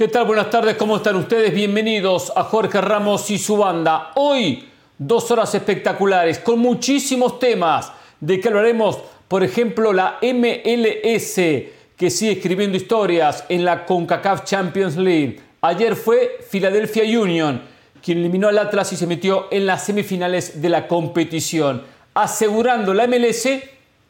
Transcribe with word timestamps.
¿Qué 0.00 0.08
tal? 0.08 0.24
Buenas 0.24 0.48
tardes, 0.48 0.76
¿cómo 0.76 0.96
están 0.96 1.16
ustedes? 1.16 1.52
Bienvenidos 1.52 2.32
a 2.34 2.44
Jorge 2.44 2.80
Ramos 2.80 3.30
y 3.30 3.36
su 3.36 3.58
banda. 3.58 4.12
Hoy, 4.14 4.66
dos 4.96 5.30
horas 5.30 5.54
espectaculares 5.54 6.38
con 6.38 6.58
muchísimos 6.58 7.38
temas 7.38 7.92
de 8.18 8.40
que 8.40 8.48
hablaremos, 8.48 8.98
por 9.28 9.44
ejemplo, 9.44 9.92
la 9.92 10.16
MLS, 10.22 11.34
que 11.34 12.08
sigue 12.08 12.32
escribiendo 12.32 12.78
historias 12.78 13.44
en 13.50 13.62
la 13.62 13.84
CONCACAF 13.84 14.44
Champions 14.44 14.96
League. 14.96 15.38
Ayer 15.60 15.94
fue 15.94 16.38
Philadelphia 16.50 17.02
Union 17.20 17.60
quien 18.02 18.20
eliminó 18.20 18.48
al 18.48 18.56
Atlas 18.56 18.94
y 18.94 18.96
se 18.96 19.06
metió 19.06 19.48
en 19.50 19.66
las 19.66 19.84
semifinales 19.84 20.62
de 20.62 20.70
la 20.70 20.88
competición, 20.88 21.82
asegurando 22.14 22.94
la 22.94 23.06
MLS 23.06 23.46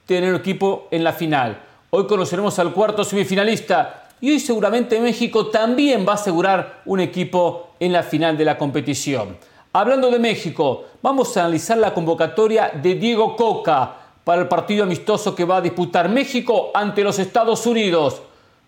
tener 0.06 0.36
equipo 0.36 0.86
en 0.92 1.02
la 1.02 1.12
final. 1.12 1.60
Hoy 1.90 2.06
conoceremos 2.06 2.56
al 2.60 2.72
cuarto 2.72 3.02
semifinalista 3.02 3.99
y 4.20 4.30
hoy 4.30 4.40
seguramente 4.40 5.00
México 5.00 5.46
también 5.46 6.04
va 6.06 6.12
a 6.12 6.16
asegurar 6.16 6.82
un 6.84 7.00
equipo 7.00 7.70
en 7.80 7.92
la 7.92 8.02
final 8.02 8.36
de 8.36 8.44
la 8.44 8.58
competición. 8.58 9.36
Hablando 9.72 10.10
de 10.10 10.18
México, 10.18 10.84
vamos 11.00 11.36
a 11.36 11.40
analizar 11.40 11.78
la 11.78 11.94
convocatoria 11.94 12.72
de 12.82 12.96
Diego 12.96 13.36
Coca 13.36 13.96
para 14.24 14.42
el 14.42 14.48
partido 14.48 14.84
amistoso 14.84 15.34
que 15.34 15.44
va 15.44 15.56
a 15.56 15.60
disputar 15.60 16.08
México 16.08 16.70
ante 16.74 17.02
los 17.02 17.18
Estados 17.18 17.64
Unidos, 17.66 18.20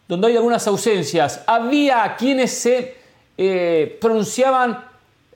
donde 0.08 0.28
hay 0.28 0.36
algunas 0.36 0.66
ausencias. 0.66 1.42
Había 1.46 2.16
quienes 2.16 2.52
se 2.52 2.96
eh, 3.36 3.98
pronunciaban 4.00 4.84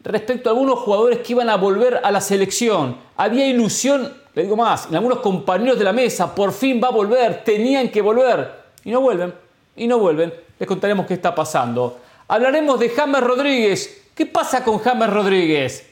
respecto 0.02 0.48
a 0.48 0.52
algunos 0.52 0.78
jugadores 0.78 1.18
que 1.18 1.32
iban 1.32 1.50
a 1.50 1.56
volver 1.56 2.00
a 2.02 2.10
la 2.10 2.20
selección. 2.20 2.96
Había 3.16 3.46
ilusión, 3.46 4.14
le 4.34 4.44
digo 4.44 4.56
más, 4.56 4.86
en 4.86 4.94
algunos 4.94 5.18
compañeros 5.18 5.78
de 5.78 5.84
la 5.84 5.92
mesa, 5.92 6.34
por 6.34 6.52
fin 6.52 6.80
va 6.82 6.88
a 6.88 6.92
volver, 6.92 7.42
tenían 7.44 7.90
que 7.90 8.00
volver 8.00 8.66
y 8.84 8.90
no 8.90 9.00
vuelven 9.00 9.45
y 9.76 9.86
no 9.86 9.98
vuelven, 9.98 10.32
les 10.58 10.66
contaremos 10.66 11.06
qué 11.06 11.14
está 11.14 11.34
pasando. 11.34 11.98
Hablaremos 12.28 12.80
de 12.80 12.88
James 12.88 13.22
Rodríguez. 13.22 14.08
¿Qué 14.14 14.26
pasa 14.26 14.64
con 14.64 14.78
James 14.78 15.10
Rodríguez? 15.10 15.86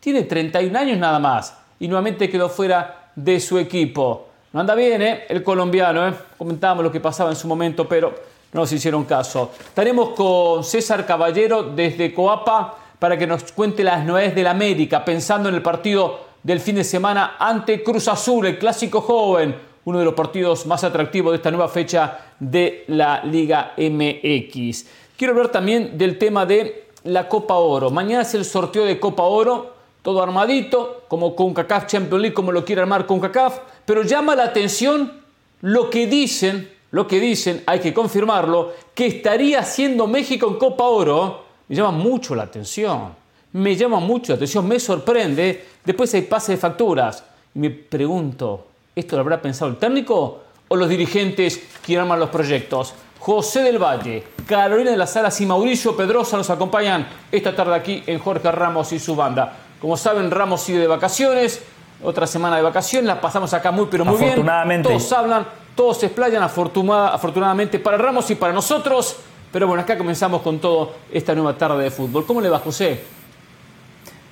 Tiene 0.00 0.22
31 0.22 0.78
años 0.78 0.98
nada 0.98 1.18
más 1.18 1.56
y 1.78 1.86
nuevamente 1.88 2.30
quedó 2.30 2.48
fuera 2.48 3.10
de 3.14 3.38
su 3.38 3.58
equipo. 3.58 4.28
No 4.52 4.60
anda 4.60 4.74
bien, 4.74 5.02
¿eh? 5.02 5.24
El 5.28 5.42
colombiano, 5.42 6.08
¿eh? 6.08 6.14
Comentábamos 6.38 6.84
lo 6.84 6.90
que 6.90 7.00
pasaba 7.00 7.30
en 7.30 7.36
su 7.36 7.46
momento, 7.46 7.86
pero 7.86 8.14
no 8.52 8.60
nos 8.62 8.72
hicieron 8.72 9.04
caso. 9.04 9.52
Estaremos 9.58 10.10
con 10.10 10.64
César 10.64 11.04
Caballero 11.04 11.62
desde 11.62 12.14
Coapa 12.14 12.74
para 12.98 13.18
que 13.18 13.26
nos 13.26 13.52
cuente 13.52 13.84
las 13.84 14.04
novedades 14.04 14.34
del 14.34 14.46
América, 14.46 15.04
pensando 15.04 15.50
en 15.50 15.56
el 15.56 15.62
partido 15.62 16.20
del 16.42 16.60
fin 16.60 16.76
de 16.76 16.84
semana 16.84 17.36
ante 17.38 17.82
Cruz 17.82 18.08
Azul, 18.08 18.46
el 18.46 18.58
clásico 18.58 19.02
joven 19.02 19.54
uno 19.86 20.00
de 20.00 20.04
los 20.04 20.14
partidos 20.14 20.66
más 20.66 20.82
atractivos 20.82 21.32
de 21.32 21.36
esta 21.36 21.50
nueva 21.50 21.68
fecha 21.68 22.32
de 22.40 22.84
la 22.88 23.22
Liga 23.24 23.72
MX. 23.76 24.84
Quiero 25.16 25.32
hablar 25.32 25.48
también 25.50 25.96
del 25.96 26.18
tema 26.18 26.44
de 26.44 26.88
la 27.04 27.28
Copa 27.28 27.54
Oro. 27.54 27.90
Mañana 27.90 28.22
es 28.22 28.34
el 28.34 28.44
sorteo 28.44 28.84
de 28.84 28.98
Copa 28.98 29.22
Oro, 29.22 29.74
todo 30.02 30.20
armadito, 30.20 31.04
como 31.06 31.36
con 31.36 31.54
CACAF 31.54 31.86
Champions 31.86 32.20
League, 32.20 32.34
como 32.34 32.50
lo 32.50 32.64
quiere 32.64 32.82
armar 32.82 33.06
con 33.06 33.20
CACAF, 33.20 33.60
pero 33.84 34.02
llama 34.02 34.34
la 34.34 34.42
atención 34.44 35.20
lo 35.60 35.88
que 35.88 36.08
dicen, 36.08 36.68
lo 36.90 37.06
que 37.06 37.20
dicen, 37.20 37.62
hay 37.64 37.78
que 37.78 37.94
confirmarlo, 37.94 38.72
que 38.92 39.06
estaría 39.06 39.60
haciendo 39.60 40.08
México 40.08 40.48
en 40.48 40.54
Copa 40.56 40.82
Oro. 40.82 41.44
Me 41.68 41.76
llama 41.76 41.92
mucho 41.92 42.34
la 42.34 42.42
atención, 42.42 43.14
me 43.52 43.76
llama 43.76 44.00
mucho 44.00 44.32
la 44.32 44.36
atención, 44.36 44.66
me 44.66 44.80
sorprende. 44.80 45.64
Después 45.84 46.12
hay 46.14 46.22
pase 46.22 46.52
de 46.52 46.58
facturas. 46.58 47.22
Me 47.54 47.70
pregunto, 47.70 48.66
¿Esto 48.96 49.16
lo 49.16 49.20
habrá 49.20 49.42
pensado 49.42 49.70
el 49.70 49.76
técnico 49.76 50.40
o 50.68 50.74
los 50.74 50.88
dirigentes 50.88 51.62
que 51.84 51.98
arman 51.98 52.18
los 52.18 52.30
proyectos? 52.30 52.94
José 53.18 53.60
del 53.60 53.76
Valle, 53.76 54.24
Carolina 54.46 54.90
de 54.90 54.96
las 54.96 55.12
Salas 55.12 55.38
y 55.42 55.44
Mauricio 55.44 55.94
Pedrosa 55.94 56.38
nos 56.38 56.48
acompañan 56.48 57.06
esta 57.30 57.54
tarde 57.54 57.74
aquí 57.74 58.02
en 58.06 58.18
Jorge 58.18 58.50
Ramos 58.50 58.94
y 58.94 58.98
su 58.98 59.14
banda. 59.14 59.54
Como 59.82 59.98
saben, 59.98 60.30
Ramos 60.30 60.62
sigue 60.62 60.78
de 60.78 60.86
vacaciones, 60.86 61.62
otra 62.02 62.26
semana 62.26 62.56
de 62.56 62.62
vacaciones, 62.62 63.06
la 63.06 63.20
pasamos 63.20 63.52
acá 63.52 63.70
muy 63.70 63.86
pero 63.90 64.06
muy 64.06 64.16
bien. 64.16 64.46
Todos 64.82 65.12
hablan, 65.12 65.46
todos 65.74 65.98
se 65.98 66.06
explayan 66.06 66.42
afortunadamente 66.42 67.78
para 67.78 67.98
Ramos 67.98 68.30
y 68.30 68.34
para 68.34 68.54
nosotros. 68.54 69.16
Pero 69.52 69.66
bueno, 69.66 69.82
acá 69.82 69.98
comenzamos 69.98 70.40
con 70.40 70.58
todo 70.58 70.94
esta 71.12 71.34
nueva 71.34 71.52
tarde 71.58 71.84
de 71.84 71.90
fútbol. 71.90 72.24
¿Cómo 72.24 72.40
le 72.40 72.48
va, 72.48 72.60
José? 72.60 73.15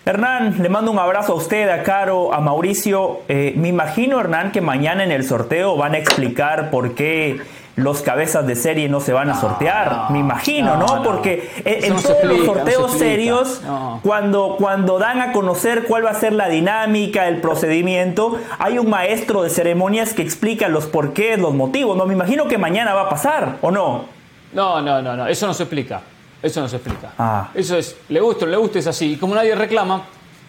Hernán, 0.06 0.62
le 0.62 0.68
mando 0.68 0.90
un 0.90 0.98
abrazo 0.98 1.32
a 1.32 1.36
usted, 1.36 1.66
a 1.70 1.82
Caro, 1.82 2.34
a 2.34 2.40
Mauricio. 2.40 3.20
Eh, 3.28 3.54
me 3.56 3.68
imagino, 3.68 4.20
Hernán, 4.20 4.52
que 4.52 4.60
mañana 4.60 5.02
en 5.02 5.10
el 5.10 5.24
sorteo 5.24 5.78
van 5.78 5.94
a 5.94 5.98
explicar 5.98 6.70
por 6.70 6.94
qué 6.94 7.40
los 7.76 8.02
cabezas 8.02 8.46
de 8.46 8.54
serie 8.54 8.88
no 8.90 9.00
se 9.00 9.14
van 9.14 9.30
a 9.30 9.40
sortear. 9.40 10.10
me 10.10 10.18
imagino, 10.18 10.76
¿no? 10.76 11.02
Porque 11.02 11.50
en, 11.64 11.96
todos 11.96 12.22
los 12.24 12.44
sorteos 12.44 12.92
serios, 12.92 13.62
cuando, 14.02 14.56
cuando 14.58 14.98
dan 14.98 15.22
a 15.22 15.32
conocer 15.32 15.84
cuál 15.84 16.04
va 16.04 16.10
a 16.10 16.14
ser 16.14 16.34
la 16.34 16.48
dinámica, 16.48 17.26
el 17.26 17.40
procedimiento, 17.40 18.38
hay 18.58 18.78
un 18.78 18.90
maestro 18.90 19.42
de 19.42 19.48
ceremonias 19.48 20.12
que 20.12 20.20
explica 20.20 20.68
los 20.68 20.84
porqués, 20.84 21.38
los 21.38 21.54
motivos. 21.54 21.96
No, 21.96 22.04
me 22.04 22.12
imagino 22.12 22.46
que 22.46 22.58
mañana 22.58 22.92
va 22.92 23.02
a 23.02 23.08
pasar, 23.08 23.56
¿o 23.62 23.70
no? 23.70 24.04
No, 24.52 24.82
no, 24.82 25.00
no, 25.00 25.16
no, 25.16 25.26
eso 25.26 25.46
no 25.46 25.54
se 25.54 25.62
explica. 25.62 26.02
Eso 26.44 26.60
no 26.60 26.68
se 26.68 26.76
explica. 26.76 27.14
Ah. 27.16 27.48
Eso 27.54 27.78
es, 27.78 27.96
le 28.10 28.20
gusta 28.20 28.44
o 28.44 28.46
no 28.46 28.50
le 28.50 28.58
gusta, 28.58 28.78
es 28.78 28.86
así. 28.86 29.12
Y 29.12 29.16
como 29.16 29.34
nadie 29.34 29.54
reclama, 29.54 30.04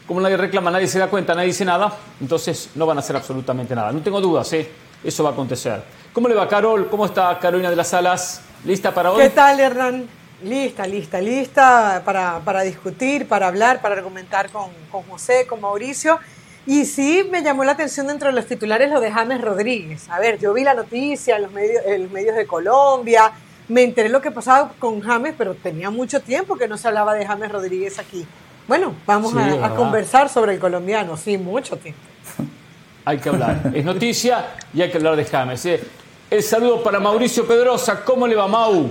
como 0.05 0.19
nadie 0.19 0.35
reclama, 0.35 0.69
nadie 0.69 0.89
se 0.89 0.99
da 0.99 1.07
cuenta, 1.07 1.33
nadie 1.33 1.47
dice 1.47 1.63
nada, 1.63 1.89
entonces 2.19 2.71
no 2.75 2.85
van 2.85 2.97
a 2.97 2.99
hacer 2.99 3.15
absolutamente 3.15 3.73
nada. 3.73 3.93
No 3.93 4.01
tengo 4.01 4.19
dudas, 4.19 4.51
¿eh? 4.51 4.69
eso 5.01 5.23
va 5.23 5.29
a 5.29 5.33
acontecer. 5.33 5.81
¿Cómo 6.11 6.27
le 6.27 6.35
va, 6.35 6.49
Carol? 6.49 6.89
¿Cómo 6.89 7.05
está 7.05 7.39
Carolina 7.39 7.69
de 7.69 7.77
las 7.77 7.87
Salas? 7.87 8.41
¿Lista 8.65 8.93
para 8.93 9.13
hoy? 9.13 9.23
¿Qué 9.23 9.29
tal, 9.29 9.57
Hernán? 9.57 10.05
Lista, 10.43 10.85
lista, 10.85 11.21
lista 11.21 12.01
para, 12.03 12.39
para 12.39 12.63
discutir, 12.63 13.25
para 13.25 13.47
hablar, 13.47 13.81
para 13.81 13.95
argumentar 13.95 14.49
con, 14.49 14.71
con, 14.91 15.03
José, 15.03 15.47
con 15.47 15.61
Mauricio. 15.61 16.19
Y 16.65 16.83
sí 16.83 17.25
me 17.31 17.41
llamó 17.41 17.63
la 17.63 17.71
atención 17.71 18.07
dentro 18.07 18.27
de 18.27 18.35
los 18.35 18.47
titulares 18.47 18.91
lo 18.91 18.99
de 18.99 19.13
James 19.13 19.39
Rodríguez. 19.39 20.09
A 20.09 20.19
ver, 20.19 20.39
yo 20.39 20.53
vi 20.53 20.65
la 20.65 20.73
noticia 20.73 21.37
en 21.37 21.43
los 21.43 21.53
medios, 21.53 21.83
en 21.85 22.03
los 22.03 22.11
medios 22.11 22.35
de 22.35 22.45
Colombia, 22.45 23.31
me 23.67 23.83
enteré 23.83 24.09
lo 24.09 24.21
que 24.21 24.31
pasaba 24.31 24.73
con 24.79 25.01
James, 25.01 25.33
pero 25.37 25.55
tenía 25.55 25.89
mucho 25.89 26.21
tiempo 26.21 26.55
que 26.55 26.67
no 26.67 26.77
se 26.77 26.87
hablaba 26.87 27.13
de 27.13 27.25
James 27.25 27.51
Rodríguez 27.51 27.99
aquí. 27.99 28.25
Bueno, 28.67 28.95
vamos 29.05 29.33
a, 29.35 29.75
conversar 29.75 30.29
sobre 30.29 30.53
el 30.53 30.59
colombiano, 30.59 31.17
sí, 31.17 31.37
mucho 31.37 31.77
tiempo. 31.77 32.01
Hay 33.05 33.19
que 33.19 33.29
hablar, 33.29 33.71
es 33.73 33.85
noticia 33.85 34.55
y 34.73 34.81
hay 34.81 34.89
que 34.89 34.97
hablar 34.97 35.15
de 35.15 35.25
James. 35.25 35.63
¿eh? 35.67 35.79
El 36.27 36.41
saludo 36.41 36.81
para 36.81 36.99
Mauricio 36.99 37.45
Pedrosa, 37.45 38.03
¿cómo 38.03 38.25
le 38.25 38.33
va 38.33 38.47
Mau? 38.47 38.89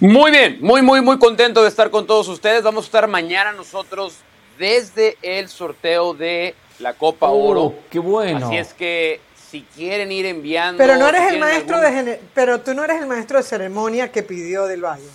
Muy 0.00 0.30
bien, 0.32 0.58
muy, 0.60 0.82
muy, 0.82 1.00
muy 1.00 1.16
contento 1.16 1.62
de 1.62 1.68
estar 1.68 1.88
con 1.90 2.08
todos 2.08 2.26
ustedes. 2.26 2.64
Vamos 2.64 2.84
a 2.84 2.86
estar 2.86 3.06
mañana 3.06 3.52
nosotros 3.52 4.16
desde 4.58 5.16
el 5.22 5.48
sorteo 5.48 6.12
de 6.12 6.56
la 6.80 6.94
Copa 6.94 7.28
oh, 7.28 7.50
Oro. 7.50 7.74
¡Qué 7.88 8.00
bueno! 8.00 8.48
Así 8.48 8.56
es 8.56 8.74
que 8.74 9.20
si 9.50 9.62
quieren 9.62 10.10
ir 10.12 10.26
enviando. 10.26 10.78
Pero 10.78 10.96
no 10.96 11.08
eres 11.08 11.32
el 11.32 11.38
maestro 11.38 11.80
de 11.80 12.20
pero 12.34 12.60
tú 12.60 12.74
no 12.74 12.84
eres 12.84 13.00
el 13.00 13.06
maestro 13.06 13.38
de 13.38 13.44
ceremonia 13.44 14.10
que 14.10 14.22
pidió 14.22 14.66
del 14.66 14.84
Valle. 14.84 15.08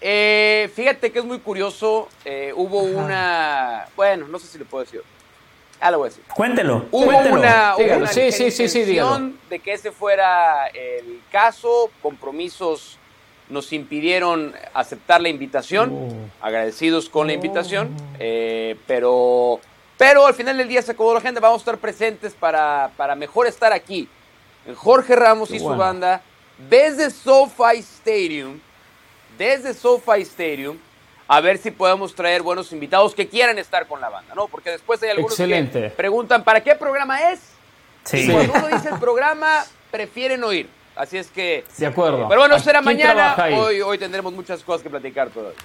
Eh, 0.00 0.70
fíjate 0.74 1.12
que 1.12 1.20
es 1.20 1.24
muy 1.24 1.38
curioso. 1.38 2.08
Eh, 2.24 2.52
hubo 2.54 2.82
una, 2.82 3.86
bueno, 3.96 4.26
no 4.28 4.38
sé 4.38 4.46
si 4.46 4.58
lo 4.58 4.64
puedo 4.64 4.84
decir. 4.84 5.02
Ah, 5.80 5.90
lo 5.90 5.98
voy 5.98 6.06
a 6.06 6.10
decir. 6.10 6.24
Cuéntelo. 6.34 6.86
Hubo 6.92 7.06
cuéntelo. 7.06 7.36
una, 7.36 7.76
una 7.76 8.06
sí, 8.06 8.30
sí, 8.30 8.50
sí, 8.50 8.68
sí, 8.68 8.84
de 8.84 9.58
que 9.58 9.72
ese 9.72 9.90
fuera 9.90 10.68
el 10.68 11.20
caso. 11.30 11.90
Compromisos 12.00 12.98
nos 13.48 13.72
impidieron 13.72 14.54
aceptar 14.74 15.20
la 15.20 15.28
invitación. 15.28 15.92
Oh. 15.92 16.44
Agradecidos 16.44 17.08
con 17.08 17.26
la 17.26 17.32
invitación, 17.32 17.94
oh. 17.96 18.16
eh, 18.18 18.76
pero 18.86 19.60
pero 20.02 20.26
al 20.26 20.34
final 20.34 20.58
del 20.58 20.66
día 20.66 20.82
se 20.82 20.90
acabó 20.90 21.14
la 21.14 21.20
gente. 21.20 21.38
Vamos 21.38 21.60
a 21.60 21.62
estar 21.62 21.78
presentes 21.78 22.34
para, 22.34 22.90
para 22.96 23.14
mejor 23.14 23.46
estar 23.46 23.72
aquí. 23.72 24.08
Jorge 24.74 25.14
Ramos 25.14 25.52
y 25.52 25.60
su 25.60 25.68
banda 25.68 26.22
desde 26.68 27.08
SoFi 27.08 27.78
Stadium. 27.78 28.58
Desde 29.38 29.72
SoFi 29.72 30.22
Stadium. 30.22 30.76
A 31.28 31.40
ver 31.40 31.56
si 31.56 31.70
podemos 31.70 32.16
traer 32.16 32.42
buenos 32.42 32.72
invitados 32.72 33.14
que 33.14 33.28
quieran 33.28 33.58
estar 33.60 33.86
con 33.86 34.00
la 34.00 34.08
banda, 34.08 34.34
¿no? 34.34 34.48
Porque 34.48 34.70
después 34.70 35.00
hay 35.04 35.10
algunos 35.10 35.36
que 35.36 35.92
preguntan, 35.96 36.42
¿para 36.42 36.60
qué 36.60 36.74
programa 36.74 37.30
es? 37.30 37.38
Sí. 38.02 38.28
Y 38.28 38.32
cuando 38.32 38.54
uno 38.54 38.68
dice 38.76 38.88
el 38.88 38.98
programa, 38.98 39.64
prefieren 39.92 40.42
oír. 40.42 40.68
Así 40.96 41.16
es 41.16 41.28
que. 41.28 41.64
De 41.78 41.86
acuerdo. 41.86 42.26
Pero 42.28 42.40
bueno, 42.40 42.58
será 42.58 42.82
mañana. 42.82 43.36
Hoy, 43.56 43.80
hoy 43.80 43.98
tendremos 43.98 44.32
muchas 44.32 44.64
cosas 44.64 44.82
que 44.82 44.90
platicar 44.90 45.30
todavía. 45.30 45.56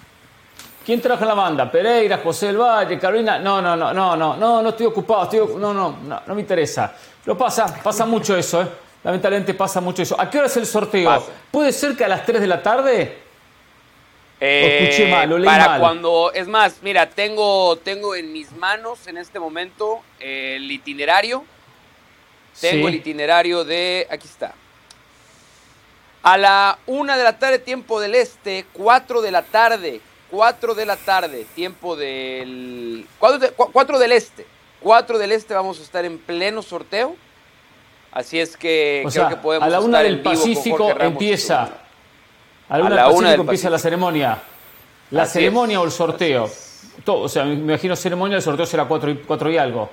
¿Quién 0.88 1.02
trabaja 1.02 1.26
en 1.26 1.28
la 1.28 1.34
banda? 1.34 1.70
Pereira, 1.70 2.20
José 2.20 2.46
del 2.46 2.62
Valle, 2.62 2.98
Carolina. 2.98 3.40
No, 3.40 3.62
no, 3.62 3.76
no, 3.76 3.94
no, 3.94 4.16
no, 4.16 4.38
no, 4.38 4.62
no 4.62 4.70
estoy 4.70 4.86
ocupado, 4.86 5.24
estoy, 5.24 5.40
no, 5.60 5.74
no, 5.74 5.98
no, 6.02 6.22
no 6.26 6.34
me 6.34 6.40
interesa. 6.40 6.96
Lo 7.26 7.38
pasa, 7.38 7.66
pasa 7.84 8.06
mucho 8.06 8.38
eso, 8.38 8.62
¿eh? 8.62 8.68
Lamentablemente 9.04 9.54
pasa 9.54 9.82
mucho 9.82 10.04
eso. 10.04 10.16
¿A 10.18 10.30
qué 10.30 10.38
hora 10.38 10.48
es 10.48 10.56
el 10.56 10.66
sorteo? 10.66 11.28
¿Puede 11.52 11.74
ser 11.74 11.94
que 11.98 12.06
a 12.06 12.08
las 12.08 12.26
3 12.26 12.40
de 12.40 12.48
la 12.48 12.64
tarde? 12.64 13.18
Eh, 14.40 14.88
escuché 14.88 15.12
mal, 15.12 15.30
lo 15.30 15.38
leí 15.38 15.46
para 15.46 15.78
cuando, 15.78 16.32
es 16.34 16.48
más, 16.48 16.78
mira, 16.82 17.10
tengo, 17.10 17.76
tengo 17.80 18.16
en 18.16 18.32
mis 18.32 18.54
manos 18.54 19.08
en 19.08 19.18
este 19.18 19.42
momento 19.42 20.00
el 20.22 20.72
itinerario. 20.72 21.44
Tengo 22.62 22.88
el 22.88 22.96
itinerario 22.96 23.66
de, 23.66 24.08
aquí 24.10 24.30
está. 24.30 24.54
A 26.24 26.38
la 26.38 26.80
una 26.86 27.18
de 27.18 27.26
la 27.26 27.38
tarde, 27.38 27.60
tiempo 27.60 28.00
del 28.00 28.16
este, 28.16 28.66
4 28.72 29.22
de 29.22 29.32
la 29.32 29.42
tarde, 29.42 30.00
4 30.32 30.76
de 30.76 30.86
la 30.86 30.98
tarde, 30.98 31.46
tiempo 31.56 31.96
del. 31.96 33.08
4, 33.20 34.00
del 34.00 34.12
este. 34.12 34.46
4 34.82 35.18
del 35.18 35.32
este 35.32 35.54
vamos 35.54 35.80
a 35.80 35.84
estar 35.84 36.06
en 36.06 36.18
pleno 36.18 36.62
sorteo. 36.62 37.16
Así 38.12 38.40
es 38.40 38.58
que 38.58 39.06
creo 39.12 39.30
que 39.30 39.36
podemos. 39.38 39.68
A 39.68 39.70
la 39.70 39.80
una 39.80 40.02
del 40.02 40.22
Pacífico 40.22 40.90
empieza. 41.00 41.70
A 42.70 42.78
la 42.78 42.86
una, 43.10 43.30
del 43.32 43.40
Pacífico 43.40 43.42
empieza 43.42 43.70
la 43.70 43.80
ceremonia. 43.80 44.42
La 45.12 45.26
ceremonia 45.26 45.80
o 45.80 45.86
el 45.86 45.92
sorteo. 45.92 46.50
Todo, 47.04 47.22
o 47.22 47.30
sea, 47.30 47.46
me 47.46 47.54
imagino 47.54 47.96
ceremonia, 47.96 48.38
el 48.38 48.44
sorteo 48.44 48.66
será 48.66 48.86
4 48.86 49.12
y, 49.12 49.16
cuatro 49.18 49.50
y 49.50 49.58
algo. 49.58 49.90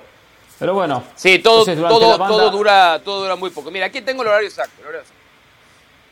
Pero 0.59 0.73
bueno. 0.73 1.03
Sí, 1.15 1.39
todo, 1.39 1.65
todo, 1.65 2.17
todo, 2.17 2.49
dura, 2.49 2.99
todo 3.03 3.21
dura 3.21 3.35
muy 3.35 3.49
poco. 3.49 3.71
Mira, 3.71 3.85
aquí 3.85 4.01
tengo 4.01 4.23
el 4.23 4.29
horario 4.29 4.47
exacto. 4.47 4.73
El 4.81 4.87
horario 4.87 5.01
exacto. 5.01 5.25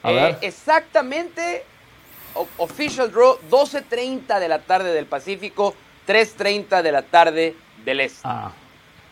Eh, 0.06 0.38
exactamente 0.42 1.66
Official 2.58 3.12
Draw, 3.12 3.38
12.30 3.50 4.40
de 4.40 4.48
la 4.48 4.60
tarde 4.60 4.94
del 4.94 5.06
Pacífico, 5.06 5.74
3.30 6.08 6.82
de 6.82 6.92
la 6.92 7.02
tarde 7.04 7.56
del 7.86 8.00
Este. 8.00 8.22
Ah, 8.24 8.52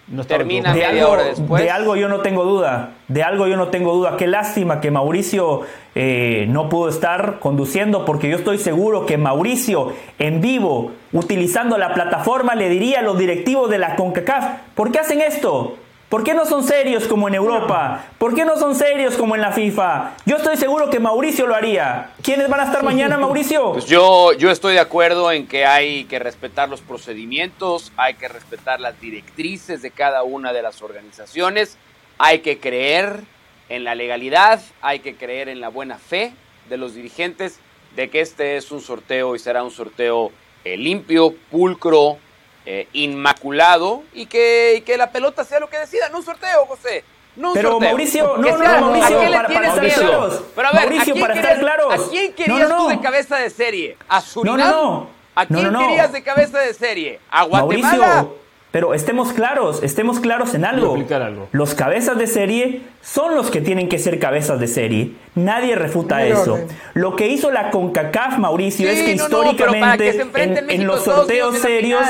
no 0.08 0.26
Termina 0.26 0.74
media 0.74 1.08
hora 1.08 1.24
después. 1.24 1.64
De 1.64 1.70
algo 1.70 1.96
yo 1.96 2.10
no 2.10 2.20
tengo 2.20 2.44
duda, 2.44 2.96
de 3.08 3.24
algo 3.24 3.48
yo 3.48 3.56
no 3.56 3.70
tengo 3.70 3.94
duda. 3.94 4.18
Qué 4.18 4.28
lástima 4.28 4.82
que 4.82 4.92
Mauricio 4.92 5.62
eh, 5.96 6.46
no 6.50 6.68
pudo 6.68 6.90
estar 6.90 7.40
conduciendo 7.40 8.04
porque 8.04 8.30
yo 8.30 8.36
estoy 8.36 8.58
seguro 8.58 9.06
que 9.06 9.18
Mauricio 9.18 9.94
en 10.20 10.42
vivo, 10.42 10.92
utilizando 11.14 11.78
la 11.78 11.94
plataforma, 11.94 12.56
le 12.56 12.68
diría 12.68 13.00
a 13.00 13.04
los 13.04 13.18
directivos 13.18 13.70
de 13.70 13.78
la 13.78 13.96
CONCACAF, 13.96 14.60
¿por 14.76 14.92
qué 14.92 15.00
hacen 15.00 15.22
esto? 15.22 15.78
¿Por 16.12 16.26
qué 16.26 16.34
no 16.34 16.46
son 16.46 16.66
serios 16.66 17.06
como 17.06 17.30
en 17.30 17.36
Europa? 17.36 18.08
¿Por 18.18 18.36
qué 18.36 18.44
no 18.44 18.58
son 18.58 18.76
serios 18.76 19.16
como 19.16 19.34
en 19.36 19.40
la 19.40 19.54
FIFA? 19.54 20.18
Yo 20.26 20.36
estoy 20.36 20.58
seguro 20.58 20.90
que 20.90 21.00
Mauricio 21.00 21.48
lo 21.48 21.56
haría. 21.56 22.12
¿Quiénes 22.22 22.50
van 22.50 22.60
a 22.60 22.64
estar 22.66 22.84
mañana, 22.84 23.18
Mauricio? 23.18 23.72
Pues 23.72 23.86
yo, 23.86 24.34
yo 24.34 24.52
estoy 24.52 24.74
de 24.74 24.82
acuerdo 24.82 25.32
en 25.32 25.48
que 25.48 25.66
hay 25.66 26.04
que 26.04 26.20
respetar 26.20 26.68
los 26.68 26.82
procedimientos, 26.82 27.94
hay 27.96 28.16
que 28.16 28.28
respetar 28.28 28.82
las 28.82 29.00
directrices 29.00 29.82
de 29.82 29.90
cada 29.90 30.24
una 30.24 30.52
de 30.52 30.62
las 30.62 30.82
organizaciones, 30.82 31.78
hay 32.18 32.40
que 32.40 32.60
creer 32.60 33.22
en 33.70 33.86
la 33.86 33.96
legalidad, 33.96 34.62
hay 34.82 35.00
que 35.00 35.16
creer 35.16 35.48
en 35.48 35.62
la 35.62 35.70
buena 35.70 35.98
fe 35.98 36.34
de 36.68 36.76
los 36.76 36.94
dirigentes 36.94 37.62
de 37.96 38.10
que 38.10 38.20
este 38.20 38.58
es 38.58 38.70
un 38.74 38.82
sorteo 38.82 39.34
y 39.34 39.40
será 39.40 39.64
un 39.64 39.72
sorteo 39.72 40.34
eh, 40.66 40.76
limpio, 40.76 41.34
pulcro, 41.50 42.18
eh, 42.66 42.88
inmaculado 42.94 44.04
y 44.14 44.26
que, 44.26 44.84
que, 44.86 44.98
la 44.98 45.12
pelota 45.12 45.44
sea 45.44 45.60
lo 45.60 45.70
que 45.70 45.78
decida, 45.78 46.10
no 46.10 46.20
un 46.20 46.26
sorteo, 46.26 46.66
José. 46.68 47.04
No 47.36 47.54
Pero 47.54 47.80
Mauricio, 47.80 48.38
no, 48.38 48.58
no, 48.58 48.92
Mauricio, 48.92 49.20
para, 49.32 49.48
para 49.48 49.68
estar 49.68 49.90
claros. 49.90 50.44
Pero 50.54 50.68
a 50.68 50.72
ver, 50.72 50.82
Mauricio, 50.82 51.16
para 51.20 51.34
estar 51.36 51.60
claros. 51.60 51.94
¿A 51.94 52.10
quién 52.10 52.34
querías 52.34 52.70
tú 52.70 52.88
de 52.90 53.00
cabeza 53.00 53.38
de 53.38 53.50
serie? 53.50 53.98
¿A 54.10 54.22
Surinam? 54.22 54.58
No, 54.58 54.68
no, 54.68 55.08
¿A 55.34 55.46
quién 55.46 55.74
querías 55.74 56.12
de 56.12 56.24
cabeza 56.24 56.60
de 56.60 56.74
serie? 56.74 57.20
¿A 57.30 57.44
Guatemala? 57.44 57.98
Mauricio, 57.98 58.42
pero 58.72 58.94
estemos 58.94 59.34
claros, 59.34 59.84
estemos 59.84 60.22
claros 60.22 60.54
en 60.54 60.64
algo. 60.64 60.96
algo. 60.96 61.50
Los 61.52 61.76
cabezas 61.76 62.18
de 62.18 62.26
serie 62.26 62.82
son 63.02 63.36
los 63.36 63.52
que 63.52 63.60
tienen 63.60 63.90
que 63.90 64.00
ser 64.00 64.18
cabezas 64.18 64.62
de 64.62 64.68
serie. 64.68 65.12
Nadie 65.36 65.76
refuta 65.76 66.26
eso. 66.26 66.58
Lo 66.94 67.18
que 67.18 67.28
hizo 67.28 67.52
la 67.52 67.70
CONCACAF, 67.70 68.38
Mauricio, 68.38 68.90
es 68.90 69.04
que 69.04 69.12
históricamente 69.12 70.26
en, 70.36 70.88
los 70.88 71.04
sorteos 71.04 71.58
serios... 71.60 72.06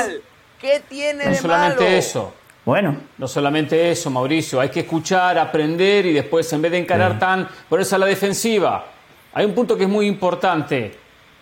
¿Qué 0.62 0.80
tiene 0.88 1.26
no 1.26 1.34
solamente 1.34 1.98
eso. 1.98 2.32
Bueno. 2.64 2.96
No 3.18 3.26
solamente 3.26 3.90
eso, 3.90 4.10
Mauricio. 4.10 4.60
Hay 4.60 4.68
que 4.68 4.80
escuchar, 4.80 5.36
aprender 5.36 6.06
y 6.06 6.12
después, 6.12 6.50
en 6.52 6.62
vez 6.62 6.70
de 6.70 6.78
encarar 6.78 7.18
tan, 7.18 7.48
ponerse 7.68 7.96
a 7.96 7.98
la 7.98 8.06
defensiva. 8.06 8.86
Hay 9.34 9.44
un 9.44 9.54
punto 9.54 9.76
que 9.76 9.82
es 9.82 9.88
muy 9.88 10.06
importante. 10.06 10.96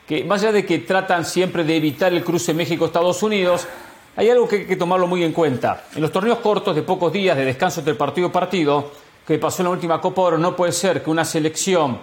Que 0.08 0.24
más 0.24 0.42
allá 0.42 0.52
de 0.52 0.64
que 0.64 0.78
tratan 0.78 1.26
siempre 1.26 1.64
de 1.64 1.76
evitar 1.76 2.10
el 2.14 2.24
cruce 2.24 2.54
México-Estados 2.54 3.22
Unidos, 3.22 3.68
hay 4.16 4.30
algo 4.30 4.48
que 4.48 4.56
hay 4.56 4.66
que 4.66 4.76
tomarlo 4.76 5.06
muy 5.06 5.22
en 5.22 5.32
cuenta. 5.32 5.84
En 5.94 6.00
los 6.00 6.10
torneos 6.10 6.38
cortos 6.38 6.74
de 6.74 6.82
pocos 6.82 7.12
días 7.12 7.36
de 7.36 7.44
descanso 7.44 7.80
entre 7.80 7.94
partido 7.96 8.28
y 8.28 8.30
partido, 8.30 8.90
que 9.26 9.38
pasó 9.38 9.60
en 9.60 9.64
la 9.64 9.70
última 9.72 10.00
Copa 10.00 10.22
Oro, 10.22 10.38
no 10.38 10.56
puede 10.56 10.72
ser 10.72 11.02
que 11.02 11.10
una 11.10 11.26
selección 11.26 11.98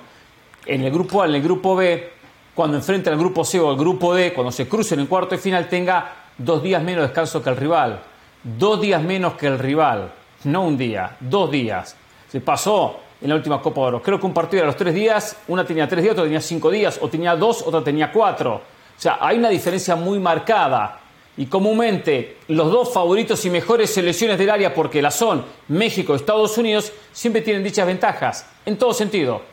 en 0.67 0.83
el 0.83 0.91
grupo 0.91 1.23
A, 1.23 1.25
en 1.25 1.33
el 1.33 1.41
grupo 1.41 1.75
B, 1.75 2.11
cuando 2.53 2.77
enfrenta 2.77 3.09
al 3.09 3.17
grupo 3.17 3.43
C 3.43 3.59
o 3.59 3.71
al 3.71 3.75
grupo 3.75 4.13
D, 4.13 4.33
cuando 4.33 4.51
se 4.51 4.67
crucen 4.67 4.99
en 4.99 5.07
cuarto 5.07 5.31
de 5.31 5.41
final, 5.41 5.67
tenga 5.67 6.26
dos 6.37 6.63
días 6.63 6.81
menos 6.81 7.01
de 7.01 7.07
descanso 7.07 7.41
que 7.41 7.49
el 7.49 7.57
rival. 7.57 7.99
Dos 8.43 8.81
días 8.81 9.01
menos 9.01 9.33
que 9.33 9.47
el 9.47 9.59
rival. 9.59 10.11
No 10.43 10.63
un 10.63 10.77
día, 10.77 11.17
dos 11.19 11.51
días. 11.51 11.95
Se 12.29 12.41
pasó 12.41 12.99
en 13.21 13.29
la 13.29 13.35
última 13.35 13.61
Copa 13.61 13.81
de 13.81 13.87
Oro. 13.87 14.01
Creo 14.01 14.19
que 14.19 14.25
un 14.25 14.33
partido 14.33 14.59
era 14.59 14.67
los 14.67 14.77
tres 14.77 14.93
días, 14.93 15.37
una 15.47 15.65
tenía 15.65 15.87
tres 15.87 16.03
días, 16.03 16.13
otra 16.13 16.25
tenía 16.25 16.41
cinco 16.41 16.69
días, 16.69 16.99
o 17.01 17.07
tenía 17.07 17.35
dos, 17.35 17.63
otra 17.65 17.83
tenía 17.83 18.11
cuatro. 18.11 18.55
O 18.55 19.01
sea, 19.01 19.17
hay 19.21 19.37
una 19.37 19.49
diferencia 19.49 19.95
muy 19.95 20.19
marcada. 20.19 20.99
Y 21.39 21.45
comúnmente 21.45 22.37
los 22.47 22.71
dos 22.71 22.91
favoritos 22.91 23.45
y 23.45 23.51
mejores 23.51 23.93
selecciones 23.93 24.39
del 24.39 24.49
área, 24.49 24.73
porque 24.73 25.01
la 25.03 25.11
son 25.11 25.45
México 25.67 26.13
y 26.13 26.15
Estados 26.15 26.57
Unidos, 26.57 26.91
siempre 27.11 27.43
tienen 27.43 27.63
dichas 27.63 27.85
ventajas, 27.85 28.47
en 28.65 28.75
todo 28.77 28.91
sentido. 28.93 29.43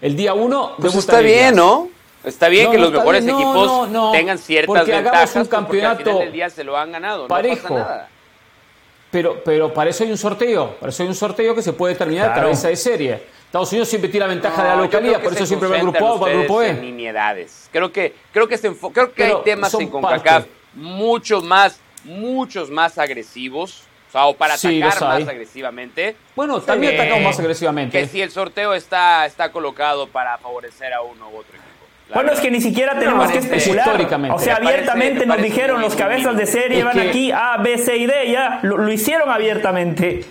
El 0.00 0.16
día 0.16 0.34
uno... 0.34 0.72
Pues 0.78 0.94
está 0.96 1.20
bien, 1.20 1.54
¿no? 1.54 1.88
Está 2.24 2.48
bien 2.48 2.70
que 2.70 2.78
los 2.78 2.92
mejores 2.92 3.24
equipos 3.24 3.88
tengan 4.12 4.38
ciertas 4.38 4.86
ventajas 4.86 5.36
un 5.36 5.46
campeonato 5.46 5.96
porque 5.96 6.10
al 6.10 6.16
final 6.16 6.24
del 6.24 6.32
día 6.32 6.50
se 6.50 6.64
lo 6.64 6.76
han 6.76 6.92
ganado. 6.92 7.28
Parejo. 7.28 7.68
No 7.68 7.74
pasa 7.80 7.90
nada. 7.90 8.08
Pero, 9.10 9.42
pero 9.44 9.74
para 9.74 9.90
eso 9.90 10.04
hay 10.04 10.10
un 10.10 10.18
sorteo. 10.18 10.76
Para 10.76 10.90
eso 10.90 11.02
hay 11.02 11.08
un 11.08 11.14
sorteo 11.14 11.54
que 11.54 11.62
se 11.62 11.72
puede 11.72 11.94
terminar 11.94 12.30
a 12.30 12.34
cabeza 12.34 12.68
de 12.68 12.76
serie. 12.76 13.22
Estados 13.46 13.72
Unidos 13.72 13.88
siempre 13.88 14.08
tiene 14.08 14.26
la 14.26 14.32
ventaja 14.32 14.62
de 14.62 14.68
la 14.68 14.76
localidad, 14.76 15.20
por 15.20 15.32
eso 15.32 15.44
siempre 15.44 15.68
va 15.68 15.74
al 15.74 15.82
grupo 15.82 16.06
A 16.06 16.12
o 16.12 16.24
al 16.24 16.38
grupo 16.38 16.62
E. 16.62 17.48
Creo 17.72 17.90
que, 17.90 18.14
creo 18.32 18.46
que, 18.46 18.56
se 18.56 18.72
creo 18.72 19.12
que 19.12 19.24
hay 19.24 19.34
temas 19.44 19.74
en 19.74 19.88
CONCACAF 19.88 20.46
muchos 20.74 21.42
más, 21.42 21.80
muchos 22.04 22.70
más 22.70 22.98
agresivos. 22.98 23.84
O 24.08 24.12
sea, 24.12 24.26
o 24.26 24.34
para 24.34 24.54
atacar 24.54 25.00
más 25.00 25.28
agresivamente. 25.28 26.16
Bueno, 26.34 26.60
también 26.60 26.94
atacamos 26.94 27.22
más 27.22 27.38
agresivamente. 27.38 28.00
Que 28.00 28.08
si 28.08 28.20
el 28.20 28.30
sorteo 28.30 28.74
está, 28.74 29.24
está 29.24 29.52
colocado 29.52 30.08
para 30.08 30.36
favorecer 30.38 30.92
a 30.92 31.00
uno 31.02 31.28
u 31.30 31.38
otro 31.38 31.56
equipo 31.56 31.69
bueno, 32.12 32.32
es 32.32 32.40
que 32.40 32.50
ni 32.50 32.60
siquiera 32.60 32.98
tenemos 32.98 33.30
que 33.30 33.38
especular. 33.38 34.32
O 34.32 34.38
sea, 34.38 34.56
abiertamente 34.56 35.26
nos 35.26 35.40
dijeron 35.40 35.80
los 35.80 35.94
cabezas 35.94 36.36
de 36.36 36.46
serie 36.46 36.82
van 36.82 36.98
aquí 36.98 37.30
A, 37.30 37.56
B, 37.58 37.78
C 37.78 37.96
y 37.96 38.06
D, 38.06 38.30
ya 38.30 38.60
lo, 38.62 38.90
hicieron 38.90 39.30
abiertamente. 39.30 40.24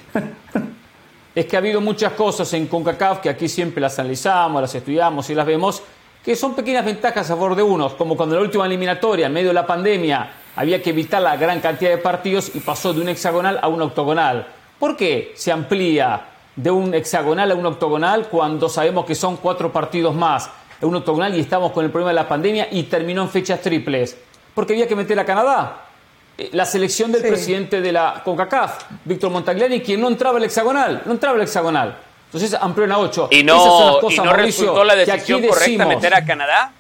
es 1.36 1.46
que 1.46 1.56
ha 1.56 1.60
habido 1.60 1.80
muchas 1.82 2.14
cosas 2.14 2.52
en 2.54 2.68
CONCACAF 2.68 3.20
que 3.20 3.30
aquí 3.30 3.48
siempre 3.48 3.82
las 3.82 3.98
analizamos, 4.00 4.62
las 4.62 4.76
estudiamos 4.76 5.30
y 5.30 5.36
las 5.36 5.46
vemos, 5.46 5.84
que 6.24 6.36
son 6.36 6.54
pequeñas 6.54 6.86
ventajas 6.86 7.30
a 7.30 7.34
favor 7.34 7.56
de 7.56 7.64
unos, 7.64 7.94
como 7.94 8.18
cuando 8.18 8.36
en 8.36 8.42
la 8.42 8.46
última 8.46 8.66
eliminatoria, 8.66 9.28
en 9.28 9.34
medio 9.34 9.50
de 9.50 9.54
la 9.54 9.66
pandemia, 9.66 10.30
había 10.56 10.82
que 10.82 10.90
evitar 10.90 11.22
la 11.22 11.38
gran 11.38 11.62
cantidad 11.62 11.92
de 11.92 11.98
partidos 11.98 12.54
y 12.54 12.60
pasó 12.60 12.94
de 12.94 13.02
un 13.02 13.10
hexagonal 13.10 13.60
a 13.62 13.68
un 13.70 13.82
octogonal. 13.82 14.48
¿Por 14.78 14.98
qué 14.98 15.32
se 15.36 15.52
amplía 15.52 16.22
de 16.56 16.72
un 16.72 16.94
hexagonal 16.94 17.52
a 17.52 17.56
un 17.56 17.66
octogonal 17.66 18.28
cuando 18.28 18.68
sabemos 18.68 19.06
que 19.06 19.16
son 19.16 19.38
cuatro 19.38 19.72
partidos 19.72 20.14
más? 20.14 20.50
Un 20.82 20.96
octogonal 20.96 21.36
y 21.36 21.42
estamos 21.42 21.72
con 21.72 21.84
el 21.84 21.92
problema 21.92 22.12
de 22.12 22.16
la 22.16 22.28
pandemia 22.28 22.68
y 22.72 22.84
terminó 22.84 23.22
en 23.24 23.30
fechas 23.30 23.62
triples. 23.62 24.18
Porque 24.54 24.74
había 24.74 24.88
que 24.88 24.96
meter 24.96 25.20
a 25.20 25.26
Canadá. 25.26 25.86
Eh, 26.38 26.50
la 26.54 26.66
selección 26.66 27.12
del 27.12 27.22
presidente 27.22 27.82
de 27.82 27.92
la 27.92 28.22
CONCACAF, 28.24 28.86
Víctor 29.06 29.30
Montagliani, 29.32 29.82
quien 29.82 30.02
no 30.02 30.08
entraba 30.08 30.38
al 30.38 30.44
hexagonal, 30.44 31.02
no 31.06 31.12
entraba 31.12 31.36
al 31.36 31.44
hexagonal. 31.44 31.98
Entonces 32.26 32.54
amplió 32.60 32.86
en 32.86 32.92
a 32.92 33.00
8. 33.00 33.30
¿Y 33.32 33.44
no, 33.44 34.00
¿y 34.10 34.18
no 34.18 34.34
resultó 34.34 34.84
la 34.84 34.96
decisión 34.96 35.46
correcta 35.46 35.86
meter 35.86 36.14
a 36.14 36.24
Canadá? 36.24 36.72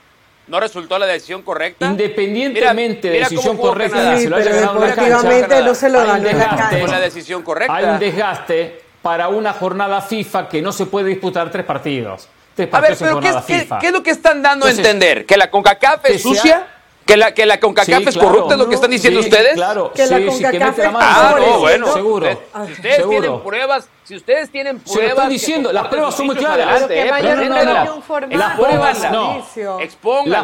¿No 0.47 0.59
resultó 0.59 0.97
la 0.97 1.05
decisión 1.05 1.43
correcta? 1.43 1.85
Independientemente 1.85 3.09
de 3.09 3.19
la 3.19 3.29
decisión 3.29 3.57
correcta, 3.57 4.17
sí, 4.17 4.23
se 4.23 4.29
lo 4.29 4.37
haya 4.37 4.51
ganado 4.51 4.79
la 4.79 4.95
cancha, 4.95 5.61
no 5.61 5.75
se 5.75 5.89
lo 5.89 5.99
ganó 6.05 6.87
la 6.87 6.99
decisión 6.99 7.43
correcta. 7.43 7.75
Hay 7.75 7.85
un 7.85 7.99
desgaste 7.99 8.81
para 9.01 9.27
una 9.27 9.53
jornada 9.53 10.01
FIFA 10.01 10.49
que 10.49 10.61
no 10.61 10.71
se 10.71 10.85
puede 10.85 11.07
disputar 11.07 11.51
tres 11.51 11.65
partidos 11.65 12.27
a 12.71 12.79
ver, 12.79 12.97
pero 12.97 13.19
¿qué, 13.19 13.87
es 13.87 13.91
lo 13.91 14.03
que 14.03 14.11
están 14.11 14.41
dando 14.41 14.65
a 14.65 14.71
entender? 14.71 15.25
¿Que 15.25 15.37
la 15.37 15.49
CONCACAF 15.49 16.05
es 16.05 16.21
sucia? 16.21 16.67
¿Que 17.05 17.17
la, 17.17 17.33
que 17.33 17.43
la 17.45 17.59
CONCACAF 17.59 18.07
es 18.07 18.17
corrupta? 18.17 18.53
¿Es 18.53 18.59
lo 18.59 18.69
que 18.69 18.75
están 18.75 18.91
diciendo 18.91 19.19
ustedes? 19.19 19.53
Claro, 19.53 19.91
que 19.93 20.05
la 20.05 20.25
CONCACAF 20.25 20.79
es 20.79 20.85
Ah, 20.93 21.35
no, 21.39 21.59
bueno. 21.59 21.91
Seguro. 21.91 22.27
Si 22.67 22.71
ustedes 22.73 23.09
tienen 23.09 23.39
pruebas, 23.41 23.89
si 24.03 24.15
ustedes 24.15 24.51
tienen 24.51 24.79
pruebas. 24.79 24.93
Se 24.93 25.01
lo 25.01 25.07
estoy 25.07 25.29
diciendo, 25.29 25.73
las 25.73 25.87
pruebas 25.87 26.15
son 26.15 26.27
muy 26.27 26.35
claras. 26.35 26.83
que 26.83 27.05
no, 27.49 27.63
no, 27.63 28.37
Las 28.37 28.59
pruebas 28.59 29.11
no. 29.11 29.45
Expónganlas. 29.79 30.43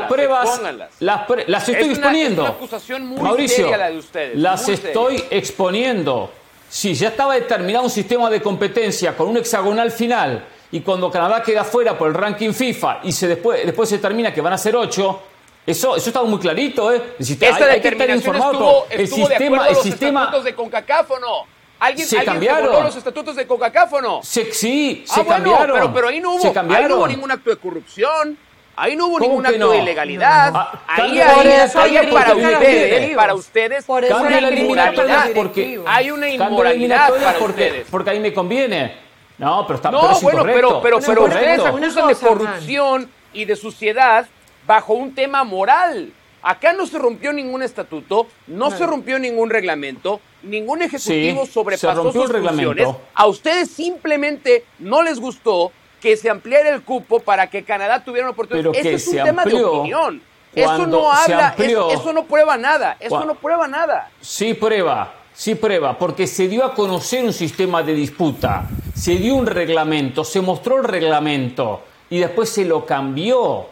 Las 1.00 1.22
pruebas 1.26 1.48
las, 1.48 1.70
estoy 1.70 1.90
exponiendo. 1.90 2.44
Es 2.44 2.50
una 2.50 2.58
acusación 2.58 3.06
muy 3.06 3.22
Mauricio, 3.22 3.58
seria 3.58 3.78
la 3.78 3.90
de 3.92 3.98
ustedes. 3.98 4.38
Las 4.38 4.68
estoy 4.68 5.24
exponiendo. 5.30 6.32
Si 6.68 6.94
ya 6.96 7.10
estaba 7.10 7.36
determinado 7.36 7.86
un 7.86 7.92
sistema 7.92 8.30
de 8.30 8.42
competencia 8.42 9.16
con 9.16 9.28
un 9.28 9.38
hexagonal 9.38 9.92
final 9.92 10.44
y 10.76 10.82
cuando 10.82 11.10
Canadá 11.10 11.42
queda 11.42 11.64
fuera 11.64 11.98
por 11.98 12.10
el 12.10 12.14
ranking 12.14 12.52
FIFA 12.52 13.00
y 13.04 13.14
se 13.14 13.30
después, 13.30 13.66
después 13.66 13.88
se 13.88 13.98
termina 13.98 14.34
que 14.34 14.42
van 14.42 14.52
a 14.52 14.58
ser 14.58 14.76
ocho, 14.76 15.22
eso, 15.66 15.96
eso 15.96 16.10
estaba 16.10 16.28
muy 16.28 16.38
clarito, 16.38 16.92
¿eh? 16.92 17.16
Esta 17.18 17.66
hay, 17.68 17.80
determinación 17.80 18.36
estuvo, 18.36 18.86
el 18.90 19.08
sistema, 19.08 19.30
de 19.30 19.46
acuerdo 19.46 19.70
el 19.70 19.76
sistema... 19.78 20.32
de 20.44 20.54
CONCACAF 20.54 21.12
o 21.12 21.20
no? 21.20 21.46
¿Alguien, 21.80 22.06
se 22.06 22.22
cambiaron. 22.26 22.84
los 22.84 22.94
estatutos 22.94 23.38
de 23.38 23.48
CONCACAF 23.48 23.94
o 23.94 24.02
no? 24.02 24.20
sí, 24.22 25.06
se 25.06 25.22
ah, 25.22 25.26
cambiaron. 25.26 25.78
Pero, 25.78 25.94
pero 25.94 26.08
ahí, 26.10 26.20
no 26.20 26.34
hubo, 26.34 26.44
ahí 26.46 26.86
no 26.90 26.98
hubo 26.98 27.08
ningún 27.08 27.32
acto 27.32 27.52
de 27.52 27.56
corrupción. 27.56 28.38
Ahí 28.76 28.98
no 28.98 29.08
hubo 29.08 29.18
ningún 29.22 29.46
acto 29.46 29.72
de 29.72 29.78
ilegalidad. 29.78 30.52
Ah, 30.54 30.84
ahí, 30.88 31.22
hay, 31.22 32.12
para, 32.12 32.36
ustedes, 32.36 33.16
para 33.16 33.34
ustedes, 33.34 33.86
por 33.86 34.04
eso 34.04 34.30
la 34.30 34.52
inmoralidad. 34.52 35.30
Porque 35.34 35.80
hay 35.86 36.12
una 36.12 36.28
inmoralidad 36.28 37.14
para 37.14 37.40
porque, 37.40 37.64
ustedes. 37.64 37.88
Porque 37.90 38.10
ahí 38.10 38.20
me 38.20 38.34
conviene. 38.34 39.05
No, 39.38 39.66
pero 39.68 39.76
está 39.76 39.92
No, 39.92 40.20
bueno, 40.22 40.44
pero, 40.44 40.82
pero, 40.82 41.00
pero 41.00 41.26
ustedes 41.26 41.60
acusan 41.60 42.08
de 42.08 42.16
corrupción 42.16 43.12
y 43.34 43.46
de 43.46 43.56
suciedad 43.56 44.28
bajo 44.66 44.94
un 44.94 45.14
tema 45.14 45.44
moral. 45.44 46.12
Acá 46.42 46.74
no 46.74 46.86
se 46.86 47.00
rompió 47.00 47.34
ningún 47.34 47.64
estatuto, 47.64 48.28
no, 48.46 48.70
se 48.70 48.86
rompió 48.86 49.18
ningún 49.18 49.50
reglamento, 49.50 50.22
ningún 50.44 50.84
ejecutivo 50.84 51.46
sobrepasó 51.46 52.12
sus 52.12 52.32
funciones. 52.32 52.88
A 53.16 53.26
ustedes 53.26 53.72
simplemente 53.72 54.64
no 54.78 55.02
les 55.02 55.20
gustó 55.20 55.72
que 56.00 56.16
se 56.16 56.30
ampliara 56.30 56.70
el 56.70 56.84
cupo 56.84 57.20
para 57.20 57.48
que 57.48 57.64
Canadá 57.64 58.04
tuviera 58.04 58.28
una 58.28 58.34
oportunidad. 58.34 58.72
Pero 58.72 58.96
es 58.96 59.08
un 59.08 59.24
tema 59.24 59.44
de 59.44 59.64
opinión. 59.64 60.22
Eso 60.54 60.86
no 60.86 61.12
habla, 61.12 61.56
eso, 61.58 62.14
no 62.14 62.26
prueba 62.26 62.58
nada, 62.58 62.96
eso 63.00 63.26
no 63.26 63.36
prueba 63.36 63.68
nada. 63.68 64.10
Sí 64.22 64.54
prueba, 64.54 65.14
sí 65.36 65.56
prueba, 65.56 65.98
porque 65.98 66.28
se 66.28 66.48
dio 66.48 66.64
a 66.64 66.74
conocer 66.74 67.24
un 67.26 67.34
sistema 67.34 67.84
de 67.84 67.94
disputa, 67.94 68.68
se 68.96 69.16
dio 69.16 69.36
un 69.36 69.46
reglamento, 69.46 70.24
se 70.24 70.42
mostró 70.42 70.78
el 70.78 70.86
reglamento 70.86 71.84
y 72.10 72.20
después 72.20 72.50
se 72.50 72.66
lo 72.66 72.86
cambió. 72.86 73.68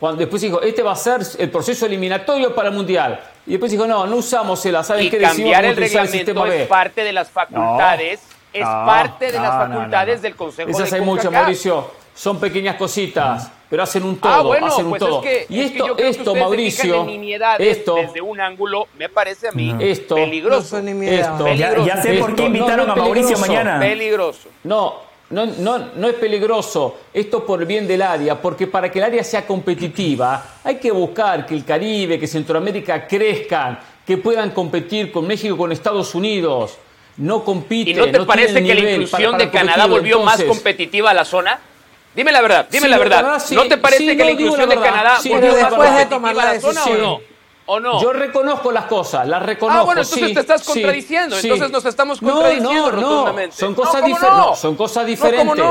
Cuando 0.00 0.18
después 0.18 0.42
dijo, 0.42 0.60
este 0.62 0.82
va 0.82 0.92
a 0.92 0.96
ser 0.96 1.20
el 1.38 1.50
proceso 1.50 1.86
eliminatorio 1.86 2.54
para 2.54 2.70
el 2.70 2.74
Mundial. 2.74 3.20
Y 3.46 3.52
después 3.52 3.70
dijo, 3.70 3.86
no, 3.86 4.06
no 4.06 4.16
usamos 4.16 4.64
el 4.66 4.82
¿saben 4.84 5.06
y 5.06 5.10
cambiar 5.10 5.64
el 5.64 5.76
reglamento 5.76 6.46
es 6.46 6.66
parte 6.66 7.04
de 7.04 7.12
las 7.12 7.30
facultades 7.30 8.20
es 8.52 8.64
parte 8.64 9.32
de 9.32 9.38
las 9.38 9.50
facultades 9.50 10.22
del 10.22 10.36
Consejo 10.36 10.70
Esas 10.70 10.92
hay 10.92 11.00
muchas, 11.00 11.32
Mauricio. 11.32 11.90
Son 12.14 12.38
pequeñas 12.38 12.76
cositas, 12.76 13.50
pero 13.72 13.84
hacen 13.84 14.02
un 14.02 14.18
todo. 14.18 14.30
Ah, 14.30 14.42
bueno, 14.42 14.66
hacen 14.66 14.84
un 14.84 14.90
pues 14.90 15.00
todo. 15.00 15.24
Es 15.24 15.46
que, 15.46 15.46
y 15.48 15.60
esto, 15.60 15.96
esto 15.96 16.34
Mauricio, 16.34 17.06
esto, 17.58 17.94
desde 17.94 18.20
un 18.20 18.38
ángulo, 18.38 18.86
me 18.98 19.08
parece 19.08 19.48
a 19.48 19.52
mí 19.52 19.74
esto, 19.80 20.14
peligroso. 20.14 20.76
esto, 20.78 21.46
Ya, 21.54 22.02
sé 22.02 22.18
por 22.18 22.34
qué 22.34 22.42
invitaron 22.42 22.90
a 22.90 22.94
Mauricio 22.94 23.38
mañana. 23.38 23.80
Peligroso. 23.80 24.50
No, 24.64 24.96
no, 25.30 25.46
no, 25.46 25.78
no 25.96 26.06
es 26.06 26.14
peligroso, 26.16 26.98
esto 27.14 27.46
por 27.46 27.62
el 27.62 27.66
bien 27.66 27.88
del 27.88 28.02
área, 28.02 28.38
porque 28.38 28.66
para 28.66 28.90
que 28.90 28.98
el 28.98 29.06
área 29.06 29.24
sea 29.24 29.46
competitiva 29.46 30.58
hay 30.62 30.76
que 30.76 30.90
buscar 30.90 31.46
que 31.46 31.54
el 31.54 31.64
Caribe, 31.64 32.20
que 32.20 32.26
Centroamérica 32.26 33.06
crezcan, 33.06 33.78
que 34.06 34.18
puedan 34.18 34.50
competir 34.50 35.10
con 35.10 35.26
México, 35.26 35.56
con 35.56 35.72
Estados 35.72 36.14
Unidos 36.14 36.76
no 37.16 37.44
compite. 37.44 37.90
¿Y 37.90 37.94
no 37.94 38.10
te 38.10 38.20
parece 38.20 38.62
que 38.62 38.74
la 38.74 38.90
inclusión 38.90 39.38
de 39.38 39.50
Canadá 39.50 39.86
volvió 39.86 40.22
más 40.22 40.42
competitiva 40.42 41.10
a 41.10 41.14
la 41.14 41.24
zona? 41.24 41.58
Dime 42.14 42.30
la 42.30 42.42
verdad, 42.42 42.66
dime 42.70 42.88
la 42.88 42.98
verdad. 42.98 43.42
¿No 43.52 43.64
te 43.64 43.78
parece 43.78 44.16
que 44.16 44.24
la 44.24 44.30
inclusión 44.32 44.68
de 44.68 44.76
Canadá 44.76 45.18
volvió 45.28 45.52
más 45.52 45.74
competitiva 45.74 46.30
a 46.30 46.54
la 46.54 46.60
zona 46.60 46.84
o 46.84 46.96
no? 46.96 47.20
¿O 47.64 47.78
no? 47.78 48.02
Yo 48.02 48.12
reconozco 48.12 48.72
las 48.72 48.86
cosas, 48.86 49.26
las 49.28 49.40
reconozco. 49.40 49.80
Ah, 49.80 49.84
bueno, 49.84 50.02
entonces 50.02 50.34
te 50.34 50.40
estás 50.40 50.64
contradiciendo. 50.64 51.38
entonces 51.38 51.70
nos 51.70 51.84
estamos 51.84 52.20
contradiciendo 52.20 52.72
no, 52.72 52.90
no, 52.90 52.90
rotundamente. 52.90 53.56
Son 53.56 53.74
cosas, 53.74 54.04
diferentes. 54.04 54.58
son 54.58 54.76
cosas 54.76 55.06
diferentes. 55.06 55.64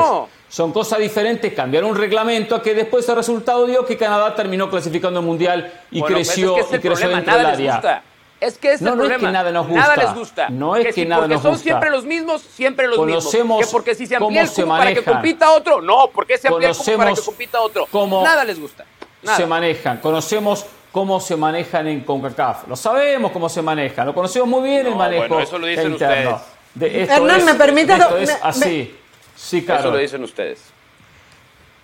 Son 0.48 0.72
cosas 0.72 0.98
diferentes. 0.98 1.52
Cambiar 1.52 1.84
un 1.84 1.94
reglamento 1.94 2.56
a 2.56 2.62
que 2.62 2.74
después 2.74 3.06
el 3.08 3.16
resultado 3.16 3.66
dio 3.66 3.84
que 3.84 3.98
Canadá 3.98 4.34
terminó 4.34 4.70
clasificando 4.70 5.20
el 5.20 5.26
mundial 5.26 5.70
y 5.90 6.00
pues 6.00 6.14
creció, 6.14 6.56
y 6.58 6.78
creció 6.78 7.08
dentro 7.08 7.36
del 7.36 7.46
área. 7.46 8.02
Es 8.42 8.58
que 8.58 8.72
este 8.72 8.84
no, 8.84 8.90
no 8.90 8.96
problema. 8.96 9.14
Es 9.14 9.22
que 9.28 9.32
nada 9.32 9.52
nos 9.52 9.68
gusta. 9.68 9.80
Nada 9.80 9.96
les 9.96 10.14
gusta. 10.14 10.48
No 10.48 10.74
es 10.74 10.92
que, 10.92 11.06
nada 11.06 11.28
nos 11.28 11.36
gusta. 11.36 11.48
Porque 11.48 11.58
son 11.58 11.62
siempre 11.62 11.90
los 11.90 12.04
mismos, 12.04 12.42
siempre 12.42 12.88
los 12.88 12.98
mismos. 12.98 13.64
Que 13.64 13.70
porque 13.70 13.94
si 13.94 14.06
se 14.08 14.16
amplía 14.16 14.42
el 14.42 14.50
cupo 14.50 14.68
para 14.68 14.92
que 14.92 15.04
compita 15.04 15.52
otro. 15.52 15.80
No, 15.80 16.10
porque 16.12 16.36
se 16.38 16.48
amplía 16.48 16.70
el 16.70 16.76
cupo 16.76 16.96
para 16.96 17.14
que 17.14 17.20
compita 17.20 17.60
otro. 17.60 17.86
nada 18.24 18.44
les 18.44 18.58
gusta. 18.58 18.84
Nada. 19.22 19.36
Se 19.36 19.46
manejan. 19.46 19.98
Conocemos 19.98 20.66
cómo 20.90 21.20
se 21.20 21.36
manejan 21.36 21.86
en 21.86 22.00
CONCACAF. 22.00 22.66
Lo 22.66 22.74
sabemos 22.74 23.30
cómo 23.30 23.48
se 23.48 23.62
manejan. 23.62 24.06
Lo 24.06 24.14
conocemos 24.14 24.48
muy 24.48 24.68
bien 24.68 24.88
el 24.88 24.96
manejo 24.96 25.28
bueno, 25.28 25.40
eso 25.40 25.58
lo 25.58 25.66
dicen 25.68 25.92
interno. 25.92 26.40
ustedes. 26.74 27.10
Hernán, 27.10 27.44
me 27.44 27.54
permite... 27.54 27.92
Esto 27.92 28.16
es 28.16 28.38
así. 28.42 28.98
Sí, 29.36 29.64
claro. 29.64 29.82
Eso 29.82 29.90
lo 29.92 29.96
dicen 29.98 30.24
ustedes. 30.24 30.64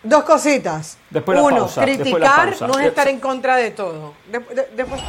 Dos 0.02 0.24
cositas. 0.24 0.98
Después 1.10 1.38
Uno, 1.40 1.56
pausa, 1.56 1.82
criticar 1.82 2.54
no 2.62 2.78
es 2.80 2.86
estar 2.86 3.06
en 3.06 3.20
contra 3.20 3.56
de 3.56 3.70
todo. 3.70 4.14
después... 4.74 5.00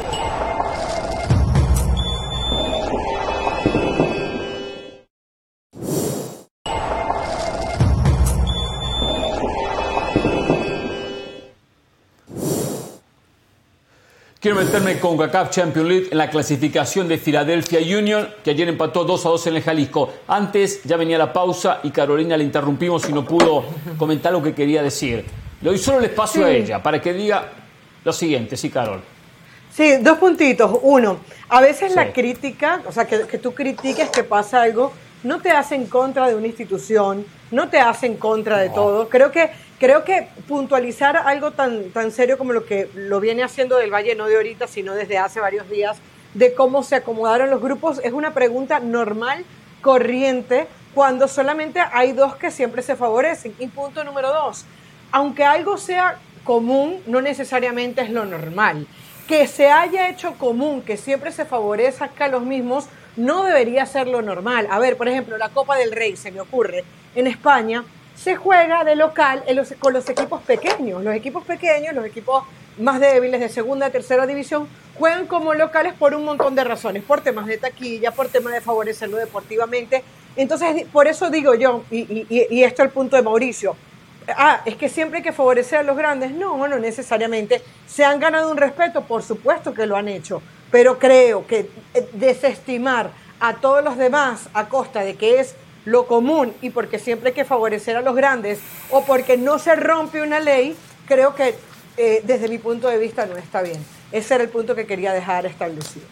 Quiero 14.41 14.55
meterme 14.55 14.97
con 15.01 15.17
CACAF 15.17 15.49
Champions 15.49 15.89
League 15.89 16.07
en 16.11 16.17
la 16.17 16.29
clasificación 16.29 17.09
de 17.09 17.17
Philadelphia 17.17 17.81
Union, 17.81 18.29
que 18.41 18.51
ayer 18.51 18.69
empató 18.69 19.03
2 19.03 19.25
a 19.25 19.29
2 19.31 19.47
en 19.47 19.55
el 19.57 19.61
Jalisco. 19.61 20.13
Antes 20.29 20.81
ya 20.85 20.95
venía 20.95 21.17
la 21.17 21.33
pausa 21.33 21.81
y 21.83 21.91
Carolina 21.91 22.37
le 22.37 22.45
interrumpimos 22.45 23.09
y 23.09 23.11
no 23.11 23.25
pudo 23.25 23.65
comentar 23.97 24.31
lo 24.31 24.41
que 24.41 24.55
quería 24.55 24.81
decir. 24.81 25.25
Le 25.59 25.69
doy 25.69 25.77
solo 25.77 25.99
el 25.99 26.05
espacio 26.05 26.45
a 26.45 26.51
ella 26.51 26.81
para 26.81 27.01
que 27.01 27.11
diga 27.11 27.49
lo 28.05 28.13
siguiente, 28.13 28.55
sí, 28.55 28.69
Carol. 28.69 29.01
Sí, 29.73 29.97
dos 29.97 30.17
puntitos. 30.17 30.71
Uno, 30.83 31.19
a 31.49 31.59
veces 31.59 31.93
la 31.93 32.13
crítica, 32.13 32.81
o 32.87 32.93
sea, 32.93 33.05
que, 33.05 33.27
que 33.27 33.39
tú 33.39 33.53
critiques 33.53 34.09
que 34.09 34.23
pasa 34.23 34.61
algo, 34.61 34.93
no 35.23 35.41
te 35.41 35.51
hace 35.51 35.75
en 35.75 35.87
contra 35.87 36.27
de 36.27 36.35
una 36.35 36.47
institución, 36.47 37.25
no 37.51 37.69
te 37.69 37.79
hace 37.79 38.07
en 38.07 38.17
contra 38.17 38.57
de 38.57 38.69
todo. 38.69 39.09
Creo 39.09 39.31
que, 39.31 39.51
creo 39.79 40.03
que 40.03 40.27
puntualizar 40.47 41.17
algo 41.17 41.51
tan, 41.51 41.91
tan 41.91 42.11
serio 42.11 42.37
como 42.37 42.53
lo 42.53 42.65
que 42.65 42.89
lo 42.95 43.19
viene 43.19 43.43
haciendo 43.43 43.77
del 43.77 43.93
Valle, 43.93 44.15
no 44.15 44.27
de 44.27 44.35
ahorita, 44.35 44.67
sino 44.67 44.93
desde 44.93 45.17
hace 45.17 45.39
varios 45.39 45.69
días, 45.69 45.97
de 46.33 46.53
cómo 46.53 46.83
se 46.83 46.95
acomodaron 46.95 47.49
los 47.49 47.61
grupos, 47.61 47.99
es 48.03 48.13
una 48.13 48.33
pregunta 48.33 48.79
normal, 48.79 49.45
corriente, 49.81 50.67
cuando 50.93 51.27
solamente 51.27 51.79
hay 51.91 52.11
dos 52.11 52.35
que 52.35 52.51
siempre 52.51 52.81
se 52.81 52.95
favorecen. 52.95 53.55
Y 53.59 53.67
punto 53.67 54.03
número 54.03 54.29
dos, 54.33 54.65
aunque 55.11 55.43
algo 55.43 55.77
sea 55.77 56.17
común, 56.43 57.01
no 57.07 57.21
necesariamente 57.21 58.01
es 58.01 58.09
lo 58.09 58.25
normal. 58.25 58.87
Que 59.27 59.47
se 59.47 59.69
haya 59.69 60.09
hecho 60.09 60.33
común, 60.33 60.81
que 60.81 60.97
siempre 60.97 61.31
se 61.31 61.45
favorezca 61.45 62.25
a 62.25 62.27
los 62.27 62.43
mismos, 62.43 62.87
no 63.19 63.43
debería 63.43 63.85
ser 63.85 64.07
lo 64.07 64.21
normal. 64.21 64.67
A 64.71 64.79
ver, 64.79 64.97
por 64.97 65.07
ejemplo, 65.07 65.37
la 65.37 65.49
Copa 65.49 65.75
del 65.77 65.91
Rey, 65.91 66.15
se 66.15 66.31
me 66.31 66.41
ocurre, 66.41 66.83
en 67.15 67.27
España 67.27 67.83
se 68.15 68.35
juega 68.35 68.83
de 68.83 68.95
local 68.95 69.43
con 69.79 69.93
los 69.93 70.09
equipos 70.09 70.41
pequeños. 70.41 71.03
Los 71.03 71.15
equipos 71.15 71.43
pequeños, 71.45 71.93
los 71.93 72.05
equipos 72.05 72.43
más 72.77 72.99
débiles 72.99 73.39
de 73.39 73.49
segunda, 73.49 73.89
tercera 73.89 74.25
división, 74.25 74.67
juegan 74.97 75.27
como 75.27 75.53
locales 75.53 75.93
por 75.93 76.13
un 76.13 76.25
montón 76.25 76.55
de 76.55 76.63
razones, 76.63 77.03
por 77.03 77.21
temas 77.21 77.45
de 77.45 77.57
taquilla, 77.57 78.11
por 78.11 78.27
temas 78.29 78.53
de 78.53 78.61
favorecerlo 78.61 79.17
deportivamente. 79.17 80.03
Entonces, 80.35 80.85
por 80.91 81.07
eso 81.07 81.29
digo 81.29 81.55
yo, 81.55 81.83
y, 81.91 82.25
y 82.29 82.63
esto 82.63 82.83
es 82.83 82.87
el 82.87 82.93
punto 82.93 83.15
de 83.15 83.21
Mauricio, 83.21 83.75
ah, 84.35 84.61
es 84.65 84.75
que 84.75 84.89
siempre 84.89 85.17
hay 85.17 85.23
que 85.23 85.33
favorecer 85.33 85.79
a 85.79 85.83
los 85.83 85.97
grandes. 85.97 86.31
No, 86.31 86.67
no 86.67 86.79
necesariamente. 86.79 87.61
Se 87.87 88.03
han 88.05 88.19
ganado 88.19 88.51
un 88.51 88.57
respeto, 88.57 89.03
por 89.03 89.23
supuesto 89.23 89.73
que 89.73 89.85
lo 89.85 89.95
han 89.95 90.07
hecho, 90.07 90.41
pero 90.71 90.99
creo 90.99 91.45
que 91.47 91.69
eh, 91.93 92.09
desestimar 92.13 93.11
a 93.39 93.55
todos 93.55 93.83
los 93.83 93.97
demás 93.97 94.49
a 94.53 94.67
costa 94.67 95.01
de 95.01 95.15
que 95.15 95.39
es 95.39 95.55
lo 95.85 96.05
común 96.05 96.53
y 96.61 96.69
porque 96.69 96.99
siempre 96.99 97.29
hay 97.29 97.35
que 97.35 97.45
favorecer 97.45 97.95
a 97.95 98.01
los 98.01 98.15
grandes 98.15 98.59
o 98.91 99.03
porque 99.03 99.37
no 99.37 99.59
se 99.59 99.75
rompe 99.75 100.21
una 100.21 100.39
ley, 100.39 100.75
creo 101.07 101.35
que 101.35 101.55
eh, 101.97 102.21
desde 102.23 102.47
mi 102.47 102.57
punto 102.57 102.87
de 102.87 102.97
vista 102.97 103.25
no 103.25 103.35
está 103.37 103.61
bien. 103.61 103.83
Ese 104.11 104.35
era 104.35 104.43
el 104.43 104.49
punto 104.49 104.75
que 104.75 104.85
quería 104.85 105.13
dejar 105.13 105.45
establecido. 105.45 106.05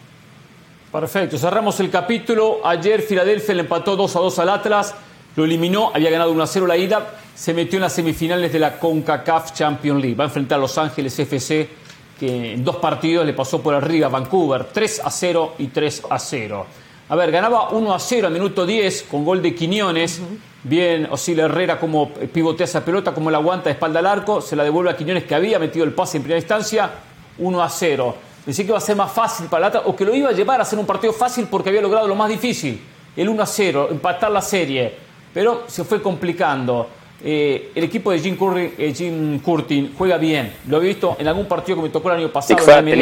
Perfecto, 0.92 1.36
cerramos 1.36 1.78
el 1.80 1.90
capítulo. 1.90 2.60
Ayer 2.64 3.02
Filadelfia 3.02 3.54
le 3.54 3.60
empató 3.60 3.94
2 3.94 4.16
a 4.16 4.20
2 4.20 4.38
al 4.38 4.48
Atlas, 4.48 4.94
lo 5.38 5.44
eliminó, 5.44 5.92
había 5.94 6.10
ganado 6.10 6.32
1 6.32 6.42
a 6.42 6.46
0 6.48 6.66
la 6.66 6.76
ida, 6.76 7.14
se 7.32 7.54
metió 7.54 7.76
en 7.76 7.82
las 7.82 7.92
semifinales 7.92 8.52
de 8.52 8.58
la 8.58 8.76
CONCACAF 8.76 9.52
Champions 9.52 10.02
League. 10.02 10.16
Va 10.16 10.24
a 10.24 10.26
enfrentar 10.26 10.58
a 10.58 10.60
Los 10.60 10.76
Ángeles 10.76 11.16
FC, 11.16 11.68
que 12.18 12.54
en 12.54 12.64
dos 12.64 12.78
partidos 12.78 13.24
le 13.24 13.34
pasó 13.34 13.62
por 13.62 13.72
arriba 13.72 14.08
a 14.08 14.10
Vancouver, 14.10 14.64
3 14.64 15.02
a 15.04 15.10
0 15.12 15.54
y 15.58 15.68
3 15.68 16.02
a 16.10 16.18
0. 16.18 16.66
A 17.08 17.14
ver, 17.14 17.30
ganaba 17.30 17.70
1 17.70 17.94
a 17.94 18.00
0 18.00 18.26
a 18.26 18.30
minuto 18.30 18.66
10 18.66 19.04
con 19.04 19.24
gol 19.24 19.40
de 19.40 19.54
Quiñones. 19.54 20.20
Bien, 20.64 21.06
Osila 21.08 21.44
Herrera 21.44 21.78
como 21.78 22.10
pivotea 22.10 22.64
esa 22.64 22.84
pelota, 22.84 23.14
como 23.14 23.30
la 23.30 23.38
aguanta 23.38 23.66
de 23.66 23.74
espalda 23.74 24.00
al 24.00 24.06
arco, 24.06 24.40
se 24.40 24.56
la 24.56 24.64
devuelve 24.64 24.90
a 24.90 24.96
Quiñones 24.96 25.22
que 25.22 25.36
había 25.36 25.60
metido 25.60 25.84
el 25.84 25.92
pase 25.92 26.16
en 26.16 26.24
primera 26.24 26.40
instancia, 26.40 26.90
1 27.38 27.62
a 27.62 27.70
0. 27.70 28.16
Decía 28.44 28.64
que 28.64 28.70
iba 28.72 28.78
a 28.78 28.80
ser 28.80 28.96
más 28.96 29.12
fácil 29.12 29.46
para 29.46 29.70
la 29.70 29.80
o 29.82 29.94
que 29.94 30.04
lo 30.04 30.12
iba 30.16 30.30
a 30.30 30.32
llevar 30.32 30.60
a 30.60 30.64
ser 30.64 30.80
un 30.80 30.86
partido 30.86 31.12
fácil 31.12 31.46
porque 31.48 31.68
había 31.68 31.82
logrado 31.82 32.08
lo 32.08 32.16
más 32.16 32.28
difícil, 32.28 32.82
el 33.16 33.28
1 33.28 33.40
a 33.40 33.46
0, 33.46 33.88
empatar 33.92 34.32
la 34.32 34.42
serie. 34.42 35.06
Pero 35.38 35.66
se 35.68 35.84
fue 35.84 36.02
complicando. 36.02 36.88
Eh, 37.22 37.70
el 37.72 37.84
equipo 37.84 38.10
de 38.10 38.18
Jim, 38.18 38.36
Curry, 38.36 38.74
eh, 38.76 38.92
Jim 38.92 39.38
Curtin 39.38 39.94
juega 39.96 40.16
bien. 40.16 40.52
Lo 40.66 40.78
he 40.78 40.86
visto 40.86 41.14
en 41.16 41.28
algún 41.28 41.46
partido 41.46 41.76
que 41.76 41.82
me 41.84 41.90
tocó 41.90 42.10
el 42.10 42.16
año 42.16 42.32
pasado. 42.32 42.58
en 42.76 42.98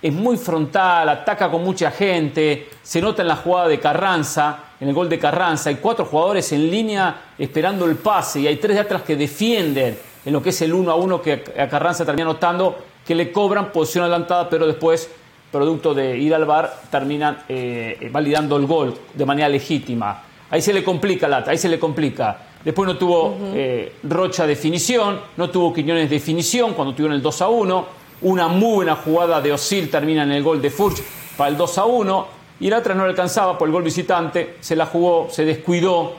es, 0.00 0.12
muy 0.14 0.38
frontal, 0.38 1.06
ataca 1.10 1.50
con 1.50 1.62
mucha 1.62 1.90
gente, 1.90 2.70
se 2.82 3.02
nota 3.02 3.20
en 3.20 3.28
la 3.28 3.36
jugada 3.36 3.68
de 3.68 3.78
Carranza, 3.78 4.60
en 4.80 4.88
el 4.88 4.94
gol 4.94 5.10
de 5.10 5.18
Carranza, 5.18 5.68
hay 5.68 5.76
cuatro 5.76 6.06
jugadores 6.06 6.50
en 6.52 6.70
línea 6.70 7.32
esperando 7.36 7.84
el 7.84 7.96
pase 7.96 8.40
y 8.40 8.46
hay 8.46 8.56
tres 8.56 8.76
de 8.76 8.80
atrás 8.80 9.02
que 9.02 9.14
defienden 9.14 9.98
en 10.24 10.32
lo 10.32 10.42
que 10.42 10.48
es 10.48 10.62
el 10.62 10.72
uno 10.72 10.90
a 10.90 10.94
uno 10.94 11.20
que 11.20 11.44
a 11.58 11.68
Carranza 11.68 12.06
termina 12.06 12.24
notando 12.24 12.78
que 13.06 13.14
le 13.14 13.30
cobran 13.30 13.72
posición 13.72 14.04
adelantada, 14.04 14.48
pero 14.48 14.66
después, 14.66 15.10
producto 15.52 15.92
de 15.92 16.16
ir 16.16 16.34
al 16.34 16.46
bar, 16.46 16.80
terminan 16.90 17.42
eh, 17.46 18.08
validando 18.10 18.56
el 18.56 18.66
gol 18.66 18.94
de 19.12 19.26
manera 19.26 19.50
legítima. 19.50 20.29
Ahí 20.50 20.60
se 20.60 20.72
le 20.72 20.82
complica 20.82 21.28
Lata, 21.28 21.52
ahí 21.52 21.58
se 21.58 21.68
le 21.68 21.78
complica. 21.78 22.38
Después 22.64 22.86
no 22.86 22.98
tuvo 22.98 23.36
eh, 23.54 23.94
Rocha 24.02 24.46
definición, 24.46 25.20
no 25.36 25.48
tuvo 25.48 25.72
Quiñones 25.72 26.10
definición 26.10 26.74
cuando 26.74 26.92
tuvieron 26.92 27.14
el 27.14 27.22
2 27.22 27.42
a 27.42 27.48
1. 27.48 27.86
Una 28.22 28.48
muy 28.48 28.74
buena 28.74 28.96
jugada 28.96 29.40
de 29.40 29.52
Osil 29.52 29.88
termina 29.88 30.24
en 30.24 30.32
el 30.32 30.42
gol 30.42 30.60
de 30.60 30.70
Furch 30.70 31.02
para 31.36 31.50
el 31.50 31.56
2 31.56 31.78
a 31.78 31.84
1. 31.84 32.26
Y 32.58 32.68
la 32.68 32.78
otra 32.78 32.94
no 32.94 33.04
le 33.04 33.10
alcanzaba 33.10 33.56
por 33.56 33.68
el 33.68 33.72
gol 33.72 33.84
visitante, 33.84 34.56
se 34.60 34.74
la 34.76 34.86
jugó, 34.86 35.28
se 35.30 35.44
descuidó. 35.44 36.14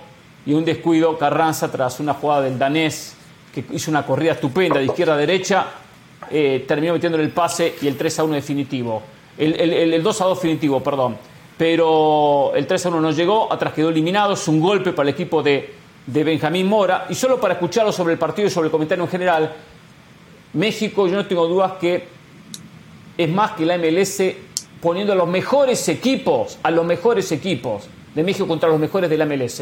Y 0.45 0.53
un 0.53 0.65
descuido 0.65 1.17
Carranza 1.17 1.69
tras 1.69 1.99
una 1.99 2.15
jugada 2.15 2.41
del 2.41 2.57
danés 2.57 3.15
que 3.53 3.65
hizo 3.73 3.91
una 3.91 4.05
corrida 4.05 4.31
estupenda 4.31 4.79
de 4.79 4.85
izquierda 4.85 5.13
a 5.13 5.17
derecha, 5.17 5.67
eh, 6.31 6.63
terminó 6.67 6.93
metiendo 6.93 7.19
el 7.19 7.29
pase 7.29 7.75
y 7.81 7.87
el 7.87 7.97
3 7.97 8.19
a 8.19 8.23
1 8.23 8.33
definitivo. 8.35 9.03
El, 9.37 9.53
el 9.93 10.01
2 10.01 10.21
a 10.21 10.25
2 10.25 10.37
definitivo, 10.37 10.81
perdón 10.81 11.30
pero 11.61 12.53
el 12.55 12.65
3 12.65 12.87
a 12.87 12.89
1 12.89 13.01
no 13.01 13.11
llegó, 13.11 13.53
atrás 13.53 13.73
quedó 13.73 13.89
eliminado, 13.89 14.33
es 14.33 14.47
un 14.47 14.59
golpe 14.59 14.93
para 14.93 15.07
el 15.07 15.13
equipo 15.13 15.43
de, 15.43 15.71
Benjamín 16.07 16.65
Mora. 16.65 17.05
Y 17.07 17.13
solo 17.13 17.39
para 17.39 17.53
escucharlo 17.53 17.91
sobre 17.91 18.13
el 18.13 18.17
partido 18.17 18.47
y 18.47 18.49
sobre 18.49 18.65
el 18.65 18.71
comentario 18.71 19.03
en 19.03 19.09
general, 19.11 19.53
México, 20.53 21.05
yo 21.07 21.17
no 21.17 21.27
tengo 21.27 21.45
dudas 21.45 21.73
que 21.73 22.07
es 23.15 23.29
más 23.29 23.51
que 23.51 23.67
la 23.67 23.77
MLS 23.77 24.23
poniendo 24.81 25.13
a 25.13 25.15
los 25.15 25.27
mejores 25.27 25.87
equipos, 25.87 26.57
a 26.63 26.71
los 26.71 26.83
mejores 26.83 27.31
equipos 27.31 27.83
de 28.15 28.23
México 28.23 28.47
contra 28.47 28.67
los 28.67 28.79
mejores 28.79 29.07
de 29.07 29.17
la 29.19 29.27
MLS. 29.27 29.61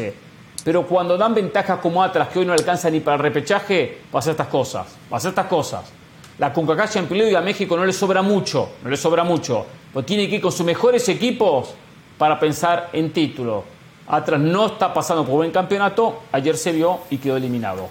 Pero 0.64 0.86
cuando 0.86 1.18
dan 1.18 1.34
ventajas 1.34 1.80
como 1.80 2.02
atrás 2.02 2.28
que 2.28 2.38
hoy 2.38 2.46
no 2.46 2.54
alcanza 2.54 2.88
ni 2.88 3.00
para 3.00 3.16
el 3.16 3.22
repechaje, 3.24 3.98
pasa 4.10 4.30
estas 4.30 4.46
cosas, 4.46 4.86
pasa 5.10 5.28
estas 5.28 5.48
cosas. 5.48 5.92
La 6.38 6.50
CONCACAF 6.50 6.94
Champions 6.94 7.24
League 7.24 7.36
a 7.36 7.42
México 7.42 7.76
no 7.76 7.84
le 7.84 7.92
sobra 7.92 8.22
mucho, 8.22 8.70
no 8.82 8.88
le 8.88 8.96
sobra 8.96 9.22
mucho. 9.22 9.66
Pues 9.92 10.06
tiene 10.06 10.30
que 10.30 10.36
ir 10.36 10.40
con 10.40 10.50
sus 10.50 10.64
mejores 10.64 11.06
equipos 11.10 11.74
para 12.20 12.38
pensar 12.38 12.90
en 12.92 13.12
título. 13.14 13.64
Atlas 14.06 14.40
no 14.40 14.66
está 14.66 14.92
pasando 14.92 15.24
por 15.24 15.36
buen 15.36 15.52
campeonato, 15.52 16.20
ayer 16.32 16.54
se 16.58 16.70
vio 16.70 16.98
y 17.08 17.16
quedó 17.16 17.38
eliminado. 17.38 17.88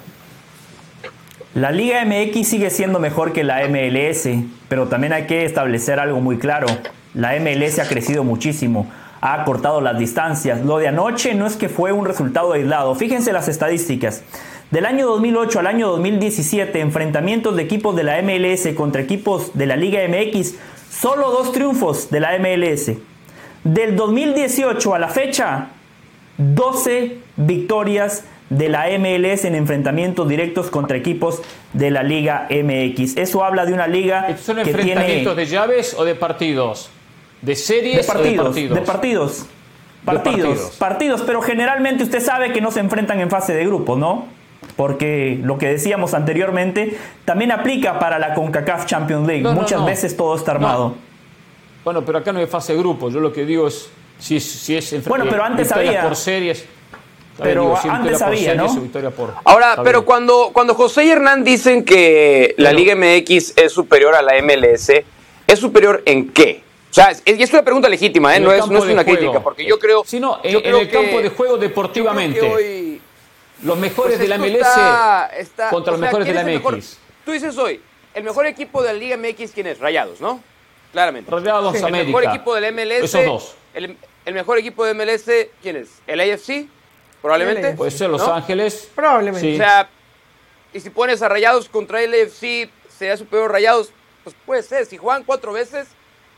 La 1.56 1.72
Liga 1.72 2.06
MX 2.06 2.48
sigue 2.48 2.70
siendo 2.70 3.00
mejor 3.00 3.34
que 3.34 3.44
la 3.44 3.68
MLS, 3.68 4.30
pero 4.68 4.88
también 4.88 5.14
hay 5.14 5.26
que 5.26 5.46
establecer 5.46 6.00
algo 6.00 6.22
muy 6.22 6.38
claro. 6.38 6.68
La 7.16 7.32
MLS 7.40 7.80
ha 7.80 7.88
crecido 7.88 8.24
muchísimo, 8.24 8.86
ha 9.20 9.44
cortado 9.46 9.82
las 9.82 9.98
distancias. 9.98 10.64
Lo 10.64 10.78
de 10.78 10.90
anoche 10.90 11.34
no 11.34 11.48
es 11.48 11.56
que 11.56 11.68
fue 11.68 11.92
un 11.92 12.06
resultado 12.06 12.54
aislado. 12.54 12.94
Fíjense 12.94 13.34
las 13.34 13.48
estadísticas. 13.48 14.22
Del 14.70 14.86
año 14.86 15.08
2008 15.08 15.58
al 15.58 15.66
año 15.66 15.88
2017, 15.88 16.80
enfrentamientos 16.82 17.56
de 17.56 17.64
equipos 17.64 17.96
de 17.96 18.04
la 18.04 18.22
MLS 18.22 18.76
contra 18.76 19.02
equipos 19.02 19.58
de 19.58 19.66
la 19.66 19.76
Liga 19.76 20.02
MX, 20.08 20.54
solo 20.92 21.32
dos 21.32 21.52
triunfos 21.52 22.12
de 22.12 22.20
la 22.20 22.38
MLS. 22.38 22.92
Del 23.64 23.96
2018 23.96 24.96
a 24.96 25.00
la 25.00 25.08
fecha, 25.10 25.68
12 26.38 27.18
victorias 27.36 28.24
de 28.50 28.70
la 28.70 28.86
MLS 28.98 29.46
en 29.46 29.56
enfrentamientos 29.56 30.28
directos 30.28 30.70
contra 30.70 30.98
equipos 30.98 31.42
de 31.74 31.92
la 31.92 32.04
Liga 32.04 32.48
MX. 32.50 33.18
Eso 33.18 33.44
habla 33.44 33.66
de 33.66 33.74
una 33.74 33.88
liga 33.88 34.36
¿Son 34.38 34.60
enfrentamientos 34.60 35.36
de 35.36 35.46
llaves 35.46 35.94
o 35.98 36.04
de 36.04 36.16
partidos? 36.16 36.90
¿De 37.42 37.56
series 37.56 37.98
de 37.98 38.04
partidos, 38.04 38.56
de 38.56 38.82
partidos? 38.82 39.46
partidos? 40.04 40.76
Partidos, 40.78 41.22
pero 41.26 41.42
generalmente 41.42 42.04
usted 42.04 42.22
sabe 42.22 42.52
que 42.52 42.62
no 42.62 42.72
se 42.72 42.80
enfrentan 42.80 43.20
en 43.20 43.30
fase 43.30 43.54
de 43.54 43.66
grupo, 43.66 43.96
¿no? 43.96 44.26
Porque 44.76 45.40
lo 45.44 45.58
que 45.58 45.68
decíamos 45.68 46.14
anteriormente 46.14 46.98
también 47.26 47.52
aplica 47.52 48.00
para 48.00 48.18
la 48.18 48.34
CONCACAF 48.34 48.86
Champions 48.86 49.28
League. 49.28 49.44
Muchas 49.44 49.86
veces 49.86 50.18
todo 50.18 50.36
está 50.36 50.52
armado. 50.52 50.96
Bueno, 51.84 52.04
pero 52.06 52.20
acá 52.20 52.32
no 52.32 52.40
hay 52.40 52.48
fase 52.48 52.74
de 52.74 52.80
grupo. 52.80 53.10
Yo 53.10 53.20
lo 53.20 53.32
que 53.32 53.46
digo 53.46 53.68
es 53.68 53.90
si 54.20 54.36
es, 54.36 54.44
si 54.44 54.76
es 54.76 55.08
Bueno, 55.08 55.26
pero 55.30 55.44
antes 55.44 55.72
había. 55.72 56.04
por 56.04 56.16
series. 56.16 56.66
Pero 57.42 57.78
antes 57.90 58.22
había, 58.22 58.54
¿no? 58.56 58.68
Ahora, 59.46 59.82
pero 59.84 60.04
cuando, 60.04 60.52
cuando 60.54 60.74
José 60.76 61.06
y 61.06 61.10
Hernán 61.10 61.44
dicen 61.44 61.86
que 61.86 62.54
la 62.58 62.74
Liga 62.74 62.96
MX 62.96 63.54
es 63.58 63.72
superior 63.72 64.14
a 64.14 64.22
la 64.22 64.34
MLS, 64.42 64.92
¿es 65.48 65.60
superior 65.60 66.04
en 66.06 66.30
qué? 66.30 66.64
O 66.92 66.94
sea, 66.94 67.12
es, 67.12 67.24
y 67.26 67.42
es 67.42 67.54
una 67.54 67.64
pregunta 67.64 67.88
legítima, 67.88 68.36
¿eh? 68.36 68.40
no, 68.40 68.52
es, 68.52 68.68
no 68.68 68.80
es 68.80 68.92
una 68.92 69.06
crítica, 69.06 69.42
porque 69.42 69.66
yo 69.66 69.78
creo. 69.78 70.04
Sino 70.06 70.40
en, 70.44 70.66
el 70.66 70.90
campo 70.90 71.22
de 71.22 71.30
juego 71.30 71.58
deportivamente. 71.58 73.00
los 73.64 73.78
mejores 73.78 74.18
pues 74.18 74.20
de 74.20 74.28
la 74.28 74.38
MLS 74.38 75.70
contra 75.70 75.92
los 75.92 76.02
mejores 76.02 76.28
de 76.28 76.34
la 76.34 76.44
MX. 76.44 76.98
Tú 77.24 77.32
dices 77.32 77.58
hoy, 77.58 77.80
el 78.14 78.24
mejor 78.24 78.48
equipo 78.48 78.82
de 78.82 78.94
la 78.94 79.00
Liga 79.00 79.18
MX, 79.18 79.52
¿quién 79.52 79.68
es? 79.68 79.80
Rayados, 79.80 80.20
¿no? 80.20 80.42
Claramente. 80.92 81.30
Rayados 81.30 81.76
El 81.76 81.92
mejor 81.92 82.24
equipo 82.26 82.56
del 82.56 82.74
MLS. 82.74 83.04
Esos 83.04 83.26
dos. 83.26 83.56
El, 83.74 84.34
mejor 84.34 84.58
equipo 84.58 84.86
de 84.86 84.94
MLS, 84.94 85.30
¿quién 85.62 85.78
es? 85.78 85.90
¿El 86.06 86.20
AFC? 86.20 86.68
Probablemente. 87.22 87.74
Puede 87.74 87.92
ser 87.92 88.10
Los 88.10 88.22
Ángeles. 88.22 88.90
Probablemente. 88.96 89.54
O 89.54 89.58
sea, 89.58 89.90
y 90.74 90.80
si 90.80 90.90
pones 90.90 91.22
a 91.22 91.30
Rayados 91.30 91.68
contra 91.68 92.02
el 92.02 92.14
AFC, 92.14 92.70
¿sería 92.90 93.18
superior 93.18 93.52
Rayados? 93.52 93.92
Pues 94.24 94.36
puede 94.46 94.64
ser. 94.64 94.86
Si 94.86 94.98
juegan 94.98 95.24
cuatro 95.24 95.52
veces, 95.54 95.88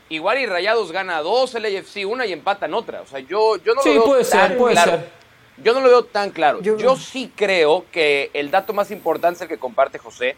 igual 0.08 0.38
y 0.38 0.46
Rayados 0.46 0.92
gana 0.92 1.20
dos, 1.20 1.54
el 1.54 1.64
AFC 1.64 2.06
una 2.06 2.26
y 2.26 2.32
empatan 2.32 2.74
otra. 2.74 3.02
O 3.02 3.06
sea, 3.06 3.20
yo, 3.20 3.56
yo 3.56 3.74
no 3.74 3.82
lo 3.84 3.90
veo 3.90 4.04
puede 4.04 4.24
tan 4.24 4.48
ser, 4.48 4.58
puede 4.58 4.74
claro. 4.74 4.92
Ser. 4.92 5.22
Yo 5.62 5.74
no 5.74 5.80
lo 5.80 5.88
veo 5.88 6.04
tan 6.04 6.30
claro. 6.30 6.62
Yo, 6.62 6.78
yo 6.78 6.96
sí 6.96 7.30
creo 7.36 7.84
que 7.92 8.30
el 8.32 8.50
dato 8.50 8.72
más 8.72 8.90
importante 8.90 9.36
es 9.36 9.42
el 9.42 9.48
que 9.48 9.58
comparte 9.58 9.98
José, 9.98 10.36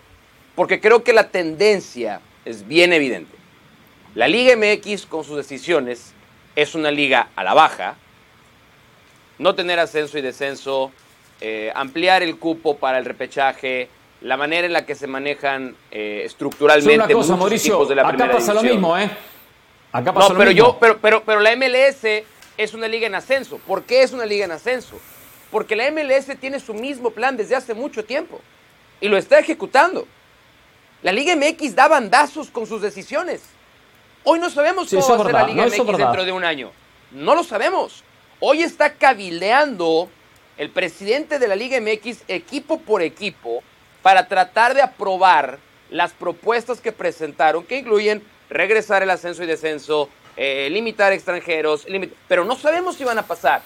porque 0.54 0.80
creo 0.80 1.04
que 1.04 1.12
la 1.12 1.28
tendencia 1.28 2.20
es 2.44 2.66
bien 2.66 2.92
evidente. 2.92 3.43
La 4.14 4.28
Liga 4.28 4.54
MX 4.56 5.06
con 5.06 5.24
sus 5.24 5.36
decisiones 5.36 6.12
es 6.54 6.76
una 6.76 6.92
liga 6.92 7.30
a 7.34 7.42
la 7.42 7.52
baja, 7.52 7.96
no 9.38 9.56
tener 9.56 9.80
ascenso 9.80 10.16
y 10.18 10.22
descenso, 10.22 10.92
eh, 11.40 11.72
ampliar 11.74 12.22
el 12.22 12.38
cupo 12.38 12.76
para 12.76 12.98
el 12.98 13.04
repechaje, 13.04 13.88
la 14.20 14.36
manera 14.36 14.68
en 14.68 14.72
la 14.72 14.86
que 14.86 14.94
se 14.94 15.08
manejan 15.08 15.76
eh, 15.90 16.22
estructuralmente 16.24 17.12
una 17.12 17.22
cosa, 17.22 17.34
Mauricio, 17.34 17.84
de 17.86 17.94
la 17.96 18.08
acá 18.08 18.30
pasa 18.30 18.54
lo 18.54 18.62
mismo, 18.62 18.96
¿eh? 18.96 19.10
Acá 19.90 20.12
pasa 20.12 20.32
no, 20.32 20.38
pero 20.38 20.52
yo, 20.52 20.78
pero, 20.78 20.98
pero, 20.98 21.24
pero 21.24 21.40
la 21.40 21.56
MLS 21.56 22.04
es 22.56 22.72
una 22.72 22.86
liga 22.86 23.08
en 23.08 23.16
ascenso. 23.16 23.58
¿Por 23.66 23.82
qué 23.82 24.02
es 24.02 24.12
una 24.12 24.26
liga 24.26 24.44
en 24.44 24.52
ascenso? 24.52 25.00
Porque 25.50 25.74
la 25.74 25.90
MLS 25.90 26.38
tiene 26.38 26.60
su 26.60 26.72
mismo 26.72 27.10
plan 27.10 27.36
desde 27.36 27.56
hace 27.56 27.74
mucho 27.74 28.04
tiempo 28.04 28.40
y 29.00 29.08
lo 29.08 29.16
está 29.16 29.40
ejecutando. 29.40 30.06
La 31.02 31.12
Liga 31.12 31.36
MX 31.36 31.74
da 31.74 31.86
bandazos 31.86 32.50
con 32.50 32.66
sus 32.66 32.80
decisiones. 32.80 33.42
Hoy 34.26 34.38
no 34.38 34.48
sabemos 34.48 34.88
cómo 34.88 35.06
va 35.06 35.14
a 35.14 35.18
ser 35.18 35.32
la 35.32 35.46
Liga 35.46 35.66
MX 35.66 35.98
dentro 35.98 36.24
de 36.24 36.32
un 36.32 36.44
año. 36.44 36.72
No 37.12 37.34
lo 37.34 37.44
sabemos. 37.44 38.02
Hoy 38.40 38.62
está 38.62 38.94
cabildeando 38.94 40.08
el 40.56 40.70
presidente 40.70 41.38
de 41.38 41.46
la 41.46 41.54
Liga 41.54 41.78
MX 41.78 42.24
equipo 42.28 42.80
por 42.80 43.02
equipo 43.02 43.62
para 44.02 44.26
tratar 44.26 44.74
de 44.74 44.80
aprobar 44.80 45.58
las 45.90 46.12
propuestas 46.12 46.80
que 46.80 46.90
presentaron, 46.90 47.64
que 47.64 47.78
incluyen 47.78 48.24
regresar 48.48 49.02
el 49.02 49.10
ascenso 49.10 49.44
y 49.44 49.46
descenso, 49.46 50.08
eh, 50.38 50.68
limitar 50.70 51.12
extranjeros, 51.12 51.86
pero 52.26 52.46
no 52.46 52.56
sabemos 52.56 52.96
si 52.96 53.04
van 53.04 53.18
a 53.18 53.26
pasar. 53.26 53.60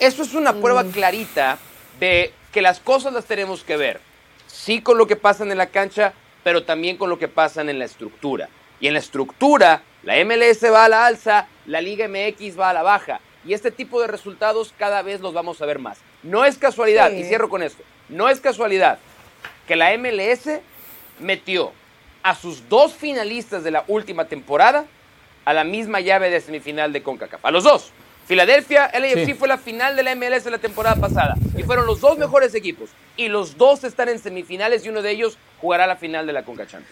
Eso 0.00 0.22
es 0.22 0.32
una 0.32 0.54
prueba 0.54 0.84
mm. 0.84 0.90
clarita 0.90 1.58
de 2.00 2.32
que 2.50 2.62
las 2.62 2.80
cosas 2.80 3.12
las 3.12 3.26
tenemos 3.26 3.62
que 3.62 3.76
ver, 3.76 4.00
sí 4.46 4.80
con 4.80 4.96
lo 4.96 5.06
que 5.06 5.16
pasa 5.16 5.44
en 5.44 5.56
la 5.56 5.66
cancha, 5.66 6.14
pero 6.44 6.64
también 6.64 6.96
con 6.96 7.10
lo 7.10 7.18
que 7.18 7.28
pasa 7.28 7.60
en 7.60 7.78
la 7.78 7.84
estructura. 7.84 8.48
Y 8.80 8.86
en 8.86 8.94
la 8.94 9.00
estructura 9.00 9.82
la 10.02 10.24
MLS 10.24 10.62
va 10.72 10.84
a 10.84 10.88
la 10.88 11.06
alza, 11.06 11.46
la 11.66 11.80
Liga 11.80 12.08
MX 12.08 12.58
va 12.58 12.70
a 12.70 12.72
la 12.72 12.82
baja. 12.82 13.20
Y 13.44 13.54
este 13.54 13.70
tipo 13.70 14.00
de 14.00 14.06
resultados 14.06 14.74
cada 14.78 15.02
vez 15.02 15.20
los 15.20 15.32
vamos 15.32 15.60
a 15.62 15.66
ver 15.66 15.78
más. 15.78 15.98
No 16.22 16.44
es 16.44 16.58
casualidad, 16.58 17.12
y 17.12 17.24
cierro 17.24 17.48
con 17.48 17.62
esto, 17.62 17.82
no 18.08 18.28
es 18.28 18.40
casualidad 18.40 18.98
que 19.66 19.76
la 19.76 19.96
MLS 19.96 20.60
metió 21.20 21.72
a 22.22 22.34
sus 22.34 22.68
dos 22.68 22.94
finalistas 22.94 23.62
de 23.64 23.70
la 23.70 23.84
última 23.86 24.26
temporada 24.26 24.86
a 25.44 25.52
la 25.52 25.64
misma 25.64 26.00
llave 26.00 26.30
de 26.30 26.40
semifinal 26.40 26.92
de 26.92 27.02
CONCACAF. 27.02 27.44
A 27.44 27.50
los 27.50 27.64
dos. 27.64 27.92
Filadelfia, 28.26 28.90
LAFC 28.92 29.34
fue 29.34 29.48
la 29.48 29.56
final 29.56 29.96
de 29.96 30.02
la 30.02 30.14
MLS 30.14 30.44
de 30.44 30.50
la 30.50 30.58
temporada 30.58 30.96
pasada 30.96 31.34
y 31.56 31.62
fueron 31.62 31.86
los 31.86 32.00
dos 32.00 32.18
mejores 32.18 32.54
equipos. 32.54 32.90
Y 33.16 33.28
los 33.28 33.56
dos 33.56 33.84
están 33.84 34.10
en 34.10 34.18
semifinales 34.18 34.84
y 34.84 34.90
uno 34.90 35.00
de 35.00 35.10
ellos 35.12 35.38
jugará 35.60 35.86
la 35.86 35.96
final 35.96 36.26
de 36.26 36.34
la 36.34 36.44
CONCACHAMP. 36.44 36.84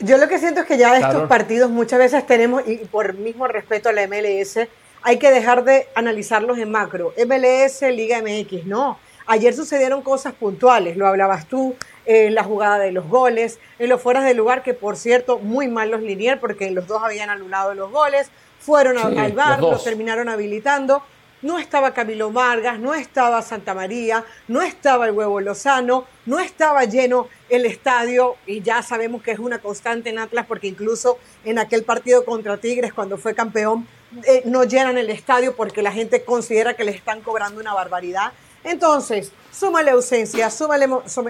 Yo 0.00 0.16
lo 0.16 0.28
que 0.28 0.38
siento 0.38 0.60
es 0.60 0.66
que 0.66 0.78
ya 0.78 0.96
estos 0.96 1.28
partidos 1.28 1.70
muchas 1.70 1.98
veces 1.98 2.26
tenemos, 2.26 2.62
y 2.66 2.76
por 2.78 3.14
mismo 3.14 3.46
respeto 3.46 3.90
a 3.90 3.92
la 3.92 4.06
MLS, 4.06 4.66
hay 5.02 5.18
que 5.18 5.30
dejar 5.30 5.62
de 5.64 5.88
analizarlos 5.94 6.58
en 6.58 6.70
macro. 6.70 7.12
MLS, 7.26 7.82
Liga 7.82 8.20
MX, 8.22 8.64
no. 8.64 8.98
Ayer 9.26 9.54
sucedieron 9.54 10.00
cosas 10.02 10.32
puntuales, 10.32 10.96
lo 10.96 11.06
hablabas 11.06 11.46
tú, 11.46 11.76
en 12.06 12.34
la 12.34 12.42
jugada 12.42 12.78
de 12.78 12.92
los 12.92 13.08
goles, 13.08 13.58
en 13.78 13.90
los 13.90 14.00
fueras 14.00 14.24
de 14.24 14.32
lugar, 14.34 14.62
que 14.62 14.72
por 14.74 14.96
cierto, 14.96 15.38
muy 15.38 15.68
mal 15.68 15.90
los 15.90 16.00
Linier, 16.00 16.40
porque 16.40 16.70
los 16.70 16.86
dos 16.86 17.02
habían 17.02 17.28
anulado 17.28 17.74
los 17.74 17.90
goles, 17.90 18.30
fueron 18.58 18.96
al 18.98 19.32
bar, 19.32 19.60
los 19.60 19.84
terminaron 19.84 20.28
habilitando. 20.28 21.02
No 21.42 21.58
estaba 21.58 21.94
Camilo 21.94 22.30
Vargas, 22.30 22.78
no 22.78 22.94
estaba 22.94 23.40
Santa 23.40 23.72
María, 23.72 24.24
no 24.46 24.60
estaba 24.60 25.06
el 25.06 25.12
Huevo 25.12 25.40
Lozano, 25.40 26.04
no 26.26 26.38
estaba 26.38 26.84
lleno 26.84 27.28
el 27.48 27.64
estadio 27.64 28.36
y 28.46 28.60
ya 28.60 28.82
sabemos 28.82 29.22
que 29.22 29.30
es 29.30 29.38
una 29.38 29.58
constante 29.58 30.10
en 30.10 30.18
Atlas 30.18 30.44
porque 30.46 30.66
incluso 30.66 31.18
en 31.44 31.58
aquel 31.58 31.84
partido 31.84 32.24
contra 32.26 32.58
Tigres 32.58 32.92
cuando 32.92 33.16
fue 33.16 33.34
campeón 33.34 33.88
eh, 34.26 34.42
no 34.44 34.64
llenan 34.64 34.98
el 34.98 35.08
estadio 35.08 35.56
porque 35.56 35.82
la 35.82 35.92
gente 35.92 36.24
considera 36.24 36.74
que 36.74 36.84
le 36.84 36.90
están 36.90 37.22
cobrando 37.22 37.60
una 37.60 37.72
barbaridad. 37.72 38.32
Entonces, 38.62 39.32
súmale 39.50 39.92
ausencia, 39.92 40.50
súmale 40.50 40.86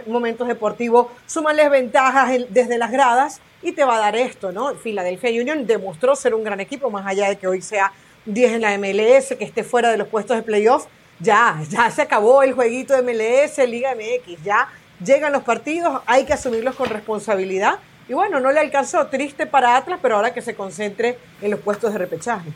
momentos 0.06 0.48
deportivos, 0.48 1.06
súmale 1.26 1.68
ventajas 1.68 2.32
desde 2.48 2.78
las 2.78 2.90
gradas 2.90 3.40
y 3.62 3.72
te 3.72 3.84
va 3.84 3.96
a 3.96 4.00
dar 4.00 4.16
esto, 4.16 4.50
¿no? 4.50 4.74
Philadelphia 4.74 5.30
Union 5.40 5.66
demostró 5.66 6.16
ser 6.16 6.34
un 6.34 6.42
gran 6.42 6.58
equipo, 6.58 6.90
más 6.90 7.06
allá 7.06 7.28
de 7.28 7.36
que 7.36 7.46
hoy 7.46 7.62
sea 7.62 7.92
10 8.26 8.52
en 8.52 8.60
la 8.60 8.76
MLS, 8.78 9.34
que 9.36 9.44
esté 9.44 9.64
fuera 9.64 9.90
de 9.90 9.96
los 9.96 10.08
puestos 10.08 10.36
de 10.36 10.42
playoff, 10.42 10.86
ya, 11.18 11.60
ya 11.68 11.90
se 11.90 12.02
acabó 12.02 12.42
el 12.42 12.52
jueguito 12.52 12.94
de 12.94 13.02
MLS, 13.02 13.58
Liga 13.68 13.94
MX, 13.94 14.42
ya 14.42 14.68
llegan 15.04 15.32
los 15.32 15.42
partidos, 15.42 16.02
hay 16.06 16.24
que 16.24 16.32
asumirlos 16.32 16.74
con 16.74 16.88
responsabilidad. 16.88 17.78
Y 18.08 18.14
bueno, 18.14 18.40
no 18.40 18.50
le 18.50 18.60
alcanzó, 18.60 19.06
triste 19.06 19.46
para 19.46 19.76
Atlas, 19.76 20.00
pero 20.02 20.16
ahora 20.16 20.34
que 20.34 20.42
se 20.42 20.54
concentre 20.54 21.18
en 21.40 21.50
los 21.50 21.60
puestos 21.60 21.92
de 21.92 21.98
repechaje. 21.98 22.50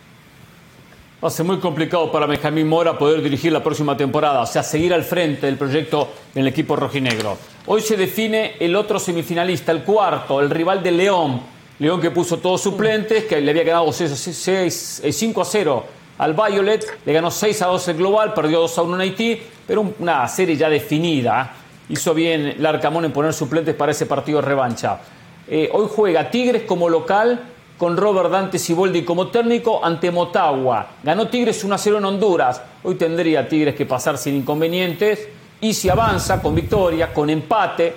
Va 1.23 1.29
a 1.29 1.31
ser 1.31 1.47
muy 1.47 1.59
complicado 1.59 2.11
para 2.13 2.27
Benjamín 2.27 2.69
Mora 2.69 2.99
poder 2.99 3.23
dirigir 3.23 3.53
la 3.53 3.63
próxima 3.63 3.97
temporada, 3.97 4.43
o 4.43 4.47
sea, 4.47 4.63
seguir 4.63 4.93
al 4.93 5.05
frente 5.05 5.47
del 5.47 5.57
proyecto 5.57 6.13
en 6.35 6.43
el 6.43 6.49
equipo 6.49 6.77
rojinegro. 6.77 7.39
Hoy 7.67 7.81
se 7.81 7.97
define 7.97 8.57
el 8.61 8.77
otro 8.77 8.99
semifinalista, 8.99 9.73
el 9.73 9.85
cuarto, 9.85 10.41
el 10.41 10.51
rival 10.51 10.83
de 10.83 10.91
León, 10.91 11.41
León 11.79 12.01
que 12.01 12.11
puso 12.11 12.39
todos 12.39 12.61
suplentes, 12.61 13.25
que 13.25 13.41
le 13.41 13.51
había 13.51 13.65
ganado 13.65 13.93
5 13.93 15.41
a 15.41 15.45
0 15.45 15.85
al 16.19 16.35
Violet, 16.35 16.87
le 17.05 17.13
ganó 17.13 17.31
6 17.31 17.63
a 17.63 17.67
2 17.67 17.89
el 17.89 17.97
global, 17.97 18.33
perdió 18.33 18.61
2 18.61 18.79
a 18.79 18.83
1 18.83 18.95
en 18.95 19.01
Haití, 19.01 19.43
pero 19.67 19.95
una 19.99 20.29
serie 20.29 20.57
ya 20.57 20.69
definida. 20.69 21.55
Hizo 21.89 22.15
bien 22.15 22.55
Larcamón 22.59 23.05
en 23.05 23.13
poner 23.13 23.33
suplentes 23.35 23.75
para 23.75 23.93
ese 23.93 24.07
partido 24.07 24.41
de 24.41 24.47
revancha. 24.47 25.01
Eh, 25.49 25.69
hoy 25.73 25.89
juega 25.95 26.31
Tigres 26.31 26.63
como 26.63 26.89
local 26.89 27.41
con 27.77 27.97
Robert 27.97 28.31
Dante 28.31 28.59
Siboldi 28.59 29.03
como 29.03 29.29
técnico 29.29 29.85
ante 29.85 30.11
Motagua. 30.11 30.87
Ganó 31.03 31.29
Tigres 31.29 31.65
1 31.65 31.75
a 31.75 31.79
0 31.79 31.99
en 31.99 32.05
Honduras. 32.05 32.63
Hoy 32.85 32.95
tendría 32.95 33.49
Tigres 33.49 33.75
que 33.75 33.85
pasar 33.85 34.17
sin 34.17 34.37
inconvenientes. 34.37 35.29
Y 35.61 35.75
si 35.75 35.89
avanza 35.89 36.41
con 36.41 36.55
victoria, 36.55 37.13
con 37.13 37.29
empate, 37.29 37.95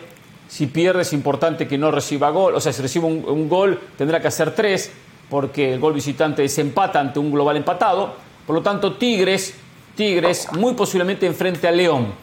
si 0.48 0.68
pierde 0.68 1.02
es 1.02 1.14
importante 1.14 1.68
que 1.68 1.78
no 1.78 1.92
reciba 1.92 2.30
gol, 2.30 2.56
o 2.56 2.62
sea, 2.62 2.72
si 2.72 2.82
recibe 2.82 3.06
un, 3.06 3.50
gol 3.50 3.80
tendrá 3.98 4.22
que 4.22 4.28
hacer 4.28 4.56
tres, 4.56 4.92
porque 5.30 5.74
el 5.74 5.80
gol 5.80 5.94
visitante 5.94 6.42
desempata 6.42 7.00
ante 7.00 7.20
un 7.20 7.32
global 7.32 7.58
empatado. 7.58 8.14
Por 8.46 8.56
lo 8.56 8.62
tanto, 8.62 8.94
Tigres, 8.96 9.56
Tigres 9.96 10.48
muy 10.54 10.74
posiblemente 10.74 11.26
enfrente 11.26 11.68
a 11.68 11.72
León. 11.72 12.14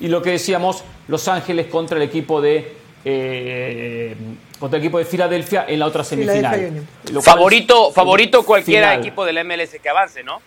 Y 0.00 0.08
lo 0.08 0.20
que 0.20 0.30
decíamos, 0.30 0.82
Los 1.06 1.28
Ángeles 1.28 1.66
contra 1.66 1.96
el 1.96 2.02
equipo 2.02 2.40
de 2.40 2.76
eh, 3.04 4.16
contra 4.58 4.78
el 4.78 4.84
equipo 4.84 4.98
de 4.98 5.04
Filadelfia 5.04 5.64
en 5.68 5.78
la 5.78 5.86
otra 5.86 6.04
semifinal. 6.04 6.86
Favorito, 7.22 7.92
favorito 7.92 8.44
cualquiera 8.44 8.94
equipo 8.94 9.24
del 9.24 9.44
MLS 9.44 9.76
que 9.82 9.88
avance, 9.88 10.22
¿no? 10.22 10.42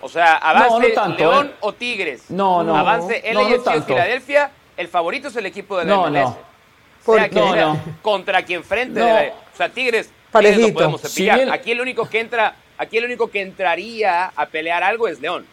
O 0.00 0.08
sea, 0.08 0.36
avance 0.36 0.94
León 1.18 1.46
¿eh? 1.48 1.56
o 1.60 1.72
Tigres. 1.72 2.30
No, 2.30 2.62
no. 2.62 2.76
Avance 2.76 3.22
LAFC 3.32 3.66
o 3.66 3.82
Filadelfia 3.82 4.50
el 4.76 4.88
favorito 4.88 5.28
es 5.28 5.36
el 5.36 5.46
equipo 5.46 5.78
de 5.78 5.84
la 5.84 5.94
no, 5.94 6.10
MLS. 6.10 6.12
No. 6.12 6.38
Sea 7.04 7.28
no, 7.28 7.80
contra 8.00 8.42
quien 8.44 8.64
frente. 8.64 9.00
o 9.00 9.56
sea, 9.56 9.68
Tigres, 9.68 10.10
Tigres 10.32 10.72
podemos 10.72 11.02
cepillar. 11.02 11.50
Aquí 11.50 11.70
el 11.70 11.80
único 11.80 12.08
que 12.08 12.20
entra, 12.20 12.56
aquí 12.78 12.96
el 12.96 13.04
único 13.04 13.30
que 13.30 13.42
entraría 13.42 14.32
a 14.34 14.46
pelear 14.46 14.82
algo 14.82 15.06
es 15.06 15.20
León. 15.20 15.46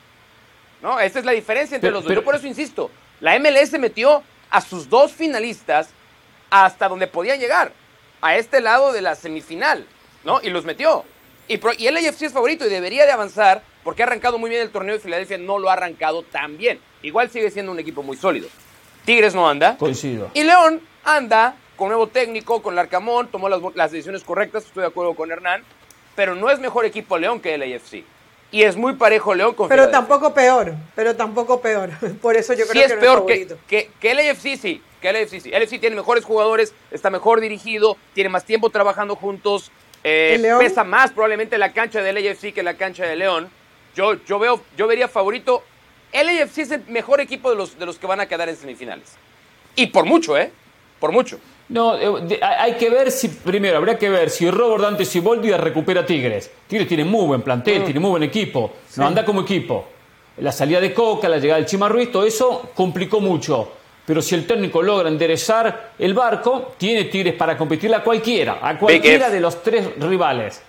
¿No? 0.81 0.99
Esa 0.99 1.19
es 1.19 1.25
la 1.25 1.33
diferencia 1.33 1.75
entre 1.75 1.91
los 1.91 2.03
dos. 2.03 2.13
Yo 2.13 2.23
por 2.23 2.35
eso 2.35 2.47
insisto, 2.47 2.89
la 3.19 3.37
MLS 3.37 3.77
metió 3.77 4.23
a 4.49 4.61
sus 4.61 4.89
dos 4.89 5.11
finalistas 5.11 5.89
hasta 6.49 6.87
donde 6.87 7.07
podían 7.07 7.39
llegar, 7.39 7.71
a 8.21 8.35
este 8.35 8.61
lado 8.61 8.91
de 8.91 9.01
la 9.01 9.15
semifinal, 9.15 9.85
¿no? 10.23 10.41
Y 10.41 10.49
los 10.49 10.65
metió. 10.65 11.05
Y, 11.47 11.59
y 11.77 11.87
el 11.87 11.97
AFC 11.97 12.23
es 12.23 12.33
favorito 12.33 12.65
y 12.65 12.69
debería 12.69 13.05
de 13.05 13.11
avanzar 13.11 13.61
porque 13.83 14.03
ha 14.03 14.05
arrancado 14.05 14.37
muy 14.37 14.49
bien 14.49 14.61
el 14.61 14.69
torneo 14.69 14.95
de 14.95 15.01
Filadelfia, 15.01 15.37
no 15.37 15.59
lo 15.59 15.69
ha 15.69 15.73
arrancado 15.73 16.23
tan 16.23 16.57
bien. 16.57 16.79
Igual 17.01 17.29
sigue 17.29 17.49
siendo 17.51 17.71
un 17.71 17.79
equipo 17.79 18.03
muy 18.03 18.17
sólido. 18.17 18.47
Tigres 19.05 19.33
no 19.35 19.47
anda. 19.47 19.77
Coincido. 19.77 20.29
Y 20.33 20.43
León 20.43 20.81
anda 21.03 21.55
con 21.75 21.87
nuevo 21.87 22.07
técnico, 22.07 22.61
con 22.61 22.75
Larcamón, 22.75 23.27
tomó 23.29 23.49
las, 23.49 23.91
decisiones 23.91 24.23
correctas, 24.23 24.65
estoy 24.65 24.81
de 24.81 24.87
acuerdo 24.89 25.15
con 25.15 25.31
Hernán, 25.31 25.63
pero 26.15 26.35
no 26.35 26.51
es 26.51 26.59
mejor 26.59 26.85
equipo 26.85 27.17
León 27.17 27.39
que 27.39 27.55
el 27.55 27.63
AFC. 27.63 28.03
Y 28.51 28.61
es 28.61 28.75
muy 28.75 28.93
parejo 28.93 29.33
León 29.33 29.55
con 29.55 29.67
Pero 29.67 29.89
tampoco 29.89 30.31
peor, 30.31 30.75
pero 30.93 31.15
tampoco 31.15 31.59
peor. 31.59 31.89
Por 32.21 32.35
eso 32.35 32.53
yo 32.53 32.67
creo 32.67 32.87
que 32.87 32.93
es 32.93 32.99
peor 32.99 33.25
que, 33.25 33.47
que, 33.67 33.89
que, 33.99 34.11
el 34.11 34.19
AFC 34.19 34.61
sí, 34.61 34.83
que 35.01 35.09
el 35.09 35.15
AFC 35.15 35.39
sí. 35.39 35.49
El 35.51 35.63
AFC 35.63 35.79
tiene 35.79 35.95
mejores 35.95 36.23
jugadores, 36.23 36.73
está 36.91 37.09
mejor 37.09 37.41
dirigido, 37.41 37.97
tiene 38.13 38.29
más 38.29 38.45
tiempo 38.45 38.69
trabajando 38.69 39.15
juntos, 39.15 39.71
eh, 40.03 40.39
pesa 40.59 40.83
más 40.83 41.11
probablemente 41.11 41.57
la 41.57 41.73
cancha 41.73 42.03
del 42.03 42.17
AFC 42.17 42.53
que 42.53 42.61
la 42.61 42.75
cancha 42.75 43.05
de 43.05 43.15
León. 43.15 43.49
Yo, 43.95 44.23
yo, 44.25 44.37
veo, 44.37 44.61
yo 44.77 44.85
vería 44.85 45.07
favorito 45.07 45.63
el 46.11 46.29
AFC 46.29 46.57
es 46.59 46.71
el 46.71 46.83
mejor 46.87 47.21
equipo 47.21 47.49
de 47.49 47.55
los, 47.55 47.77
de 47.77 47.85
los 47.85 47.97
que 47.97 48.07
van 48.07 48.19
a 48.19 48.25
quedar 48.25 48.49
en 48.49 48.55
semifinales. 48.55 49.15
Y 49.75 49.87
por 49.87 50.05
mucho, 50.05 50.37
¿eh? 50.37 50.51
Por 50.99 51.11
mucho. 51.11 51.39
No, 51.69 51.97
eh, 51.97 52.39
hay 52.41 52.73
que 52.73 52.89
ver 52.89 53.11
si, 53.11 53.29
primero, 53.29 53.77
habría 53.77 53.97
que 53.97 54.09
ver 54.09 54.29
si 54.29 54.49
Robert 54.51 54.83
Dante 54.83 55.05
Siboldi 55.05 55.51
recupera 55.51 56.05
Tigres. 56.05 56.51
Tigres 56.67 56.87
tiene 56.87 57.05
muy 57.05 57.25
buen 57.25 57.41
plantel, 57.41 57.81
mm. 57.81 57.85
tiene 57.85 57.99
muy 57.99 58.09
buen 58.09 58.23
equipo, 58.23 58.73
no 58.97 59.07
anda 59.07 59.23
como 59.23 59.41
equipo. 59.41 59.87
La 60.37 60.51
salida 60.51 60.81
de 60.81 60.93
Coca, 60.93 61.29
la 61.29 61.37
llegada 61.37 61.59
del 61.59 61.65
Chima 61.65 61.87
Ruiz, 61.87 62.11
todo 62.11 62.25
eso 62.25 62.71
complicó 62.75 63.21
mucho. 63.21 63.71
Pero 64.05 64.21
si 64.21 64.35
el 64.35 64.45
técnico 64.45 64.81
logra 64.81 65.07
enderezar 65.07 65.93
el 65.97 66.13
barco, 66.13 66.73
tiene 66.77 67.05
Tigres 67.05 67.35
para 67.35 67.57
competirle 67.57 67.95
a 67.95 68.03
cualquiera, 68.03 68.59
a 68.61 68.77
cualquiera 68.77 69.29
de 69.29 69.39
los 69.39 69.63
tres 69.63 69.97
rivales. 69.97 70.61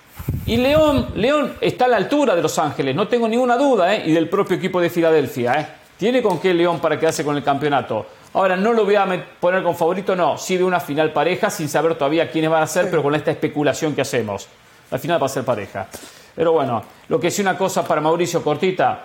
Y 0.46 0.57
León, 0.57 1.09
León 1.14 1.55
está 1.61 1.85
a 1.85 1.88
la 1.88 1.96
altura 1.96 2.35
de 2.35 2.42
Los 2.42 2.59
Ángeles, 2.59 2.94
no 2.94 3.09
tengo 3.09 3.29
ninguna 3.29 3.57
duda, 3.57 3.94
¿eh? 3.94 4.03
y 4.07 4.12
del 4.12 4.29
propio 4.29 4.57
equipo 4.57 4.81
de 4.81 4.90
Filadelfia. 4.90 5.53
¿eh? 5.61 5.66
Tiene 5.96 6.20
con 6.22 6.40
qué 6.40 6.53
León 6.53 6.81
para 6.81 6.98
quedarse 6.98 7.25
con 7.25 7.37
el 7.37 7.44
campeonato. 7.44 8.07
Ahora, 8.35 8.57
no 8.57 8.72
lo 8.72 8.85
voy 8.85 8.96
a 8.96 9.07
poner 9.38 9.62
con 9.62 9.77
favorito, 9.77 10.16
no. 10.16 10.38
Sí 10.38 10.57
de 10.57 10.64
una 10.64 10.81
final 10.81 11.12
pareja, 11.12 11.51
sin 11.51 11.68
saber 11.68 11.94
todavía 11.94 12.31
quiénes 12.31 12.51
van 12.51 12.62
a 12.62 12.66
ser, 12.66 12.90
pero 12.90 13.03
con 13.03 13.14
esta 13.14 13.31
especulación 13.31 13.94
que 13.94 14.01
hacemos. 14.01 14.48
La 14.90 14.98
final 14.98 15.22
va 15.22 15.27
a 15.27 15.29
ser 15.29 15.44
pareja. 15.44 15.87
Pero 16.35 16.53
bueno, 16.53 16.83
lo 17.09 17.20
que 17.20 17.31
sí 17.31 17.42
una 17.42 17.57
cosa 17.57 17.87
para 17.87 18.01
Mauricio 18.01 18.42
Cortita, 18.42 19.05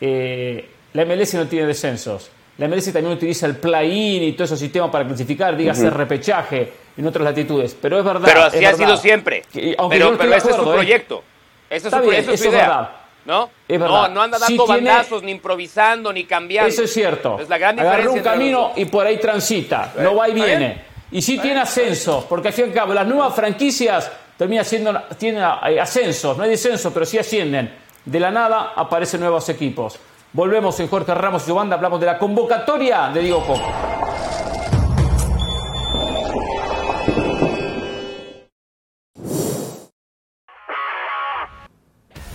eh, 0.00 0.68
la 0.94 1.04
MLS 1.04 1.34
no 1.34 1.46
tiene 1.46 1.66
descensos. 1.66 2.30
La 2.58 2.68
MLS 2.68 2.92
también 2.92 3.16
utiliza 3.16 3.46
el 3.46 3.56
play-in 3.56 4.22
y 4.22 4.32
todo 4.32 4.44
ese 4.44 4.56
sistema 4.56 4.90
para 4.90 5.06
clasificar, 5.06 5.56
dígase 5.56 5.88
repechaje 5.88 6.72
en 6.96 7.06
otras 7.06 7.24
latitudes. 7.24 7.76
Pero 7.80 7.98
es 7.98 8.04
verdad. 8.04 8.22
Pero 8.24 8.42
así 8.44 8.64
ha 8.64 8.74
sido 8.74 8.96
siempre. 8.96 9.42
pero, 9.52 10.16
pero 10.18 10.34
ese 10.34 10.50
es 10.50 10.56
su 10.56 10.62
¿eh? 10.62 10.74
proyecto. 10.74 11.24
Ese 11.70 11.88
es 11.88 11.94
su, 11.94 12.00
bien, 12.00 12.14
eso 12.16 12.32
es 12.32 12.40
su 12.40 12.48
idea. 12.48 12.60
verdad. 12.60 12.90
¿No? 13.24 13.50
Es 13.66 13.80
verdad. 13.80 14.08
No, 14.08 14.14
no 14.14 14.22
anda 14.22 14.38
dando 14.38 14.66
bandazos, 14.66 15.22
ni 15.22 15.32
improvisando, 15.32 16.12
ni 16.12 16.24
cambiando. 16.24 16.68
Eso 16.68 16.82
es 16.82 16.92
cierto. 16.92 17.38
Es 17.40 17.48
la 17.48 17.56
gran 17.56 17.76
diferencia. 17.76 18.02
Agarra 18.02 18.12
un 18.12 18.20
camino 18.20 18.72
y 18.76 18.84
por 18.84 19.06
ahí 19.06 19.18
transita. 19.18 19.94
No 19.98 20.16
va 20.16 20.28
y 20.28 20.34
viene. 20.34 20.92
Y 21.10 21.22
sí 21.22 21.38
tiene 21.38 21.60
ascensos, 21.60 22.24
porque 22.24 22.48
al 22.48 22.54
fin 22.54 22.66
y 22.66 22.68
al 22.68 22.74
cabo 22.74 22.94
las 22.94 23.06
nuevas 23.06 23.34
franquicias 23.34 24.10
terminan 24.36 24.64
siendo, 24.64 24.98
tienen 25.18 25.42
ascensos, 25.42 26.36
no 26.36 26.44
hay 26.44 26.50
descenso, 26.50 26.92
pero 26.92 27.04
sí 27.04 27.18
ascienden. 27.18 27.74
De 28.04 28.18
la 28.18 28.30
nada 28.30 28.72
aparecen 28.74 29.20
nuevos 29.20 29.48
equipos. 29.48 29.98
Volvemos 30.34 30.80
en 30.80 30.88
Jorge 30.88 31.14
Ramos 31.14 31.42
y 31.42 31.46
su 31.46 31.54
banda, 31.54 31.76
hablamos 31.76 32.00
de 32.00 32.06
la 32.06 32.18
convocatoria 32.18 33.10
de 33.12 33.20
Diego 33.20 33.44
Coca. 33.44 33.66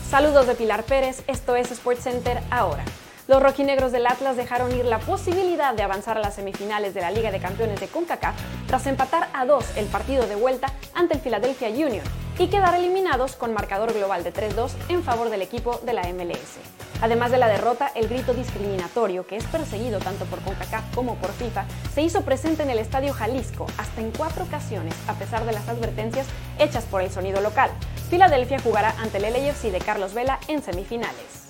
Saludos 0.08 0.46
de 0.46 0.54
Pilar 0.54 0.84
Pérez, 0.84 1.24
esto 1.26 1.56
es 1.56 1.70
SportsCenter 1.70 2.40
ahora. 2.52 2.84
Los 3.28 3.42
rojinegros 3.42 3.92
del 3.92 4.06
Atlas 4.06 4.38
dejaron 4.38 4.72
ir 4.76 4.86
la 4.86 5.00
posibilidad 5.00 5.74
de 5.74 5.82
avanzar 5.82 6.18
a 6.18 6.22
las 6.22 6.36
semifinales 6.36 6.94
de 6.94 7.02
la 7.02 7.10
Liga 7.10 7.32
de 7.32 7.40
Campeones 7.40 7.80
de 7.80 7.88
CONCACAF 7.88 8.36
tras 8.68 8.86
empatar 8.86 9.28
a 9.34 9.46
dos 9.48 9.76
el 9.76 9.88
partido 9.88 10.28
de 10.28 10.36
vuelta 10.36 10.72
ante 10.94 11.16
el 11.16 11.20
Philadelphia 11.20 11.70
Union 11.70 12.06
y 12.38 12.48
quedar 12.48 12.76
eliminados 12.76 13.36
con 13.36 13.56
marcador 13.56 13.92
global 13.94 14.24
de 14.24 14.32
3-2 14.32 14.72
en 14.90 15.04
favor 15.04 15.32
del 15.32 15.42
equipo 15.42 15.80
de 15.84 15.94
la 15.94 16.04
MLS. 16.14 16.60
Además 17.02 17.32
de 17.32 17.38
la 17.38 17.48
derrota, 17.48 17.92
el 17.94 18.08
grito 18.08 18.34
discriminatorio, 18.34 19.28
que 19.28 19.38
es 19.38 19.44
perseguido 19.46 20.00
tanto 20.00 20.26
por 20.26 20.40
CONCACAF 20.42 20.96
como 20.96 21.16
por 21.16 21.32
FIFA, 21.32 21.66
se 21.94 22.02
hizo 22.02 22.22
presente 22.22 22.64
en 22.64 22.72
el 22.72 22.80
Estadio 22.80 23.14
Jalisco 23.14 23.68
hasta 23.78 24.02
en 24.02 24.12
cuatro 24.12 24.44
ocasiones, 24.44 24.96
a 25.08 25.14
pesar 25.14 25.46
de 25.46 25.54
las 25.54 25.70
advertencias 25.70 26.28
hechas 26.58 26.86
por 26.86 27.02
el 27.02 27.12
sonido 27.12 27.42
local. 27.42 27.70
Filadelfia 28.10 28.60
jugará 28.60 28.96
ante 29.00 29.18
el 29.18 29.32
LAFC 29.32 29.72
de 29.72 29.80
Carlos 29.80 30.14
Vela 30.14 30.40
en 30.48 30.64
semifinales. 30.64 31.47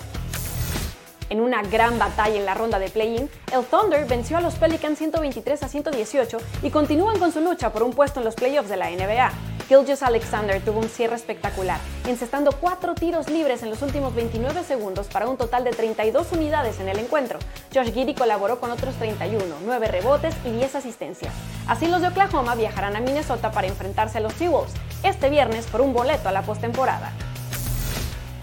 En 1.30 1.42
una 1.42 1.62
gran 1.62 2.00
batalla 2.00 2.38
en 2.38 2.46
la 2.46 2.54
ronda 2.54 2.80
de 2.80 2.90
play-in, 2.90 3.30
el 3.54 3.66
Thunder 3.66 4.06
venció 4.06 4.38
a 4.38 4.42
los 4.42 4.56
Pelicans 4.56 4.98
123 4.98 5.64
a 5.64 5.68
118 5.68 6.38
y 6.64 6.70
continúan 6.70 7.20
con 7.20 7.34
su 7.34 7.42
lucha 7.42 7.72
por 7.72 7.84
un 7.84 7.92
puesto 7.92 8.20
en 8.20 8.26
los 8.26 8.36
playoffs 8.36 8.70
de 8.70 8.78
la 8.78 8.90
NBA. 8.90 9.32
Gilgis 9.68 10.02
Alexander 10.02 10.62
tuvo 10.62 10.80
un 10.80 10.88
cierre 10.88 11.18
espectacular, 11.18 11.80
encestando 12.06 12.54
cuatro 12.54 12.96
tiros 12.96 13.30
libres 13.30 13.64
en 13.64 13.70
los 13.70 13.82
últimos 13.82 14.16
29 14.16 14.64
segundos 14.64 15.08
para 15.08 15.28
un 15.28 15.36
total 15.36 15.66
de 15.66 15.72
32 15.72 16.32
unidades 16.32 16.80
en 16.80 16.88
el 16.88 17.00
encuentro. 17.00 17.40
Josh 17.74 17.92
Giddy 17.92 18.14
colaboró 18.14 18.62
con 18.62 18.72
otros 18.72 18.96
31, 18.96 19.44
9 19.66 19.88
rebotes 19.90 20.36
y 20.46 20.52
10 20.52 20.76
asistencias. 20.76 21.34
Así 21.68 21.88
los 21.88 22.02
de 22.02 22.08
Oklahoma 22.08 22.56
viajarán 22.56 22.96
a 22.96 23.02
Minnesota 23.02 23.52
para 23.52 23.68
enfrentarse 23.68 24.20
a 24.20 24.22
los 24.22 24.34
T-Wolves 24.36 24.74
este 25.04 25.30
viernes 25.30 25.66
por 25.68 25.82
un 25.82 25.92
boleto 25.92 26.30
a 26.30 26.32
la 26.32 26.44
postemporada. 26.44 27.12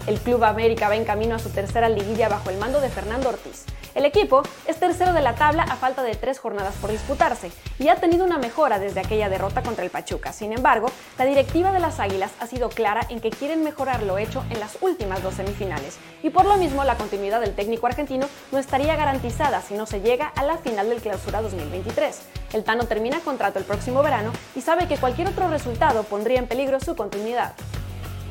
El 0.07 0.19
Club 0.19 0.43
América 0.43 0.87
va 0.87 0.95
en 0.95 1.03
camino 1.03 1.33
a 1.33 1.39
su 1.39 1.49
tercera 1.49 1.89
liguilla 1.89 2.29
bajo 2.29 2.51
el 2.51 2.57
mando 2.57 2.79
de 2.79 2.89
Fernando 2.89 3.29
Ortiz. 3.29 3.65
El 3.95 4.05
equipo 4.05 4.43
es 4.67 4.77
tercero 4.77 5.13
de 5.13 5.21
la 5.21 5.33
tabla 5.33 5.63
a 5.63 5.77
falta 5.77 6.03
de 6.03 6.13
tres 6.15 6.37
jornadas 6.37 6.75
por 6.75 6.91
disputarse 6.91 7.49
y 7.79 7.87
ha 7.87 7.95
tenido 7.95 8.23
una 8.23 8.37
mejora 8.37 8.77
desde 8.77 8.99
aquella 8.99 9.29
derrota 9.29 9.63
contra 9.63 9.83
el 9.83 9.89
Pachuca. 9.89 10.31
Sin 10.31 10.53
embargo, 10.53 10.91
la 11.17 11.25
directiva 11.25 11.71
de 11.71 11.79
las 11.79 11.99
Águilas 11.99 12.33
ha 12.39 12.45
sido 12.45 12.69
clara 12.69 13.01
en 13.09 13.19
que 13.19 13.31
quieren 13.31 13.63
mejorar 13.63 14.03
lo 14.03 14.19
hecho 14.19 14.43
en 14.51 14.59
las 14.59 14.77
últimas 14.81 15.23
dos 15.23 15.35
semifinales 15.35 15.97
y 16.21 16.29
por 16.29 16.45
lo 16.45 16.57
mismo 16.57 16.83
la 16.83 16.97
continuidad 16.97 17.41
del 17.41 17.55
técnico 17.55 17.87
argentino 17.87 18.27
no 18.51 18.59
estaría 18.59 18.95
garantizada 18.95 19.61
si 19.61 19.73
no 19.73 19.87
se 19.87 20.01
llega 20.01 20.27
a 20.27 20.43
la 20.43 20.57
final 20.57 20.89
del 20.89 21.01
Clausura 21.01 21.41
2023. 21.41 22.19
El 22.53 22.63
Tano 22.63 22.85
termina 22.85 23.21
contrato 23.21 23.57
el 23.57 23.65
próximo 23.65 24.03
verano 24.03 24.33
y 24.55 24.61
sabe 24.61 24.87
que 24.87 24.97
cualquier 24.97 25.29
otro 25.29 25.47
resultado 25.47 26.03
pondría 26.03 26.37
en 26.37 26.47
peligro 26.47 26.79
su 26.79 26.95
continuidad. 26.95 27.53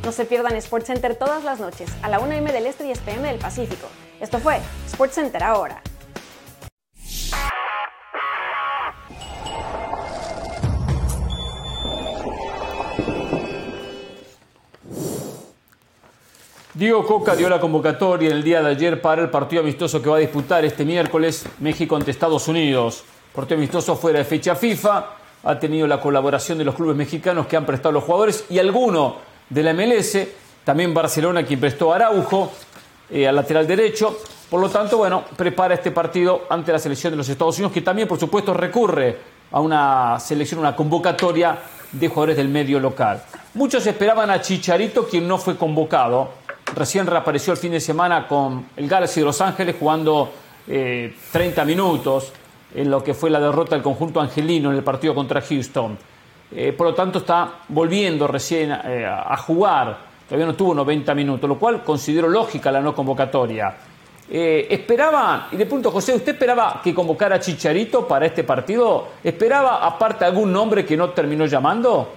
No 0.04 0.12
se 0.12 0.26
pierdan 0.26 0.60
SportsCenter 0.60 1.16
todas 1.16 1.44
las 1.44 1.60
noches, 1.60 1.90
a 2.02 2.10
la 2.10 2.20
1 2.20 2.34
m 2.34 2.52
del 2.52 2.66
Este 2.66 2.84
y 2.84 2.88
10 2.88 2.98
pm 3.00 3.28
del 3.28 3.38
Pacífico. 3.38 3.88
Esto 4.20 4.38
fue 4.38 4.60
SportsCenter 4.86 5.42
ahora. 5.42 5.80
Diego 16.74 17.06
Coca 17.06 17.34
dio 17.34 17.48
la 17.48 17.58
convocatoria 17.58 18.30
el 18.30 18.42
día 18.42 18.60
de 18.60 18.72
ayer 18.72 19.00
para 19.00 19.22
el 19.22 19.30
partido 19.30 19.62
amistoso 19.62 20.02
que 20.02 20.10
va 20.10 20.16
a 20.16 20.20
disputar 20.20 20.66
este 20.66 20.84
miércoles 20.84 21.46
México 21.60 21.96
ante 21.96 22.10
Estados 22.10 22.46
Unidos. 22.46 23.04
Partido 23.34 23.56
amistoso 23.56 23.96
fuera 23.96 24.18
de 24.18 24.26
fecha 24.26 24.54
FIFA. 24.54 25.06
Ha 25.44 25.58
tenido 25.58 25.86
la 25.86 25.98
colaboración 25.98 26.58
de 26.58 26.64
los 26.64 26.74
clubes 26.74 26.96
mexicanos 26.96 27.46
que 27.46 27.56
han 27.56 27.64
prestado 27.64 27.92
los 27.92 28.04
jugadores 28.04 28.44
y 28.50 28.58
alguno 28.58 29.32
de 29.48 29.62
la 29.62 29.72
MLS, 29.72 30.18
también 30.64 30.94
Barcelona 30.94 31.44
quien 31.44 31.60
prestó 31.60 31.92
a 31.92 31.96
Araujo 31.96 32.52
eh, 33.10 33.28
al 33.28 33.36
lateral 33.36 33.66
derecho. 33.66 34.18
Por 34.48 34.60
lo 34.60 34.68
tanto, 34.68 34.98
bueno, 34.98 35.24
prepara 35.36 35.74
este 35.74 35.90
partido 35.90 36.42
ante 36.48 36.72
la 36.72 36.78
selección 36.78 37.12
de 37.12 37.16
los 37.16 37.28
Estados 37.28 37.56
Unidos, 37.56 37.72
que 37.72 37.80
también, 37.80 38.08
por 38.08 38.18
supuesto, 38.18 38.54
recurre 38.54 39.16
a 39.50 39.60
una 39.60 40.18
selección, 40.20 40.60
una 40.60 40.74
convocatoria 40.74 41.58
de 41.92 42.08
jugadores 42.08 42.36
del 42.36 42.48
medio 42.48 42.80
local. 42.80 43.22
Muchos 43.54 43.86
esperaban 43.86 44.30
a 44.30 44.40
Chicharito, 44.40 45.06
quien 45.06 45.28
no 45.28 45.38
fue 45.38 45.56
convocado. 45.56 46.32
Recién 46.74 47.06
reapareció 47.06 47.52
el 47.52 47.58
fin 47.58 47.72
de 47.72 47.80
semana 47.80 48.26
con 48.26 48.66
el 48.76 48.88
Galaxy 48.88 49.20
de 49.20 49.26
Los 49.26 49.40
Ángeles 49.40 49.76
jugando 49.78 50.32
30 50.66 51.62
eh, 51.62 51.64
minutos 51.64 52.32
en 52.74 52.90
lo 52.90 53.04
que 53.04 53.14
fue 53.14 53.30
la 53.30 53.38
derrota 53.38 53.76
del 53.76 53.82
conjunto 53.82 54.20
angelino 54.20 54.70
en 54.70 54.76
el 54.76 54.82
partido 54.82 55.14
contra 55.14 55.40
Houston. 55.40 55.96
Eh, 56.56 56.72
por 56.72 56.86
lo 56.86 56.94
tanto 56.94 57.18
está 57.18 57.52
volviendo 57.68 58.28
recién 58.28 58.70
eh, 58.70 59.04
a 59.06 59.36
jugar, 59.36 59.98
todavía 60.28 60.46
no 60.46 60.54
tuvo 60.54 60.72
90 60.72 61.12
minutos, 61.14 61.48
lo 61.48 61.58
cual 61.58 61.82
considero 61.82 62.28
lógica 62.28 62.70
la 62.70 62.80
no 62.80 62.94
convocatoria. 62.94 63.74
Eh, 64.30 64.68
¿Esperaba, 64.70 65.48
y 65.50 65.56
de 65.56 65.66
punto 65.66 65.90
José, 65.90 66.14
usted 66.14 66.32
esperaba 66.32 66.80
que 66.82 66.94
convocara 66.94 67.36
a 67.36 67.40
Chicharito 67.40 68.06
para 68.06 68.26
este 68.26 68.44
partido? 68.44 69.08
¿Esperaba 69.24 69.84
aparte 69.84 70.24
algún 70.24 70.52
nombre 70.52 70.84
que 70.86 70.96
no 70.96 71.10
terminó 71.10 71.46
llamando? 71.46 72.12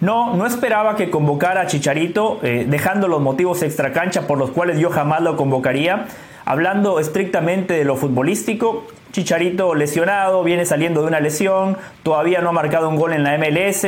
No, 0.00 0.34
no 0.34 0.46
esperaba 0.46 0.94
que 0.94 1.10
convocara 1.10 1.62
a 1.62 1.66
Chicharito, 1.66 2.38
dejando 2.42 3.08
los 3.08 3.20
motivos 3.20 3.62
extracancha 3.62 4.26
por 4.26 4.38
los 4.38 4.50
cuales 4.50 4.78
yo 4.78 4.90
jamás 4.90 5.22
lo 5.22 5.36
convocaría. 5.36 6.06
Hablando 6.44 7.00
estrictamente 7.00 7.74
de 7.74 7.84
lo 7.84 7.96
futbolístico, 7.96 8.86
Chicharito 9.16 9.74
lesionado, 9.74 10.44
viene 10.44 10.66
saliendo 10.66 11.00
de 11.00 11.06
una 11.06 11.20
lesión, 11.20 11.78
todavía 12.02 12.42
no 12.42 12.50
ha 12.50 12.52
marcado 12.52 12.90
un 12.90 12.96
gol 12.96 13.14
en 13.14 13.22
la 13.22 13.38
MLS, 13.38 13.86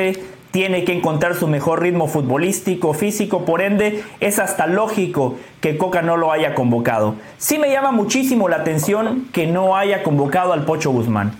tiene 0.52 0.84
que 0.84 0.94
encontrar 0.94 1.34
su 1.34 1.48
mejor 1.48 1.82
ritmo 1.82 2.08
futbolístico, 2.08 2.94
físico, 2.94 3.44
por 3.44 3.60
ende 3.60 4.02
es 4.20 4.38
hasta 4.38 4.66
lógico 4.66 5.36
que 5.60 5.76
Coca 5.76 6.00
no 6.00 6.16
lo 6.16 6.32
haya 6.32 6.54
convocado. 6.54 7.16
Sí 7.36 7.58
me 7.58 7.70
llama 7.70 7.92
muchísimo 7.92 8.48
la 8.48 8.56
atención 8.56 9.28
que 9.30 9.46
no 9.46 9.76
haya 9.76 10.02
convocado 10.02 10.54
al 10.54 10.64
Pocho 10.64 10.92
Guzmán. 10.92 11.32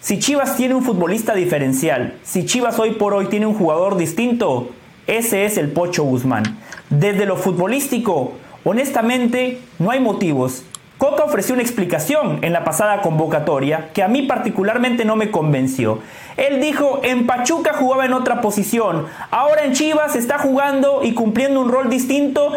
Si 0.00 0.20
Chivas 0.20 0.56
tiene 0.56 0.76
un 0.76 0.84
futbolista 0.84 1.34
diferencial, 1.34 2.14
si 2.22 2.46
Chivas 2.46 2.78
hoy 2.78 2.92
por 2.92 3.14
hoy 3.14 3.26
tiene 3.26 3.46
un 3.46 3.54
jugador 3.54 3.96
distinto, 3.96 4.70
ese 5.08 5.44
es 5.44 5.58
el 5.58 5.72
Pocho 5.72 6.04
Guzmán. 6.04 6.44
Desde 6.88 7.26
lo 7.26 7.36
futbolístico, 7.36 8.34
honestamente, 8.62 9.58
no 9.80 9.90
hay 9.90 9.98
motivos 9.98 10.62
Coca 11.02 11.24
ofreció 11.24 11.54
una 11.54 11.64
explicación 11.64 12.38
en 12.42 12.52
la 12.52 12.62
pasada 12.62 13.00
convocatoria 13.00 13.88
que 13.92 14.04
a 14.04 14.08
mí 14.08 14.22
particularmente 14.22 15.04
no 15.04 15.16
me 15.16 15.32
convenció. 15.32 15.98
Él 16.36 16.60
dijo, 16.60 17.00
en 17.02 17.26
Pachuca 17.26 17.72
jugaba 17.72 18.06
en 18.06 18.12
otra 18.12 18.40
posición, 18.40 19.06
ahora 19.32 19.64
en 19.64 19.72
Chivas 19.72 20.14
está 20.14 20.38
jugando 20.38 21.00
y 21.02 21.14
cumpliendo 21.14 21.60
un 21.60 21.72
rol 21.72 21.90
distinto 21.90 22.52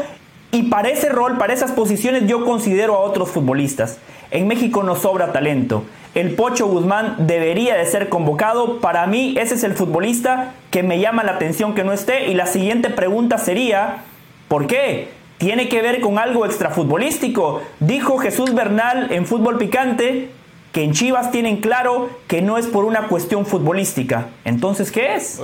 y 0.51 0.69
para 0.69 0.89
ese 0.89 1.09
rol, 1.09 1.39
para 1.39 1.53
esas 1.53 1.71
posiciones 1.71 2.27
yo 2.27 2.45
considero 2.45 2.93
a 2.93 2.99
otros 2.99 3.31
futbolistas. 3.31 3.97
En 4.29 4.47
México 4.47 4.83
no 4.83 4.95
sobra 4.95 5.31
talento. 5.31 5.83
El 6.13 6.35
Pocho 6.35 6.67
Guzmán 6.67 7.15
debería 7.25 7.73
de 7.73 7.87
ser 7.87 8.09
convocado. 8.09 8.79
Para 8.79 9.07
mí 9.07 9.33
ese 9.39 9.55
es 9.55 9.63
el 9.63 9.73
futbolista 9.73 10.53
que 10.69 10.83
me 10.83 10.99
llama 10.99 11.23
la 11.23 11.31
atención 11.31 11.73
que 11.73 11.83
no 11.83 11.93
esté. 11.93 12.27
Y 12.27 12.35
la 12.35 12.45
siguiente 12.45 12.91
pregunta 12.91 13.39
sería, 13.39 14.03
¿por 14.49 14.67
qué? 14.67 15.24
Tiene 15.37 15.69
que 15.69 15.81
ver 15.81 16.01
con 16.01 16.17
algo 16.17 16.45
extrafutbolístico. 16.45 17.61
Dijo 17.79 18.17
Jesús 18.17 18.53
Bernal 18.53 19.11
en 19.11 19.25
Fútbol 19.25 19.57
Picante 19.57 20.29
que 20.71 20.83
en 20.83 20.93
Chivas 20.93 21.31
tienen 21.31 21.61
claro 21.61 22.09
que 22.27 22.41
no 22.41 22.57
es 22.57 22.67
por 22.67 22.83
una 22.83 23.07
cuestión 23.07 23.45
futbolística. 23.45 24.27
Entonces, 24.43 24.91
¿qué 24.91 25.15
es? 25.15 25.39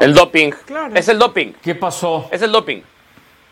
El 0.00 0.12
doping. 0.12 0.52
Es 0.94 1.08
el 1.08 1.18
doping. 1.18 1.52
¿Qué 1.62 1.74
pasó? 1.74 2.28
Es 2.30 2.42
el 2.42 2.52
doping. 2.52 2.82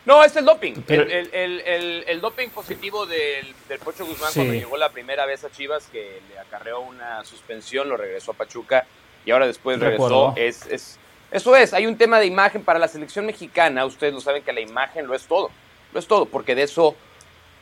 No, 0.04 0.22
es 0.24 0.36
el 0.36 0.44
doping. 0.44 0.74
El, 0.88 2.20
doping 2.20 2.48
positivo 2.50 3.06
del, 3.06 3.54
Pocho 3.82 4.04
Guzmán 4.04 4.30
cuando 4.34 4.52
llegó 4.52 4.76
la 4.76 4.90
primera 4.90 5.24
vez 5.24 5.42
a 5.44 5.50
Chivas, 5.50 5.86
que 5.90 6.20
le 6.28 6.38
acarreó 6.38 6.80
una 6.80 7.24
suspensión, 7.24 7.88
lo 7.88 7.96
regresó 7.96 8.32
a 8.32 8.34
Pachuca 8.34 8.84
y 9.24 9.30
ahora 9.30 9.46
después 9.46 9.78
regresó. 9.78 10.34
Es, 10.36 10.66
es, 10.66 10.98
eso 11.30 11.56
es, 11.56 11.72
hay 11.72 11.86
un 11.86 11.96
tema 11.96 12.18
de 12.18 12.26
imagen 12.26 12.62
para 12.62 12.78
la 12.78 12.88
selección 12.88 13.24
mexicana. 13.24 13.86
Ustedes 13.86 14.12
lo 14.12 14.20
saben 14.20 14.42
que 14.42 14.52
la 14.52 14.60
imagen 14.60 15.06
lo 15.06 15.14
es 15.14 15.24
todo. 15.26 15.50
No 15.92 16.00
es 16.00 16.06
todo, 16.06 16.26
porque 16.26 16.54
de 16.54 16.62
eso 16.62 16.96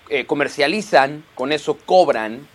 eh, 0.09 0.27
comercializan, 0.27 1.25
con 1.35 1.53
eso 1.53 1.77
cobran 1.79 2.47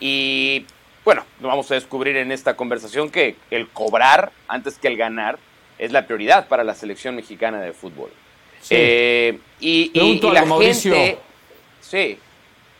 y 0.00 0.66
bueno, 1.04 1.24
vamos 1.40 1.70
a 1.70 1.74
descubrir 1.74 2.16
en 2.16 2.30
esta 2.32 2.56
conversación 2.56 3.10
que 3.10 3.36
el 3.50 3.68
cobrar 3.68 4.32
antes 4.48 4.78
que 4.78 4.88
el 4.88 4.96
ganar 4.96 5.38
es 5.78 5.92
la 5.92 6.06
prioridad 6.06 6.48
para 6.48 6.62
la 6.62 6.74
selección 6.74 7.16
mexicana 7.16 7.60
de 7.60 7.72
fútbol. 7.72 8.10
Eh, 8.68 9.38
y, 9.60 10.20
la 10.30 10.46
gente... 10.46 11.18
Sí. 11.80 12.18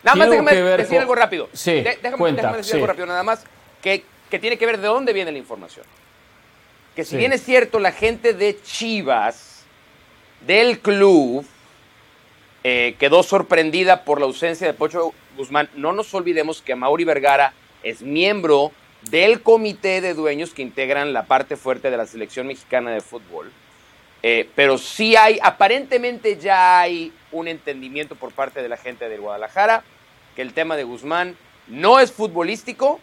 Nada 0.02 0.16
más 0.16 0.30
déjame 0.30 0.54
decir 0.54 0.98
algo 0.98 1.14
rápido. 1.14 1.48
Sí, 1.52 1.82
déjame, 2.02 2.32
decir 2.32 2.74
algo 2.74 2.86
rápido, 2.86 3.06
nada 3.06 3.22
más, 3.22 3.44
que, 3.82 4.04
que, 4.30 4.38
tiene 4.38 4.56
que 4.58 4.66
ver 4.66 4.78
de 4.78 4.86
dónde 4.86 5.12
viene 5.12 5.32
la 5.32 5.38
información. 5.38 5.84
Que 6.94 7.04
si 7.04 7.16
bien 7.16 7.32
es 7.32 7.42
cierto, 7.42 7.78
la 7.78 7.92
gente 7.92 8.34
de 8.34 8.60
Chivas, 8.62 9.64
del 10.46 10.80
club, 10.80 11.44
eh, 12.62 12.96
quedó 12.98 13.22
sorprendida 13.22 14.04
por 14.04 14.20
la 14.20 14.26
ausencia 14.26 14.66
de 14.66 14.74
Pocho 14.74 15.12
Guzmán. 15.36 15.68
No 15.74 15.92
nos 15.92 16.12
olvidemos 16.14 16.60
que 16.60 16.74
Mauri 16.74 17.04
Vergara 17.04 17.54
es 17.82 18.02
miembro 18.02 18.72
del 19.10 19.42
comité 19.42 20.00
de 20.00 20.14
dueños 20.14 20.52
que 20.52 20.62
integran 20.62 21.12
la 21.12 21.24
parte 21.24 21.56
fuerte 21.56 21.90
de 21.90 21.96
la 21.96 22.06
selección 22.06 22.46
mexicana 22.46 22.90
de 22.90 23.00
fútbol. 23.00 23.50
Eh, 24.22 24.48
pero 24.54 24.76
sí 24.76 25.16
hay, 25.16 25.38
aparentemente 25.42 26.36
ya 26.36 26.80
hay 26.80 27.12
un 27.32 27.48
entendimiento 27.48 28.14
por 28.16 28.32
parte 28.32 28.60
de 28.62 28.68
la 28.68 28.76
gente 28.76 29.08
de 29.08 29.16
Guadalajara 29.16 29.82
que 30.36 30.42
el 30.42 30.52
tema 30.52 30.76
de 30.76 30.84
Guzmán 30.84 31.36
no 31.66 32.00
es 32.00 32.12
futbolístico. 32.12 33.00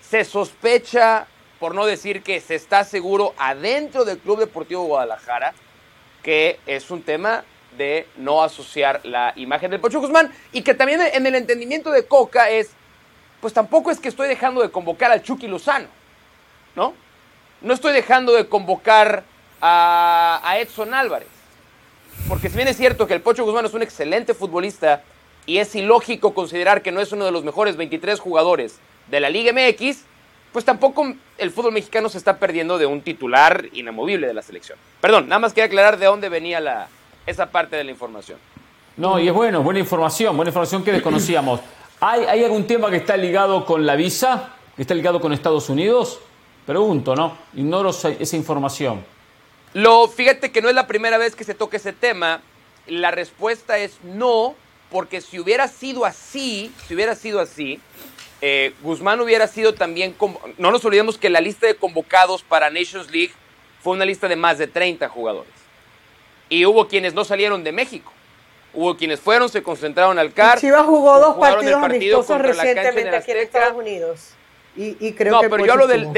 Se 0.00 0.24
sospecha, 0.24 1.26
por 1.58 1.74
no 1.74 1.86
decir 1.86 2.22
que 2.22 2.40
se 2.40 2.54
está 2.54 2.84
seguro 2.84 3.34
adentro 3.38 4.04
del 4.04 4.18
Club 4.18 4.38
Deportivo 4.38 4.84
Guadalajara, 4.84 5.54
que 6.22 6.60
es 6.66 6.90
un 6.90 7.02
tema 7.02 7.44
de 7.76 8.06
no 8.16 8.42
asociar 8.42 9.00
la 9.04 9.32
imagen 9.36 9.70
del 9.70 9.80
Pocho 9.80 10.00
Guzmán 10.00 10.32
y 10.52 10.62
que 10.62 10.74
también 10.74 11.00
en 11.00 11.26
el 11.26 11.34
entendimiento 11.34 11.90
de 11.90 12.04
Coca 12.04 12.50
es, 12.50 12.70
pues 13.40 13.52
tampoco 13.54 13.90
es 13.90 13.98
que 13.98 14.08
estoy 14.08 14.28
dejando 14.28 14.62
de 14.62 14.70
convocar 14.70 15.10
al 15.10 15.22
Chucky 15.22 15.48
Lozano, 15.48 15.88
¿no? 16.76 16.94
No 17.60 17.74
estoy 17.74 17.92
dejando 17.92 18.32
de 18.32 18.48
convocar 18.48 19.24
a, 19.60 20.56
Edson 20.58 20.92
Álvarez, 20.92 21.28
porque 22.28 22.48
si 22.48 22.56
bien 22.56 22.68
es 22.68 22.76
cierto 22.76 23.06
que 23.06 23.14
el 23.14 23.20
Pocho 23.20 23.44
Guzmán 23.44 23.64
es 23.64 23.74
un 23.74 23.82
excelente 23.82 24.34
futbolista 24.34 25.02
y 25.46 25.58
es 25.58 25.74
ilógico 25.74 26.34
considerar 26.34 26.82
que 26.82 26.92
no 26.92 27.00
es 27.00 27.12
uno 27.12 27.24
de 27.24 27.32
los 27.32 27.44
mejores 27.44 27.76
23 27.76 28.18
jugadores 28.20 28.78
de 29.08 29.20
la 29.20 29.30
Liga 29.30 29.52
MX, 29.52 30.04
pues 30.52 30.64
tampoco 30.64 31.14
el 31.38 31.50
fútbol 31.50 31.72
mexicano 31.72 32.08
se 32.08 32.18
está 32.18 32.36
perdiendo 32.36 32.78
de 32.78 32.86
un 32.86 33.00
titular 33.00 33.66
inamovible 33.72 34.26
de 34.26 34.34
la 34.34 34.42
selección. 34.42 34.78
Perdón, 35.00 35.28
nada 35.28 35.38
más 35.38 35.52
quería 35.52 35.66
aclarar 35.66 35.98
de 35.98 36.06
dónde 36.06 36.28
venía 36.28 36.60
la, 36.60 36.88
esa 37.26 37.50
parte 37.50 37.76
de 37.76 37.84
la 37.84 37.90
información. 37.90 38.38
No, 38.96 39.18
y 39.18 39.28
es 39.28 39.34
bueno, 39.34 39.62
buena 39.62 39.80
información, 39.80 40.36
buena 40.36 40.50
información 40.50 40.84
que 40.84 40.92
desconocíamos. 40.92 41.60
¿Hay, 42.00 42.24
¿Hay 42.24 42.44
algún 42.44 42.66
tema 42.66 42.90
que 42.90 42.96
está 42.96 43.16
ligado 43.16 43.64
con 43.64 43.86
la 43.86 43.96
visa? 43.96 44.54
¿Que 44.76 44.82
está 44.82 44.94
ligado 44.94 45.20
con 45.20 45.32
Estados 45.32 45.68
Unidos? 45.68 46.20
Pregunto, 46.66 47.14
¿no? 47.16 47.36
Ignoro 47.54 47.90
esa 47.90 48.36
información. 48.36 49.04
Lo, 49.74 50.06
fíjate 50.08 50.52
que 50.52 50.62
no 50.62 50.68
es 50.68 50.74
la 50.74 50.86
primera 50.86 51.18
vez 51.18 51.34
que 51.34 51.44
se 51.44 51.54
toca 51.54 51.76
ese 51.76 51.92
tema. 51.92 52.40
La 52.86 53.10
respuesta 53.10 53.78
es 53.78 53.98
no, 54.02 54.54
porque 54.90 55.20
si 55.20 55.38
hubiera 55.38 55.66
sido 55.68 56.04
así, 56.04 56.72
si 56.86 56.94
hubiera 56.94 57.14
sido 57.14 57.40
así, 57.40 57.80
eh, 58.40 58.74
Guzmán 58.82 59.20
hubiera 59.20 59.46
sido 59.46 59.72
también, 59.74 60.14
no 60.58 60.70
nos 60.70 60.84
olvidemos 60.84 61.16
que 61.16 61.30
la 61.30 61.40
lista 61.40 61.66
de 61.66 61.76
convocados 61.76 62.42
para 62.42 62.70
Nations 62.70 63.10
League 63.10 63.32
fue 63.80 63.94
una 63.94 64.04
lista 64.04 64.28
de 64.28 64.36
más 64.36 64.58
de 64.58 64.66
30 64.66 65.08
jugadores. 65.08 65.61
Y 66.52 66.66
hubo 66.66 66.86
quienes 66.86 67.14
no 67.14 67.24
salieron 67.24 67.64
de 67.64 67.72
México. 67.72 68.12
Hubo 68.74 68.94
quienes 68.94 69.20
fueron, 69.20 69.48
se 69.48 69.62
concentraron 69.62 70.18
al 70.18 70.34
CAR. 70.34 70.60
Chivas 70.60 70.84
jugó 70.84 71.18
dos 71.18 71.36
partidos 71.38 71.80
partido 71.80 72.18
amistosos 72.18 72.42
recientemente 72.42 73.16
aquí 73.16 73.30
en 73.30 73.36
Estados 73.38 73.74
Unidos. 73.74 74.34
Y, 74.76 75.12
creo 75.12 75.32
no, 75.32 75.40
que 75.40 75.48
pero 75.48 75.64
yo 75.64 75.72
hablo, 75.72 75.86
del, 75.86 76.08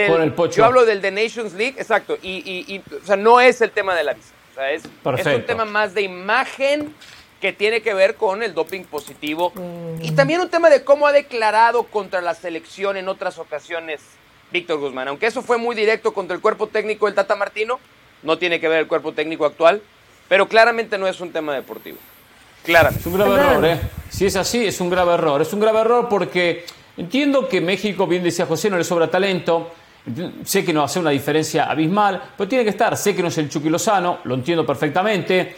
yo 0.51 0.65
hablo 0.65 0.85
del 0.85 1.01
de 1.01 1.11
Nations 1.13 1.55
League, 1.55 1.75
exacto. 1.79 2.19
Y, 2.21 2.65
y, 2.67 2.83
o 2.97 3.07
sea, 3.07 3.17
no 3.17 3.41
es 3.41 3.61
el 3.61 3.71
tema 3.71 3.95
de 3.95 4.05
la 4.05 4.15
visa. 4.15 4.33
O 4.51 4.55
sea, 4.55 4.71
es, 4.73 4.83
es 5.19 5.27
un 5.27 5.47
tema 5.47 5.65
más 5.65 5.95
de 5.95 6.03
imagen 6.03 6.93
que 7.41 7.53
tiene 7.53 7.81
que 7.81 7.95
ver 7.95 8.17
con 8.17 8.43
el 8.43 8.55
doping 8.55 8.85
positivo 8.85 9.53
y 10.01 10.13
también 10.13 10.41
un 10.41 10.49
tema 10.49 10.71
de 10.71 10.83
cómo 10.83 11.07
ha 11.07 11.13
declarado 11.13 11.85
contra 11.85 12.21
la 12.21 12.35
selección 12.35 12.97
en 12.97 13.09
otras 13.09 13.39
ocasiones 13.39 14.01
Víctor 14.51 14.79
Guzmán. 14.79 15.09
Aunque 15.09 15.27
eso 15.27 15.43
fue 15.43 15.59
muy 15.59 15.77
directo 15.77 16.15
contra 16.15 16.35
el 16.35 16.41
cuerpo 16.41 16.69
técnico 16.69 17.07
del 17.07 17.15
Tata 17.15 17.37
Martino, 17.37 17.79
no 18.23 18.39
tiene 18.39 18.61
que 18.61 18.69
ver 18.69 18.79
el 18.79 18.87
cuerpo 18.87 19.13
técnico 19.13 19.45
actual, 19.45 19.83
pero 20.35 20.49
claramente 20.49 20.99
no 20.99 21.07
es 21.07 21.21
un 21.21 21.31
tema 21.31 21.55
deportivo. 21.55 21.97
Claramente. 22.65 22.99
Es 22.99 23.07
un 23.07 23.15
grave 23.15 23.35
error, 23.37 23.65
¿eh? 23.67 23.81
Si 24.09 24.27
es 24.27 24.35
así, 24.35 24.67
es 24.67 24.81
un 24.81 24.91
grave 24.91 25.15
error. 25.15 25.41
Es 25.41 25.53
un 25.53 25.61
grave 25.61 25.79
error 25.79 26.09
porque 26.11 26.67
entiendo 26.97 27.49
que 27.49 27.61
México, 27.61 28.05
bien 28.09 28.25
decía 28.25 28.45
José, 28.45 28.69
no 28.69 28.77
le 28.77 28.83
sobra 28.83 29.09
talento. 29.09 29.71
Sé 30.45 30.65
que 30.65 30.73
no 30.73 30.83
hace 30.83 30.99
una 30.99 31.11
diferencia 31.11 31.71
abismal, 31.71 32.21
pero 32.37 32.49
tiene 32.49 32.65
que 32.65 32.71
estar. 32.71 32.97
Sé 32.97 33.15
que 33.15 33.23
no 33.23 33.29
es 33.29 33.39
el 33.39 33.49
Chucky 33.49 33.69
Lozano, 33.71 34.19
lo 34.25 34.35
entiendo 34.35 34.67
perfectamente. 34.67 35.55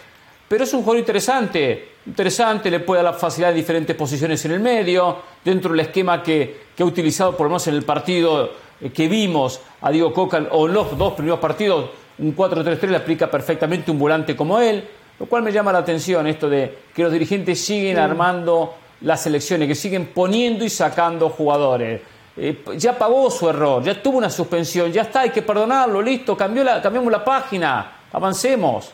Pero 0.46 0.64
es 0.64 0.74
un 0.74 0.80
jugador 0.80 0.98
interesante, 0.98 1.92
interesante, 2.04 2.70
le 2.70 2.80
puede 2.80 3.02
dar 3.02 3.14
la 3.14 3.18
facilidad 3.18 3.52
de 3.52 3.56
diferentes 3.56 3.96
posiciones 3.96 4.44
en 4.44 4.52
el 4.52 4.60
medio, 4.60 5.22
dentro 5.42 5.70
del 5.70 5.80
esquema 5.80 6.22
que, 6.22 6.66
ha 6.78 6.84
utilizado 6.84 7.34
por 7.34 7.46
lo 7.46 7.52
menos 7.52 7.66
en 7.68 7.76
el 7.76 7.82
partido 7.82 8.52
eh, 8.78 8.90
que 8.90 9.08
vimos 9.08 9.58
a 9.80 9.90
Diego 9.90 10.12
Coca, 10.12 10.46
o 10.50 10.66
en 10.66 10.74
los 10.74 10.98
dos 10.98 11.14
primeros 11.14 11.40
partidos, 11.40 11.88
un 12.18 12.34
4-3-3 12.34 12.88
le 12.88 12.96
aplica 12.96 13.30
perfectamente 13.30 13.90
un 13.90 13.98
volante 13.98 14.34
como 14.34 14.58
él, 14.58 14.84
lo 15.18 15.26
cual 15.26 15.42
me 15.42 15.52
llama 15.52 15.72
la 15.72 15.78
atención 15.78 16.26
esto 16.26 16.48
de 16.48 16.78
que 16.94 17.02
los 17.02 17.12
dirigentes 17.12 17.64
siguen 17.64 17.98
armando 17.98 18.74
las 19.02 19.22
selecciones, 19.22 19.68
que 19.68 19.74
siguen 19.74 20.06
poniendo 20.06 20.64
y 20.64 20.70
sacando 20.70 21.28
jugadores. 21.28 22.00
Eh, 22.38 22.62
ya 22.76 22.98
pagó 22.98 23.30
su 23.30 23.48
error, 23.48 23.82
ya 23.82 24.00
tuvo 24.02 24.18
una 24.18 24.28
suspensión, 24.28 24.92
ya 24.92 25.02
está, 25.02 25.20
hay 25.20 25.30
que 25.30 25.42
perdonarlo, 25.42 26.02
listo, 26.02 26.36
cambió 26.36 26.64
la, 26.64 26.82
cambiamos 26.82 27.10
la 27.10 27.24
página. 27.24 27.92
Avancemos. 28.12 28.92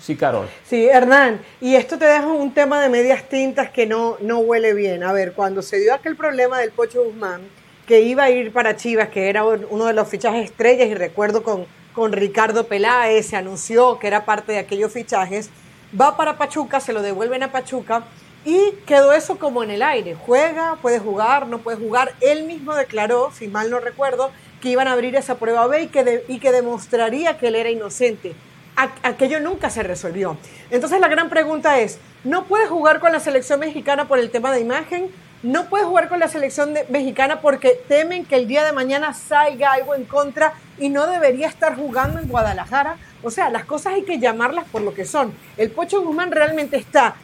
Sí, 0.00 0.16
Carol. 0.16 0.46
Sí, 0.64 0.86
Hernán, 0.86 1.40
y 1.60 1.74
esto 1.74 1.98
te 1.98 2.06
deja 2.06 2.26
un 2.26 2.54
tema 2.54 2.80
de 2.80 2.88
medias 2.88 3.24
tintas 3.28 3.68
que 3.70 3.84
no, 3.84 4.16
no 4.20 4.38
huele 4.38 4.72
bien. 4.72 5.02
A 5.02 5.12
ver, 5.12 5.32
cuando 5.34 5.60
se 5.60 5.78
dio 5.80 5.92
aquel 5.92 6.16
problema 6.16 6.60
del 6.60 6.70
Pocho 6.70 7.04
Guzmán, 7.04 7.42
que 7.86 8.00
iba 8.00 8.22
a 8.22 8.30
ir 8.30 8.52
para 8.52 8.76
Chivas, 8.76 9.08
que 9.08 9.28
era 9.28 9.44
uno 9.44 9.84
de 9.84 9.92
los 9.92 10.08
fichajes 10.08 10.46
estrellas, 10.46 10.88
y 10.88 10.94
recuerdo 10.94 11.42
con, 11.42 11.66
con 11.94 12.12
Ricardo 12.12 12.66
Peláez, 12.66 13.28
se 13.28 13.36
anunció 13.36 13.98
que 13.98 14.06
era 14.06 14.24
parte 14.24 14.52
de 14.52 14.58
aquellos 14.58 14.92
fichajes, 14.92 15.50
va 15.98 16.16
para 16.16 16.36
Pachuca, 16.36 16.80
se 16.80 16.92
lo 16.92 17.02
devuelven 17.02 17.42
a 17.42 17.52
Pachuca, 17.52 18.04
y 18.44 18.72
quedó 18.86 19.12
eso 19.12 19.38
como 19.38 19.62
en 19.62 19.70
el 19.70 19.82
aire. 19.82 20.14
Juega, 20.14 20.76
puede 20.82 20.98
jugar, 20.98 21.46
no 21.46 21.58
puede 21.58 21.78
jugar. 21.78 22.14
Él 22.20 22.44
mismo 22.44 22.74
declaró, 22.74 23.30
si 23.32 23.48
mal 23.48 23.70
no 23.70 23.80
recuerdo, 23.80 24.30
que 24.60 24.68
iban 24.68 24.86
a 24.86 24.92
abrir 24.92 25.16
esa 25.16 25.36
prueba 25.36 25.66
B 25.66 25.84
y 25.84 25.86
que, 25.86 26.24
y 26.28 26.38
que 26.40 26.52
demostraría 26.52 27.38
que 27.38 27.48
él 27.48 27.54
era 27.54 27.70
inocente 27.70 28.34
aquello 28.76 29.40
nunca 29.40 29.70
se 29.70 29.82
resolvió. 29.82 30.36
Entonces 30.70 31.00
la 31.00 31.08
gran 31.08 31.28
pregunta 31.28 31.78
es, 31.78 31.98
¿no 32.24 32.44
puede 32.44 32.66
jugar 32.66 33.00
con 33.00 33.12
la 33.12 33.20
selección 33.20 33.60
mexicana 33.60 34.08
por 34.08 34.18
el 34.18 34.30
tema 34.30 34.52
de 34.52 34.60
imagen? 34.60 35.10
¿No 35.44 35.66
puede 35.66 35.84
jugar 35.84 36.08
con 36.08 36.20
la 36.20 36.28
selección 36.28 36.72
mexicana 36.88 37.42
porque 37.42 37.78
temen 37.86 38.24
que 38.24 38.36
el 38.36 38.48
día 38.48 38.64
de 38.64 38.72
mañana 38.72 39.12
salga 39.12 39.72
algo 39.72 39.94
en 39.94 40.06
contra 40.06 40.54
y 40.78 40.88
no 40.88 41.06
debería 41.06 41.48
estar 41.48 41.76
jugando 41.76 42.18
en 42.18 42.28
Guadalajara? 42.28 42.96
O 43.22 43.30
sea, 43.30 43.50
las 43.50 43.66
cosas 43.66 43.92
hay 43.92 44.04
que 44.04 44.18
llamarlas 44.18 44.64
por 44.72 44.80
lo 44.80 44.94
que 44.94 45.04
son. 45.04 45.34
¿El 45.58 45.70
Pocho 45.70 46.00
Guzmán 46.00 46.32
realmente 46.32 46.78
está, 46.78 47.16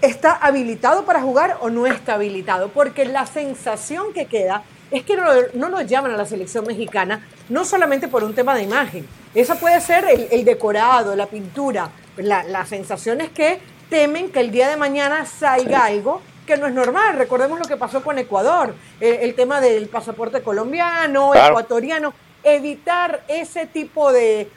está 0.00 0.32
habilitado 0.32 1.04
para 1.04 1.22
jugar 1.22 1.58
o 1.60 1.70
no 1.70 1.86
está 1.86 2.14
habilitado? 2.14 2.70
Porque 2.70 3.04
la 3.04 3.26
sensación 3.26 4.12
que 4.12 4.26
queda 4.26 4.64
es 4.90 5.04
que 5.04 5.16
no, 5.16 5.24
no 5.54 5.68
lo 5.68 5.82
llaman 5.82 6.10
a 6.10 6.16
la 6.16 6.26
selección 6.26 6.66
mexicana, 6.66 7.24
no 7.48 7.64
solamente 7.64 8.08
por 8.08 8.24
un 8.24 8.34
tema 8.34 8.56
de 8.56 8.64
imagen, 8.64 9.06
esa 9.36 9.54
puede 9.54 9.80
ser 9.80 10.04
el, 10.32 10.44
decorado, 10.44 11.14
la 11.14 11.26
pintura. 11.26 11.90
La, 12.16 12.66
sensación 12.66 13.20
es 13.20 13.30
que 13.30 13.60
temen 13.88 14.32
que 14.32 14.40
el 14.40 14.50
día 14.50 14.68
de 14.68 14.76
mañana 14.76 15.26
salga 15.26 15.84
algo 15.84 16.22
que 16.46 16.56
no 16.56 16.66
es 16.66 16.72
normal. 16.72 17.16
Recordemos 17.16 17.58
lo 17.58 17.64
que 17.66 17.76
pasó 17.76 18.02
con 18.02 18.18
Ecuador, 18.18 18.74
el, 19.00 19.34
tema 19.34 19.60
del 19.60 19.88
pasaporte 19.88 20.42
colombiano, 20.42 21.34
ecuatoriano, 21.34 22.12
evitar 22.42 23.22
ese 23.28 23.66
tipo 23.66 24.12
de, 24.12 24.48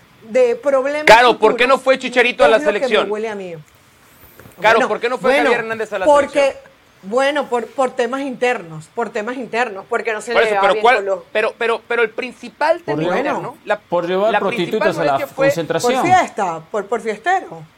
problemas. 0.61 1.05
Claro, 1.05 1.37
¿por 1.37 1.55
qué 1.55 1.67
no 1.67 1.77
fue 1.77 1.99
Chicharito 1.99 2.43
a 2.43 2.47
la 2.47 2.59
selección? 2.59 3.09
huele 3.09 3.29
a 3.29 3.35
mí. 3.35 3.55
Claro, 4.59 4.87
¿por 4.87 4.99
qué 4.99 5.09
no 5.09 5.17
fue 5.17 5.35
Javier 5.35 5.59
Hernández 5.59 5.91
a 5.93 5.99
la 5.99 6.05
porque, 6.05 6.39
selección? 6.39 6.75
Bueno, 7.03 7.47
por, 7.49 7.67
por 7.67 7.91
temas 7.91 8.21
internos, 8.21 8.87
por 8.95 9.11
temas 9.11 9.37
internos, 9.37 9.85
porque 9.87 10.11
no 10.11 10.21
se 10.21 10.33
le 10.33 10.43
eso, 10.43 10.55
pero, 10.81 11.25
pero, 11.31 11.53
pero, 11.57 11.81
pero 11.87 12.01
el 12.01 12.09
principal 12.09 12.81
tema 12.81 13.03
interno, 13.03 13.57
por 13.89 14.07
llevar 14.07 14.39
prostitutas 14.39 14.97
a 14.97 15.03
la 15.03 15.27
concentración. 15.27 15.93
Por 15.93 16.03
fiesta, 16.03 16.61
por, 16.71 16.85
por 16.87 17.01
fiestero. 17.01 17.74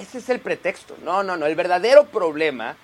Ese 0.00 0.18
es 0.18 0.28
el 0.28 0.40
pretexto. 0.40 0.96
No, 1.02 1.22
no, 1.22 1.36
no. 1.36 1.46
El 1.46 1.54
verdadero 1.54 2.06
problema 2.06 2.76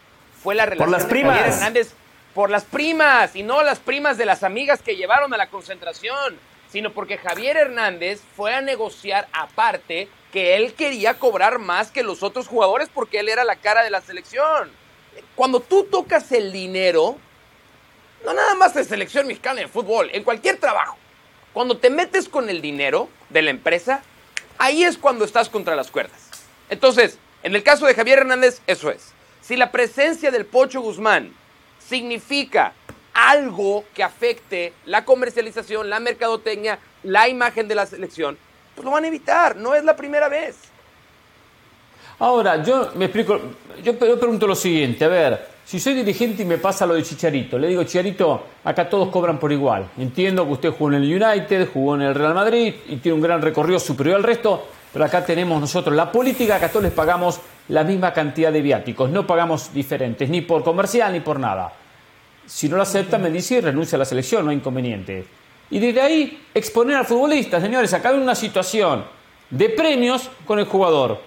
fue 0.43 0.55
la 0.55 0.67
relación 0.67 0.91
por 0.91 0.99
las 1.01 1.09
primas. 1.09 1.37
Javier 1.37 1.55
Hernández 1.55 1.93
por 2.35 2.51
las 2.51 2.65
primas 2.65 3.35
y 3.35 3.43
no 3.43 3.63
las 3.63 3.79
primas 3.79 4.19
de 4.19 4.27
las 4.27 4.43
amigas 4.43 4.83
que 4.83 4.97
llevaron 4.97 5.33
a 5.33 5.39
la 5.39 5.49
concentración, 5.49 6.39
sino 6.71 6.93
porque 6.93 7.17
Javier 7.17 7.57
Hernández 7.57 8.21
fue 8.37 8.55
a 8.55 8.61
negociar 8.61 9.27
aparte 9.33 10.09
que 10.33 10.57
él 10.57 10.75
quería 10.75 11.15
cobrar 11.15 11.59
más 11.59 11.91
que 11.91 12.03
los 12.03 12.23
otros 12.23 12.47
jugadores 12.47 12.91
porque 12.93 13.21
él 13.21 13.31
era 13.31 13.43
la 13.45 13.57
cara 13.57 13.83
de 13.83 13.91
la 13.91 14.03
selección 14.03 14.71
cuando 15.35 15.61
tú 15.61 15.85
tocas 15.85 16.33
el 16.33 16.53
dinero, 16.53 17.17
no 18.25 18.33
nada 18.33 18.55
más 18.55 18.75
de 18.75 18.85
selección 18.85 19.27
mexicana 19.27 19.61
de 19.61 19.69
fútbol, 19.69 20.11
en 20.13 20.25
cualquier 20.25 20.59
trabajo, 20.59 20.97
cuando 21.53 21.77
te 21.77 21.91
metes 21.91 22.29
con 22.29 22.49
el 22.49 22.61
dinero 22.61 23.09
de 23.29 23.43
la 23.43 23.51
empresa, 23.51 24.03
ahí 24.59 24.83
es 24.83 24.99
cuando 24.99 25.25
estás 25.25 25.49
contra 25.49 25.77
las 25.77 25.91
cuerdas. 25.91 26.26
Entonces, 26.69 27.19
en 27.43 27.55
el 27.55 27.63
caso 27.63 27.87
de 27.87 27.95
Javier 27.95 28.21
Hernández, 28.21 28.61
eso 28.67 28.91
es. 28.91 29.13
Si 29.41 29.57
la 29.57 29.71
presencia 29.71 30.31
del 30.31 30.47
Pocho 30.47 30.81
Guzmán 30.81 31.33
significa 31.79 32.73
algo 33.15 33.85
que 33.95 34.03
afecte 34.03 34.73
la 34.85 35.05
comercialización, 35.05 35.89
la 35.89 36.01
mercadotecnia, 36.01 36.79
la 37.05 37.29
imagen 37.29 37.69
de 37.69 37.75
la 37.75 37.87
selección, 37.87 38.37
pues 38.75 38.85
lo 38.85 38.91
van 38.91 39.05
a 39.05 39.09
evitar, 39.09 39.57
no 39.57 39.75
es 39.75 39.85
la 39.85 39.97
primera 39.97 40.29
vez. 40.29 40.57
Ahora, 42.19 42.63
yo 42.63 42.93
me 42.95 43.07
explico, 43.07 43.39
yo, 43.83 43.99
pregunto 43.99 44.47
lo 44.47 44.55
siguiente, 44.55 45.05
a 45.05 45.09
ver, 45.09 45.49
si 45.65 45.79
soy 45.79 45.95
dirigente 45.95 46.43
y 46.43 46.47
me 46.47 46.59
pasa 46.59 46.87
lo 46.87 46.95
de 46.95 47.03
Chicharito, 47.03 47.59
le 47.59 47.69
digo, 47.69 47.85
Chicharito, 47.85 48.47
acá 48.65 48.89
todos 48.89 49.11
cobran 49.11 49.39
por 49.39 49.53
igual. 49.53 49.89
Entiendo 49.99 50.47
que 50.47 50.53
usted 50.53 50.71
jugó 50.71 50.93
en 50.93 51.03
el 51.03 51.23
United, 51.23 51.69
jugó 51.73 51.95
en 51.95 52.03
el 52.03 52.15
Real 52.15 52.35
Madrid 52.35 52.75
y 52.89 52.97
tiene 52.97 53.17
un 53.17 53.23
gran 53.23 53.43
recorrido 53.43 53.79
superior 53.79 54.17
al 54.17 54.23
resto, 54.23 54.67
pero 54.97 55.05
acá 55.05 55.23
tenemos 55.23 55.61
nosotros 55.61 55.95
la 55.95 56.11
política, 56.11 56.57
acá 56.57 56.71
todos 56.71 56.85
les 56.85 56.93
pagamos 56.95 57.39
la 57.69 57.85
misma 57.85 58.15
cantidad 58.15 58.51
de 58.51 58.63
viáticos, 58.63 59.11
no 59.11 59.27
pagamos 59.27 59.75
diferentes, 59.75 60.27
ni 60.31 60.41
por 60.41 60.65
comercial 60.65 61.13
ni 61.13 61.21
por 61.21 61.39
nada. 61.39 61.71
Si 62.47 62.67
no 62.67 62.77
lo 62.77 62.83
acepta, 62.83 63.19
me 63.19 63.29
dice 63.29 63.57
y 63.57 63.61
renuncia 63.61 63.97
a 63.97 63.99
la 63.99 64.07
selección, 64.07 64.47
no 64.47 64.53
hay 64.53 64.57
inconveniente. 64.57 65.27
Y 65.69 65.81
desde 65.81 66.01
ahí 66.01 66.47
exponer 66.55 66.97
al 66.97 67.05
futbolista, 67.05 67.61
señores, 67.61 67.93
acá 67.93 68.09
hay 68.09 68.17
una 68.17 68.35
situación 68.35 69.05
de 69.51 69.69
premios 69.69 70.31
con 70.47 70.59
el 70.59 70.65
jugador 70.65 71.21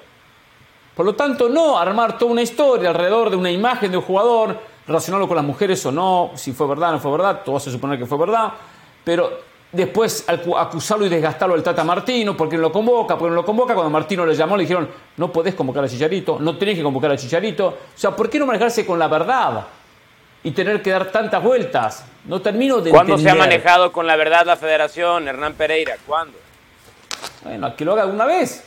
por 1.00 1.06
lo 1.06 1.16
tanto, 1.16 1.48
no 1.48 1.80
armar 1.80 2.18
toda 2.18 2.34
una 2.34 2.42
historia 2.42 2.90
alrededor 2.90 3.30
de 3.30 3.38
una 3.38 3.50
imagen 3.50 3.90
de 3.90 3.96
un 3.96 4.04
jugador, 4.04 4.60
relacionarlo 4.86 5.30
con 5.30 5.38
las 5.38 5.46
mujeres 5.46 5.86
o 5.86 5.94
no, 5.94 6.32
si 6.36 6.52
fue 6.52 6.68
verdad 6.68 6.90
o 6.90 6.92
no 6.92 7.00
fue 7.00 7.12
verdad, 7.12 7.42
todo 7.46 7.58
se 7.58 7.72
supone 7.72 7.98
que 7.98 8.06
fue 8.06 8.18
verdad, 8.18 8.52
pero 9.06 9.32
después 9.72 10.26
acusarlo 10.28 11.06
y 11.06 11.10
desgastarlo 11.10 11.56
al 11.56 11.64
Tata 11.64 11.84
Martino, 11.84 12.36
porque 12.36 12.56
no 12.56 12.64
lo 12.64 12.72
convoca, 12.72 13.18
porque 13.18 13.30
no 13.30 13.36
lo 13.36 13.46
convoca. 13.46 13.74
Cuando 13.74 13.90
Martino 13.90 14.26
le 14.26 14.36
llamó, 14.36 14.58
le 14.58 14.64
dijeron, 14.64 14.90
no 15.18 15.32
podés 15.32 15.56
convocar 15.56 15.84
a 15.84 15.88
Chicharito, 15.88 16.40
no 16.40 16.58
tenés 16.58 16.78
que 16.78 16.84
convocar 16.84 17.12
a 17.12 17.18
Chicharito. 17.18 17.68
O 17.68 17.78
sea, 17.96 18.16
¿por 18.16 18.30
qué 18.30 18.40
no 18.40 18.46
manejarse 18.46 18.86
con 18.86 18.98
la 18.98 19.08
verdad? 19.08 19.66
Y 20.44 20.52
tener 20.52 20.82
que 20.82 20.92
dar 20.92 21.12
tantas 21.12 21.44
vueltas. 21.44 22.06
No 22.26 22.42
termino 22.42 22.80
de 22.80 22.92
¿Cuándo 22.92 23.18
se 23.18 23.30
ha 23.30 23.36
manejado 23.36 23.92
con 23.92 24.08
la 24.08 24.16
verdad 24.16 24.46
la 24.46 24.56
federación, 24.56 25.28
Hernán 25.28 25.54
Pereira? 25.54 25.98
¿Cuándo? 26.06 26.38
Bueno, 27.44 27.76
que 27.76 27.86
lo 27.86 27.94
haga 27.94 28.06
una 28.06 28.26
vez. 28.26 28.64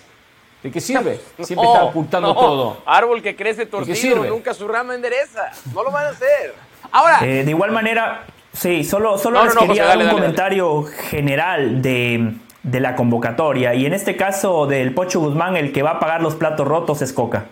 ¿De 0.63 0.71
qué 0.71 0.81
sirve? 0.81 1.21
Siempre 1.41 1.67
está 1.67 1.85
ocultando 1.85 2.35
todo. 2.35 2.83
Árbol 2.87 3.23
que 3.23 3.35
crece 3.35 3.67
torcido, 3.67 4.25
nunca 4.25 4.55
su 4.55 4.69
rama 4.69 4.95
endereza. 4.95 5.51
No 5.75 5.83
lo 5.83 5.91
van 5.91 6.07
a 6.07 6.09
hacer. 6.11 6.55
Ahora. 6.91 7.19
Eh, 7.23 7.43
de 7.45 7.51
igual 7.51 7.73
manera, 7.73 8.25
Sí, 8.53 8.85
solo, 8.85 9.17
solo 9.19 9.45
les 9.45 9.57
quería 9.57 9.87
dar 9.87 9.99
un 9.99 10.11
comentario 10.11 10.83
general 10.83 11.81
de, 11.81 12.35
la 12.63 12.95
convocatoria. 12.95 13.75
Y 13.75 13.87
en 13.87 13.95
este 13.95 14.17
caso 14.17 14.67
del 14.67 14.93
Pocho 14.95 15.21
Guzmán, 15.21 15.57
el 15.57 15.73
que 15.73 15.83
va 15.83 15.93
a 15.93 16.01
pagar 16.01 16.23
los 16.23 16.35
platos 16.35 16.69
rotos 16.69 17.03
es 17.03 17.13
Coca. 17.13 17.47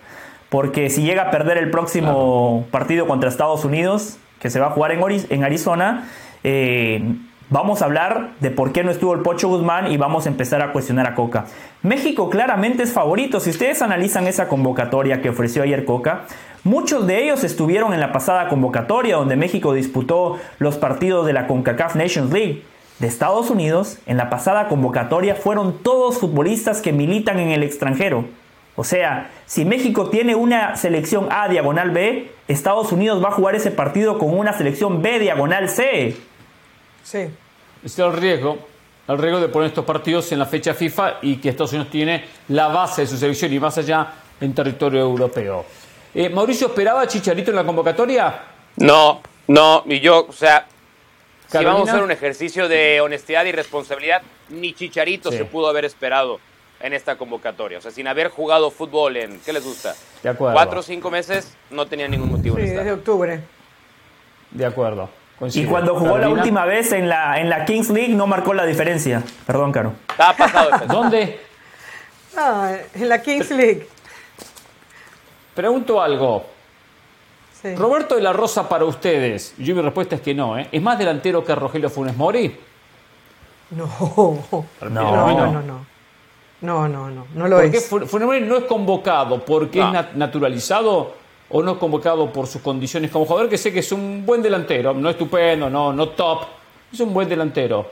Porque 0.51 0.91
si 0.91 1.03
llega 1.03 1.25
a 1.25 1.31
perder 1.31 1.59
el 1.59 1.71
próximo 1.71 2.67
partido 2.71 3.07
contra 3.07 3.29
Estados 3.29 3.65
Unidos, 3.65 4.19
que 4.41 4.51
se 4.51 4.61
va 4.61 4.67
a 4.67 4.71
jugar 4.71 4.93
en, 4.93 5.01
en 5.31 5.45
Arizona, 5.45 6.09
eh, 6.45 7.03
vamos 7.51 7.83
a 7.83 7.85
hablar 7.87 8.31
de 8.41 8.51
por 8.51 8.73
qué 8.73 8.83
no 8.83 8.91
estuvo 8.91 9.15
el 9.15 9.21
Pocho 9.21 9.49
Guzmán 9.49 9.93
y 9.93 9.97
vamos 9.97 10.27
a 10.27 10.29
empezar 10.29 10.61
a 10.63 10.73
cuestionar 10.73 11.07
a 11.07 11.15
Coca. 11.15 11.47
México 11.83 12.29
claramente 12.31 12.83
es 12.83 12.93
favorito. 12.93 13.41
Si 13.41 13.51
ustedes 13.51 13.81
analizan 13.83 14.27
esa 14.27 14.49
convocatoria 14.49 15.23
que 15.23 15.31
ofreció 15.31 15.63
ayer 15.63 15.85
Coca, 15.85 16.23
Muchos 16.65 17.07
de 17.07 17.25
ellos 17.25 17.43
estuvieron 17.43 17.95
en 17.95 18.01
la 18.01 18.13
pasada 18.13 18.49
convocatoria 18.49 19.17
donde 19.17 19.35
México 19.35 19.73
disputó 19.73 20.39
los 20.59 20.77
partidos 20.77 21.25
de 21.27 21.33
la 21.33 21.47
CONCACAF 21.47 21.95
Nations 21.97 22.33
League. 22.33 22.63
De 22.99 23.07
Estados 23.07 23.49
Unidos, 23.49 23.97
en 24.05 24.19
la 24.19 24.29
pasada 24.29 24.69
convocatoria 24.69 25.35
fueron 25.35 25.79
todos 25.79 26.19
futbolistas 26.19 26.83
que 26.83 26.93
militan 26.93 27.39
en 27.39 27.51
el 27.51 27.63
extranjero. 27.63 28.27
O 28.77 28.85
sea, 28.85 29.31
si 29.47 29.65
México 29.65 30.11
tiene 30.11 30.35
una 30.35 30.77
selección 30.77 31.29
A 31.31 31.49
diagonal 31.49 31.93
B, 31.93 32.31
Estados 32.47 32.93
Unidos 32.93 33.25
va 33.25 33.29
a 33.29 33.33
jugar 33.33 33.55
ese 33.55 33.71
partido 33.71 34.19
con 34.19 34.39
una 34.39 34.53
selección 34.53 35.01
B 35.01 35.19
diagonal 35.19 35.71
C. 35.71 36.15
Sí. 37.03 37.31
Es 37.83 37.99
el 37.99 38.13
riesgo, 38.13 38.59
el 39.09 39.17
riesgo 39.17 39.41
de 39.41 39.49
poner 39.49 39.69
estos 39.69 39.87
partidos 39.87 40.31
en 40.33 40.39
la 40.39 40.47
fecha 40.47 40.75
FIFA 40.75 41.15
y 41.23 41.37
que 41.37 41.49
Estados 41.49 41.73
Unidos 41.73 41.91
tiene 41.91 42.25
la 42.49 42.69
base 42.69 43.01
de 43.01 43.07
su 43.07 43.17
selección 43.17 43.51
y 43.51 43.59
más 43.59 43.79
allá 43.79 44.09
en 44.43 44.55
territorio 44.55 45.01
europeo. 45.01 45.65
Eh, 46.15 46.29
¿Mauricio 46.29 46.69
esperaba 46.69 47.03
a 47.03 47.07
Chicharito 47.07 47.51
en 47.51 47.57
la 47.57 47.65
convocatoria? 47.65 48.43
No, 48.77 49.21
no, 49.47 49.85
y 49.87 50.01
yo, 50.01 50.27
o 50.29 50.33
sea, 50.33 50.67
si 51.47 51.65
vamos 51.65 51.89
a 51.89 51.93
hacer 51.93 52.05
un 52.05 52.11
ejercicio 52.11 52.69
de 52.69 53.01
honestidad 53.01 53.45
y 53.45 53.53
responsabilidad, 53.53 54.23
ni 54.49 54.73
Chicharito 54.73 55.31
se 55.31 55.45
pudo 55.45 55.69
haber 55.69 55.85
esperado 55.85 56.41
en 56.81 56.95
esta 56.95 57.17
convocatoria. 57.17 57.79
O 57.79 57.81
sea, 57.81 57.91
sin 57.91 58.09
haber 58.09 58.29
jugado 58.29 58.71
fútbol 58.71 59.17
en, 59.17 59.41
¿qué 59.41 59.53
les 59.53 59.65
gusta? 59.65 59.95
De 60.23 60.31
acuerdo. 60.31 60.55
Cuatro 60.55 60.81
o 60.81 60.83
cinco 60.83 61.11
meses, 61.11 61.55
no 61.71 61.87
tenía 61.87 62.09
ningún 62.09 62.31
motivo. 62.31 62.57
Sí, 62.57 62.63
desde 62.63 62.93
octubre. 62.93 63.41
De 64.51 64.67
acuerdo. 64.67 65.11
Y 65.55 65.65
cuando 65.65 65.95
jugó 65.95 66.19
la 66.19 66.29
última 66.29 66.67
vez 66.67 66.93
en 66.93 67.09
la, 67.09 67.41
en 67.41 67.49
la 67.49 67.65
Kings 67.65 67.89
League 67.91 68.15
no 68.15 68.27
marcó 68.27 68.53
la 68.53 68.67
diferencia. 68.67 69.23
Perdón, 69.47 69.73
Caro. 69.73 69.95
Estaba 70.09 70.37
pasado. 70.37 70.71
¿Dónde? 70.87 71.41
Ah, 72.37 72.77
en 72.95 73.09
la 73.09 73.23
Kings 73.23 73.51
League. 73.51 73.89
Pregunto 75.55 76.01
algo. 76.01 76.45
Roberto 77.77 78.17
de 78.17 78.23
la 78.23 78.33
Rosa 78.33 78.69
para 78.69 78.85
ustedes. 78.85 79.55
Yo 79.59 79.75
mi 79.75 79.83
respuesta 79.83 80.17
es 80.17 80.23
que 80.23 80.35
no, 80.35 80.59
¿eh? 80.59 80.69
¿Es 80.73 80.81
más 80.81 80.99
delantero 80.99 81.45
que 81.45 81.55
Rogelio 81.55 81.91
Funes 81.91 82.17
Mori? 82.17 82.57
No. 83.71 83.87
No, 84.81 84.89
no, 84.91 85.63
no. 85.63 85.91
No, 86.63 86.87
no, 86.87 86.89
no, 86.89 87.11
no, 87.11 87.27
no 87.35 87.49
lo 87.49 87.57
¿Por 87.57 87.65
es. 87.67 87.87
Funes 87.89 88.27
Mori 88.27 88.41
no 88.41 88.57
es 88.57 88.65
convocado 88.65 89.45
porque 89.45 89.81
es 89.81 90.17
naturalizado 90.17 91.15
o 91.51 91.63
no 91.63 91.73
es 91.73 91.79
convocado 91.79 92.33
por 92.33 92.47
sus 92.47 92.63
condiciones 92.63 93.11
como 93.11 93.27
jugador, 93.27 93.49
que 93.49 93.59
sé 93.59 93.73
que 93.73 93.81
es 93.81 93.93
un 93.93 94.25
buen 94.25 94.41
delantero, 94.41 94.95
no 94.95 95.11
estupendo, 95.11 95.69
no, 95.69 95.93
no 95.93 96.11
top, 96.11 96.45
es 96.93 97.01
un 97.01 97.13
buen 97.13 97.29
delantero. 97.29 97.91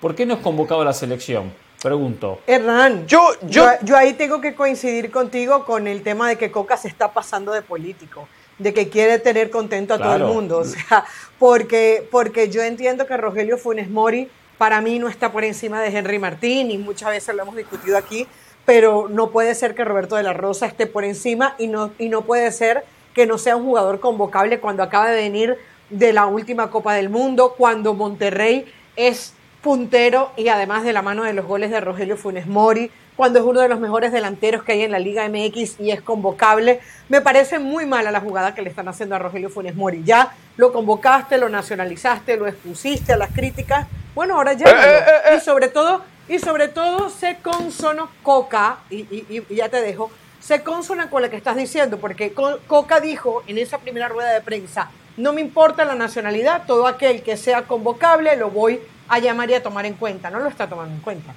¿Por 0.00 0.14
qué 0.14 0.24
no 0.24 0.34
es 0.34 0.40
convocado 0.40 0.82
a 0.82 0.84
la 0.84 0.92
selección? 0.92 1.52
Pregunto. 1.82 2.40
Hernán, 2.46 3.06
yo, 3.06 3.20
yo, 3.42 3.66
yo, 3.82 3.96
ahí 3.96 4.14
tengo 4.14 4.40
que 4.40 4.54
coincidir 4.54 5.10
contigo 5.10 5.64
con 5.64 5.86
el 5.86 6.02
tema 6.02 6.28
de 6.28 6.36
que 6.36 6.50
Coca 6.50 6.76
se 6.76 6.88
está 6.88 7.12
pasando 7.12 7.52
de 7.52 7.62
político, 7.62 8.28
de 8.58 8.72
que 8.72 8.88
quiere 8.88 9.18
tener 9.18 9.50
contento 9.50 9.94
a 9.94 9.98
todo 9.98 10.16
el 10.16 10.24
mundo. 10.24 10.58
O 10.58 10.64
sea, 10.64 11.04
porque, 11.38 12.06
porque 12.10 12.48
yo 12.48 12.62
entiendo 12.62 13.06
que 13.06 13.16
Rogelio 13.16 13.58
Funes 13.58 13.90
Mori 13.90 14.28
para 14.58 14.80
mí 14.80 14.98
no 14.98 15.08
está 15.08 15.32
por 15.32 15.44
encima 15.44 15.82
de 15.82 15.96
Henry 15.96 16.18
Martín 16.18 16.70
y 16.70 16.78
muchas 16.78 17.10
veces 17.10 17.34
lo 17.34 17.42
hemos 17.42 17.56
discutido 17.56 17.96
aquí, 17.96 18.26
pero 18.64 19.08
no 19.10 19.30
puede 19.30 19.54
ser 19.54 19.74
que 19.74 19.84
Roberto 19.84 20.16
de 20.16 20.22
la 20.22 20.32
Rosa 20.32 20.66
esté 20.66 20.86
por 20.86 21.04
encima 21.04 21.54
y 21.58 21.68
no, 21.68 21.92
y 21.98 22.08
no 22.08 22.22
puede 22.22 22.50
ser 22.52 22.84
que 23.14 23.26
no 23.26 23.38
sea 23.38 23.56
un 23.56 23.64
jugador 23.64 24.00
convocable 24.00 24.60
cuando 24.60 24.82
acaba 24.82 25.08
de 25.08 25.16
venir 25.16 25.58
de 25.90 26.12
la 26.12 26.26
última 26.26 26.70
Copa 26.70 26.94
del 26.94 27.10
Mundo, 27.10 27.54
cuando 27.56 27.94
Monterrey 27.94 28.66
es 28.96 29.34
puntero 29.62 30.30
y 30.36 30.48
además 30.48 30.84
de 30.84 30.92
la 30.92 31.02
mano 31.02 31.24
de 31.24 31.32
los 31.32 31.46
goles 31.46 31.70
de 31.70 31.80
Rogelio 31.80 32.16
Funes 32.16 32.46
Mori, 32.46 32.90
cuando 33.16 33.38
es 33.38 33.44
uno 33.44 33.60
de 33.60 33.68
los 33.68 33.80
mejores 33.80 34.12
delanteros 34.12 34.62
que 34.62 34.72
hay 34.72 34.82
en 34.82 34.92
la 34.92 34.98
Liga 34.98 35.26
MX 35.28 35.80
y 35.80 35.90
es 35.90 36.02
convocable. 36.02 36.80
Me 37.08 37.20
parece 37.20 37.58
muy 37.58 37.86
mala 37.86 38.10
la 38.10 38.20
jugada 38.20 38.54
que 38.54 38.62
le 38.62 38.68
están 38.68 38.88
haciendo 38.88 39.16
a 39.16 39.18
Rogelio 39.18 39.48
Funes 39.48 39.74
Mori. 39.74 40.02
Ya 40.04 40.34
lo 40.56 40.72
convocaste, 40.72 41.38
lo 41.38 41.48
nacionalizaste, 41.48 42.36
lo 42.36 42.46
expusiste 42.46 43.14
a 43.14 43.16
las 43.16 43.32
críticas. 43.32 43.86
Bueno, 44.14 44.36
ahora 44.36 44.52
ya. 44.52 44.66
Eh, 44.66 44.74
eh, 44.74 45.04
eh, 45.30 45.36
y 45.36 45.40
sobre 45.40 45.68
todo, 45.68 46.02
y 46.28 46.38
sobre 46.38 46.68
todo, 46.68 47.08
sé 47.08 47.38
consono 47.42 48.10
Coca, 48.22 48.78
y, 48.90 48.96
y, 48.96 49.44
ya 49.54 49.68
te 49.68 49.80
dejo, 49.80 50.10
se 50.40 50.62
consona 50.62 51.08
con 51.10 51.22
lo 51.22 51.30
que 51.30 51.36
estás 51.36 51.56
diciendo, 51.56 51.98
porque 51.98 52.32
Coca 52.32 53.00
dijo 53.00 53.42
en 53.46 53.58
esa 53.58 53.78
primera 53.78 54.08
rueda 54.08 54.32
de 54.32 54.40
prensa, 54.42 54.90
no 55.16 55.32
me 55.32 55.40
importa 55.40 55.84
la 55.84 55.94
nacionalidad, 55.94 56.64
todo 56.66 56.86
aquel 56.86 57.22
que 57.22 57.36
sea 57.36 57.62
convocable 57.62 58.36
lo 58.36 58.50
voy 58.50 58.74
a 58.74 58.95
llamar 59.18 59.50
y 59.50 59.54
a 59.54 59.62
tomar 59.62 59.86
en 59.86 59.94
cuenta. 59.94 60.30
No 60.30 60.40
lo 60.40 60.48
está 60.48 60.68
tomando 60.68 60.94
en 60.94 61.00
cuenta. 61.00 61.34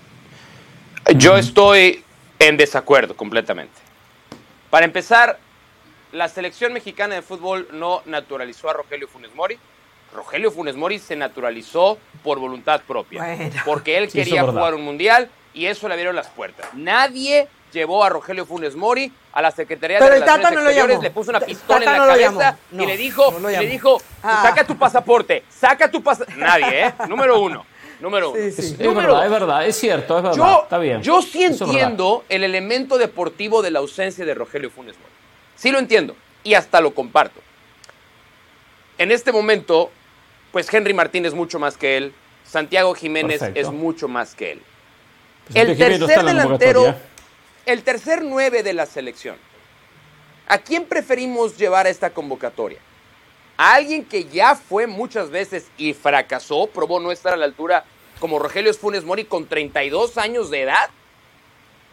Yo 1.16 1.38
estoy 1.38 2.04
en 2.38 2.58
desacuerdo 2.58 3.16
completamente. 3.16 3.74
Para 4.70 4.86
empezar, 4.86 5.40
la 6.12 6.28
selección 6.28 6.74
mexicana 6.74 7.16
de 7.16 7.22
fútbol 7.22 7.68
no 7.72 8.02
naturalizó 8.06 8.70
a 8.70 8.74
Rogelio 8.74 9.08
Funes 9.08 9.34
Mori. 9.36 9.58
Rogelio 10.14 10.52
Funes 10.52 10.76
Mori 10.76 11.00
se 11.00 11.16
naturalizó 11.16 12.00
por 12.24 12.40
voluntad 12.40 12.82
propia, 12.82 13.38
porque 13.66 13.98
él 13.98 14.12
quería 14.12 14.44
jugar 14.44 14.74
un 14.74 14.84
mundial 14.84 15.30
y 15.54 15.66
eso 15.66 15.88
le 15.88 15.94
abrieron 15.94 16.16
las 16.16 16.28
puertas. 16.28 16.68
Nadie 16.74 17.48
llevó 17.72 18.04
a 18.04 18.10
Rogelio 18.10 18.46
Funes 18.46 18.76
Mori 18.76 19.12
a 19.40 19.42
la 19.42 19.52
Secretaría 19.52 20.00
de 20.00 20.10
Relaciones 20.10 20.52
Exteriores, 20.52 21.00
le 21.02 21.12
puso 21.12 21.30
una 21.30 21.40
pistola 21.40 21.86
en 21.86 21.98
la 21.98 22.08
cabeza 22.08 22.58
y 22.74 22.86
le 22.86 22.98
dijo, 22.98 23.40
le 23.40 23.68
dijo, 23.68 24.02
ah. 24.22 24.44
saca 24.44 24.68
tu 24.68 24.78
pasaporte, 24.78 25.46
saca 25.50 25.90
tu 25.90 26.04
pasaporte. 26.04 26.40
Nadie, 26.40 26.88
¿eh? 26.88 26.94
Número 27.08 27.40
uno. 27.40 27.66
Número 28.02 28.32
uno. 28.32 28.40
Es, 28.40 28.78
verdad, 28.78 29.26
es 29.26 29.32
verdad, 29.32 29.66
es 29.66 29.78
cierto, 29.78 30.18
es 30.18 30.24
verdad. 30.24 30.38
Yo, 30.38 30.64
Está 30.64 30.78
bien. 30.78 31.02
Yo 31.02 31.22
sí 31.22 31.44
entiendo 31.44 32.26
el 32.28 32.44
elemento 32.44 32.98
deportivo 32.98 33.62
de 33.62 33.72
la 33.72 33.80
ausencia 33.80 34.26
de 34.26 34.34
Rogelio 34.34 34.70
Funes 34.70 34.98
Mori. 34.98 35.12
Sí 35.56 35.72
lo 35.72 35.80
entiendo 35.80 36.18
y 36.44 36.56
hasta 36.56 36.82
lo 36.82 36.94
comparto. 36.94 37.40
En 38.98 39.10
este 39.10 39.32
momento, 39.32 39.90
pues 40.52 40.74
Henry 40.74 40.94
Martín 40.94 41.26
es 41.26 41.34
mucho 41.34 41.60
más 41.60 41.78
que 41.78 41.96
él, 41.96 42.14
Santiago 42.44 42.94
Jiménez 42.94 43.42
es 43.56 43.72
mucho 43.72 44.10
más 44.10 44.36
que 44.36 44.54
él. 44.54 44.62
Pues 45.54 45.70
el 45.70 45.78
tercer 45.78 46.26
delantero 46.26 46.96
el 47.70 47.84
tercer 47.84 48.24
nueve 48.24 48.64
de 48.64 48.74
la 48.74 48.88
selección. 48.88 49.38
¿A 50.48 50.58
quién 50.58 50.86
preferimos 50.86 51.56
llevar 51.56 51.86
a 51.86 51.90
esta 51.90 52.10
convocatoria? 52.10 52.80
¿A 53.58 53.76
alguien 53.76 54.04
que 54.04 54.24
ya 54.24 54.56
fue 54.56 54.88
muchas 54.88 55.30
veces 55.30 55.68
y 55.78 55.94
fracasó, 55.94 56.66
probó 56.66 57.00
no 57.00 57.12
estar 57.12 57.32
a 57.32 57.38
la 57.38 57.46
altura 57.46 57.86
como 58.20 58.40
Rogelio 58.40 58.74
Funes 58.74 59.04
Mori 59.04 59.26
con 59.26 59.46
32 59.46 60.18
años 60.18 60.50
de 60.50 60.62
edad? 60.62 60.90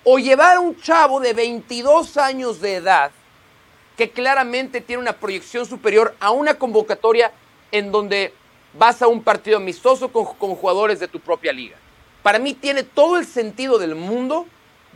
¿O 0.03 0.18
llevar 0.18 0.57
a 0.57 0.61
un 0.61 0.81
chavo 0.81 1.20
de 1.20 1.35
22 1.35 2.16
años 2.16 2.62
de 2.62 2.77
edad 2.77 3.11
que 3.99 4.09
claramente 4.09 4.81
tiene 4.81 5.03
una 5.03 5.18
proyección 5.18 5.66
superior 5.66 6.16
a 6.20 6.31
una 6.31 6.55
convocatoria 6.55 7.33
en 7.70 7.93
donde 7.93 8.33
vas 8.72 9.03
a 9.03 9.09
un 9.09 9.22
partido 9.22 9.59
amistoso 9.59 10.11
con, 10.11 10.24
con 10.37 10.55
jugadores 10.55 11.01
de 11.01 11.09
tu 11.09 11.20
propia 11.20 11.53
liga? 11.53 11.77
Para 12.22 12.39
mí 12.39 12.55
tiene 12.55 12.83
todo 12.83 13.18
el 13.18 13.27
sentido 13.27 13.77
del 13.79 13.95
mundo 13.95 14.47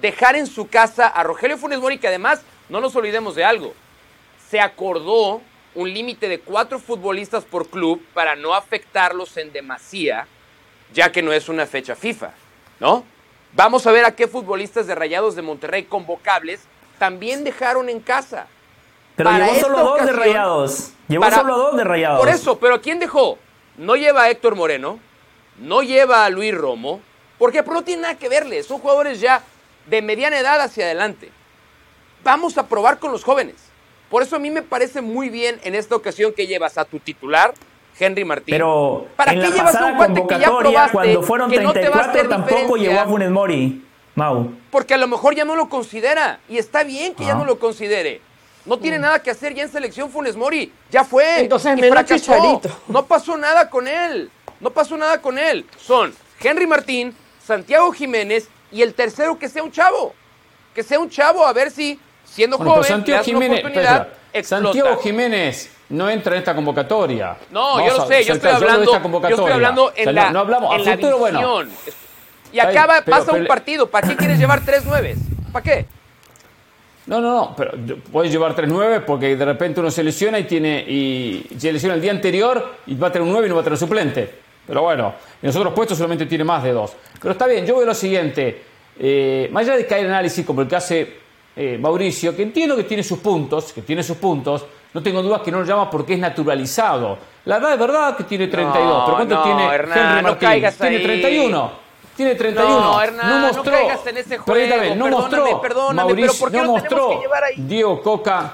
dejar 0.00 0.36
en 0.36 0.46
su 0.46 0.68
casa 0.68 1.06
a 1.06 1.22
Rogelio 1.22 1.58
Funes 1.58 1.80
Mori, 1.80 1.98
que 1.98 2.08
además, 2.08 2.42
no 2.68 2.80
nos 2.80 2.94
olvidemos 2.96 3.34
de 3.34 3.44
algo, 3.44 3.74
se 4.48 4.60
acordó 4.60 5.40
un 5.74 5.92
límite 5.92 6.28
de 6.28 6.40
cuatro 6.40 6.78
futbolistas 6.78 7.44
por 7.44 7.68
club 7.68 8.04
para 8.14 8.36
no 8.36 8.54
afectarlos 8.54 9.36
en 9.36 9.52
demasía, 9.52 10.26
ya 10.92 11.12
que 11.12 11.22
no 11.22 11.32
es 11.32 11.48
una 11.48 11.66
fecha 11.66 11.94
FIFA, 11.94 12.32
¿no? 12.80 13.04
Vamos 13.52 13.86
a 13.86 13.92
ver 13.92 14.04
a 14.04 14.14
qué 14.14 14.28
futbolistas 14.28 14.86
de 14.86 14.94
Rayados 14.94 15.34
de 15.36 15.42
Monterrey 15.42 15.84
convocables 15.84 16.62
también 16.98 17.44
dejaron 17.44 17.88
en 17.88 18.00
casa. 18.00 18.46
Pero 19.16 19.30
llevó 19.32 19.54
solo 19.56 19.78
dos 19.78 20.06
de 20.06 20.12
Rayados. 20.12 20.92
Llevó 21.08 21.30
solo 21.30 21.56
dos 21.56 21.76
de 21.76 21.84
Rayados. 21.84 22.20
Por 22.20 22.28
eso, 22.28 22.58
pero 22.58 22.80
¿quién 22.80 22.98
dejó? 22.98 23.38
No 23.76 23.96
lleva 23.96 24.22
a 24.22 24.30
Héctor 24.30 24.54
Moreno, 24.54 24.98
no 25.58 25.82
lleva 25.82 26.24
a 26.24 26.30
Luis 26.30 26.54
Romo, 26.54 27.00
porque 27.38 27.62
no 27.62 27.82
tiene 27.82 28.02
nada 28.02 28.14
que 28.16 28.28
verle, 28.28 28.62
son 28.62 28.78
jugadores 28.78 29.20
ya 29.20 29.42
de 29.86 30.02
mediana 30.02 30.38
edad 30.38 30.60
hacia 30.60 30.84
adelante. 30.84 31.30
Vamos 32.22 32.58
a 32.58 32.66
probar 32.66 32.98
con 32.98 33.12
los 33.12 33.24
jóvenes. 33.24 33.56
Por 34.10 34.22
eso 34.22 34.36
a 34.36 34.38
mí 34.38 34.50
me 34.50 34.62
parece 34.62 35.00
muy 35.00 35.28
bien 35.28 35.60
en 35.62 35.74
esta 35.74 35.94
ocasión 35.94 36.32
que 36.32 36.46
llevas 36.46 36.76
a 36.78 36.84
tu 36.84 36.98
titular, 36.98 37.54
Henry 37.98 38.24
Martín. 38.24 38.52
Pero 38.52 39.06
¿para 39.16 39.32
en 39.32 39.40
qué 39.40 39.48
la 39.48 39.54
llevas 39.54 39.72
pasada 39.72 39.92
un 39.92 39.98
convocatoria, 39.98 40.88
cuando 40.90 41.22
fueron 41.22 41.50
34, 41.50 42.28
tampoco 42.28 42.76
llevó 42.76 43.00
a 43.00 43.06
Funes 43.06 43.30
Mori, 43.30 43.84
Mau. 44.16 44.52
Porque 44.70 44.94
a 44.94 44.98
lo 44.98 45.06
mejor 45.06 45.34
ya 45.34 45.44
no 45.44 45.54
lo 45.54 45.68
considera, 45.68 46.40
y 46.48 46.58
está 46.58 46.82
bien 46.82 47.14
que 47.14 47.24
ya 47.24 47.34
no 47.34 47.44
lo 47.44 47.58
considere. 47.58 48.20
No 48.66 48.78
tiene 48.78 48.98
mm. 48.98 49.02
nada 49.02 49.22
que 49.22 49.30
hacer 49.30 49.54
ya 49.54 49.62
en 49.62 49.70
selección 49.70 50.10
Funes 50.10 50.36
Mori. 50.36 50.72
Ya 50.90 51.04
fue. 51.04 51.40
Entonces 51.40 51.78
y 51.78 51.82
fracasó. 51.82 52.60
No 52.88 53.06
pasó 53.06 53.36
nada 53.36 53.70
con 53.70 53.88
él. 53.88 54.30
No 54.60 54.70
pasó 54.70 54.96
nada 54.96 55.22
con 55.22 55.38
él. 55.38 55.64
Son 55.78 56.12
Henry 56.40 56.66
Martín, 56.66 57.14
Santiago 57.42 57.90
Jiménez 57.92 58.48
y 58.72 58.82
el 58.82 58.94
tercero 58.94 59.38
que 59.38 59.48
sea 59.48 59.62
un 59.62 59.72
chavo. 59.72 60.14
Que 60.74 60.82
sea 60.82 60.98
un 60.98 61.10
chavo 61.10 61.44
a 61.44 61.52
ver 61.52 61.70
si 61.70 61.98
siendo 62.24 62.56
joven 62.58 62.84
Santiago 62.84 63.24
Jiménez, 63.24 63.64
Santiago 64.42 64.96
Jiménez 65.02 65.70
no 65.88 66.08
entra 66.08 66.34
en 66.34 66.38
esta 66.38 66.54
convocatoria. 66.54 67.36
No, 67.50 67.84
yo 67.84 67.98
lo 67.98 68.06
sé, 68.06 68.24
yo 68.24 68.34
estoy 68.34 68.50
hablando, 68.50 68.92
yo 69.22 69.28
estoy 69.28 69.52
hablando 69.52 69.92
en 69.96 70.14
la, 70.14 70.30
no 70.30 70.38
hablamos, 70.40 70.76
en 70.76 70.84
la 70.84 70.92
futuro, 70.92 71.18
bueno. 71.18 71.62
Y 72.52 72.58
acaba, 72.58 73.02
pasa 73.02 73.32
un 73.32 73.46
partido. 73.46 73.88
¿Para 73.88 74.08
qué 74.08 74.16
quieres 74.16 74.38
llevar 74.38 74.64
tres 74.64 74.84
nueves? 74.84 75.18
¿Para 75.52 75.62
qué? 75.62 75.86
No, 77.06 77.20
no, 77.20 77.34
no, 77.34 77.54
pero 77.56 77.72
puedes 78.12 78.30
llevar 78.30 78.54
tres 78.54 78.68
nueve 78.68 79.00
porque 79.00 79.34
de 79.34 79.44
repente 79.44 79.80
uno 79.80 79.90
se 79.90 80.04
lesiona 80.04 80.38
y 80.38 80.44
tiene 80.44 80.84
y 80.86 81.48
se 81.58 81.72
lesiona 81.72 81.96
el 81.96 82.00
día 82.00 82.12
anterior 82.12 82.76
y 82.86 82.94
va 82.94 83.08
a 83.08 83.12
tener 83.12 83.26
un 83.26 83.32
9 83.32 83.46
y 83.46 83.50
no 83.50 83.56
va 83.56 83.62
a 83.62 83.64
tener 83.64 83.78
suplente. 83.78 84.49
Pero 84.70 84.82
bueno, 84.82 85.14
en 85.42 85.48
los 85.48 85.56
otros 85.56 85.74
puestos 85.74 85.98
solamente 85.98 86.26
tiene 86.26 86.44
más 86.44 86.62
de 86.62 86.70
dos. 86.70 86.92
Pero 87.20 87.32
está 87.32 87.48
bien, 87.48 87.66
yo 87.66 87.74
veo 87.74 87.86
lo 87.86 87.92
siguiente. 87.94 88.62
Eh, 89.00 89.48
más 89.50 89.64
allá 89.64 89.76
de 89.76 89.84
caer 89.84 90.04
en 90.04 90.12
análisis 90.12 90.46
como 90.46 90.62
el 90.62 90.68
que 90.68 90.76
hace 90.76 91.16
eh, 91.56 91.76
Mauricio, 91.76 92.36
que 92.36 92.44
entiendo 92.44 92.76
que 92.76 92.84
tiene 92.84 93.02
sus 93.02 93.18
puntos, 93.18 93.72
que 93.72 93.82
tiene 93.82 94.04
sus 94.04 94.16
puntos, 94.16 94.64
no 94.94 95.02
tengo 95.02 95.24
dudas 95.24 95.40
que 95.40 95.50
no 95.50 95.58
lo 95.58 95.64
llama 95.64 95.90
porque 95.90 96.14
es 96.14 96.20
naturalizado. 96.20 97.18
La 97.46 97.56
edad 97.56 97.72
es 97.72 97.80
verdad 97.80 98.16
que 98.16 98.22
tiene 98.22 98.46
32, 98.46 99.02
pero 99.06 99.16
¿cuánto 99.16 99.42
tiene 99.42 99.74
Henry 99.74 100.22
Martín? 100.22 100.48
tiene 100.78 101.00
31. 101.00 101.72
Tiene 102.16 102.34
31. 102.36 102.80
No, 102.80 103.02
Hernán, 103.02 103.28
no 103.28 103.46
mostró. 103.48 103.72
No 103.72 104.08
en 104.08 104.16
ese 104.18 104.38
juego. 104.38 104.94
No 104.94 105.08
mostró. 105.08 105.60
Perdóname, 105.60 105.96
Mauricio, 105.96 106.30
pero 106.30 106.38
¿por 106.38 106.50
qué 106.52 106.58
no, 106.58 106.72
mostró 106.72 107.08
que 107.08 107.16
llevar 107.16 107.42
ahí? 107.42 107.54
Diego 107.56 108.00
Coca. 108.00 108.52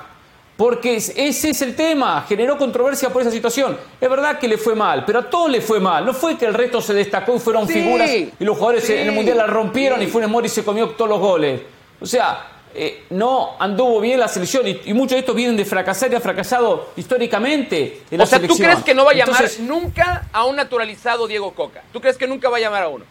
Porque 0.57 0.97
ese 0.97 1.51
es 1.51 1.63
el 1.63 1.77
tema, 1.77 2.25
generó 2.27 2.57
controversia 2.57 3.11
por 3.11 3.21
esa 3.21 3.31
situación. 3.31 3.77
Es 4.01 4.09
verdad 4.09 4.39
que 4.39 4.49
le 4.49 4.57
fue 4.57 4.75
mal, 4.75 5.05
pero 5.05 5.19
a 5.19 5.31
todos 5.31 5.51
le 5.51 5.61
fue 5.61 5.81
mal. 5.81 6.07
No 6.07 6.15
fue 6.15 6.39
que 6.39 6.47
el 6.47 6.55
resto 6.55 6.81
se 6.81 6.95
destacó 6.95 7.37
y 7.37 7.39
fueron 7.39 7.69
figuras 7.69 8.11
y 8.11 8.33
los 8.39 8.57
jugadores 8.57 8.89
en 8.89 9.09
el 9.09 9.13
Mundial 9.13 9.37
la 9.37 9.47
rompieron 9.47 10.01
y 10.03 10.07
Funes 10.07 10.31
Mori 10.31 10.49
se 10.49 10.65
comió 10.65 10.89
todos 10.91 11.11
los 11.11 11.21
goles. 11.21 11.61
O 12.01 12.07
sea, 12.07 12.57
eh, 12.75 13.05
no 13.11 13.57
anduvo 13.59 14.01
bien 14.01 14.21
la 14.21 14.29
selección 14.29 14.67
y, 14.67 14.93
muchos 14.95 15.13
de 15.13 15.21
estos 15.21 15.35
vienen 15.35 15.57
de 15.57 15.65
fracasar 15.65 16.13
y 16.13 16.15
ha 16.15 16.21
fracasado 16.21 16.91
históricamente 16.97 18.03
en 18.11 18.21
o 18.21 18.27
sea, 18.27 18.39
¿tú 18.39 18.55
crees 18.55 18.83
que 18.83 18.95
no 18.95 19.05
va 19.05 19.13
a 19.13 19.15
llamar 19.15 19.45
nunca 19.61 20.27
a 20.33 20.45
un 20.45 20.57
naturalizado 20.57 21.27
Diego 21.27 21.53
Coca? 21.53 21.83
¿Tú 21.93 22.01
crees 22.01 22.17
que 22.17 22.27
nunca 22.27 22.51
va 22.51 22.59
a 22.59 22.61
llamar 22.61 22.83
a 22.83 22.89
uno? 22.89 23.05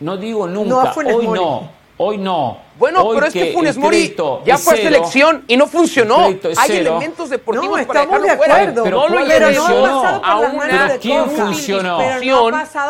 No 0.00 0.16
digo 0.16 0.48
nunca, 0.48 0.92
hoy 0.96 1.26
no. 1.28 1.81
Hoy 2.04 2.18
no. 2.18 2.58
Bueno, 2.78 3.08
pero 3.14 3.26
es 3.26 3.32
que 3.32 3.52
Funes 3.52 3.76
Mori 3.76 4.16
ya 4.44 4.58
fue 4.58 4.76
selección 4.76 5.44
y 5.46 5.56
no 5.56 5.68
funcionó. 5.68 6.26
Hay 6.56 6.76
elementos 6.76 7.30
deportivos 7.30 7.80
no, 7.80 7.86
para 7.86 8.00
dejarlo 8.00 8.26
de 8.26 8.30
acuerdo. 8.32 8.82
Pero, 8.82 9.08
no 9.08 9.20
lo 9.20 9.24
funcionó. 9.24 10.24
A 10.24 10.38
una, 10.40 10.98
¿quién 11.00 11.30
funcionó? 11.30 12.00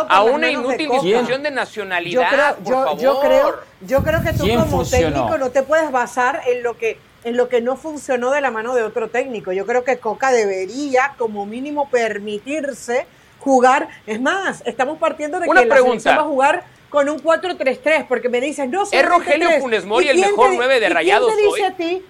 a 0.09 0.23
una 0.23 0.51
inútil 0.51 0.89
discusión 0.89 1.43
de 1.43 1.51
nacionalidad, 1.51 2.57
yo 2.65 2.73
creo, 2.73 2.97
yo, 2.97 3.21
creo, 3.21 3.55
yo 3.83 4.03
creo 4.03 4.23
que 4.23 4.33
tú 4.33 4.47
como 4.49 4.85
técnico 4.85 5.37
no 5.37 5.51
te 5.51 5.63
puedes 5.63 5.91
basar 5.93 6.43
en 6.47 6.63
lo 6.63 6.79
que 6.79 6.99
en 7.25 7.37
lo 7.37 7.49
que 7.49 7.61
no 7.61 7.77
funcionó 7.77 8.31
de 8.31 8.41
la 8.41 8.51
mano 8.51 8.75
de 8.75 8.83
otro 8.83 9.09
técnico. 9.09 9.53
Yo 9.53 9.65
creo 9.65 9.85
que 9.85 9.99
Coca 9.99 10.33
debería 10.33 11.15
como 11.19 11.47
mínimo 11.47 11.89
permitirse 11.89 13.07
jugar. 13.39 13.89
Es 14.07 14.21
más, 14.21 14.63
estamos 14.67 14.99
partiendo 14.99 15.39
de 15.39 15.47
que 15.47 15.55
la 15.55 15.77
selección 15.77 16.17
va 16.17 16.23
a 16.23 16.25
jugar 16.25 16.65
con 16.93 17.09
un 17.09 17.23
4-3-3, 17.23 18.07
porque 18.07 18.29
me 18.29 18.39
dicen, 18.39 18.71
no, 18.71 18.83
¿Es 18.83 19.09
Rogelio 19.09 19.51
Funes 19.61 19.87
Mori 19.87 20.11
el 20.11 20.19
mejor 20.19 20.51
9 20.55 20.79
de 20.79 20.89
Rayados 20.91 21.33
¿quién 21.33 21.49
te 21.49 21.55
dice 21.55 21.65
a 21.65 21.75
ti? 21.75 22.05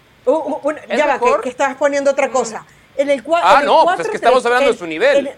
ya 0.96 1.06
va, 1.06 1.40
que, 1.40 1.48
estás 1.48 1.76
poniendo 1.76 2.10
otra 2.10 2.30
cosa. 2.30 2.66
En 2.96 3.08
el 3.08 3.22
ah, 3.32 3.62
no, 3.64 3.84
pues 3.84 4.00
es 4.00 4.08
que 4.08 4.16
estamos 4.16 4.44
hablando 4.44 4.72
de 4.72 4.76
su 4.76 4.86
nivel. 4.86 5.30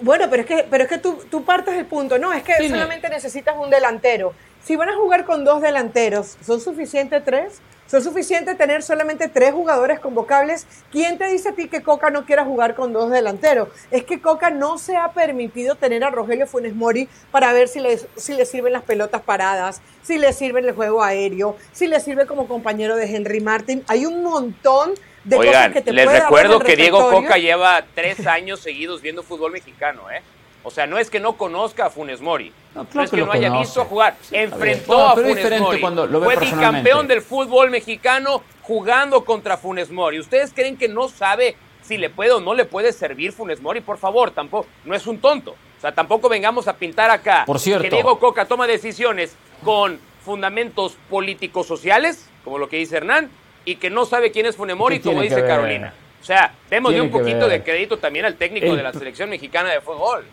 bueno, 0.00 0.24
pero 0.30 0.42
es 0.42 0.48
que, 0.48 0.66
pero 0.70 0.84
es 0.84 0.88
que 0.90 0.96
tú, 0.96 1.22
tú 1.30 1.44
partes 1.44 1.76
del 1.76 1.84
punto, 1.84 2.18
no, 2.18 2.32
es 2.32 2.42
que 2.42 2.66
solamente 2.66 3.10
necesitas 3.10 3.56
un 3.58 3.68
delantero. 3.68 4.32
Si 4.64 4.74
van 4.74 4.88
a 4.88 4.96
jugar 4.96 5.26
con 5.26 5.44
dos 5.44 5.60
delanteros, 5.60 6.38
¿son 6.44 6.58
suficientes 6.58 7.22
tres? 7.26 7.60
¿Son 7.90 8.04
suficientes 8.04 8.58
tener 8.58 8.82
solamente 8.82 9.28
tres 9.28 9.52
jugadores 9.52 9.98
convocables? 9.98 10.66
¿Quién 10.92 11.16
te 11.16 11.26
dice 11.28 11.48
a 11.48 11.52
ti 11.52 11.68
que 11.68 11.82
Coca 11.82 12.10
no 12.10 12.26
quiera 12.26 12.44
jugar 12.44 12.74
con 12.74 12.92
dos 12.92 13.10
delanteros? 13.10 13.68
Es 13.90 14.04
que 14.04 14.20
Coca 14.20 14.50
no 14.50 14.76
se 14.76 14.98
ha 14.98 15.12
permitido 15.12 15.74
tener 15.74 16.04
a 16.04 16.10
Rogelio 16.10 16.46
Funes 16.46 16.74
Mori 16.74 17.08
para 17.30 17.50
ver 17.54 17.66
si 17.66 17.80
le, 17.80 17.98
si 18.16 18.34
le 18.34 18.44
sirven 18.44 18.74
las 18.74 18.82
pelotas 18.82 19.22
paradas, 19.22 19.80
si 20.02 20.18
le 20.18 20.34
sirve 20.34 20.60
el 20.60 20.72
juego 20.72 21.02
aéreo, 21.02 21.56
si 21.72 21.86
le 21.86 21.98
sirve 22.00 22.26
como 22.26 22.46
compañero 22.46 22.94
de 22.94 23.06
Henry 23.06 23.40
Martin. 23.40 23.82
Hay 23.88 24.04
un 24.04 24.22
montón 24.22 24.92
de 25.24 25.36
cosas 25.36 25.72
que 25.72 25.80
te 25.80 25.90
les 25.94 26.12
recuerdo 26.12 26.60
que 26.60 26.76
Diego 26.76 27.10
Coca 27.10 27.38
lleva 27.38 27.82
tres 27.94 28.26
años 28.26 28.60
seguidos 28.60 29.00
viendo 29.00 29.22
fútbol 29.22 29.52
mexicano, 29.52 30.10
¿eh? 30.10 30.20
O 30.64 30.70
sea, 30.70 30.86
no 30.86 30.98
es 30.98 31.08
que 31.10 31.20
no 31.20 31.36
conozca 31.36 31.86
a 31.86 31.90
Funes 31.90 32.20
Mori. 32.20 32.52
No, 32.74 33.02
es 33.02 33.10
que, 33.10 33.16
no 33.18 33.32
haya 33.32 33.50
visto 33.50 33.84
jugar. 33.84 34.16
Enfrentó 34.30 35.08
a 35.08 35.14
Funes 35.14 35.60
Mori. 35.60 35.80
Lo 35.80 36.22
Fue 36.22 36.36
bicampeón 36.36 37.08
del 37.08 37.22
fútbol 37.22 37.70
mexicano 37.70 38.42
jugando 38.62 39.24
contra 39.24 39.56
Funes 39.56 39.90
Mori. 39.90 40.18
¿Ustedes 40.18 40.52
creen 40.52 40.76
que 40.76 40.88
no 40.88 41.08
sabe 41.08 41.56
si 41.82 41.96
le 41.96 42.10
puede 42.10 42.32
o 42.32 42.40
no 42.40 42.54
le 42.54 42.64
puede 42.64 42.92
servir 42.92 43.32
Funes 43.32 43.62
Mori? 43.62 43.80
Por 43.80 43.98
favor, 43.98 44.30
tampoco. 44.30 44.68
No 44.84 44.94
es 44.94 45.06
un 45.06 45.18
tonto. 45.18 45.52
O 45.52 45.80
sea, 45.80 45.92
tampoco 45.92 46.28
vengamos 46.28 46.66
a 46.66 46.76
pintar 46.76 47.10
acá 47.10 47.44
Por 47.46 47.60
cierto. 47.60 47.84
que 47.84 47.90
Diego 47.90 48.18
Coca 48.18 48.46
toma 48.46 48.66
decisiones 48.66 49.36
con 49.64 50.00
fundamentos 50.24 50.96
políticos 51.08 51.66
sociales, 51.66 52.28
como 52.44 52.58
lo 52.58 52.68
que 52.68 52.78
dice 52.78 52.96
Hernán, 52.96 53.30
y 53.64 53.76
que 53.76 53.88
no 53.88 54.04
sabe 54.04 54.32
quién 54.32 54.46
es 54.46 54.56
Funes 54.56 54.76
Mori, 54.76 54.98
como 54.98 55.22
dice 55.22 55.46
Carolina. 55.46 55.94
O 56.20 56.24
sea, 56.24 56.52
démosle 56.68 57.00
un 57.00 57.10
poquito 57.10 57.48
de 57.48 57.62
crédito 57.62 57.98
también 57.98 58.24
al 58.24 58.34
técnico 58.34 58.74
de 58.74 58.82
la 58.82 58.92
selección 58.92 59.30
mexicana 59.30 59.70
de 59.70 59.80
fútbol. 59.80 60.24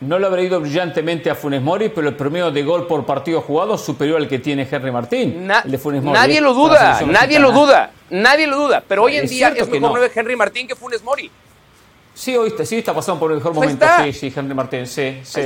No 0.00 0.18
le 0.18 0.26
habrá 0.26 0.42
ido 0.42 0.60
brillantemente 0.60 1.28
a 1.28 1.34
Funes 1.34 1.60
Mori, 1.60 1.88
pero 1.88 2.08
el 2.08 2.14
promedio 2.14 2.52
de 2.52 2.62
gol 2.62 2.86
por 2.86 3.04
partido 3.04 3.40
jugado 3.40 3.74
es 3.74 3.80
superior 3.80 4.18
al 4.20 4.28
que 4.28 4.38
tiene 4.38 4.66
Henry 4.70 4.92
Martín. 4.92 5.48
de 5.64 5.78
Funes 5.78 6.02
Mori, 6.02 6.16
nadie 6.16 6.40
lo 6.40 6.54
duda, 6.54 7.00
nadie 7.04 7.40
lo 7.40 7.50
duda, 7.50 7.90
nadie 8.10 8.46
lo 8.46 8.56
duda. 8.56 8.82
Pero 8.86 9.02
hoy 9.02 9.16
en 9.16 9.26
día 9.26 9.48
es 9.48 9.68
mejor 9.68 9.98
no. 9.98 10.06
Henry 10.14 10.36
Martín 10.36 10.68
que 10.68 10.76
Funes 10.76 11.02
Mori. 11.02 11.30
Sí, 12.14 12.36
hoy 12.36 12.48
está, 12.48 12.64
sí 12.64 12.78
está 12.78 12.94
pasando 12.94 13.18
por 13.18 13.32
el 13.32 13.38
mejor 13.38 13.54
momento. 13.54 13.86
Sí, 14.04 14.12
sí, 14.12 14.32
Henry 14.34 14.54
Martín, 14.54 14.86
sí, 14.86 15.18
sí. 15.24 15.42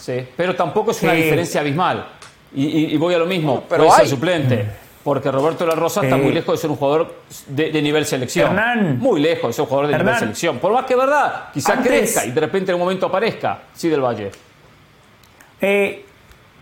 sí. 0.00 0.26
Pero 0.36 0.54
tampoco 0.54 0.92
es 0.92 1.02
una 1.02 1.12
diferencia 1.12 1.60
abismal. 1.60 2.06
Y, 2.54 2.96
voy 2.96 3.14
a 3.14 3.18
lo 3.18 3.26
mismo, 3.26 3.64
pero 3.68 3.90
ser 3.90 4.08
suplente. 4.08 4.66
Porque 5.02 5.30
Roberto 5.30 5.64
La 5.66 5.74
Rosa 5.74 6.02
está 6.02 6.16
muy 6.16 6.32
lejos 6.32 6.54
de 6.54 6.58
ser 6.60 6.70
un 6.70 6.76
jugador 6.76 7.14
de, 7.46 7.80
nivel 7.80 8.04
selección. 8.04 8.54
muy 8.98 9.20
lejos 9.20 9.48
de 9.48 9.52
ser 9.54 9.62
un 9.62 9.68
jugador 9.68 9.90
de 9.90 9.98
nivel 9.98 10.14
selección. 10.16 10.58
Por 10.58 10.72
más 10.72 10.84
que 10.84 10.94
verdad, 10.94 11.44
quizá 11.54 11.80
crezca 11.80 12.26
y 12.26 12.32
de 12.32 12.40
repente 12.40 12.70
en 12.70 12.74
un 12.74 12.82
momento 12.82 13.06
aparezca. 13.06 13.60
Sí, 13.72 13.88
del 13.88 14.02
Valle. 14.02 14.30
Eh, 15.62 16.04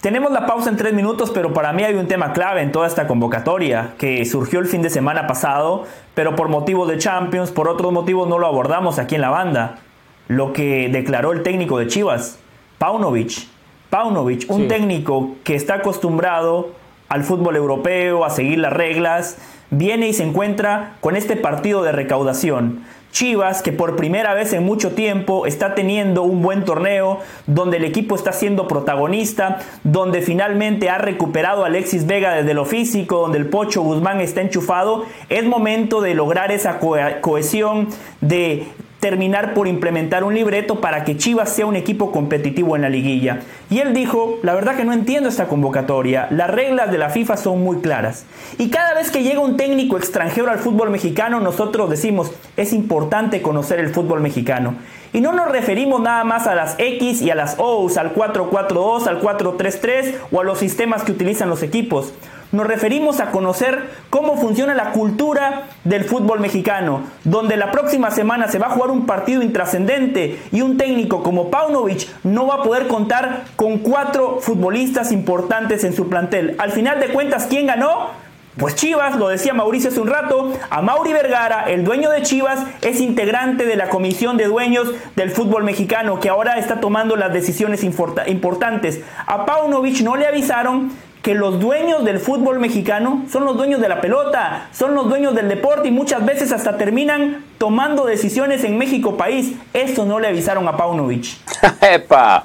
tenemos 0.01 0.31
la 0.31 0.47
pausa 0.47 0.71
en 0.71 0.77
tres 0.77 0.93
minutos, 0.93 1.33
pero 1.33 1.53
para 1.53 1.73
mí 1.73 1.83
hay 1.83 1.95
un 1.95 2.07
tema 2.07 2.33
clave 2.33 2.63
en 2.63 2.71
toda 2.71 2.87
esta 2.87 3.09
convocatoria 3.09 3.95
que 3.99 4.25
surgió 4.25 4.61
el 4.61 4.67
fin 4.67 4.83
de 4.83 4.91
semana 4.91 5.27
pasado, 5.27 5.87
pero 6.15 6.37
por 6.37 6.49
motivos 6.49 6.89
de 6.89 6.99
Champions, 6.99 7.51
por 7.51 7.69
otros 7.69 7.93
motivos 7.93 8.29
no 8.29 8.39
lo 8.39 8.47
abordamos 8.47 9.01
aquí 9.01 9.17
en 9.17 9.23
la 9.23 9.31
banda. 9.31 9.81
Lo 10.29 10.53
que 10.53 10.89
declaró 10.89 11.33
el 11.33 11.43
técnico 11.43 11.79
de 11.79 11.89
Chivas, 11.89 12.39
Paunovic. 12.79 13.49
Paunovic, 13.91 14.49
un 14.51 14.69
técnico 14.69 15.37
que 15.43 15.57
está 15.57 15.75
acostumbrado 15.75 16.78
al 17.09 17.25
fútbol 17.25 17.57
europeo, 17.57 18.25
a 18.25 18.31
seguir 18.31 18.59
las 18.59 18.73
reglas, 18.73 19.39
viene 19.71 20.09
y 20.09 20.13
se 20.13 20.25
encuentra 20.25 20.97
con 21.01 21.17
este 21.17 21.37
partido 21.37 21.83
de 21.83 21.93
recaudación. 21.93 22.85
Chivas, 23.11 23.63
que 23.63 23.73
por 23.73 23.97
primera 23.97 24.35
vez 24.35 24.53
en 24.53 24.65
mucho 24.65 24.93
tiempo 24.93 25.47
está 25.47 25.75
teniendo 25.75 26.25
un 26.25 26.43
buen 26.43 26.65
torneo, 26.65 27.21
donde 27.47 27.79
el 27.79 27.85
equipo 27.85 28.15
está 28.15 28.33
siendo 28.33 28.69
protagonista, 28.69 29.61
donde 29.83 30.21
finalmente 30.21 30.91
ha 30.91 30.99
recuperado 30.99 31.65
a 31.65 31.69
Alexis 31.69 32.07
Vega 32.07 32.35
desde 32.35 32.53
lo 32.53 32.67
físico, 32.67 33.21
donde 33.21 33.39
el 33.39 33.49
Pocho 33.49 33.81
Guzmán 33.81 34.21
está 34.21 34.43
enchufado, 34.43 35.07
es 35.31 35.45
momento 35.45 36.03
de 36.03 36.15
lograr 36.15 36.53
esa 36.53 36.79
cohesión, 36.79 37.89
de 38.21 38.69
terminar 39.01 39.55
por 39.55 39.69
implementar 39.69 40.25
un 40.25 40.35
libreto 40.35 40.81
para 40.81 41.05
que 41.05 41.17
Chivas 41.17 41.51
sea 41.51 41.67
un 41.67 41.77
equipo 41.77 42.11
competitivo 42.11 42.75
en 42.75 42.83
la 42.83 42.89
liguilla. 42.89 43.41
Y 43.71 43.79
él 43.79 43.95
dijo, 43.95 44.39
la 44.43 44.55
verdad 44.55 44.77
que 44.77 44.85
no 44.85 44.93
entiendo 44.93 45.29
esta 45.29 45.47
convocatoria, 45.47 46.27
las 46.31 46.51
reglas 46.51 46.91
de 46.91 46.99
la 46.99 47.11
FIFA 47.11 47.37
son 47.37 47.63
muy 47.63 47.79
claras. 47.79 48.25
Y 48.59 48.71
cada 48.71 48.95
vez 48.95 49.11
que 49.11 49.23
llega 49.23 49.41
un 49.41 49.57
técnico 49.57 49.97
extranjero 49.97 50.51
al 50.51 50.59
fútbol 50.59 50.91
mexicano, 50.91 51.39
nosotros 51.41 51.89
decimos, 51.89 52.33
es 52.57 52.73
importante 52.73 53.41
conocer 53.41 53.79
el 53.79 53.91
fútbol 53.91 54.21
mexicano. 54.21 54.75
Y 55.13 55.21
no 55.21 55.33
nos 55.33 55.51
referimos 55.51 56.01
nada 56.01 56.25
más 56.25 56.47
a 56.47 56.55
las 56.55 56.75
X 56.79 57.23
y 57.23 57.31
a 57.31 57.35
las 57.35 57.55
O's, 57.59 57.97
al 57.97 58.13
442, 58.13 59.07
al 59.07 59.21
433 59.21 60.17
o 60.33 60.41
a 60.41 60.45
los 60.45 60.59
sistemas 60.59 61.03
que 61.03 61.13
utilizan 61.13 61.49
los 61.49 61.63
equipos 61.63 62.13
nos 62.53 62.67
referimos 62.67 63.21
a 63.21 63.31
conocer 63.31 63.91
cómo 64.11 64.37
funciona 64.37 64.75
la 64.75 64.93
cultura 64.93 65.65
del 65.85 66.05
fútbol 66.05 66.41
mexicano, 66.41 67.03
donde 67.25 67.57
la 67.57 67.71
próxima 67.71 68.11
semana 68.11 68.49
se 68.49 68.59
va 68.59 68.67
a 68.67 68.71
jugar 68.71 68.91
un 68.91 69.07
partido 69.07 69.43
intrascendente 69.43 70.39
y 70.53 70.63
un 70.63 70.79
técnico 70.79 71.23
como 71.23 71.51
Paunovic 71.51 72.09
no 72.25 72.47
va 72.47 72.57
a 72.57 72.63
poder 72.63 72.87
contar 72.87 73.45
con 73.57 73.79
cuatro 73.79 74.39
futbolistas 74.41 75.13
importantes 75.13 75.85
en 75.85 75.95
su 75.95 76.09
plantel. 76.09 76.55
Al 76.59 76.73
final 76.73 77.01
de 77.01 77.09
cuentas, 77.09 77.47
¿quién 77.49 77.67
ganó? 77.67 78.29
Pues 78.59 78.75
Chivas, 78.75 79.15
lo 79.17 79.29
decía 79.29 79.55
Mauricio 79.55 79.91
hace 79.91 80.01
un 80.01 80.09
rato, 80.09 80.53
a 80.69 80.83
Mauri 80.83 81.13
Vergara, 81.13 81.67
el 81.69 81.85
dueño 81.85 82.11
de 82.11 82.23
Chivas, 82.23 82.59
es 82.83 83.01
integrante 83.01 83.67
de 83.67 83.77
la 83.77 83.89
comisión 83.89 84.37
de 84.37 84.47
dueños 84.47 84.89
del 85.15 85.31
fútbol 85.31 85.63
mexicano, 85.63 86.19
que 86.19 86.29
ahora 86.29 86.59
está 86.59 86.81
tomando 86.81 87.15
las 87.15 87.33
decisiones 87.33 87.85
importantes. 87.85 89.01
A 89.27 89.47
Paunovic 89.47 90.01
no 90.01 90.17
le 90.17 90.27
avisaron 90.27 90.91
que 91.23 91.35
los 91.35 91.59
dueños 91.59 92.05
del 92.05 92.19
fútbol 92.19 92.59
mexicano 92.59 93.25
son 93.31 93.45
los 93.45 93.57
dueños 93.57 93.81
de 93.81 93.89
la 93.89 94.01
pelota, 94.01 94.69
son 94.73 94.95
los 94.95 95.09
dueños 95.09 95.35
del 95.35 95.49
deporte 95.49 95.89
y 95.89 95.91
muchas 95.91 96.25
veces 96.25 96.53
hasta 96.53 96.77
terminan 96.77 97.45
tomando 97.59 98.05
decisiones 98.05 98.65
en 98.65 98.79
México 98.79 99.17
país. 99.17 99.55
Eso 99.73 100.05
no 100.05 100.21
le 100.21 100.29
avisaron 100.29 100.67
a 100.69 100.77
Paunovic. 100.77 101.27
¡Epa! 101.83 102.45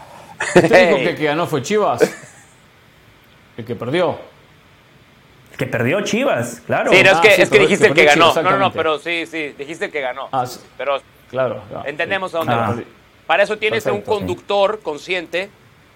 ¿Usted 0.56 0.88
dijo 0.88 0.98
que 0.98 1.10
el 1.10 1.16
que 1.16 1.24
ganó 1.26 1.48
fue 1.48 1.62
Chivas? 1.62 2.02
El 3.56 3.66
que 3.66 3.76
perdió. 3.76 4.18
El 5.52 5.58
que 5.60 5.68
perdió 5.68 6.02
Chivas, 6.02 6.60
claro. 6.66 6.92
Sí, 6.92 6.98
es, 6.98 7.18
que, 7.20 7.42
es 7.44 7.50
que 7.52 7.60
dijiste 7.60 7.86
el 7.86 7.94
que 7.94 8.06
ganó. 8.06 8.34
no, 8.34 8.42
no, 8.42 8.58
no, 8.58 8.74
pero 8.74 8.98
sí, 8.98 9.28
sí, 9.28 9.54
dijiste 9.56 9.86
el 9.86 9.92
que 9.92 10.02
ganó. 10.02 10.28
Ah, 10.32 10.46
pero 10.76 11.00
claro, 11.30 11.62
entendemos 11.86 12.34
a 12.34 12.40
dónde 12.40 12.56
va. 12.56 12.76
Para 13.28 13.44
eso 13.44 13.60
tienes 13.60 13.86
un 13.86 14.02
conductor 14.02 14.80
consciente 14.82 15.52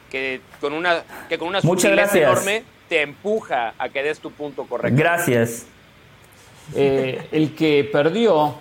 que 0.10 0.41
con 0.60 0.74
una, 0.74 1.03
que 1.28 1.38
con 1.38 1.47
una 1.47 1.62
sutileza 1.62 2.18
enorme 2.18 2.64
te 2.88 3.01
empuja 3.01 3.74
a 3.78 3.89
que 3.89 4.03
des 4.03 4.20
tu 4.20 4.32
punto 4.32 4.64
correcto. 4.64 4.97
Gracias. 4.97 5.66
Eh, 6.76 7.28
el 7.32 7.55
que 7.55 7.88
perdió 7.91 8.55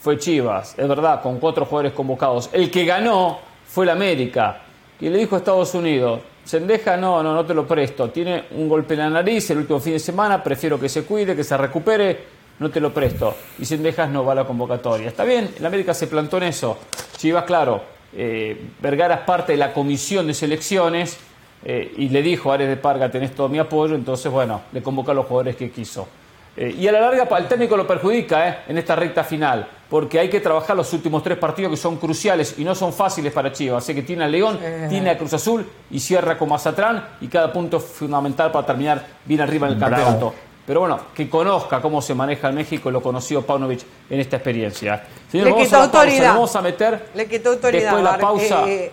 fue 0.00 0.18
Chivas, 0.18 0.78
es 0.78 0.88
verdad, 0.88 1.22
con 1.22 1.38
cuatro 1.38 1.64
jugadores 1.64 1.92
convocados. 1.92 2.50
El 2.52 2.70
que 2.70 2.84
ganó 2.84 3.40
fue 3.66 3.84
el 3.84 3.90
América. 3.90 4.62
Y 5.00 5.08
le 5.08 5.18
dijo 5.18 5.34
a 5.34 5.38
Estados 5.38 5.74
Unidos, 5.74 6.20
Sendeja, 6.44 6.96
no, 6.96 7.22
no, 7.22 7.34
no 7.34 7.44
te 7.44 7.52
lo 7.52 7.66
presto. 7.66 8.10
Tiene 8.10 8.44
un 8.52 8.68
golpe 8.68 8.94
en 8.94 9.00
la 9.00 9.10
nariz 9.10 9.50
el 9.50 9.58
último 9.58 9.80
fin 9.80 9.94
de 9.94 9.98
semana, 9.98 10.42
prefiero 10.42 10.78
que 10.78 10.88
se 10.88 11.02
cuide, 11.02 11.34
que 11.34 11.44
se 11.44 11.56
recupere, 11.56 12.18
no 12.60 12.70
te 12.70 12.80
lo 12.80 12.94
presto. 12.94 13.34
Y 13.58 13.64
Sendejas 13.64 14.08
no 14.08 14.24
va 14.24 14.32
a 14.32 14.36
la 14.36 14.44
convocatoria. 14.44 15.08
Está 15.08 15.24
bien, 15.24 15.50
el 15.58 15.66
América 15.66 15.92
se 15.92 16.06
plantó 16.06 16.36
en 16.38 16.44
eso. 16.44 16.78
Chivas, 17.16 17.44
claro, 17.44 17.82
eh, 18.16 18.70
Vergara 18.80 19.16
es 19.16 19.20
parte 19.20 19.52
de 19.52 19.58
la 19.58 19.74
comisión 19.74 20.26
de 20.26 20.34
selecciones 20.34 21.18
eh, 21.64 21.92
y 21.98 22.08
le 22.08 22.22
dijo 22.22 22.50
a 22.50 22.54
Ares 22.54 22.68
de 22.68 22.76
Parga, 22.76 23.10
tenés 23.10 23.34
todo 23.34 23.48
mi 23.48 23.58
apoyo, 23.58 23.94
entonces, 23.94 24.32
bueno, 24.32 24.62
le 24.72 24.82
convocó 24.82 25.10
a 25.10 25.14
los 25.14 25.26
jugadores 25.26 25.56
que 25.56 25.70
quiso. 25.70 26.08
Eh, 26.56 26.74
y 26.78 26.88
a 26.88 26.92
la 26.92 27.00
larga 27.00 27.28
el 27.36 27.48
técnico 27.48 27.76
lo 27.76 27.86
perjudica 27.86 28.62
en 28.66 28.78
esta 28.78 28.96
recta 28.96 29.22
final, 29.22 29.68
porque 29.90 30.18
hay 30.18 30.30
que 30.30 30.40
trabajar 30.40 30.74
los 30.74 30.90
últimos 30.94 31.22
tres 31.22 31.36
partidos 31.36 31.70
que 31.70 31.76
son 31.76 31.98
cruciales 31.98 32.54
y 32.56 32.64
no 32.64 32.74
son 32.74 32.94
fáciles 32.94 33.30
para 33.34 33.52
Chivas. 33.52 33.84
Así 33.84 33.94
que 33.94 34.00
tiene 34.00 34.24
a 34.24 34.28
León, 34.28 34.58
tiene 34.88 35.10
a 35.10 35.18
Cruz 35.18 35.34
Azul 35.34 35.66
y 35.90 36.00
cierra 36.00 36.38
con 36.38 36.48
Mazatrán 36.48 37.04
y 37.20 37.28
cada 37.28 37.52
punto 37.52 37.76
es 37.76 37.84
fundamental 37.84 38.50
para 38.50 38.64
terminar 38.64 39.04
bien 39.26 39.42
arriba 39.42 39.66
en 39.66 39.74
el 39.74 39.78
campeonato. 39.78 40.32
Pero 40.66 40.80
bueno, 40.80 40.98
que 41.14 41.30
conozca 41.30 41.80
cómo 41.80 42.02
se 42.02 42.14
maneja 42.14 42.48
en 42.48 42.56
México, 42.56 42.90
lo 42.90 43.00
conoció 43.00 43.42
Paunovic 43.42 43.82
en 44.10 44.20
esta 44.20 44.36
experiencia. 44.36 45.04
Señor, 45.30 45.48
Le 45.48 45.64
quitó 45.64 45.76
autoridad. 45.76 46.34
vamos 46.34 46.56
a 46.56 46.62
meter 46.62 47.08
Le 47.14 47.26
quitó 47.28 47.50
autoridad. 47.50 47.82
Después 47.82 48.04
de 48.04 48.10
la 48.10 48.18
pausa. 48.18 48.68
Eh, 48.68 48.92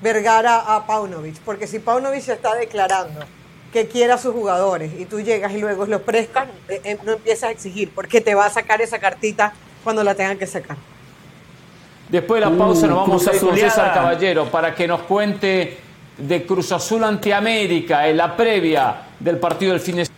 Vergara 0.00 0.76
a 0.76 0.86
Paunovic, 0.86 1.38
porque 1.40 1.66
si 1.66 1.78
Paunovic 1.78 2.20
se 2.20 2.34
está 2.34 2.54
declarando 2.54 3.20
que 3.72 3.88
quiere 3.88 4.12
a 4.12 4.18
sus 4.18 4.32
jugadores 4.32 4.92
y 4.98 5.06
tú 5.06 5.20
llegas 5.20 5.52
y 5.52 5.58
luego 5.58 5.86
los 5.86 6.02
prestas, 6.02 6.48
eh, 6.68 6.80
eh, 6.84 6.98
no 7.02 7.12
empiezas 7.12 7.44
a 7.44 7.50
exigir, 7.50 7.90
porque 7.94 8.20
te 8.20 8.34
va 8.34 8.46
a 8.46 8.50
sacar 8.50 8.80
esa 8.80 8.98
cartita 8.98 9.52
cuando 9.82 10.04
la 10.04 10.14
tengan 10.14 10.38
que 10.38 10.46
sacar. 10.46 10.76
Después 12.08 12.40
de 12.40 12.50
la 12.50 12.56
pausa 12.56 12.86
nos 12.86 12.98
vamos 12.98 13.26
a 13.26 13.34
ir 13.34 13.40
con 13.40 13.56
César 13.56 13.92
Caballero 13.92 14.44
para 14.46 14.74
que 14.74 14.86
nos 14.86 15.02
cuente 15.02 15.78
de 16.16 16.46
Cruz 16.46 16.70
Azul 16.72 17.02
ante 17.02 17.34
América 17.34 18.06
en 18.06 18.16
la 18.16 18.36
previa 18.36 19.02
del 19.18 19.38
partido 19.38 19.72
del 19.72 19.80
fin 19.80 19.96
de 19.96 20.04
semana. 20.04 20.15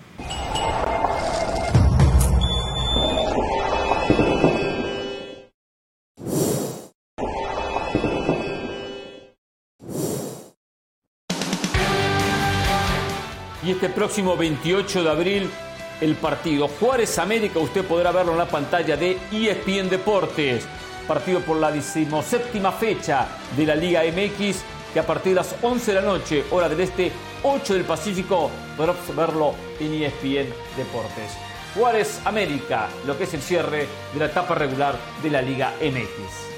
Y 13.68 13.72
este 13.72 13.90
próximo 13.90 14.34
28 14.34 15.02
de 15.02 15.10
abril, 15.10 15.50
el 16.00 16.14
partido 16.14 16.68
Juárez 16.68 17.18
América, 17.18 17.58
usted 17.58 17.84
podrá 17.84 18.12
verlo 18.12 18.32
en 18.32 18.38
la 18.38 18.48
pantalla 18.48 18.96
de 18.96 19.18
ESPN 19.30 19.90
Deportes. 19.90 20.66
Partido 21.06 21.40
por 21.40 21.58
la 21.58 21.70
decimoséptima 21.70 22.72
fecha 22.72 23.28
de 23.54 23.66
la 23.66 23.74
Liga 23.74 24.04
MX, 24.04 24.62
que 24.92 25.00
a 25.00 25.06
partir 25.06 25.32
de 25.32 25.36
las 25.36 25.54
11 25.62 25.92
de 25.92 26.00
la 26.00 26.06
noche, 26.06 26.44
hora 26.50 26.68
del 26.68 26.80
este, 26.80 27.12
8 27.42 27.74
del 27.74 27.84
Pacífico, 27.84 28.50
podrá 28.76 28.94
verlo 29.16 29.54
en 29.80 30.02
ESPN 30.02 30.52
Deportes. 30.76 31.36
Juárez 31.74 32.20
América, 32.24 32.88
lo 33.06 33.16
que 33.16 33.24
es 33.24 33.34
el 33.34 33.42
cierre 33.42 33.86
de 34.12 34.18
la 34.18 34.26
etapa 34.26 34.54
regular 34.54 34.96
de 35.22 35.30
la 35.30 35.42
Liga 35.42 35.72
MX. 35.80 36.48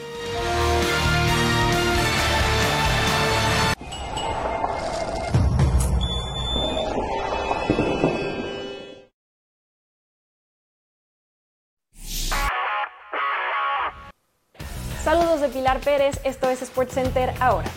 Saludos 15.02 15.40
de 15.40 15.48
Pilar 15.48 15.80
Pérez, 15.80 16.20
esto 16.24 16.48
es 16.50 16.60
SportsCenter 16.60 17.34
ahora. 17.40 17.68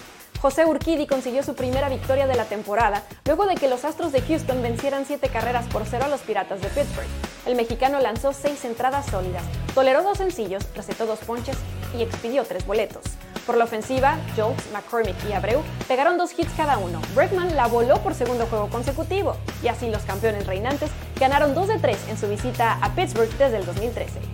José 0.43 0.65
Urquidi 0.65 1.07
consiguió 1.07 1.41
su 1.41 1.55
primera 1.55 1.87
victoria 1.87 2.27
de 2.27 2.35
la 2.35 2.43
temporada 2.43 3.03
luego 3.23 3.45
de 3.45 3.55
que 3.55 3.69
los 3.69 3.85
Astros 3.85 4.11
de 4.11 4.21
Houston 4.21 4.61
vencieran 4.61 5.05
siete 5.05 5.29
carreras 5.29 5.65
por 5.67 5.85
cero 5.85 6.03
a 6.03 6.09
los 6.09 6.19
Piratas 6.19 6.59
de 6.59 6.67
Pittsburgh. 6.67 7.07
El 7.45 7.55
mexicano 7.55 8.01
lanzó 8.01 8.33
seis 8.33 8.65
entradas 8.65 9.05
sólidas, 9.05 9.41
toleró 9.73 10.03
dos 10.03 10.17
sencillos, 10.17 10.65
recetó 10.75 11.05
dos 11.05 11.19
ponches 11.19 11.55
y 11.97 12.01
expidió 12.01 12.43
tres 12.43 12.67
boletos. 12.67 13.03
Por 13.45 13.55
la 13.55 13.63
ofensiva, 13.63 14.17
Jokes, 14.35 14.65
McCormick 14.73 15.15
y 15.29 15.31
Abreu 15.31 15.61
pegaron 15.87 16.17
dos 16.17 16.37
hits 16.37 16.51
cada 16.57 16.77
uno. 16.77 16.99
Bregman 17.15 17.55
la 17.55 17.67
voló 17.67 18.01
por 18.01 18.13
segundo 18.13 18.45
juego 18.47 18.67
consecutivo 18.67 19.37
y 19.63 19.69
así 19.69 19.89
los 19.89 20.03
campeones 20.03 20.45
reinantes 20.45 20.91
ganaron 21.21 21.55
2 21.55 21.69
de 21.69 21.79
3 21.79 22.09
en 22.09 22.17
su 22.17 22.27
visita 22.27 22.79
a 22.81 22.93
Pittsburgh 22.93 23.31
desde 23.37 23.59
el 23.59 23.65
2013. 23.65 24.32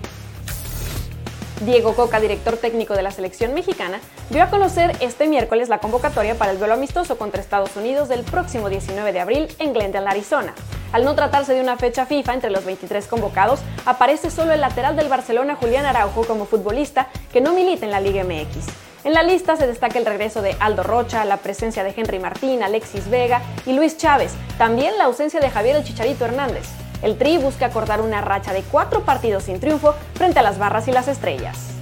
Diego 1.62 1.94
Coca, 1.94 2.22
director 2.22 2.56
técnico 2.56 2.94
de 2.94 3.04
la 3.04 3.12
selección 3.12 3.54
mexicana, 3.54 4.00
dio 4.30 4.42
a 4.42 4.50
conocer 4.50 4.96
este 5.02 5.28
miércoles 5.28 5.68
la 5.68 5.80
convocatoria 5.80 6.36
para 6.36 6.52
el 6.52 6.58
duelo 6.58 6.76
amistoso 6.76 7.18
contra 7.18 7.42
Estados 7.42 7.76
Unidos 7.76 8.08
del 8.08 8.24
próximo 8.24 8.70
19 8.70 9.12
de 9.12 9.20
abril 9.20 9.48
en 9.60 9.74
Glendale, 9.74 10.08
Arizona. 10.08 10.54
Al 10.94 11.04
no 11.04 11.16
tratarse 11.16 11.54
de 11.54 11.62
una 11.62 11.76
fecha 11.76 12.06
FIFA 12.06 12.36
entre 12.36 12.50
los 12.50 12.64
23 12.64 13.06
convocados, 13.08 13.60
aparece 13.86 14.32
solo 14.32 14.54
el 14.54 14.62
lateral 14.62 14.96
del 14.96 15.10
Barcelona 15.10 15.56
Julián 15.56 15.86
Araujo 15.86 16.26
como 16.26 16.46
futbolista 16.46 17.10
que 17.34 17.42
no 17.42 17.54
milita 17.54 17.86
en 17.86 17.92
la 17.92 18.00
Liga 18.00 18.24
MX. 18.24 18.68
En 19.04 19.14
la 19.14 19.24
lista 19.24 19.58
se 19.58 19.68
destaca 19.68 20.00
el 20.00 20.06
regreso 20.06 20.42
de 20.42 20.56
Aldo 20.62 20.84
Rocha, 20.84 21.26
la 21.26 21.38
presencia 21.38 21.84
de 21.84 21.94
Henry 21.96 22.20
Martín, 22.20 22.64
Alexis 22.64 23.10
Vega 23.10 23.42
y 23.66 23.74
Luis 23.74 23.98
Chávez, 23.98 24.32
también 24.58 24.98
la 24.98 25.06
ausencia 25.06 25.42
de 25.42 25.50
Javier 25.50 25.76
El 25.76 25.84
Chicharito 25.84 26.24
Hernández. 26.24 26.68
El 27.02 27.18
Tri 27.18 27.38
busca 27.38 27.68
acordar 27.68 28.02
una 28.02 28.22
racha 28.22 28.54
de 28.54 28.62
cuatro 28.64 29.02
partidos 29.06 29.44
sin 29.44 29.60
triunfo 29.60 29.96
frente 30.16 30.40
a 30.40 30.44
las 30.44 30.58
barras 30.58 30.88
y 30.88 30.92
las 30.92 31.08
estrellas. 31.08 31.79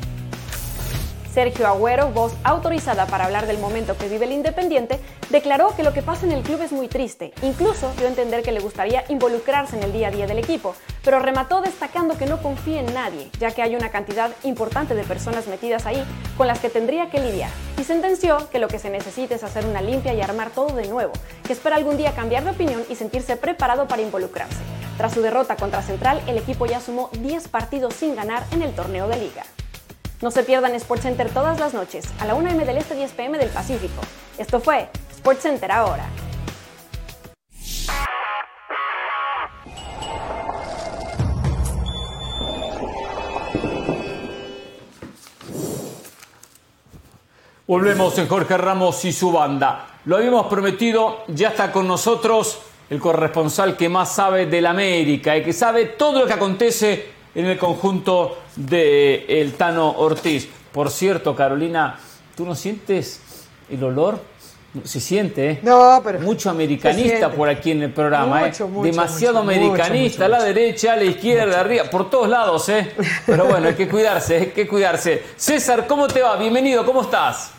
Sergio 1.38 1.68
Agüero, 1.68 2.10
voz 2.10 2.34
autorizada 2.44 3.06
para 3.06 3.26
hablar 3.26 3.46
del 3.46 3.60
momento 3.60 3.96
que 3.96 4.10
vive 4.10 4.26
el 4.26 4.32
Independiente, 4.32 5.00
declaró 5.30 5.76
que 5.76 5.84
lo 5.84 5.94
que 5.94 6.02
pasa 6.02 6.26
en 6.26 6.32
el 6.32 6.42
club 6.42 6.64
es 6.64 6.72
muy 6.72 6.88
triste. 6.88 7.32
Incluso 7.44 7.94
dio 7.96 8.08
a 8.08 8.10
entender 8.10 8.42
que 8.42 8.52
le 8.52 8.60
gustaría 8.60 9.04
involucrarse 9.08 9.78
en 9.78 9.84
el 9.84 9.94
día 9.94 10.08
a 10.08 10.12
día 10.12 10.26
del 10.26 10.40
equipo, 10.40 10.74
pero 11.04 11.20
remató 11.20 11.62
destacando 11.62 12.18
que 12.18 12.26
no 12.26 12.42
confía 12.42 12.80
en 12.80 12.92
nadie, 12.92 13.30
ya 13.38 13.52
que 13.52 13.62
hay 13.62 13.76
una 13.76 13.92
cantidad 13.92 14.32
importante 14.46 14.96
de 14.96 15.04
personas 15.04 15.46
metidas 15.46 15.86
ahí 15.86 16.04
con 16.38 16.48
las 16.48 16.58
que 16.58 16.72
tendría 16.72 17.12
que 17.12 17.20
lidiar. 17.20 17.52
Y 17.80 17.84
sentenció 17.84 18.50
que 18.50 18.58
lo 18.58 18.68
que 18.68 18.80
se 18.80 18.90
necesita 18.90 19.36
es 19.36 19.44
hacer 19.44 19.64
una 19.68 19.84
limpia 19.84 20.16
y 20.16 20.22
armar 20.22 20.50
todo 20.50 20.76
de 20.76 20.88
nuevo, 20.88 21.14
que 21.46 21.54
espera 21.54 21.76
algún 21.76 21.98
día 21.98 22.16
cambiar 22.16 22.46
de 22.46 22.50
opinión 22.50 22.82
y 22.90 22.96
sentirse 22.96 23.36
preparado 23.36 23.88
para 23.88 24.02
involucrarse. 24.02 24.58
Tras 24.98 25.14
su 25.14 25.22
derrota 25.22 25.56
contra 25.56 25.84
Central, 25.84 26.20
el 26.26 26.40
equipo 26.40 26.66
ya 26.66 26.80
sumó 26.80 27.12
10 27.20 27.48
partidos 27.50 27.94
sin 27.94 28.16
ganar 28.16 28.44
en 28.50 28.64
el 28.64 28.74
torneo 28.74 29.08
de 29.08 29.18
liga. 29.18 29.44
No 30.20 30.32
se 30.32 30.42
pierdan 30.42 30.80
SportsCenter 30.80 31.30
todas 31.30 31.60
las 31.60 31.76
noches, 31.76 32.06
a 32.20 32.26
la 32.26 32.34
1 32.34 32.50
m 32.50 32.66
del 32.66 32.78
Este 32.78 32.96
10 32.96 33.12
pm 33.12 33.38
del 33.38 33.50
Pacífico. 33.50 34.02
Esto 34.40 34.60
fue 34.60 34.90
SportsCenter 35.16 35.72
ahora. 35.72 36.10
Volvemos 47.68 48.18
en 48.18 48.28
Jorge 48.28 48.58
Ramos 48.58 49.06
y 49.06 49.14
su 49.14 49.32
banda. 49.32 50.00
Lo 50.06 50.18
habíamos 50.18 50.48
prometido, 50.48 51.26
ya 51.28 51.50
está 51.50 51.72
con 51.72 51.88
nosotros 51.88 52.58
el 52.90 53.00
corresponsal 53.00 53.78
que 53.78 53.88
más 53.88 54.16
sabe 54.16 54.48
de 54.48 54.62
la 54.62 54.72
América 54.72 55.38
y 55.38 55.44
que 55.44 55.54
sabe 55.54 55.86
todo 55.86 56.22
lo 56.22 56.26
que 56.26 56.34
acontece 56.34 57.17
en 57.38 57.46
el 57.46 57.58
conjunto 57.60 58.40
de 58.56 59.26
el 59.42 59.54
Tano 59.54 59.92
Ortiz. 59.92 60.50
Por 60.72 60.90
cierto, 60.90 61.36
Carolina, 61.36 62.00
¿tú 62.36 62.48
no 62.48 62.56
sientes 62.56 63.22
el 63.70 63.84
olor? 63.84 64.20
Se 64.84 65.00
siente, 65.00 65.52
¿eh? 65.52 65.60
No, 65.62 66.02
pero. 66.04 66.20
Mucho 66.20 66.50
americanista 66.50 67.32
por 67.32 67.48
aquí 67.48 67.72
en 67.72 67.84
el 67.84 67.94
programa, 67.94 68.42
¿eh? 68.42 68.48
Mucho, 68.48 68.68
mucho, 68.68 68.84
Demasiado 68.88 69.44
mucho, 69.44 69.56
americanista, 69.56 70.26
a 70.26 70.30
la 70.30 70.44
derecha, 70.44 70.94
a 70.94 70.96
la 70.96 71.04
izquierda, 71.04 71.60
arriba, 71.60 71.84
por 71.92 72.10
todos 72.10 72.28
lados, 72.28 72.68
¿eh? 72.70 72.92
Pero 73.28 73.46
bueno, 73.46 73.68
hay 73.68 73.76
que 73.76 73.88
cuidarse, 73.88 74.38
hay 74.38 74.48
que 74.48 74.68
cuidarse. 74.68 75.24
César, 75.36 75.86
¿cómo 75.86 76.08
te 76.08 76.24
va? 76.24 76.38
Bienvenido, 76.38 76.84
¿cómo 76.86 77.04
estás? 77.04 77.52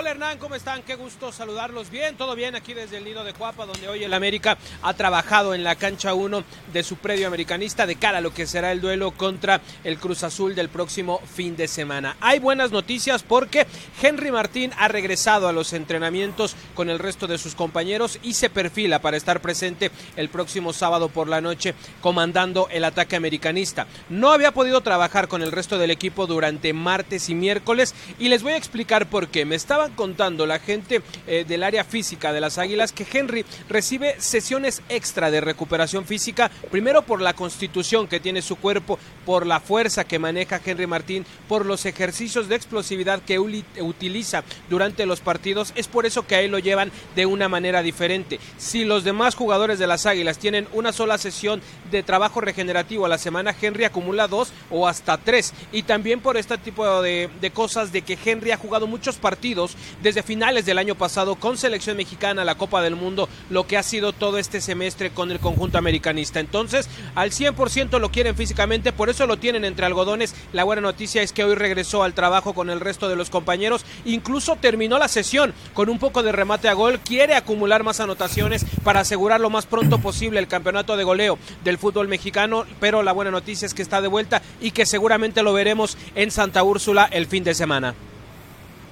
Hola 0.00 0.10
Hernán, 0.12 0.38
¿cómo 0.38 0.54
están? 0.54 0.84
Qué 0.84 0.94
gusto 0.94 1.32
saludarlos. 1.32 1.90
Bien, 1.90 2.16
todo 2.16 2.36
bien 2.36 2.54
aquí 2.54 2.72
desde 2.72 2.98
el 2.98 3.04
Nido 3.04 3.24
de 3.24 3.32
Cuapa, 3.32 3.66
donde 3.66 3.88
hoy 3.88 4.04
el 4.04 4.14
América 4.14 4.56
ha 4.80 4.94
trabajado 4.94 5.54
en 5.54 5.64
la 5.64 5.74
cancha 5.74 6.14
1 6.14 6.44
de 6.72 6.84
su 6.84 6.98
predio 6.98 7.26
americanista 7.26 7.84
de 7.84 7.96
cara 7.96 8.18
a 8.18 8.20
lo 8.20 8.32
que 8.32 8.46
será 8.46 8.70
el 8.70 8.80
duelo 8.80 9.10
contra 9.10 9.60
el 9.82 9.98
Cruz 9.98 10.22
Azul 10.22 10.54
del 10.54 10.68
próximo 10.68 11.20
fin 11.34 11.56
de 11.56 11.66
semana. 11.66 12.16
Hay 12.20 12.38
buenas 12.38 12.70
noticias 12.70 13.24
porque 13.24 13.66
Henry 14.00 14.30
Martín 14.30 14.70
ha 14.78 14.86
regresado 14.86 15.48
a 15.48 15.52
los 15.52 15.72
entrenamientos 15.72 16.54
con 16.76 16.90
el 16.90 17.00
resto 17.00 17.26
de 17.26 17.36
sus 17.36 17.56
compañeros 17.56 18.20
y 18.22 18.34
se 18.34 18.50
perfila 18.50 19.00
para 19.00 19.16
estar 19.16 19.40
presente 19.40 19.90
el 20.14 20.28
próximo 20.28 20.72
sábado 20.72 21.08
por 21.08 21.26
la 21.26 21.40
noche 21.40 21.74
comandando 22.00 22.68
el 22.70 22.84
ataque 22.84 23.16
americanista. 23.16 23.88
No 24.08 24.30
había 24.30 24.52
podido 24.52 24.80
trabajar 24.80 25.26
con 25.26 25.42
el 25.42 25.50
resto 25.50 25.76
del 25.76 25.90
equipo 25.90 26.28
durante 26.28 26.72
martes 26.72 27.28
y 27.30 27.34
miércoles 27.34 27.96
y 28.20 28.28
les 28.28 28.44
voy 28.44 28.52
a 28.52 28.58
explicar 28.58 29.10
por 29.10 29.26
qué. 29.26 29.44
Me 29.44 29.56
estaban 29.56 29.87
contando 29.90 30.46
la 30.46 30.58
gente 30.58 31.02
eh, 31.26 31.44
del 31.46 31.62
área 31.62 31.84
física 31.84 32.32
de 32.32 32.40
las 32.40 32.58
Águilas 32.58 32.92
que 32.92 33.06
Henry 33.10 33.44
recibe 33.68 34.20
sesiones 34.20 34.82
extra 34.88 35.30
de 35.30 35.40
recuperación 35.40 36.04
física, 36.04 36.50
primero 36.70 37.02
por 37.02 37.20
la 37.20 37.34
constitución 37.34 38.06
que 38.08 38.20
tiene 38.20 38.42
su 38.42 38.56
cuerpo, 38.56 38.98
por 39.24 39.46
la 39.46 39.60
fuerza 39.60 40.04
que 40.04 40.18
maneja 40.18 40.60
Henry 40.64 40.86
Martín, 40.86 41.26
por 41.48 41.66
los 41.66 41.86
ejercicios 41.86 42.48
de 42.48 42.56
explosividad 42.56 43.22
que 43.22 43.38
utiliza 43.38 44.44
durante 44.68 45.06
los 45.06 45.20
partidos, 45.20 45.72
es 45.76 45.88
por 45.88 46.06
eso 46.06 46.26
que 46.26 46.34
ahí 46.34 46.48
lo 46.48 46.58
llevan 46.58 46.90
de 47.14 47.26
una 47.26 47.48
manera 47.48 47.82
diferente. 47.82 48.40
Si 48.56 48.84
los 48.84 49.04
demás 49.04 49.34
jugadores 49.34 49.78
de 49.78 49.86
las 49.86 50.06
Águilas 50.06 50.38
tienen 50.38 50.68
una 50.72 50.92
sola 50.92 51.18
sesión 51.18 51.60
de 51.90 52.02
trabajo 52.02 52.40
regenerativo 52.40 53.06
a 53.06 53.08
la 53.08 53.18
semana, 53.18 53.54
Henry 53.60 53.84
acumula 53.84 54.28
dos 54.28 54.52
o 54.70 54.88
hasta 54.88 55.18
tres. 55.18 55.52
Y 55.72 55.82
también 55.82 56.20
por 56.20 56.36
este 56.36 56.58
tipo 56.58 57.02
de, 57.02 57.28
de 57.40 57.50
cosas 57.50 57.92
de 57.92 58.02
que 58.02 58.18
Henry 58.24 58.50
ha 58.50 58.56
jugado 58.56 58.86
muchos 58.86 59.16
partidos 59.16 59.67
desde 60.02 60.22
finales 60.22 60.66
del 60.66 60.78
año 60.78 60.94
pasado 60.94 61.36
con 61.36 61.58
selección 61.58 61.96
mexicana, 61.96 62.44
la 62.44 62.56
Copa 62.56 62.82
del 62.82 62.96
Mundo, 62.96 63.28
lo 63.50 63.66
que 63.66 63.76
ha 63.76 63.82
sido 63.82 64.12
todo 64.12 64.38
este 64.38 64.60
semestre 64.60 65.10
con 65.10 65.30
el 65.30 65.40
conjunto 65.40 65.78
americanista. 65.78 66.40
Entonces, 66.40 66.88
al 67.14 67.30
100% 67.30 67.98
lo 67.98 68.10
quieren 68.10 68.36
físicamente, 68.36 68.92
por 68.92 69.08
eso 69.10 69.26
lo 69.26 69.36
tienen 69.36 69.64
entre 69.64 69.86
algodones. 69.86 70.34
La 70.52 70.64
buena 70.64 70.82
noticia 70.82 71.22
es 71.22 71.32
que 71.32 71.44
hoy 71.44 71.54
regresó 71.54 72.02
al 72.02 72.14
trabajo 72.14 72.54
con 72.54 72.70
el 72.70 72.80
resto 72.80 73.08
de 73.08 73.16
los 73.16 73.30
compañeros, 73.30 73.84
incluso 74.04 74.56
terminó 74.56 74.98
la 74.98 75.08
sesión 75.08 75.54
con 75.74 75.88
un 75.88 75.98
poco 75.98 76.22
de 76.22 76.32
remate 76.32 76.68
a 76.68 76.74
gol, 76.74 77.00
quiere 77.00 77.34
acumular 77.34 77.82
más 77.82 78.00
anotaciones 78.00 78.64
para 78.84 79.00
asegurar 79.00 79.40
lo 79.40 79.50
más 79.50 79.66
pronto 79.66 79.98
posible 79.98 80.38
el 80.38 80.48
campeonato 80.48 80.96
de 80.96 81.04
goleo 81.04 81.38
del 81.64 81.78
fútbol 81.78 82.08
mexicano, 82.08 82.64
pero 82.80 83.02
la 83.02 83.12
buena 83.12 83.30
noticia 83.30 83.66
es 83.66 83.74
que 83.74 83.82
está 83.82 84.00
de 84.00 84.08
vuelta 84.08 84.42
y 84.60 84.70
que 84.70 84.86
seguramente 84.86 85.42
lo 85.42 85.52
veremos 85.52 85.96
en 86.14 86.30
Santa 86.30 86.62
Úrsula 86.62 87.08
el 87.10 87.26
fin 87.26 87.44
de 87.44 87.54
semana. 87.54 87.94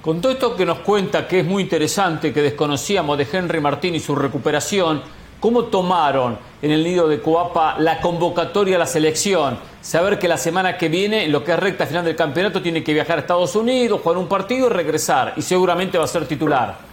Con 0.01 0.21
todo 0.21 0.31
esto 0.31 0.55
que 0.55 0.65
nos 0.65 0.79
cuenta, 0.79 1.27
que 1.27 1.39
es 1.39 1.45
muy 1.45 1.63
interesante, 1.63 2.31
que 2.31 2.41
desconocíamos 2.41 3.17
de 3.17 3.27
Henry 3.31 3.59
Martín 3.59 3.95
y 3.95 3.99
su 3.99 4.15
recuperación, 4.15 5.01
¿cómo 5.39 5.65
tomaron 5.65 6.37
en 6.61 6.71
el 6.71 6.83
nido 6.83 7.07
de 7.07 7.19
Coapa 7.19 7.77
la 7.79 7.99
convocatoria 7.99 8.77
a 8.77 8.79
la 8.79 8.85
selección? 8.85 9.57
Saber 9.81 10.17
que 10.19 10.27
la 10.27 10.37
semana 10.37 10.77
que 10.77 10.87
viene, 10.87 11.25
en 11.25 11.31
lo 11.31 11.43
que 11.43 11.51
es 11.51 11.59
recta 11.59 11.85
final 11.85 12.05
del 12.05 12.15
campeonato, 12.15 12.61
tiene 12.61 12.83
que 12.83 12.93
viajar 12.93 13.17
a 13.17 13.21
Estados 13.21 13.55
Unidos, 13.55 13.99
jugar 14.01 14.17
un 14.17 14.27
partido 14.27 14.67
y 14.67 14.69
regresar. 14.69 15.33
Y 15.35 15.41
seguramente 15.41 15.97
va 15.97 16.05
a 16.05 16.07
ser 16.07 16.25
titular. 16.25 16.86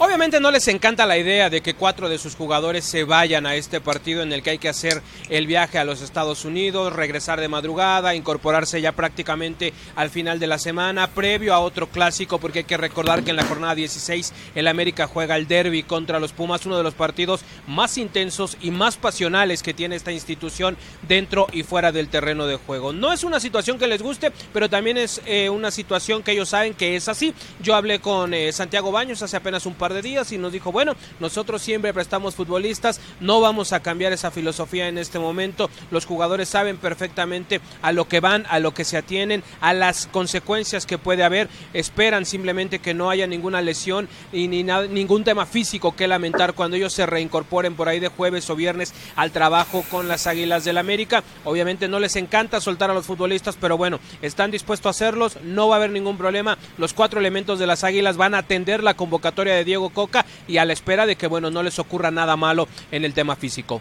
Obviamente 0.00 0.38
no 0.38 0.52
les 0.52 0.68
encanta 0.68 1.06
la 1.06 1.18
idea 1.18 1.50
de 1.50 1.60
que 1.60 1.74
cuatro 1.74 2.08
de 2.08 2.18
sus 2.18 2.36
jugadores 2.36 2.84
se 2.84 3.02
vayan 3.02 3.46
a 3.46 3.56
este 3.56 3.80
partido 3.80 4.22
en 4.22 4.32
el 4.32 4.44
que 4.44 4.50
hay 4.50 4.58
que 4.58 4.68
hacer 4.68 5.02
el 5.28 5.48
viaje 5.48 5.76
a 5.76 5.84
los 5.84 6.02
Estados 6.02 6.44
Unidos, 6.44 6.92
regresar 6.92 7.40
de 7.40 7.48
madrugada, 7.48 8.14
incorporarse 8.14 8.80
ya 8.80 8.92
prácticamente 8.92 9.72
al 9.96 10.10
final 10.10 10.38
de 10.38 10.46
la 10.46 10.60
semana, 10.60 11.08
previo 11.08 11.52
a 11.52 11.58
otro 11.58 11.88
clásico, 11.88 12.38
porque 12.38 12.60
hay 12.60 12.64
que 12.64 12.76
recordar 12.76 13.24
que 13.24 13.30
en 13.30 13.36
la 13.36 13.44
jornada 13.44 13.74
16 13.74 14.32
el 14.54 14.68
América 14.68 15.08
juega 15.08 15.34
el 15.34 15.48
derby 15.48 15.82
contra 15.82 16.20
los 16.20 16.32
Pumas, 16.32 16.64
uno 16.64 16.76
de 16.76 16.84
los 16.84 16.94
partidos 16.94 17.40
más 17.66 17.98
intensos 17.98 18.56
y 18.60 18.70
más 18.70 18.96
pasionales 18.96 19.64
que 19.64 19.74
tiene 19.74 19.96
esta 19.96 20.12
institución 20.12 20.76
dentro 21.08 21.48
y 21.52 21.64
fuera 21.64 21.90
del 21.90 22.08
terreno 22.08 22.46
de 22.46 22.54
juego. 22.54 22.92
No 22.92 23.12
es 23.12 23.24
una 23.24 23.40
situación 23.40 23.80
que 23.80 23.88
les 23.88 24.00
guste, 24.00 24.30
pero 24.52 24.70
también 24.70 24.96
es 24.96 25.20
eh, 25.26 25.50
una 25.50 25.72
situación 25.72 26.22
que 26.22 26.30
ellos 26.30 26.50
saben 26.50 26.74
que 26.74 26.94
es 26.94 27.08
así. 27.08 27.34
Yo 27.60 27.74
hablé 27.74 27.98
con 27.98 28.32
eh, 28.32 28.52
Santiago 28.52 28.92
Baños 28.92 29.22
hace 29.22 29.36
apenas 29.36 29.66
un 29.66 29.74
par 29.74 29.87
de 29.92 30.02
días 30.02 30.32
y 30.32 30.38
nos 30.38 30.52
dijo, 30.52 30.72
bueno, 30.72 30.94
nosotros 31.20 31.62
siempre 31.62 31.94
prestamos 31.94 32.34
futbolistas, 32.34 33.00
no 33.20 33.40
vamos 33.40 33.72
a 33.72 33.80
cambiar 33.80 34.12
esa 34.12 34.30
filosofía 34.30 34.88
en 34.88 34.98
este 34.98 35.18
momento, 35.18 35.70
los 35.90 36.06
jugadores 36.06 36.48
saben 36.48 36.76
perfectamente 36.76 37.60
a 37.82 37.92
lo 37.92 38.08
que 38.08 38.20
van, 38.20 38.46
a 38.48 38.58
lo 38.58 38.74
que 38.74 38.84
se 38.84 38.96
atienen, 38.96 39.42
a 39.60 39.74
las 39.74 40.06
consecuencias 40.06 40.86
que 40.86 40.98
puede 40.98 41.24
haber, 41.24 41.48
esperan 41.72 42.26
simplemente 42.26 42.78
que 42.78 42.94
no 42.94 43.10
haya 43.10 43.26
ninguna 43.26 43.62
lesión 43.62 44.08
y 44.32 44.48
ni 44.48 44.62
ningún 44.64 45.24
tema 45.24 45.46
físico 45.46 45.94
que 45.94 46.08
lamentar 46.08 46.54
cuando 46.54 46.76
ellos 46.76 46.92
se 46.92 47.06
reincorporen 47.06 47.74
por 47.74 47.88
ahí 47.88 48.00
de 48.00 48.08
jueves 48.08 48.48
o 48.50 48.56
viernes 48.56 48.92
al 49.16 49.30
trabajo 49.30 49.84
con 49.90 50.08
las 50.08 50.26
Águilas 50.26 50.64
del 50.64 50.78
América. 50.78 51.22
Obviamente 51.44 51.88
no 51.88 52.00
les 52.00 52.16
encanta 52.16 52.60
soltar 52.60 52.90
a 52.90 52.94
los 52.94 53.06
futbolistas, 53.06 53.56
pero 53.60 53.76
bueno, 53.76 54.00
están 54.22 54.50
dispuestos 54.50 54.86
a 54.86 54.90
hacerlos, 54.90 55.38
no 55.42 55.68
va 55.68 55.76
a 55.76 55.78
haber 55.78 55.90
ningún 55.90 56.18
problema. 56.18 56.58
Los 56.76 56.92
cuatro 56.92 57.20
elementos 57.20 57.58
de 57.58 57.66
las 57.66 57.84
Águilas 57.84 58.16
van 58.16 58.34
a 58.34 58.38
atender 58.38 58.82
la 58.82 58.94
convocatoria 58.94 59.54
de 59.54 59.64
Diego 59.64 59.77
Coca 59.90 60.24
y 60.46 60.58
a 60.58 60.64
la 60.64 60.72
espera 60.72 61.06
de 61.06 61.16
que 61.16 61.26
bueno 61.26 61.50
no 61.50 61.62
les 61.62 61.78
ocurra 61.78 62.10
nada 62.10 62.36
malo 62.36 62.66
en 62.90 63.04
el 63.04 63.14
tema 63.14 63.36
físico. 63.36 63.80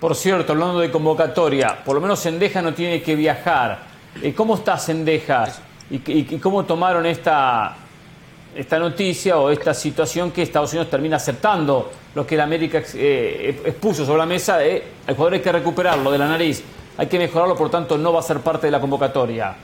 Por 0.00 0.14
cierto, 0.14 0.52
hablando 0.52 0.80
de 0.80 0.90
convocatoria, 0.90 1.82
por 1.84 1.94
lo 1.94 2.00
menos 2.00 2.20
Sendeja 2.20 2.60
no 2.60 2.74
tiene 2.74 3.00
que 3.02 3.16
viajar. 3.16 3.84
Eh, 4.22 4.34
¿Cómo 4.34 4.56
está 4.56 4.76
Sendeja? 4.78 5.46
¿Y, 5.90 6.24
cómo 6.38 6.64
tomaron 6.64 7.06
esta, 7.06 7.76
esta 8.54 8.78
noticia 8.78 9.38
o 9.38 9.50
esta 9.50 9.74
situación 9.74 10.30
que 10.30 10.42
Estados 10.42 10.72
Unidos 10.72 10.90
termina 10.90 11.16
aceptando 11.16 11.90
lo 12.14 12.26
que 12.26 12.36
la 12.36 12.44
América 12.44 12.82
eh, 12.94 13.62
expuso 13.64 14.04
sobre 14.04 14.18
la 14.18 14.26
mesa 14.26 14.58
de 14.58 14.82
el 15.06 15.14
jugador 15.14 15.34
hay 15.34 15.40
que 15.40 15.52
recuperarlo 15.52 16.10
de 16.10 16.18
la 16.18 16.28
nariz, 16.28 16.62
hay 16.96 17.06
que 17.06 17.18
mejorarlo, 17.18 17.56
por 17.56 17.70
tanto 17.70 17.98
no 17.98 18.12
va 18.12 18.20
a 18.20 18.22
ser 18.22 18.40
parte 18.40 18.66
de 18.66 18.70
la 18.70 18.80
convocatoria? 18.80 19.54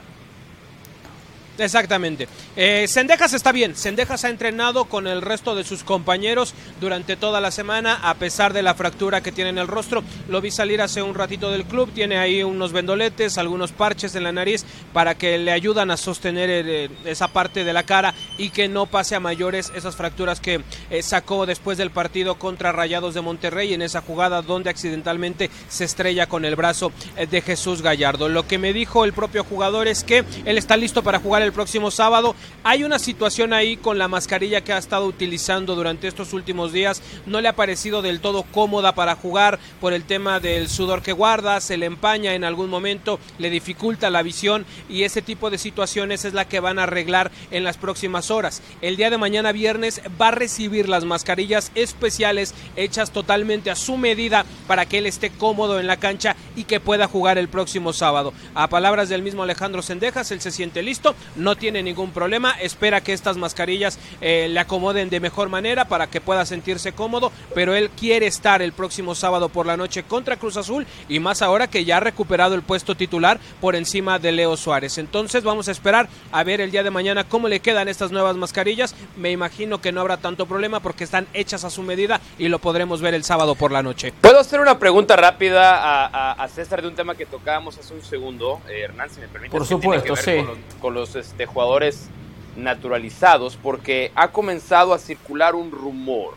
Exactamente. 1.57 2.27
Eh, 2.55 2.87
Sendejas 2.87 3.33
está 3.33 3.51
bien. 3.51 3.75
Sendejas 3.75 4.23
ha 4.23 4.29
entrenado 4.29 4.85
con 4.85 5.07
el 5.07 5.21
resto 5.21 5.55
de 5.55 5.63
sus 5.63 5.83
compañeros 5.83 6.53
durante 6.79 7.15
toda 7.15 7.41
la 7.41 7.51
semana, 7.51 7.99
a 8.01 8.15
pesar 8.15 8.53
de 8.53 8.63
la 8.63 8.73
fractura 8.73 9.21
que 9.21 9.31
tiene 9.31 9.51
en 9.51 9.57
el 9.57 9.67
rostro. 9.67 10.03
Lo 10.27 10.41
vi 10.41 10.51
salir 10.51 10.81
hace 10.81 11.01
un 11.01 11.13
ratito 11.13 11.51
del 11.51 11.65
club. 11.65 11.91
Tiene 11.93 12.17
ahí 12.17 12.43
unos 12.43 12.71
vendoletes, 12.71 13.37
algunos 13.37 13.71
parches 13.71 14.15
en 14.15 14.23
la 14.23 14.31
nariz 14.31 14.65
para 14.93 15.15
que 15.15 15.37
le 15.37 15.51
ayudan 15.51 15.91
a 15.91 15.97
sostener 15.97 16.49
eh, 16.49 16.89
esa 17.05 17.27
parte 17.27 17.63
de 17.63 17.73
la 17.73 17.83
cara 17.83 18.13
y 18.37 18.49
que 18.49 18.67
no 18.67 18.85
pase 18.85 19.15
a 19.15 19.19
mayores 19.19 19.71
esas 19.75 19.95
fracturas 19.95 20.39
que 20.39 20.61
eh, 20.89 21.03
sacó 21.03 21.45
después 21.45 21.77
del 21.77 21.91
partido 21.91 22.35
contra 22.35 22.71
Rayados 22.71 23.13
de 23.13 23.21
Monterrey 23.21 23.73
en 23.73 23.81
esa 23.81 24.01
jugada 24.01 24.41
donde 24.41 24.69
accidentalmente 24.69 25.49
se 25.69 25.85
estrella 25.85 26.27
con 26.27 26.45
el 26.45 26.55
brazo 26.55 26.91
eh, 27.17 27.27
de 27.27 27.41
Jesús 27.41 27.81
Gallardo. 27.81 28.29
Lo 28.29 28.47
que 28.47 28.57
me 28.57 28.73
dijo 28.73 29.05
el 29.05 29.13
propio 29.13 29.43
jugador 29.43 29.87
es 29.87 30.03
que 30.03 30.23
él 30.45 30.57
está 30.57 30.77
listo 30.77 31.03
para 31.03 31.19
jugar 31.19 31.40
el 31.41 31.53
próximo 31.53 31.91
sábado. 31.91 32.35
Hay 32.63 32.83
una 32.83 32.99
situación 32.99 33.53
ahí 33.53 33.77
con 33.77 33.97
la 33.97 34.07
mascarilla 34.07 34.61
que 34.61 34.73
ha 34.73 34.77
estado 34.77 35.05
utilizando 35.05 35.75
durante 35.75 36.07
estos 36.07 36.33
últimos 36.33 36.71
días. 36.71 37.01
No 37.25 37.41
le 37.41 37.47
ha 37.47 37.55
parecido 37.55 38.01
del 38.01 38.21
todo 38.21 38.43
cómoda 38.43 38.93
para 38.93 39.15
jugar 39.15 39.59
por 39.79 39.93
el 39.93 40.03
tema 40.03 40.39
del 40.39 40.69
sudor 40.69 41.01
que 41.01 41.11
guarda, 41.11 41.59
se 41.61 41.77
le 41.77 41.85
empaña 41.85 42.33
en 42.33 42.43
algún 42.43 42.69
momento, 42.69 43.19
le 43.37 43.49
dificulta 43.49 44.09
la 44.09 44.23
visión 44.23 44.65
y 44.89 45.03
ese 45.03 45.21
tipo 45.21 45.49
de 45.49 45.57
situaciones 45.57 46.25
es 46.25 46.33
la 46.33 46.47
que 46.47 46.59
van 46.59 46.79
a 46.79 46.83
arreglar 46.83 47.31
en 47.51 47.63
las 47.63 47.77
próximas 47.77 48.31
horas. 48.31 48.61
El 48.81 48.97
día 48.97 49.09
de 49.09 49.17
mañana 49.17 49.51
viernes 49.51 50.01
va 50.19 50.29
a 50.29 50.31
recibir 50.31 50.87
las 50.89 51.05
mascarillas 51.05 51.71
especiales 51.75 52.53
hechas 52.75 53.11
totalmente 53.11 53.71
a 53.71 53.75
su 53.75 53.97
medida 53.97 54.45
para 54.67 54.85
que 54.85 54.99
él 54.99 55.05
esté 55.05 55.29
cómodo 55.29 55.79
en 55.79 55.87
la 55.87 55.97
cancha 55.97 56.35
y 56.55 56.65
que 56.65 56.79
pueda 56.79 57.07
jugar 57.07 57.37
el 57.37 57.49
próximo 57.49 57.93
sábado. 57.93 58.33
A 58.55 58.67
palabras 58.67 59.09
del 59.09 59.23
mismo 59.23 59.43
Alejandro 59.43 59.81
Sendejas, 59.81 60.31
él 60.31 60.41
se 60.41 60.51
siente 60.51 60.83
listo, 60.83 61.15
no 61.35 61.55
tiene 61.55 61.83
ningún 61.83 62.11
problema, 62.11 62.51
espera 62.59 63.01
que 63.01 63.13
estas 63.13 63.37
mascarillas 63.37 63.99
eh, 64.21 64.47
le 64.49 64.59
acomoden 64.59 65.09
de 65.09 65.19
mejor 65.19 65.49
manera 65.49 65.85
para 65.85 66.07
que 66.07 66.21
pueda 66.21 66.45
sentirse 66.45 66.93
cómodo, 66.93 67.31
pero 67.53 67.75
él 67.75 67.89
quiere 67.89 68.27
estar 68.27 68.61
el 68.61 68.73
próximo 68.73 69.15
sábado 69.15 69.49
por 69.49 69.65
la 69.65 69.77
noche 69.77 70.03
contra 70.03 70.37
Cruz 70.37 70.57
Azul 70.57 70.85
y 71.09 71.19
más 71.19 71.41
ahora 71.41 71.67
que 71.67 71.85
ya 71.85 71.97
ha 71.97 71.99
recuperado 71.99 72.55
el 72.55 72.61
puesto 72.61 72.95
titular 72.95 73.39
por 73.59 73.75
encima 73.75 74.19
de 74.19 74.31
Leo 74.31 74.57
Suárez. 74.57 74.97
Entonces 74.97 75.43
vamos 75.43 75.67
a 75.67 75.71
esperar 75.71 76.07
a 76.31 76.43
ver 76.43 76.61
el 76.61 76.71
día 76.71 76.83
de 76.83 76.91
mañana 76.91 77.23
cómo 77.23 77.47
le 77.47 77.59
quedan 77.59 77.87
estas 77.87 78.11
nuevas 78.11 78.35
mascarillas. 78.35 78.95
Me 79.17 79.31
imagino 79.31 79.81
que 79.81 79.91
no 79.91 80.01
habrá 80.01 80.17
tanto 80.17 80.45
problema 80.45 80.79
porque 80.79 81.03
están 81.03 81.27
hechas 81.33 81.63
a 81.63 81.69
su 81.69 81.83
medida 81.83 82.21
y 82.37 82.47
lo 82.47 82.59
podremos 82.59 83.01
ver 83.01 83.13
el 83.13 83.23
sábado 83.23 83.55
por 83.55 83.71
la 83.71 83.83
noche. 83.83 84.13
¿Puedo 84.21 84.39
hacer 84.39 84.59
una 84.59 84.79
pregunta 84.79 85.15
rápida 85.15 86.05
a, 86.33 86.47
César 86.49 86.81
de 86.81 86.89
un 86.89 86.95
tema 86.95 87.15
que 87.15 87.25
tocábamos 87.25 87.77
hace 87.77 87.93
un 87.93 88.03
segundo? 88.03 88.61
Eh, 88.67 88.81
Hernán, 88.81 89.09
si 89.09 89.21
me 89.21 89.27
permite. 89.27 89.51
Por 89.51 89.65
supuesto, 89.65 90.15
sí. 90.15 90.43
Con 90.81 90.93
los, 90.93 91.15
este, 91.21 91.45
jugadores 91.45 92.09
naturalizados, 92.55 93.55
porque 93.55 94.11
ha 94.15 94.29
comenzado 94.29 94.93
a 94.93 94.99
circular 94.99 95.55
un 95.55 95.71
rumor 95.71 96.33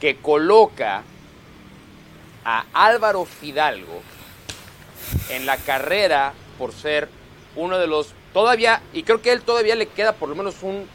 que 0.00 0.16
coloca 0.16 1.02
a 2.44 2.64
Álvaro 2.72 3.24
Fidalgo 3.24 4.02
en 5.30 5.46
la 5.46 5.56
carrera 5.56 6.32
por 6.58 6.72
ser 6.72 7.08
uno 7.56 7.78
de 7.78 7.86
los 7.86 8.14
todavía, 8.32 8.82
y 8.92 9.04
creo 9.04 9.22
que 9.22 9.32
él 9.32 9.42
todavía 9.42 9.74
le 9.74 9.86
queda 9.86 10.12
por 10.12 10.28
lo 10.28 10.34
menos 10.34 10.62
un, 10.62 10.86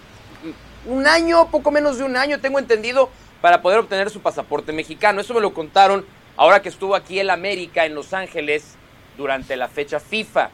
un 0.85 1.07
año, 1.07 1.49
poco 1.49 1.71
menos 1.71 1.97
de 1.97 2.03
un 2.03 2.17
año, 2.17 2.39
tengo 2.39 2.59
entendido, 2.59 3.09
para 3.41 3.61
poder 3.61 3.79
obtener 3.79 4.09
su 4.09 4.21
pasaporte 4.21 4.71
mexicano. 4.71 5.19
Eso 5.19 5.33
me 5.33 5.41
lo 5.41 5.53
contaron 5.53 6.05
ahora 6.37 6.61
que 6.61 6.69
estuvo 6.69 6.95
aquí 6.95 7.19
en 7.19 7.29
América, 7.29 7.85
en 7.85 7.93
Los 7.93 8.13
Ángeles, 8.13 8.75
durante 9.17 9.57
la 9.57 9.67
fecha 9.67 9.99
FIFA. 9.99 10.49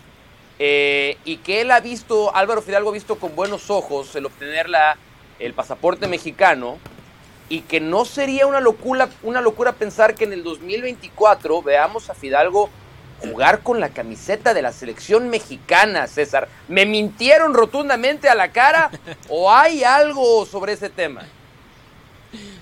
Eh, 0.61 1.17
y 1.23 1.37
que 1.37 1.61
él 1.61 1.71
ha 1.71 1.79
visto, 1.79 2.35
Álvaro 2.35 2.61
Fidalgo 2.61 2.89
ha 2.89 2.93
visto 2.93 3.15
con 3.15 3.35
buenos 3.35 3.69
ojos 3.69 4.13
el 4.15 4.25
obtener 4.25 4.69
la, 4.69 4.97
el 5.39 5.53
pasaporte 5.53 6.07
mexicano 6.07 6.77
y 7.47 7.61
que 7.61 7.79
no 7.79 8.03
sería 8.03 8.45
una 8.45 8.59
locura, 8.59 9.09
una 9.23 9.41
locura 9.41 9.71
pensar 9.71 10.15
que 10.15 10.25
en 10.25 10.33
el 10.33 10.43
2024 10.43 11.61
veamos 11.61 12.09
a 12.09 12.13
Fidalgo 12.13 12.69
jugar 13.19 13.61
con 13.61 13.79
la 13.79 13.89
camiseta 13.89 14.53
de 14.53 14.61
la 14.61 14.71
selección 14.71 15.29
mexicana, 15.29 16.07
César. 16.07 16.47
¿Me 16.67 16.85
mintieron 16.85 17.53
rotundamente 17.53 18.29
a 18.29 18.35
la 18.35 18.51
cara 18.51 18.91
o 19.29 19.51
hay 19.51 19.83
algo 19.83 20.45
sobre 20.45 20.73
ese 20.73 20.89
tema? 20.89 21.23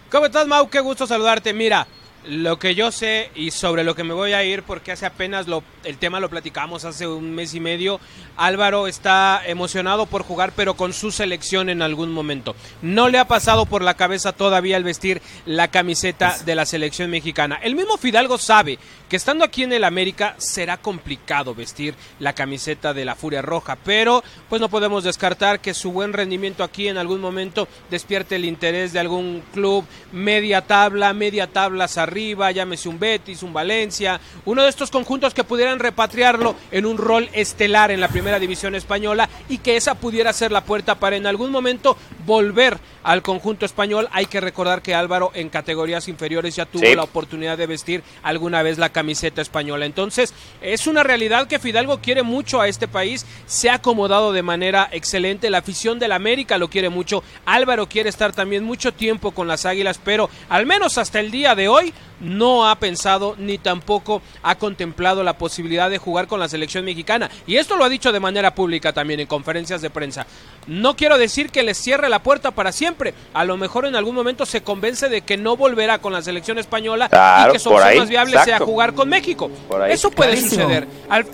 ¿Cómo 0.09 0.27
estás, 0.27 0.47
Mau? 0.47 0.69
Qué 0.69 0.79
gusto 0.79 1.05
saludarte. 1.05 1.53
Mira, 1.53 1.85
lo 2.27 2.59
que 2.59 2.75
yo 2.75 2.91
sé 2.91 3.31
y 3.35 3.51
sobre 3.51 3.83
lo 3.83 3.95
que 3.95 4.03
me 4.03 4.13
voy 4.13 4.33
a 4.33 4.43
ir, 4.43 4.63
porque 4.63 4.91
hace 4.91 5.05
apenas 5.05 5.47
lo, 5.47 5.63
el 5.83 5.97
tema 5.97 6.19
lo 6.19 6.29
platicamos 6.29 6.83
hace 6.83 7.07
un 7.07 7.33
mes 7.33 7.53
y 7.53 7.59
medio, 7.59 7.99
Álvaro 8.35 8.87
está 8.87 9.41
emocionado 9.45 10.05
por 10.05 10.23
jugar, 10.23 10.51
pero 10.55 10.75
con 10.75 10.93
su 10.93 11.11
selección 11.11 11.69
en 11.69 11.81
algún 11.81 12.11
momento. 12.11 12.55
No 12.81 13.07
le 13.07 13.17
ha 13.17 13.27
pasado 13.27 13.65
por 13.65 13.81
la 13.81 13.93
cabeza 13.93 14.33
todavía 14.33 14.75
el 14.75 14.83
vestir 14.83 15.21
la 15.45 15.69
camiseta 15.69 16.37
de 16.45 16.55
la 16.55 16.65
selección 16.65 17.09
mexicana. 17.09 17.59
El 17.63 17.75
mismo 17.75 17.97
Fidalgo 17.97 18.37
sabe 18.37 18.77
que 19.07 19.15
estando 19.15 19.45
aquí 19.45 19.63
en 19.63 19.71
el 19.71 19.85
América 19.85 20.35
será 20.37 20.77
complicado 20.77 21.55
vestir 21.55 21.95
la 22.19 22.33
camiseta 22.33 22.93
de 22.93 23.05
la 23.05 23.15
Furia 23.15 23.41
Roja, 23.41 23.77
pero 23.85 24.23
pues 24.49 24.59
no 24.59 24.67
podemos 24.67 25.05
descartar 25.05 25.61
que 25.61 25.73
su 25.73 25.93
buen 25.93 26.11
rendimiento 26.11 26.63
aquí 26.63 26.89
en 26.89 26.97
algún 26.97 27.21
momento 27.21 27.69
despierte 27.89 28.35
el 28.35 28.43
interés 28.43 28.91
de 28.91 28.99
algún 28.99 29.43
club 29.53 29.85
media 30.11 30.61
tabla, 30.61 31.13
media 31.13 31.47
tablas 31.47 31.97
arriba 31.97 32.16
arriba, 32.17 32.49
llámese 32.49 32.89
un 32.89 32.97
Betis, 32.97 33.43
un 33.43 33.53
Valencia, 33.53 34.19
uno 34.45 34.63
de 34.63 34.69
estos 34.69 34.89
conjuntos 34.89 35.35
que 35.35 35.43
pudieran 35.43 35.77
repatriarlo 35.77 36.55
en 36.71 36.87
un 36.87 36.97
rol 36.97 37.29
estelar 37.31 37.91
en 37.91 38.01
la 38.01 38.07
primera 38.07 38.39
división 38.39 38.73
española 38.73 39.29
y 39.49 39.59
que 39.59 39.77
esa 39.77 39.93
pudiera 39.93 40.33
ser 40.33 40.51
la 40.51 40.63
puerta 40.63 40.95
para 40.95 41.15
en 41.15 41.27
algún 41.27 41.51
momento 41.51 41.95
volver 42.25 42.79
al 43.03 43.21
conjunto 43.21 43.67
español. 43.67 44.09
Hay 44.11 44.25
que 44.25 44.41
recordar 44.41 44.81
que 44.81 44.95
Álvaro 44.95 45.29
en 45.35 45.49
categorías 45.49 46.07
inferiores 46.07 46.55
ya 46.55 46.65
tuvo 46.65 46.91
la 46.95 47.03
oportunidad 47.03 47.55
de 47.55 47.67
vestir 47.67 48.01
alguna 48.23 48.63
vez 48.63 48.79
la 48.79 48.89
camiseta 48.89 49.43
española. 49.43 49.85
Entonces, 49.85 50.33
es 50.63 50.87
una 50.87 51.03
realidad 51.03 51.47
que 51.47 51.59
Fidalgo 51.59 52.01
quiere 52.01 52.23
mucho 52.23 52.59
a 52.59 52.67
este 52.67 52.87
país, 52.87 53.27
se 53.45 53.69
ha 53.69 53.75
acomodado 53.75 54.33
de 54.33 54.41
manera 54.41 54.89
excelente, 54.91 55.51
la 55.51 55.59
afición 55.59 55.99
del 55.99 56.13
América 56.13 56.57
lo 56.57 56.67
quiere 56.67 56.89
mucho, 56.89 57.23
Álvaro 57.45 57.87
quiere 57.87 58.09
estar 58.09 58.33
también 58.33 58.63
mucho 58.63 58.91
tiempo 58.91 59.31
con 59.31 59.47
las 59.47 59.67
Águilas, 59.67 60.01
pero 60.03 60.31
al 60.49 60.65
menos 60.65 60.97
hasta 60.97 61.19
el 61.19 61.29
día 61.29 61.53
de 61.53 61.67
hoy 61.67 61.93
no 62.19 62.69
ha 62.69 62.75
pensado 62.75 63.35
ni 63.37 63.57
tampoco 63.57 64.21
ha 64.43 64.55
contemplado 64.55 65.23
la 65.23 65.37
posibilidad 65.37 65.89
de 65.89 65.97
jugar 65.97 66.27
con 66.27 66.39
la 66.39 66.49
selección 66.49 66.85
mexicana. 66.85 67.29
Y 67.45 67.57
esto 67.57 67.75
lo 67.77 67.83
ha 67.83 67.89
dicho 67.89 68.11
de 68.11 68.19
manera 68.19 68.55
pública 68.55 68.93
también 68.93 69.19
en 69.19 69.27
conferencias 69.27 69.81
de 69.81 69.89
prensa. 69.89 70.25
No 70.67 70.95
quiero 70.95 71.17
decir 71.17 71.49
que 71.49 71.63
les 71.63 71.77
cierre 71.77 72.09
la 72.09 72.23
puerta 72.23 72.51
para 72.51 72.71
siempre. 72.71 73.13
A 73.33 73.45
lo 73.45 73.57
mejor 73.57 73.85
en 73.85 73.95
algún 73.95 74.15
momento 74.15 74.45
se 74.45 74.61
convence 74.61 75.09
de 75.09 75.21
que 75.21 75.37
no 75.37 75.55
volverá 75.55 75.99
con 75.99 76.13
la 76.13 76.21
selección 76.21 76.57
española 76.57 77.09
y 77.47 77.51
que 77.51 77.59
su 77.59 77.69
opción 77.69 77.97
más 77.97 78.09
viable 78.09 78.37
sea 78.43 78.59
jugar 78.59 78.93
con 78.93 79.09
México. 79.09 79.49
Eso 79.87 80.11
puede 80.11 80.37
suceder. 80.37 80.87
Al, 81.09 81.25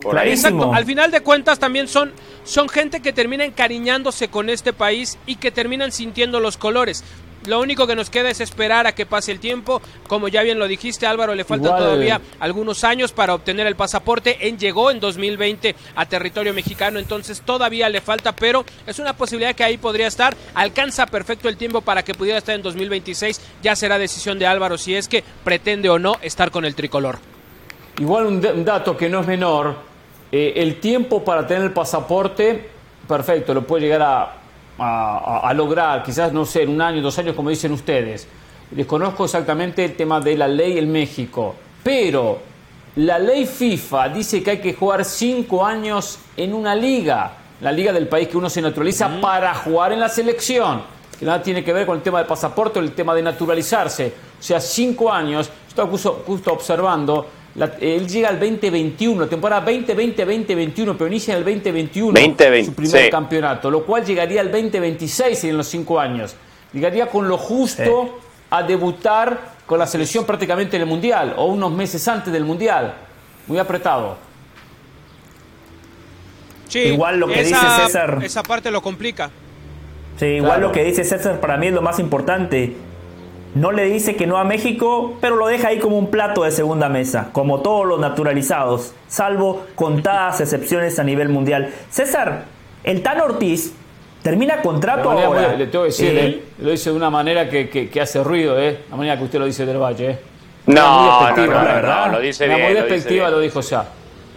al 0.74 0.86
final 0.86 1.12
de 1.12 1.22
cuentas 1.22 1.60
también 1.60 1.88
son, 1.88 2.12
son 2.44 2.70
gente 2.70 3.02
que 3.02 3.14
termina 3.14 3.46
encariñándose 3.46 4.28
con 4.28 4.50
este 4.50 4.74
país 4.74 5.18
y 5.26 5.38
que 5.38 5.52
terminan 5.52 5.92
sintiendo 5.92 6.40
los 6.40 6.58
colores. 6.58 7.04
Lo 7.46 7.60
único 7.60 7.86
que 7.86 7.96
nos 7.96 8.10
queda 8.10 8.30
es 8.30 8.40
esperar 8.40 8.88
a 8.88 8.96
que 8.96 9.06
pase 9.06 9.32
el 9.32 9.40
tiempo. 9.40 9.82
Como 10.08 10.30
ya 10.30 10.44
bien 10.44 10.60
lo 10.60 10.68
dijiste, 10.68 11.06
Álvaro, 11.06 11.36
le 11.36 11.44
faltan 11.44 11.78
todavía 11.78 12.22
algunos 12.40 12.84
años 12.84 13.12
para 13.12 13.34
obtener 13.34 13.68
el 13.68 13.76
pasaporte. 13.76 14.48
En 14.48 14.58
llegó 14.58 14.92
en 14.92 15.00
2020 15.00 15.76
a 15.96 16.06
territorio 16.06 16.54
mexicano, 16.54 17.00
entonces 17.00 17.42
todavía 17.42 17.90
le 17.90 18.00
falta, 18.00 18.34
pero 18.34 18.64
es 18.88 19.00
una 19.00 19.14
posibilidad 19.14 19.56
que 19.56 19.64
ahí 19.64 19.78
podría 19.78 20.08
estar. 20.08 20.36
Alcanza 20.54 21.06
perfecto 21.06 21.50
el 21.50 21.58
tiempo 21.58 21.82
para 21.82 22.04
que 22.04 22.14
pudiera 22.14 22.38
estar 22.38 22.56
en 22.56 22.62
2026. 22.62 23.42
Ya 23.62 23.76
será 23.76 23.98
decisión 23.98 24.40
de 24.40 24.48
Álvaro 24.48 24.78
si 24.78 24.96
es 24.96 25.08
que 25.08 25.24
pretende 25.44 25.90
o 25.90 26.00
no 26.00 26.16
estar 26.22 26.50
con 26.50 26.64
el 26.64 26.76
tricolor. 26.76 27.20
Igual 28.00 28.26
un, 28.26 28.66
dato 28.66 28.96
que 28.96 29.10
no 29.10 29.20
es 29.20 29.28
menor, 29.28 29.76
eh, 30.32 30.54
el 30.56 30.80
tiempo 30.80 31.24
para 31.24 31.46
tener 31.46 31.64
el 31.64 31.74
pasaporte, 31.74 32.70
perfecto, 33.08 33.54
lo 33.54 33.68
puede 33.68 33.84
llegar 33.84 34.02
a 34.02 34.43
a, 34.78 35.54
lograr, 35.56 36.04
quizás, 36.04 36.34
no 36.34 36.46
sé, 36.46 36.64
en 36.64 36.70
un 36.70 36.82
año, 36.82 37.02
dos 37.02 37.18
años, 37.20 37.36
como 37.36 37.50
dicen 37.50 37.72
ustedes. 37.72 38.28
Desconozco 38.72 39.26
exactamente 39.26 39.86
el 39.86 39.96
tema 39.96 40.20
de 40.20 40.36
la 40.36 40.48
ley 40.48 40.78
en 40.78 40.92
México, 40.92 41.56
pero 41.84 42.40
la 42.96 43.20
ley 43.20 43.46
FIFA 43.46 44.10
dice 44.10 44.42
que 44.42 44.52
hay 44.52 44.60
que 44.60 44.74
jugar 44.74 45.06
cinco 45.06 45.66
años 45.66 46.20
en 46.36 46.54
una 46.54 46.76
liga, 46.76 47.34
la 47.62 47.72
liga 47.72 47.94
del 47.94 48.08
país 48.08 48.28
que 48.28 48.38
uno 48.38 48.50
se 48.50 48.62
naturaliza 48.62 49.22
para 49.22 49.54
jugar 49.54 49.94
en 49.94 50.00
la 50.00 50.10
selección, 50.10 50.82
que 51.20 51.26
nada 51.26 51.42
tiene 51.42 51.64
que 51.64 51.72
ver 51.72 51.86
con 51.86 51.98
el 51.98 52.04
tema 52.04 52.18
del 52.20 52.28
pasaporte 52.28 52.80
o 52.80 52.82
el 52.82 52.94
tema 52.94 53.14
de 53.14 53.22
naturalizarse. 53.22 54.14
O 54.40 54.44
sea, 54.44 54.60
cinco 54.60 55.12
años, 55.12 55.50
estoy 55.68 55.88
justo 55.88 56.52
observando, 56.52 57.28
él 57.56 58.08
llega 58.08 58.30
al 58.30 58.40
2021, 58.40 59.28
temporada 59.28 59.66
2020-2021, 59.68 60.96
pero 60.98 61.08
inicia 61.08 61.34
en 61.34 61.40
el 61.40 61.46
2021 61.46 62.20
su 62.66 62.74
primer 62.74 63.10
campeonato, 63.12 63.70
lo 63.70 63.86
cual 63.86 64.04
llegaría 64.04 64.42
al 64.42 64.52
2026 64.52 65.44
en 65.44 65.58
los 65.58 65.68
cinco 65.68 66.00
años. 66.00 66.36
Llegaría 66.74 67.08
con 67.08 67.28
lo 67.28 67.38
justo 67.38 68.20
a 68.50 68.64
debutar 68.64 69.54
con 69.68 69.78
la 69.78 69.86
selección 69.86 70.26
prácticamente 70.26 70.76
en 70.78 70.82
el 70.82 70.88
Mundial 70.88 71.36
o 71.38 71.46
unos 71.46 71.72
meses 71.72 72.08
antes 72.08 72.34
del 72.34 72.44
Mundial. 72.44 72.96
Muy 73.46 73.60
apretado. 73.60 74.18
Sí, 76.68 76.80
igual 76.80 77.20
lo 77.20 77.28
que 77.28 77.44
dice 77.44 77.56
César. 77.84 78.20
Esa 78.24 78.42
parte 78.42 78.72
lo 78.72 78.82
complica. 78.82 79.30
Sí, 80.18 80.26
igual 80.26 80.62
lo 80.62 80.72
que 80.72 80.84
dice 80.84 81.04
César 81.04 81.40
para 81.40 81.58
mí 81.58 81.68
es 81.68 81.74
lo 81.74 81.84
más 81.84 82.00
importante 82.00 82.76
no 83.56 83.72
le 83.72 83.86
dice 83.86 84.16
que 84.16 84.26
no 84.26 84.38
a 84.38 84.44
México, 84.44 85.18
pero 85.22 85.36
lo 85.36 85.48
deja 85.48 85.70
ahí 85.70 85.80
como 85.80 85.98
un 85.98 86.08
plato 86.08 86.44
de 86.44 86.52
segunda 86.52 86.90
mesa, 86.90 87.30
como 87.32 87.62
todos 87.62 87.86
los 87.86 88.00
naturalizados, 88.00 88.94
salvo 89.08 89.66
contadas 89.76 90.42
excepciones 90.42 90.98
a 91.00 91.04
nivel 91.04 91.30
mundial. 91.30 91.70
César, 91.90 92.46
el 92.84 93.02
Tan 93.02 93.22
Ortiz 93.22 93.74
termina 94.24 94.62
contrato 94.62 95.12
ahora. 95.12 95.56
le 95.56 95.68
tengo 95.68 95.84
que 95.84 95.90
decir, 95.90 96.18
eh, 96.18 96.26
eh, 96.26 96.44
lo 96.60 96.72
dice 96.72 96.90
de 96.90 96.96
una 96.96 97.10
manera 97.10 97.48
que, 97.50 98.02
hace 98.02 98.24
ruido, 98.24 98.60
¿eh? 98.60 98.80
La 98.90 98.96
manera 98.96 99.18
que 99.18 99.24
usted 99.26 99.40
lo 99.40 99.46
dice 99.46 99.66
del 99.66 99.78
Valle, 99.78 100.10
¿eh? 100.10 100.20
No, 100.66 101.30
no, 101.30 101.36
no, 101.36 101.46
la 101.46 101.64
verdad. 101.64 102.12
lo 102.12 102.20
dice 102.20 102.48
bien, 102.48 102.62
muy 102.62 102.74
despectiva 102.74 103.30
lo, 103.30 103.40
dijo 103.40 103.60
ya. 103.62 103.86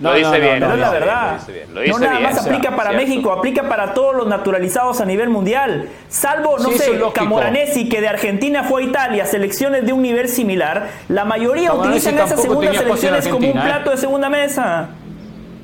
Lo 0.01 0.15
dice 0.15 0.41
bien. 0.41 0.61
No, 0.61 0.73
es 0.73 0.79
la 0.79 0.91
verdad. 0.91 1.41
no 1.73 1.99
nada 1.99 2.21
más 2.21 2.47
aplica 2.47 2.77
para 2.77 2.93
México, 2.93 3.33
aplica 3.33 3.69
para 3.69 3.95
todos 3.95 4.15
los 4.15 4.27
naturalizados 4.27 5.01
a 5.01 5.05
nivel 5.05 5.29
mundial. 5.29 5.89
Salvo, 6.09 6.59
no 6.59 6.71
sé, 6.71 7.01
Camoranesi, 7.15 7.89
que 7.89 8.01
de 8.01 8.09
Argentina 8.09 8.65
fue 8.65 8.83
a 8.83 8.87
Italia, 8.87 9.27
selecciones 9.27 9.87
de 9.87 9.93
un 9.93 10.03
nivel 10.03 10.29
similar, 10.29 10.89
la 11.09 11.25
mayoría 11.25 11.73
utilizan 11.73 12.19
esas 12.19 12.41
segundas 12.41 12.77
selecciones 12.77 13.29
como 13.29 13.51
un 13.51 13.59
¿eh? 13.59 13.63
plato 13.63 13.91
de 13.91 13.97
segunda 13.97 14.29
mesa. 14.29 14.89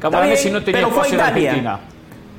Camoranesi 0.00 0.50
no 0.50 0.62
tenía 0.62 0.80
pero 0.82 0.90
fue 0.92 1.08
Italia. 1.08 1.50
Argentina. 1.50 1.80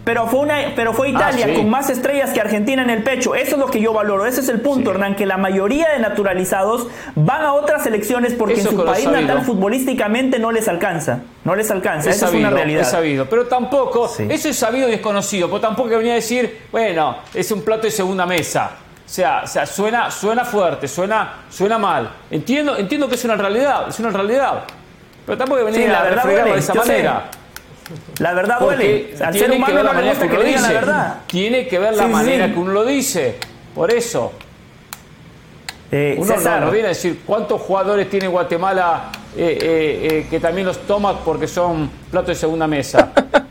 Pero 0.03 0.27
fue, 0.27 0.41
una, 0.41 0.73
pero 0.75 0.93
fue 0.93 1.09
Italia 1.09 1.47
ah, 1.49 1.55
con 1.55 1.69
más 1.69 1.89
estrellas 1.89 2.31
que 2.31 2.41
Argentina 2.41 2.81
en 2.81 2.89
el 2.89 3.03
pecho. 3.03 3.35
Eso 3.35 3.51
es 3.51 3.57
lo 3.57 3.67
que 3.67 3.79
yo 3.79 3.93
valoro. 3.93 4.25
Ese 4.25 4.41
es 4.41 4.49
el 4.49 4.59
punto, 4.59 4.91
Hernán, 4.91 5.15
que 5.15 5.25
la 5.25 5.37
mayoría 5.37 5.89
de 5.91 5.99
naturalizados 5.99 6.87
van 7.15 7.41
a 7.43 7.53
otras 7.53 7.83
selecciones 7.83 8.33
porque 8.33 8.55
en 8.55 8.63
su 8.63 8.83
país 8.83 9.07
natal 9.07 9.43
futbolísticamente 9.45 10.39
no 10.39 10.51
les 10.51 10.67
alcanza. 10.67 11.21
No 11.45 11.55
les 11.55 11.71
alcanza. 11.71 12.09
Esa 12.09 12.27
es 12.27 12.33
una 12.33 12.49
realidad. 12.49 12.81
Es 12.81 12.89
sabido. 12.89 13.29
Pero 13.29 13.47
tampoco, 13.47 14.11
eso 14.17 14.49
es 14.49 14.57
sabido 14.57 14.89
y 14.89 14.91
desconocido. 14.91 15.47
Pero 15.47 15.61
tampoco 15.61 15.89
venía 15.89 16.13
a 16.13 16.15
decir, 16.15 16.63
bueno, 16.69 17.17
es 17.33 17.49
un 17.51 17.61
plato 17.61 17.83
de 17.83 17.91
segunda 17.91 18.25
mesa. 18.25 18.71
O 19.05 19.09
sea, 19.09 19.41
o 19.43 19.47
sea 19.47 19.65
suena, 19.65 20.11
suena 20.11 20.43
fuerte, 20.43 20.87
suena, 20.87 21.43
suena 21.49 21.77
mal. 21.77 22.09
Entiendo, 22.29 22.77
entiendo 22.77 23.07
que 23.07 23.15
es 23.15 23.23
una 23.23 23.35
realidad, 23.35 23.87
es 23.87 23.99
una 23.99 24.09
realidad. 24.09 24.63
Pero 25.25 25.37
tampoco 25.37 25.63
venía 25.63 25.99
a 25.99 26.03
verdad, 26.03 26.25
de 26.25 26.57
esa 26.57 26.73
manera. 26.73 27.29
La 28.19 28.33
verdad 28.33 28.59
duele. 28.59 29.13
Al 29.23 29.33
ser 29.33 29.51
humano 29.51 29.83
no 29.83 29.93
le 29.93 30.09
gusta 30.09 30.27
que, 30.27 30.43
digan 30.43 30.61
la 30.61 30.71
verdad. 30.71 31.15
Tiene 31.27 31.67
que 31.67 31.79
ver 31.79 31.95
la 31.95 32.07
manera 32.07 32.51
que 32.51 32.59
uno 32.59 32.71
lo 32.71 32.85
dice. 32.85 33.37
Por 33.73 33.91
eso. 33.91 34.33
Eh, 35.91 36.15
uno 36.17 36.35
no, 36.37 36.71
viene 36.71 36.87
a 36.87 36.89
decir 36.89 37.21
cuántos 37.23 37.61
jugadores 37.61 38.09
tiene 38.09 38.27
Guatemala 38.27 39.11
eh, 39.37 39.57
eh, 39.61 40.27
que 40.27 40.39
también 40.39 40.65
los 40.65 40.79
toma 40.87 41.19
porque 41.19 41.47
son 41.47 41.89
platos 42.09 42.29
de 42.29 42.35
segunda 42.35 42.65
mesa. 42.65 43.11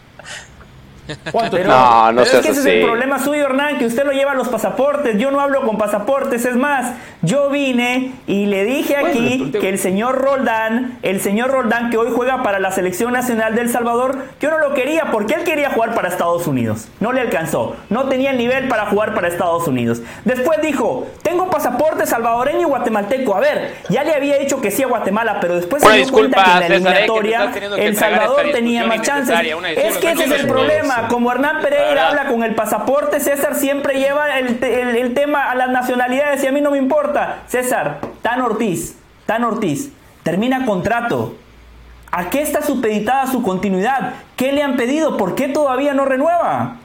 Pero, 1.51 1.69
no, 1.69 2.13
no 2.13 2.23
es 2.23 2.31
que 2.31 2.39
ese 2.39 2.61
es 2.61 2.67
el 2.67 2.83
problema 2.83 3.19
suyo, 3.19 3.47
Hernán, 3.47 3.79
que 3.79 3.87
usted 3.87 4.05
lo 4.05 4.13
lleva 4.13 4.35
los 4.35 4.49
pasaportes. 4.49 5.19
Yo 5.19 5.31
no 5.31 5.41
hablo 5.41 5.63
con 5.63 5.79
pasaportes. 5.79 6.45
Es 6.45 6.57
más, 6.57 6.93
yo 7.23 7.51
vine 7.51 8.13
y 8.27 8.47
le 8.47 8.65
dije 8.65 8.97
aquí 8.97 9.53
que 9.53 9.69
el 9.69 9.79
señor 9.79 10.19
Roldán, 10.19 10.99
el 11.03 11.21
señor 11.21 11.51
Roldán 11.51 11.91
que 11.91 11.97
hoy 11.97 12.09
juega 12.15 12.43
para 12.43 12.59
la 12.59 12.73
selección 12.73 13.13
nacional 13.13 13.55
del 13.55 13.71
Salvador, 13.71 14.19
yo 14.41 14.51
no 14.51 14.59
lo 14.59 14.75
quería 14.75 15.11
porque 15.11 15.35
él 15.35 15.45
quería 15.45 15.71
jugar 15.71 15.95
para 15.95 16.09
Estados 16.09 16.47
Unidos. 16.47 16.89
No 17.01 17.13
le 17.13 17.21
alcanzó. 17.21 17.77
No 17.91 18.09
tenía 18.09 18.31
el 18.31 18.39
nivel 18.39 18.69
para 18.69 18.87
jugar 18.87 19.15
para 19.15 19.29
Estados 19.29 19.67
Unidos. 19.69 20.03
Después 20.25 20.61
dijo, 20.63 21.07
tengo 21.23 21.51
pasaporte 21.51 22.07
salvadoreño 22.07 22.61
y 22.61 22.65
guatemalteco. 22.65 23.35
A 23.35 23.41
ver, 23.41 23.75
ya 23.89 24.05
le 24.05 24.15
había 24.15 24.39
dicho 24.39 24.61
que 24.61 24.71
sí 24.71 24.83
a 24.83 24.87
Guatemala, 24.87 25.39
pero 25.41 25.57
después 25.57 25.83
se 25.83 25.93
dio 25.93 26.11
cuenta 26.11 26.45
que 26.45 26.51
en 26.51 26.61
la 26.61 26.67
eliminatoria 26.67 27.53
El 27.77 27.97
Salvador 27.97 28.47
tenía 28.53 28.87
más 28.87 29.03
chances. 29.03 29.39
Es 29.77 29.99
que 29.99 30.13
ese 30.13 30.25
es 30.25 30.33
el 30.33 30.47
problema 30.47 31.02
como 31.09 31.31
Hernán 31.31 31.61
Pereira 31.61 32.09
habla 32.09 32.27
con 32.29 32.43
el 32.43 32.55
pasaporte, 32.55 33.21
César 33.21 33.55
siempre 33.55 33.99
lleva 33.99 34.39
el, 34.39 35.15
tema 35.15 35.51
a 35.51 35.55
las 35.55 35.71
nacionalidades 35.71 36.43
y 36.43 36.47
a 36.47 36.53
mí 36.53 36.61
no 36.61 36.71
me 36.71 36.79
importa. 36.79 37.43
César, 37.47 38.01
Tan 38.23 38.41
Ortiz, 38.43 38.97
Tan 39.27 39.45
Ortiz, 39.45 39.91
termina 40.23 40.65
contrato. 40.67 41.37
¿A 42.11 42.29
qué 42.29 42.43
está 42.43 42.63
supeditada 42.63 43.27
su 43.31 43.43
continuidad? 43.43 44.15
¿Qué 44.37 44.53
le 44.53 44.63
han 44.63 44.77
pedido? 44.77 45.17
¿Por 45.17 45.35
qué 45.35 45.49
todavía 45.49 45.95
no 45.95 46.05
renueva? 46.05 46.77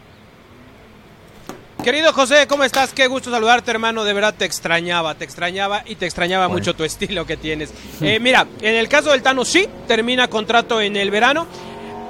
Querido 1.83 2.11
José, 2.11 2.47
¿cómo 2.47 2.63
estás? 2.63 2.93
Qué 2.93 3.07
gusto 3.07 3.31
saludarte, 3.31 3.71
hermano. 3.71 4.03
De 4.03 4.13
verdad 4.13 4.33
te 4.37 4.45
extrañaba, 4.45 5.15
te 5.15 5.23
extrañaba 5.23 5.83
y 5.85 5.95
te 5.95 6.05
extrañaba 6.05 6.49
mucho 6.49 6.75
tu 6.75 6.83
estilo 6.83 7.25
que 7.25 7.37
tienes. 7.37 7.73
Eh, 7.99 8.19
mira, 8.19 8.45
en 8.61 8.75
el 8.75 8.87
caso 8.87 9.11
del 9.11 9.23
Tano 9.23 9.43
sí, 9.43 9.67
termina 9.87 10.27
contrato 10.27 10.79
en 10.79 10.95
el 10.95 11.09
verano. 11.09 11.47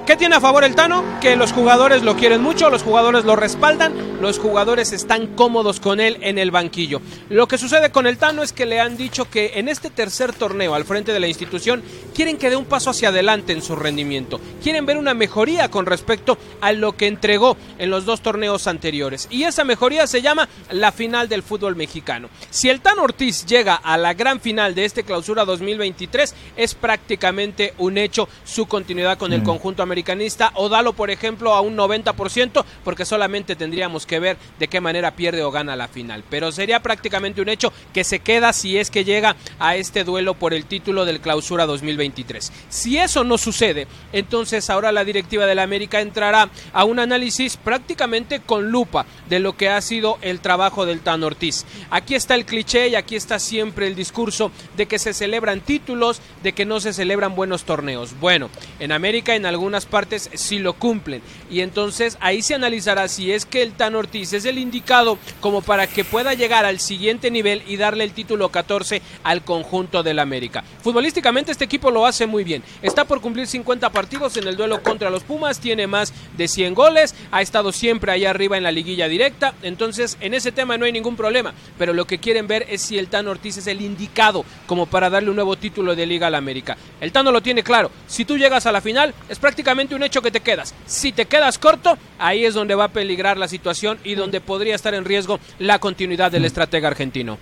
¿Qué 0.08 0.16
tiene 0.16 0.38
a 0.38 0.40
favor 0.40 0.64
el 0.64 0.74
Tano? 0.74 1.04
Que 1.20 1.36
los 1.36 1.52
jugadores 1.52 2.02
lo 2.02 2.16
quieren 2.16 2.42
mucho, 2.42 2.70
los 2.70 2.82
jugadores 2.82 3.26
lo 3.26 3.36
respaldan, 3.36 4.22
los 4.22 4.40
jugadores 4.40 4.94
están 4.94 5.28
cómodos 5.28 5.82
con 5.82 6.00
él 6.00 6.18
en 6.22 6.38
el 6.38 6.50
banquillo. 6.50 7.02
Lo 7.28 7.50
que 7.50 7.58
sucede 7.58 7.92
con 7.92 8.08
el 8.08 8.18
Tano 8.18 8.42
es 8.42 8.54
que 8.54 8.66
le 8.66 8.80
han 8.80 8.96
dicho 8.96 9.30
que 9.30 9.52
en 9.56 9.68
este 9.68 9.90
tercer 9.90 10.32
torneo 10.32 10.76
al 10.76 10.86
frente 10.86 11.12
de 11.12 11.20
la 11.20 11.28
institución 11.28 11.84
quieren 12.16 12.38
que 12.38 12.50
dé 12.50 12.56
un 12.56 12.64
paso 12.64 12.92
hacia 12.92 13.10
adelante 13.10 13.52
en 13.52 13.62
su 13.62 13.76
rendimiento, 13.76 14.40
quieren 14.64 14.86
ver 14.86 14.98
una 14.98 15.14
mejoría 15.14 15.70
con 15.70 15.86
respecto 15.86 16.38
a 16.62 16.72
lo 16.72 16.96
que 16.96 17.08
entregó 17.08 17.58
en 17.78 17.90
los 17.90 18.06
dos 18.06 18.22
torneos 18.22 18.68
anteriores. 18.68 19.28
Y 19.30 19.44
esa 19.44 19.66
mejoría 19.66 20.08
se 20.08 20.22
llama 20.22 20.48
la 20.72 20.94
final 20.94 21.28
del 21.28 21.44
fútbol 21.44 21.76
mexicano. 21.76 22.30
Si 22.50 22.70
el 22.70 22.80
Tano 22.80 23.04
Ortiz 23.04 23.46
llega 23.46 23.76
a 23.76 23.98
la 23.98 24.14
gran 24.14 24.40
final 24.40 24.74
de 24.74 24.86
este 24.86 25.04
clausura 25.04 25.44
2023, 25.44 26.34
es 26.56 26.76
prácticamente 26.76 27.74
un 27.78 27.98
hecho 27.98 28.30
su 28.46 28.68
continuidad 28.68 29.18
con 29.18 29.34
el 29.34 29.42
mm. 29.42 29.46
conjunto 29.46 29.84
americano 29.84 29.97
americanista 29.98 30.52
o 30.54 30.70
dalo, 30.70 30.94
por 30.94 31.10
ejemplo, 31.10 31.56
a 31.56 31.62
un 31.62 31.76
90%, 31.76 32.64
porque 32.84 33.04
solamente 33.04 33.56
tendríamos 33.56 34.06
que 34.06 34.20
ver 34.20 34.38
de 34.60 34.68
qué 34.68 34.80
manera 34.80 35.16
pierde 35.16 35.42
o 35.42 35.50
gana 35.50 35.76
la 35.76 35.88
final. 35.88 36.24
Pero 36.30 36.52
sería 36.52 36.82
prácticamente 36.82 37.42
un 37.42 37.50
hecho 37.50 37.74
que 37.94 38.04
se 38.04 38.20
queda 38.20 38.54
si 38.54 38.78
es 38.78 38.92
que 38.92 39.04
llega 39.04 39.36
a 39.58 39.76
este 39.76 40.04
duelo 40.04 40.36
por 40.36 40.54
el 40.54 40.66
título 40.66 41.04
del 41.04 41.20
clausura 41.20 41.66
2023. 41.66 42.52
Si 42.70 43.00
eso 43.00 43.24
no 43.24 43.40
sucede, 43.40 43.88
entonces 44.14 44.70
ahora 44.70 44.92
la 44.92 45.04
directiva 45.04 45.48
de 45.48 45.56
la 45.56 45.64
América 45.64 46.00
entrará 46.00 46.50
a 46.74 46.84
un 46.84 47.00
análisis 47.00 47.58
prácticamente 47.58 48.40
con 48.40 48.70
lupa 48.70 49.08
de 49.30 49.40
lo 49.40 49.58
que 49.58 49.70
ha 49.70 49.82
sido 49.82 50.20
el 50.22 50.42
trabajo 50.42 50.86
del 50.86 51.00
Tan 51.00 51.24
Ortiz. 51.24 51.66
Aquí 51.90 52.14
está 52.14 52.36
el 52.36 52.46
cliché 52.46 52.90
y 52.90 52.96
aquí 52.96 53.16
está 53.16 53.40
siempre 53.40 53.88
el 53.88 53.96
discurso 53.96 54.52
de 54.76 54.86
que 54.86 55.00
se 55.00 55.16
celebran 55.16 55.62
títulos, 55.62 56.22
de 56.44 56.54
que 56.54 56.66
no 56.66 56.80
se 56.80 56.94
celebran 56.94 57.36
buenos 57.36 57.64
torneos. 57.64 58.20
Bueno, 58.20 58.52
en 58.80 58.92
América 58.92 59.34
en 59.34 59.48
algunas 59.48 59.87
partes 59.88 60.30
si 60.34 60.60
lo 60.60 60.74
cumplen. 60.74 61.22
Y 61.50 61.62
entonces 61.62 62.18
ahí 62.20 62.42
se 62.42 62.56
analizará 62.56 63.08
si 63.08 63.32
es 63.32 63.46
que 63.46 63.62
el 63.62 63.74
Tan 63.74 63.96
Ortiz 63.96 64.34
es 64.34 64.46
el 64.46 64.60
indicado 64.60 65.18
como 65.40 65.62
para 65.62 65.88
que 65.88 66.04
pueda 66.04 66.34
llegar 66.34 66.66
al 66.66 66.80
siguiente 66.80 67.32
nivel 67.32 67.64
y 67.68 67.78
darle 67.78 68.04
el 68.04 68.14
título 68.14 68.50
14 68.50 69.02
al 69.24 69.44
conjunto 69.44 70.04
del 70.04 70.20
América. 70.20 70.64
Futbolísticamente 70.82 71.52
este 71.52 71.66
equipo 71.66 71.92
lo 71.92 72.06
hace 72.06 72.26
muy 72.26 72.44
bien. 72.44 72.64
Está 72.82 73.06
por 73.06 73.22
cumplir 73.22 73.48
50 73.48 73.90
partidos 73.90 74.38
en 74.38 74.48
el 74.48 74.58
duelo 74.58 74.82
contra 74.84 75.10
los 75.10 75.24
Pumas, 75.24 75.60
tiene 75.60 75.88
más 75.88 76.14
de 76.38 76.48
100 76.48 76.74
goles, 76.74 77.16
ha 77.32 77.42
estado 77.42 77.72
siempre 77.72 78.12
ahí 78.12 78.26
arriba 78.26 78.58
en 78.58 78.64
la 78.64 78.72
liguilla 78.72 79.08
directa, 79.08 79.54
entonces 79.62 80.18
en 80.22 80.34
ese 80.34 80.52
tema 80.52 80.78
no 80.78 80.86
hay 80.86 80.92
ningún 80.92 81.16
problema, 81.16 81.54
pero 81.78 81.94
lo 81.94 82.06
que 82.06 82.20
quieren 82.20 82.48
ver 82.48 82.66
es 82.70 82.82
si 82.82 82.98
el 82.98 83.08
Tan 83.08 83.28
Ortiz 83.28 83.58
es 83.58 83.68
el 83.68 83.82
indicado 83.82 84.46
como 84.66 84.86
para 84.86 85.10
darle 85.10 85.30
un 85.30 85.36
nuevo 85.36 85.56
título 85.56 85.96
de 85.96 86.06
liga 86.06 86.28
al 86.28 86.36
América. 86.36 86.78
El 87.02 87.12
Tano 87.12 87.32
lo 87.32 87.42
tiene 87.42 87.64
claro, 87.64 87.92
si 88.08 88.26
tú 88.26 88.38
llegas 88.38 88.66
a 88.66 88.72
la 88.72 88.82
final 88.82 89.14
es 89.30 89.40
prácticamente 89.40 89.77
un 89.96 90.04
hecho 90.04 90.22
que 90.22 90.32
te 90.32 90.42
quedas. 90.42 90.74
Si 90.86 91.12
te 91.12 91.26
quedas 91.26 91.58
corto, 91.58 91.98
ahí 92.20 92.46
es 92.46 92.54
donde 92.54 92.76
va 92.76 92.86
a 92.86 92.90
peligrar 92.90 93.38
la 93.38 93.48
situación 93.48 94.00
y 94.04 94.16
donde 94.16 94.42
podría 94.42 94.76
estar 94.76 94.94
en 94.94 95.06
riesgo 95.06 95.40
la 95.60 95.80
continuidad 95.80 96.32
del 96.32 96.46
estratega 96.46 96.88
argentino. 96.88 97.38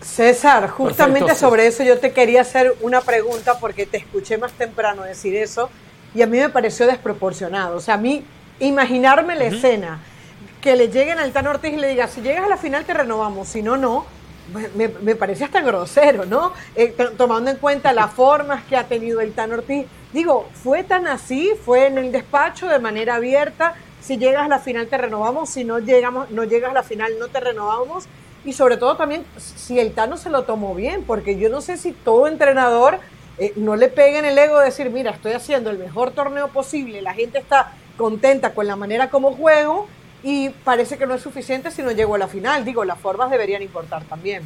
César, 0.00 0.68
justamente 0.68 1.34
sobre 1.34 1.66
eso 1.66 1.82
yo 1.82 1.98
te 1.98 2.12
quería 2.12 2.42
hacer 2.42 2.74
una 2.82 3.00
pregunta 3.00 3.58
porque 3.58 3.84
te 3.84 3.96
escuché 3.96 4.38
más 4.38 4.52
temprano 4.52 5.02
decir 5.02 5.34
eso 5.34 5.70
y 6.14 6.22
a 6.22 6.26
mí 6.26 6.38
me 6.38 6.48
pareció 6.48 6.86
desproporcionado. 6.86 7.76
O 7.76 7.80
sea, 7.80 7.94
a 7.94 7.98
mí 7.98 8.24
imaginarme 8.60 9.34
la 9.34 9.44
escena 9.44 10.00
que 10.60 10.76
le 10.76 10.88
lleguen 10.88 11.18
al 11.18 11.32
Tan 11.32 11.46
Ortiz 11.46 11.72
y 11.72 11.76
le 11.76 11.88
diga, 11.88 12.08
si 12.08 12.20
llegas 12.20 12.44
a 12.44 12.48
la 12.48 12.56
final 12.56 12.84
te 12.84 12.94
renovamos, 12.94 13.48
si 13.48 13.62
no, 13.62 13.76
no, 13.76 14.06
me, 14.74 14.88
me 14.88 15.16
parece 15.16 15.44
hasta 15.44 15.60
grosero, 15.60 16.24
¿no? 16.24 16.52
Eh, 16.74 16.94
tomando 17.16 17.50
en 17.50 17.56
cuenta 17.56 17.92
las 17.92 18.12
formas 18.12 18.64
que 18.64 18.76
ha 18.76 18.84
tenido 18.84 19.20
el 19.20 19.32
Tan 19.32 19.52
Ortiz 19.52 19.86
Digo, 20.12 20.48
fue 20.54 20.84
tan 20.84 21.06
así, 21.06 21.52
fue 21.64 21.86
en 21.86 21.98
el 21.98 22.12
despacho 22.12 22.66
de 22.66 22.78
manera 22.78 23.16
abierta. 23.16 23.74
Si 24.00 24.16
llegas 24.16 24.46
a 24.46 24.48
la 24.48 24.58
final 24.58 24.86
te 24.86 24.96
renovamos, 24.96 25.50
si 25.50 25.64
no 25.64 25.80
llegamos, 25.80 26.30
no 26.30 26.44
llegas 26.44 26.70
a 26.70 26.74
la 26.74 26.82
final 26.82 27.18
no 27.18 27.28
te 27.28 27.40
renovamos. 27.40 28.06
Y 28.44 28.54
sobre 28.54 28.78
todo 28.78 28.96
también 28.96 29.26
si 29.36 29.78
el 29.78 29.92
Tano 29.92 30.16
se 30.16 30.30
lo 30.30 30.44
tomó 30.44 30.74
bien, 30.74 31.04
porque 31.04 31.36
yo 31.38 31.50
no 31.50 31.60
sé 31.60 31.76
si 31.76 31.92
todo 31.92 32.26
entrenador 32.26 33.00
eh, 33.36 33.52
no 33.56 33.76
le 33.76 33.88
pega 33.88 34.18
en 34.18 34.24
el 34.24 34.38
ego 34.38 34.58
de 34.58 34.66
decir, 34.66 34.88
mira, 34.88 35.10
estoy 35.10 35.32
haciendo 35.32 35.68
el 35.70 35.78
mejor 35.78 36.12
torneo 36.12 36.48
posible, 36.48 37.02
la 37.02 37.12
gente 37.12 37.38
está 37.38 37.72
contenta 37.98 38.54
con 38.54 38.66
la 38.66 38.76
manera 38.76 39.10
como 39.10 39.32
juego 39.34 39.88
y 40.22 40.50
parece 40.50 40.98
que 40.98 41.06
no 41.06 41.14
es 41.14 41.22
suficiente 41.22 41.70
si 41.70 41.82
no 41.82 41.92
llego 41.92 42.14
a 42.14 42.18
la 42.18 42.28
final. 42.28 42.64
Digo, 42.64 42.84
las 42.84 42.98
formas 42.98 43.30
deberían 43.30 43.62
importar 43.62 44.04
también. 44.04 44.42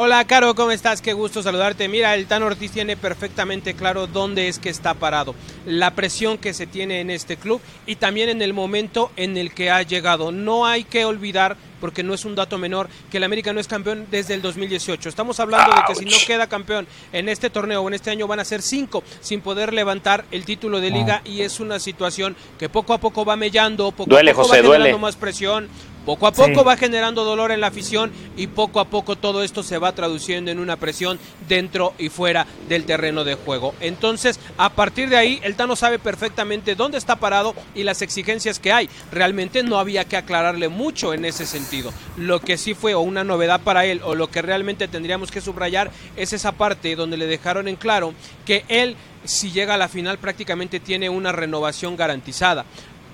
Hola, 0.00 0.24
Caro, 0.26 0.54
¿cómo 0.54 0.70
estás? 0.70 1.02
Qué 1.02 1.12
gusto 1.12 1.42
saludarte. 1.42 1.88
Mira, 1.88 2.14
el 2.14 2.26
Tan 2.26 2.44
Ortiz 2.44 2.70
tiene 2.70 2.96
perfectamente 2.96 3.74
claro 3.74 4.06
dónde 4.06 4.46
es 4.46 4.60
que 4.60 4.68
está 4.68 4.94
parado, 4.94 5.34
la 5.66 5.90
presión 5.96 6.38
que 6.38 6.54
se 6.54 6.68
tiene 6.68 7.00
en 7.00 7.10
este 7.10 7.36
club 7.36 7.60
y 7.84 7.96
también 7.96 8.28
en 8.28 8.40
el 8.40 8.54
momento 8.54 9.10
en 9.16 9.36
el 9.36 9.52
que 9.52 9.72
ha 9.72 9.82
llegado. 9.82 10.30
No 10.30 10.66
hay 10.66 10.84
que 10.84 11.04
olvidar, 11.04 11.56
porque 11.80 12.02
no 12.02 12.14
es 12.14 12.24
un 12.24 12.34
dato 12.34 12.58
menor, 12.58 12.88
que 13.10 13.18
el 13.18 13.24
América 13.24 13.52
no 13.52 13.60
es 13.60 13.68
campeón 13.68 14.06
desde 14.10 14.34
el 14.34 14.42
2018. 14.42 15.08
Estamos 15.08 15.40
hablando 15.40 15.74
de 15.74 15.82
que 15.86 15.94
si 15.94 16.04
no 16.04 16.16
queda 16.26 16.46
campeón 16.46 16.86
en 17.12 17.28
este 17.28 17.50
torneo 17.50 17.82
o 17.82 17.88
en 17.88 17.94
este 17.94 18.10
año 18.10 18.26
van 18.26 18.40
a 18.40 18.44
ser 18.44 18.62
cinco 18.62 19.02
sin 19.20 19.40
poder 19.40 19.72
levantar 19.72 20.24
el 20.30 20.44
título 20.44 20.80
de 20.80 20.90
liga 20.90 21.22
y 21.24 21.42
es 21.42 21.60
una 21.60 21.78
situación 21.78 22.36
que 22.58 22.68
poco 22.68 22.92
a 22.92 22.98
poco 22.98 23.24
va 23.24 23.36
mellando, 23.36 23.90
poco 23.92 24.16
a 24.16 24.20
poco 24.20 24.48
va 24.48 24.56
generando 24.56 24.98
más 24.98 25.16
presión 25.16 25.68
Poco 26.08 26.26
a 26.26 26.32
poco 26.32 26.64
va 26.64 26.78
generando 26.78 27.22
dolor 27.22 27.52
en 27.52 27.60
la 27.60 27.66
afición 27.66 28.10
y 28.34 28.46
poco 28.46 28.80
a 28.80 28.86
poco 28.86 29.16
todo 29.16 29.42
esto 29.42 29.62
se 29.62 29.76
va 29.76 29.92
traduciendo 29.92 30.50
en 30.50 30.58
una 30.58 30.78
presión 30.78 31.18
dentro 31.46 31.92
y 31.98 32.08
fuera 32.08 32.46
del 32.66 32.86
terreno 32.86 33.24
de 33.24 33.34
juego. 33.34 33.74
Entonces, 33.80 34.40
a 34.56 34.70
partir 34.70 35.10
de 35.10 35.18
ahí, 35.18 35.38
el 35.42 35.54
Tano 35.54 35.76
sabe 35.76 35.98
perfectamente 35.98 36.76
dónde 36.76 36.96
está 36.96 37.16
parado 37.16 37.54
y 37.74 37.82
las 37.82 38.00
exigencias 38.00 38.58
que 38.58 38.72
hay. 38.72 38.88
Realmente 39.12 39.62
no 39.62 39.78
había 39.78 40.06
que 40.06 40.16
aclararle 40.16 40.70
mucho 40.70 41.12
en 41.12 41.26
ese 41.26 41.44
sentido. 41.44 41.92
Lo 42.16 42.40
que 42.40 42.56
sí 42.56 42.72
fue 42.72 42.94
o 42.94 43.00
una 43.00 43.22
novedad 43.22 43.60
para 43.60 43.84
él 43.84 44.00
o 44.02 44.14
lo 44.14 44.30
que 44.30 44.40
realmente 44.40 44.88
tendríamos 44.88 45.30
que 45.30 45.42
subrayar 45.42 45.90
es 46.16 46.32
esa 46.32 46.52
parte 46.52 46.96
donde 46.96 47.18
le 47.18 47.26
dejaron 47.26 47.68
en 47.68 47.76
claro 47.76 48.14
que 48.46 48.64
él 48.68 48.96
si 49.24 49.50
llega 49.50 49.74
a 49.74 49.78
la 49.78 49.88
final 49.88 50.18
prácticamente 50.18 50.80
tiene 50.80 51.10
una 51.10 51.32
renovación 51.32 51.96
garantizada. 51.96 52.64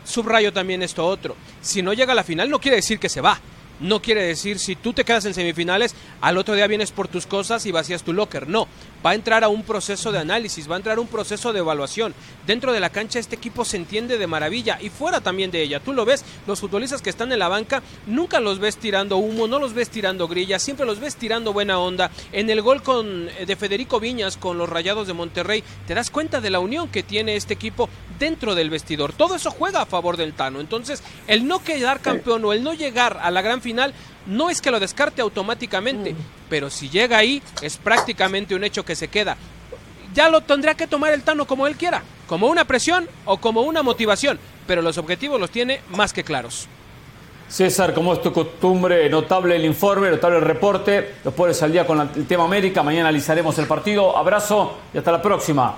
Subrayo 0.05 0.53
también 0.53 0.83
esto 0.83 1.07
otro. 1.07 1.37
Si 1.61 1.83
no 1.83 1.93
llega 1.93 2.13
a 2.13 2.17
la 2.17 2.25
final 2.25 2.51
no 2.51 2.61
quiere 2.61 2.77
decir 2.77 2.99
que 2.99 3.09
se 3.09 3.21
va 3.21 3.41
no 3.81 4.01
quiere 4.01 4.23
decir 4.23 4.59
si 4.59 4.77
tú 4.77 4.93
te 4.93 5.05
quedas 5.05 5.25
en 5.25 5.35
semifinales, 5.35 5.95
al 6.21 6.39
otro 6.39 6.55
día 6.55 6.67
vienes 6.67 6.93
por 6.93 7.09
tus 7.09 7.27
cosas 7.27 7.67
y 7.67 7.73
vacías 7.73 8.03
tu 8.03 8.13
locker. 8.13 8.49
No, 8.49 8.69
va 9.05 9.11
a 9.11 9.15
entrar 9.15 9.45
a 9.45 9.49
un 9.49 9.63
proceso 9.63 10.13
de 10.13 10.19
análisis, 10.19 10.71
va 10.71 10.75
a 10.75 10.79
entrar 10.79 10.99
a 10.99 11.01
un 11.01 11.07
proceso 11.07 11.53
de 11.53 11.59
evaluación. 11.61 12.15
Dentro 12.47 12.73
de 12.73 12.81
la 12.81 12.91
cancha 12.91 13.19
este 13.19 13.37
equipo 13.37 13.65
se 13.65 13.77
entiende 13.77 14.19
de 14.19 14.27
maravilla 14.27 14.79
y 14.81 14.91
fuera 14.91 15.21
también 15.21 15.51
de 15.51 15.63
ella. 15.63 15.81
Tú 15.81 15.93
lo 15.93 16.05
ves, 16.05 16.25
los 16.47 16.61
futbolistas 16.61 17.03
que 17.03 17.11
están 17.11 17.33
en 17.33 17.39
la 17.39 17.49
banca, 17.49 17.83
nunca 18.07 18.41
los 18.41 18.59
ves 18.59 18.77
tirando 18.77 19.17
humo, 19.17 19.47
no 19.47 19.59
los 19.59 19.75
ves 19.75 19.91
tirando 19.91 20.29
grilla, 20.29 20.59
siempre 20.59 20.87
los 20.87 21.01
ves 21.01 21.17
tirando 21.17 21.53
buena 21.53 21.79
onda. 21.79 22.11
En 22.33 22.51
el 22.51 22.63
gol 22.63 22.83
con, 22.83 23.29
eh, 23.29 23.47
de 23.47 23.57
Federico 23.57 24.01
Viñas 24.01 24.37
con 24.37 24.59
los 24.59 24.69
Rayados 24.69 25.07
de 25.07 25.13
Monterrey, 25.13 25.63
te 25.87 25.95
das 25.95 26.11
cuenta 26.11 26.41
de 26.41 26.51
la 26.51 26.61
unión 26.61 26.89
que 26.89 27.03
tiene 27.03 27.37
este 27.37 27.55
equipo 27.55 27.89
dentro 28.19 28.55
del 28.55 28.71
vestidor. 28.71 29.13
Todo 29.13 29.35
eso 29.35 29.51
juega 29.51 29.83
a 29.83 29.87
favor 29.87 30.17
del 30.17 30.35
Tano. 30.35 30.61
Entonces, 30.61 31.03
el 31.27 31.47
no 31.47 31.63
quedar 31.63 32.01
campeón 32.01 32.45
o 32.45 32.53
el 32.53 32.63
no 32.63 32.75
llegar 32.75 33.19
a 33.23 33.31
la 33.31 33.43
gran 33.43 33.61
final 33.65 33.93
no 34.27 34.51
es 34.51 34.61
que 34.61 34.71
lo 34.71 34.79
descarte 34.79 35.23
automáticamente, 35.23 36.13
mm. 36.13 36.17
pero 36.49 36.71
si 36.71 36.89
llega 36.89 37.19
ahí 37.19 37.43
es 37.63 37.77
prácticamente 37.77 38.55
un 38.55 38.63
hecho 38.63 38.85
que 38.85 38.95
se 38.95 39.09
queda. 39.09 39.37
Ya 40.15 40.29
lo 40.29 40.43
tendrá 40.43 40.75
que 40.75 40.87
tomar 40.87 41.13
el 41.13 41.25
Tano 41.25 41.47
como 41.47 41.67
él 41.67 41.75
quiera, 41.75 42.05
como 42.29 42.47
una 42.47 42.65
presión 42.65 43.09
o 43.25 43.39
como 43.39 43.63
una 43.63 43.83
motivación, 43.83 44.39
pero 44.67 44.81
los 44.81 44.97
objetivos 44.99 45.41
los 45.41 45.51
tiene 45.51 45.81
más 45.91 46.13
que 46.13 46.23
claros. 46.23 46.69
César, 47.49 47.93
como 47.93 48.13
es 48.13 48.23
tu 48.23 48.33
costumbre, 48.33 49.09
notable 49.09 49.57
el 49.57 49.65
informe, 49.65 50.11
notable 50.11 50.39
el 50.39 50.45
reporte. 50.45 51.17
Los 51.25 51.35
pones 51.35 51.63
al 51.63 51.73
día 51.73 51.87
con 51.87 52.01
el 52.01 52.27
tema 52.27 52.45
América. 52.45 52.83
Mañana 52.83 53.09
analizaremos 53.09 53.59
el 53.59 53.67
partido. 53.67 54.17
Abrazo 54.17 54.79
y 54.93 54.99
hasta 54.99 55.13
la 55.13 55.21
próxima. 55.21 55.77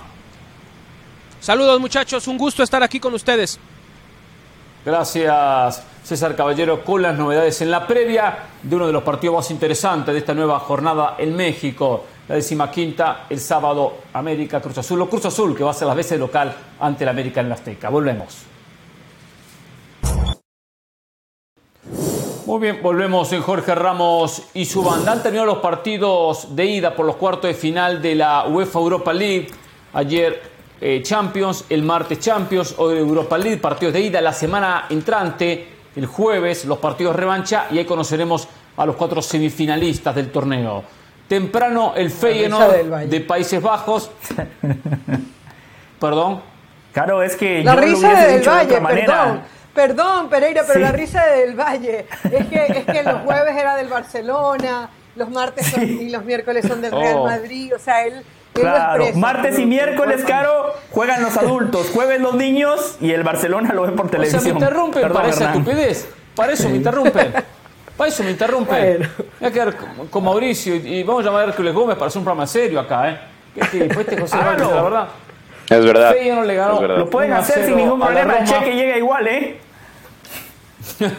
Saludos 1.39 1.79
muchachos, 1.79 2.27
un 2.27 2.37
gusto 2.37 2.63
estar 2.63 2.81
aquí 2.81 2.99
con 2.99 3.13
ustedes. 3.13 3.59
Gracias 4.87 5.83
César 6.01 6.33
Caballero 6.33 6.81
con 6.85 7.01
las 7.01 7.17
novedades 7.17 7.61
en 7.61 7.69
la 7.69 7.85
previa 7.85 8.37
de 8.63 8.73
uno 8.73 8.87
de 8.87 8.93
los 8.93 9.03
partidos 9.03 9.35
más 9.35 9.51
interesantes 9.51 10.13
de 10.13 10.19
esta 10.19 10.33
nueva 10.33 10.59
jornada 10.59 11.15
en 11.17 11.35
México. 11.35 12.05
La 12.29 12.35
décima 12.35 12.71
quinta, 12.71 13.25
el 13.29 13.41
sábado, 13.41 13.95
América 14.13 14.61
Cruz 14.61 14.77
Azul, 14.77 15.01
o 15.01 15.09
Cruz 15.09 15.25
Azul, 15.25 15.57
que 15.57 15.65
va 15.65 15.71
a 15.71 15.73
ser 15.73 15.89
las 15.89 15.97
veces 15.97 16.17
local 16.17 16.55
ante 16.79 17.03
el 17.03 17.09
América 17.09 17.41
en 17.41 17.49
la 17.49 17.55
Azteca. 17.55 17.89
Volvemos. 17.89 18.37
Muy 22.45 22.59
bien, 22.61 22.79
volvemos 22.81 23.33
en 23.33 23.41
Jorge 23.41 23.75
Ramos 23.75 24.41
y 24.53 24.63
su 24.63 24.83
banda. 24.83 25.11
Han 25.11 25.21
terminado 25.21 25.47
los 25.47 25.57
partidos 25.57 26.55
de 26.55 26.65
ida 26.65 26.95
por 26.95 27.05
los 27.05 27.17
cuartos 27.17 27.49
de 27.49 27.55
final 27.55 28.01
de 28.01 28.15
la 28.15 28.47
UEFA 28.47 28.79
Europa 28.79 29.11
League. 29.11 29.49
Ayer 29.91 30.56
eh, 30.79 31.01
Champions, 31.03 31.65
el 31.69 31.83
martes 31.83 32.19
Champions, 32.19 32.75
hoy 32.77 32.97
Europa 32.97 33.37
League, 33.37 33.57
partidos 33.57 33.93
de 33.93 34.01
ida, 34.01 34.21
la 34.21 34.33
semana 34.33 34.85
entrante, 34.89 35.67
el 35.95 36.05
jueves, 36.05 36.65
los 36.65 36.77
partidos 36.77 37.15
revancha 37.15 37.65
y 37.71 37.79
ahí 37.79 37.85
conoceremos 37.85 38.47
a 38.77 38.85
los 38.85 38.95
cuatro 38.95 39.21
semifinalistas 39.21 40.13
del 40.15 40.31
torneo. 40.31 40.83
Temprano 41.27 41.93
el 41.95 42.09
Feyenoord 42.09 43.07
de 43.07 43.21
Países 43.21 43.61
Bajos. 43.61 44.11
Perdón. 45.99 46.41
Claro, 46.93 47.21
es 47.21 47.35
que 47.35 47.63
la 47.63 47.75
risa 47.75 48.25
del 48.25 48.47
Valle, 48.47 48.81
perdón. 48.81 49.41
Perdón, 49.73 50.29
Pereira, 50.29 50.63
pero 50.65 50.79
la 50.79 50.91
risa 50.91 51.27
del 51.27 51.53
Valle. 51.53 52.07
Es 52.23 52.47
que, 52.47 52.65
es 52.65 52.85
que 52.85 53.03
los 53.03 53.21
jueves 53.21 53.55
era 53.55 53.75
del 53.75 53.87
Barcelona, 53.87 54.89
los 55.15 55.29
martes 55.29 55.77
y 55.77 56.09
los 56.09 56.25
miércoles 56.25 56.65
son 56.67 56.81
del 56.81 56.91
Real 56.91 57.17
oh. 57.17 57.25
Madrid. 57.25 57.75
O 57.75 57.77
sea, 57.77 58.03
él 58.03 58.23
Claro, 58.59 59.05
martes 59.15 59.59
y 59.59 59.65
miércoles, 59.65 60.23
Caro, 60.25 60.73
juegan 60.91 61.21
los 61.21 61.37
adultos, 61.37 61.89
jueven 61.93 62.21
los 62.21 62.35
niños 62.35 62.97
y 62.99 63.11
el 63.11 63.23
Barcelona 63.23 63.73
lo 63.73 63.83
ven 63.83 63.95
por 63.95 64.09
televisión. 64.09 64.39
O 64.39 64.43
sea, 64.43 64.53
me 64.53 64.59
interrumpen 64.59 65.11
para 65.11 65.29
esa 65.29 65.45
estupidez. 65.45 66.09
Para 66.35 66.53
eso 66.53 66.69
me 66.69 66.77
interrumpen. 66.77 67.33
Para 67.97 68.09
eso 68.09 68.23
me 68.23 68.31
interrumpen. 68.31 69.09
Voy 69.39 69.49
a 69.49 69.51
quedar 69.51 69.75
con 70.09 70.23
Mauricio 70.23 70.75
y, 70.75 71.03
vamos 71.03 71.23
a 71.23 71.25
llamar 71.25 71.41
a 71.41 71.49
Hércules 71.49 71.73
Gómez 71.73 71.95
para 71.95 72.07
hacer 72.07 72.19
un 72.19 72.25
programa 72.25 72.45
serio 72.45 72.79
acá, 72.79 73.09
¿eh? 73.09 73.19
¿Qué 73.55 73.65
tipo? 73.65 73.99
Este 73.99 74.19
José 74.19 74.37
ah, 74.39 74.55
la 74.57 74.81
verdad. 74.83 75.07
Es 75.69 75.83
verdad. 75.85 76.15
no 76.35 76.43
le 76.43 76.55
ganó. 76.55 76.81
Lo 76.81 77.09
pueden 77.09 77.33
hacer 77.33 77.65
sin 77.65 77.75
ningún 77.75 77.99
problema. 77.99 78.37
El 78.37 78.47
cheque 78.47 78.75
llega 78.75 78.97
igual, 78.97 79.27
¿eh? 79.27 79.59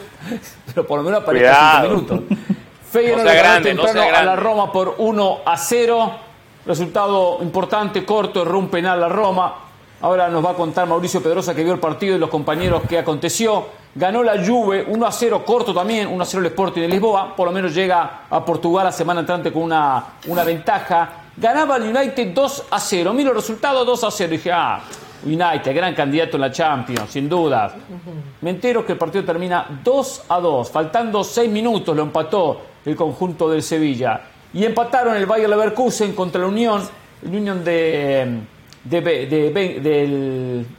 Pero 0.66 0.86
por 0.86 0.98
lo 0.98 1.04
menos 1.04 1.22
aparece 1.22 1.52
5 1.52 1.88
minutos. 1.88 2.20
Feyenoord 2.90 3.24
no 3.24 3.30
le 3.30 3.36
ganó 3.36 3.62
temprano 3.62 4.16
a 4.16 4.22
la 4.22 4.36
Roma 4.36 4.72
por 4.72 4.94
1 4.98 5.38
a 5.44 5.56
0. 5.56 6.12
Resultado 6.68 7.38
importante, 7.40 8.04
corto, 8.04 8.42
erró 8.42 8.58
un 8.58 8.68
penal 8.68 9.02
a 9.02 9.08
Roma. 9.08 9.54
Ahora 10.02 10.28
nos 10.28 10.44
va 10.44 10.50
a 10.50 10.54
contar 10.54 10.86
Mauricio 10.86 11.22
Pedrosa 11.22 11.54
que 11.54 11.64
vio 11.64 11.72
el 11.72 11.80
partido 11.80 12.14
y 12.14 12.18
los 12.18 12.28
compañeros 12.28 12.82
que 12.86 12.98
aconteció. 12.98 13.64
Ganó 13.94 14.22
la 14.22 14.44
Juve 14.44 14.84
1 14.86 15.06
a 15.06 15.10
0, 15.10 15.44
corto 15.46 15.72
también, 15.72 16.08
1 16.08 16.22
a 16.22 16.26
0 16.26 16.42
el 16.42 16.46
Sporting 16.48 16.82
de 16.82 16.88
Lisboa. 16.88 17.34
Por 17.34 17.46
lo 17.46 17.52
menos 17.52 17.74
llega 17.74 18.24
a 18.28 18.44
Portugal 18.44 18.84
la 18.84 18.92
semana 18.92 19.20
entrante 19.20 19.50
con 19.50 19.62
una, 19.62 20.04
una 20.26 20.44
ventaja. 20.44 21.08
Ganaba 21.34 21.78
el 21.78 21.84
United 21.84 22.34
2 22.34 22.64
a 22.70 22.78
0. 22.78 23.14
Miro 23.14 23.30
el 23.30 23.36
resultado 23.36 23.82
2 23.86 24.04
a 24.04 24.10
0. 24.10 24.30
dije, 24.30 24.52
ah, 24.52 24.82
United, 25.24 25.74
gran 25.74 25.94
candidato 25.94 26.36
en 26.36 26.42
la 26.42 26.52
Champions, 26.52 27.10
sin 27.10 27.30
duda. 27.30 27.74
Me 28.42 28.50
entero 28.50 28.84
que 28.84 28.92
el 28.92 28.98
partido 28.98 29.24
termina 29.24 29.80
2 29.82 30.24
a 30.28 30.38
2. 30.38 30.70
Faltando 30.70 31.24
6 31.24 31.50
minutos 31.50 31.96
lo 31.96 32.02
empató 32.02 32.60
el 32.84 32.94
conjunto 32.94 33.48
del 33.48 33.62
Sevilla. 33.62 34.20
Y 34.52 34.64
empataron 34.64 35.16
el 35.16 35.26
Bayer 35.26 35.48
Leverkusen 35.48 36.14
contra 36.14 36.40
la 36.40 36.46
Unión, 36.46 36.82
el 37.22 37.34
Unión 37.34 37.64
de, 37.64 38.40
de, 38.84 39.00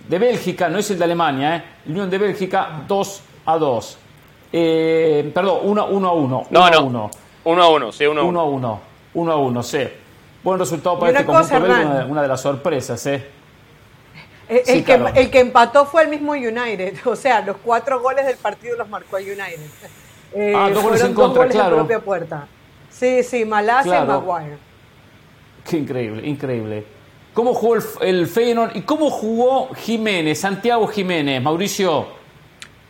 de, 0.07 0.20
Bélgica, 0.20 0.70
no 0.70 0.80
es 0.80 0.89
el 0.91 0.97
de 0.97 1.03
Alemania, 1.03 1.55
¿eh? 1.55 1.63
el 1.86 1.91
Unión 1.91 2.09
de 2.09 2.17
Bélgica 2.17 2.84
2 2.88 3.22
a 3.45 3.57
2. 3.57 3.97
Eh, 4.51 5.32
perdón, 5.34 5.59
1 5.63 5.86
1 5.88 6.07
a 6.07 6.13
1. 6.13 6.47
No, 6.49 6.70
no. 6.89 7.11
1 7.43 7.63
a 7.63 7.70
1, 7.70 7.91
sí, 7.91 8.05
1 8.05 8.20
a 8.20 8.24
1. 8.24 8.30
1 8.30 8.39
a 8.39 8.45
1. 8.45 8.82
1 9.13 9.32
a 9.32 9.36
1, 9.36 9.63
sí. 9.63 9.88
Buen 10.43 10.59
resultado 10.59 10.99
para 10.99 11.11
este 11.11 11.26
conjunto 11.26 11.59
belga, 11.59 12.05
una, 12.07 12.22
de 12.22 12.28
las 12.28 12.41
sorpresas, 12.41 13.05
¿eh? 13.05 13.28
El, 14.47 14.65
sí, 14.65 14.74
que, 14.84 14.84
claro. 14.84 15.11
el, 15.13 15.30
que, 15.30 15.39
empató 15.41 15.86
fue 15.86 16.03
el 16.03 16.09
mismo 16.09 16.32
United, 16.32 16.97
o 17.05 17.15
sea, 17.15 17.41
los 17.41 17.57
cuatro 17.57 17.99
goles 18.01 18.26
del 18.26 18.38
partido 18.38 18.76
los 18.78 18.89
marcó 18.89 19.17
el 19.17 19.26
United. 19.26 19.59
Eh, 20.34 20.53
ah, 20.55 20.70
dos 20.74 20.84
goles 20.84 21.03
en 21.03 21.13
contra, 21.13 21.43
goles 21.43 21.55
claro. 21.55 21.76
En 21.76 21.82
propia 21.82 21.99
puerta. 21.99 22.47
Sí, 22.99 23.23
sí, 23.23 23.45
Malasia 23.45 24.03
y 24.03 24.05
Maguire. 24.05 24.57
Qué 25.69 25.77
increíble, 25.77 26.27
increíble. 26.27 26.83
¿Cómo 27.33 27.53
jugó 27.53 27.75
el, 27.75 27.83
el 28.01 28.27
Feyenoord 28.27 28.75
y 28.75 28.81
cómo 28.81 29.09
jugó 29.09 29.73
Jiménez, 29.73 30.41
Santiago 30.41 30.85
Jiménez, 30.87 31.41
Mauricio? 31.41 32.07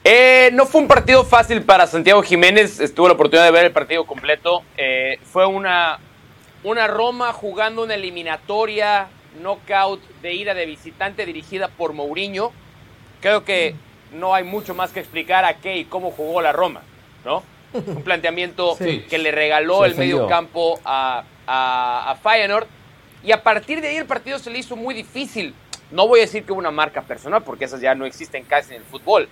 Eh, 0.04 0.50
no 0.54 0.66
fue 0.66 0.82
un 0.82 0.88
partido 0.88 1.24
fácil 1.24 1.62
para 1.62 1.86
Santiago 1.86 2.24
Jiménez, 2.24 2.80
estuvo 2.80 3.08
la 3.08 3.14
oportunidad 3.14 3.46
de 3.46 3.52
ver 3.52 3.66
el 3.66 3.72
partido 3.72 4.06
completo. 4.08 4.64
Eh, 4.78 5.20
fue 5.24 5.46
una, 5.46 6.00
una 6.64 6.88
Roma 6.88 7.32
jugando 7.32 7.84
una 7.84 7.94
eliminatoria 7.94 9.10
knockout 9.40 10.02
de 10.24 10.34
ida 10.34 10.56
de 10.56 10.66
visitante 10.66 11.24
dirigida 11.28 11.68
por 11.68 11.94
Mourinho. 11.94 12.52
Creo 13.22 13.46
que 13.46 13.76
no 14.14 14.34
hay 14.34 14.44
mucho 14.44 14.74
más 14.74 14.92
que 14.92 15.02
explicar 15.02 15.46
a 15.46 15.58
qué 15.58 15.78
y 15.78 15.86
cómo 15.86 16.10
jugó 16.10 16.42
la 16.42 16.52
Roma, 16.52 16.82
¿no? 17.24 17.44
Un 17.74 18.04
planteamiento 18.04 18.78
que 18.78 19.18
le 19.18 19.32
regaló 19.32 19.86
el 19.86 19.96
medio 19.96 20.28
campo 20.28 20.80
a, 20.84 21.24
a, 21.48 22.18
Feyenoord. 22.22 22.68
Y 23.24 23.32
a 23.32 23.44
partir 23.44 23.82
de 23.82 23.90
ahí 23.90 23.98
el 23.98 24.06
partido 24.06 24.40
se 24.40 24.50
le 24.50 24.60
hizo 24.60 24.76
muy 24.76 24.94
difícil. 24.94 25.54
No 25.92 26.08
voy 26.08 26.20
a 26.20 26.24
decir 26.24 26.44
que 26.44 26.52
hubo 26.52 26.60
una 26.60 26.72
marca 26.72 27.02
personal, 27.02 27.44
porque 27.44 27.66
esas 27.66 27.82
ya 27.82 27.96
no 27.96 28.06
existen 28.06 28.44
casi 28.44 28.74
en 28.76 28.82
el 28.82 28.88
fútbol. 28.88 29.28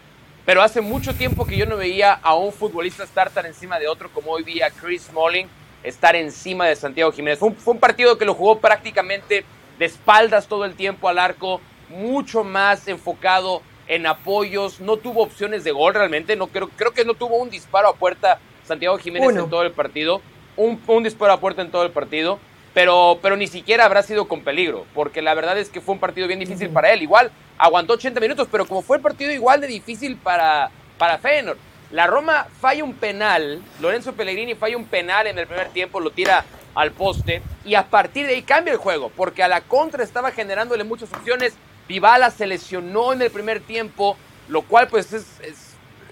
Pero 0.46 0.62
hace 0.62 0.82
mucho 0.82 1.14
tiempo 1.14 1.46
que 1.46 1.58
yo 1.58 1.66
no 1.66 1.78
veía 1.78 2.14
a 2.14 2.36
un 2.36 2.54
futbolista 2.54 3.04
estar 3.04 3.30
tan 3.30 3.46
encima 3.46 3.80
de 3.80 3.88
otro 3.88 4.10
como 4.10 4.32
hoy 4.32 4.44
vi 4.44 4.62
a 4.62 4.70
Chris 4.70 5.04
Smalling 5.04 5.48
estar 5.84 6.16
encima 6.16 6.66
de 6.68 6.76
Santiago 6.76 7.12
Jiménez. 7.12 7.40
Fue 7.40 7.50
un, 7.50 7.56
fue 7.56 7.74
un 7.74 7.80
partido 7.80 8.18
que 8.18 8.26
lo 8.26 8.34
jugó 8.34 8.60
prácticamente 8.60 9.46
de 9.78 9.86
espaldas 9.86 10.48
todo 10.48 10.66
el 10.66 10.76
tiempo 10.76 11.10
al 11.10 11.20
arco, 11.20 11.62
mucho 11.90 12.44
más 12.44 12.88
enfocado 12.88 13.62
en 13.88 14.06
apoyos, 14.06 14.80
no 14.80 14.98
tuvo 14.98 15.24
opciones 15.24 15.64
de 15.64 15.72
gol 15.72 15.94
realmente, 15.94 16.36
no 16.36 16.48
creo, 16.48 16.70
creo 16.70 16.94
que 16.94 17.06
no 17.06 17.14
tuvo 17.14 17.38
un 17.38 17.50
disparo 17.50 17.88
a 17.88 17.96
puerta 17.96 18.40
Santiago 18.66 18.98
Jiménez 18.98 19.36
en 19.36 19.50
todo 19.50 19.64
el 19.64 19.72
partido, 19.72 20.22
un, 20.56 20.82
un, 20.88 21.04
disparo 21.04 21.34
a 21.34 21.40
puerta 21.40 21.62
en 21.62 21.72
todo 21.72 21.84
el 21.84 21.92
partido, 21.92 22.40
pero, 22.74 23.20
pero 23.22 23.38
ni 23.38 23.48
siquiera 23.48 23.86
habrá 23.86 24.04
sido 24.04 24.28
con 24.28 24.44
peligro, 24.44 24.86
porque 24.94 25.22
la 25.22 25.34
verdad 25.34 25.58
es 25.58 25.70
que 25.70 25.82
fue 25.82 25.94
un 25.94 26.00
partido 26.00 26.28
bien 26.28 26.40
difícil 26.40 26.70
para 26.70 26.92
él, 26.92 27.02
igual 27.02 27.32
aguantó 27.58 27.94
80 27.94 28.20
minutos, 28.20 28.48
pero 28.52 28.66
como 28.66 28.82
fue 28.82 28.98
el 28.98 29.04
partido 29.04 29.32
igual 29.32 29.62
de 29.62 29.68
difícil 29.68 30.18
para, 30.18 30.70
para 30.98 31.18
Feyenoord, 31.18 31.58
La 31.92 32.08
Roma 32.08 32.48
falla 32.60 32.84
un 32.84 32.94
penal, 32.94 33.62
Lorenzo 33.80 34.14
Pellegrini 34.14 34.56
falla 34.56 34.78
un 34.78 34.86
penal 34.86 35.28
en 35.28 35.40
el 35.40 35.48
primer 35.48 35.70
tiempo, 35.70 36.00
lo 36.00 36.12
tira 36.12 36.44
al 36.76 36.92
poste 36.92 37.42
y 37.66 37.74
a 37.74 37.88
partir 37.88 38.28
de 38.28 38.36
ahí 38.36 38.44
cambia 38.44 38.72
el 38.72 38.78
juego, 38.78 39.12
porque 39.16 39.42
a 39.42 39.48
la 39.48 39.62
contra 39.62 40.04
estaba 40.04 40.32
generándole 40.32 40.84
muchas 40.84 41.12
opciones. 41.12 41.56
Vivala 41.88 42.32
se 42.32 42.46
lesionó 42.48 43.14
en 43.14 43.22
el 43.22 43.32
primer 43.32 43.62
tiempo, 43.62 44.18
lo 44.48 44.62
cual 44.64 44.88
pues 44.88 45.14
es, 45.14 45.26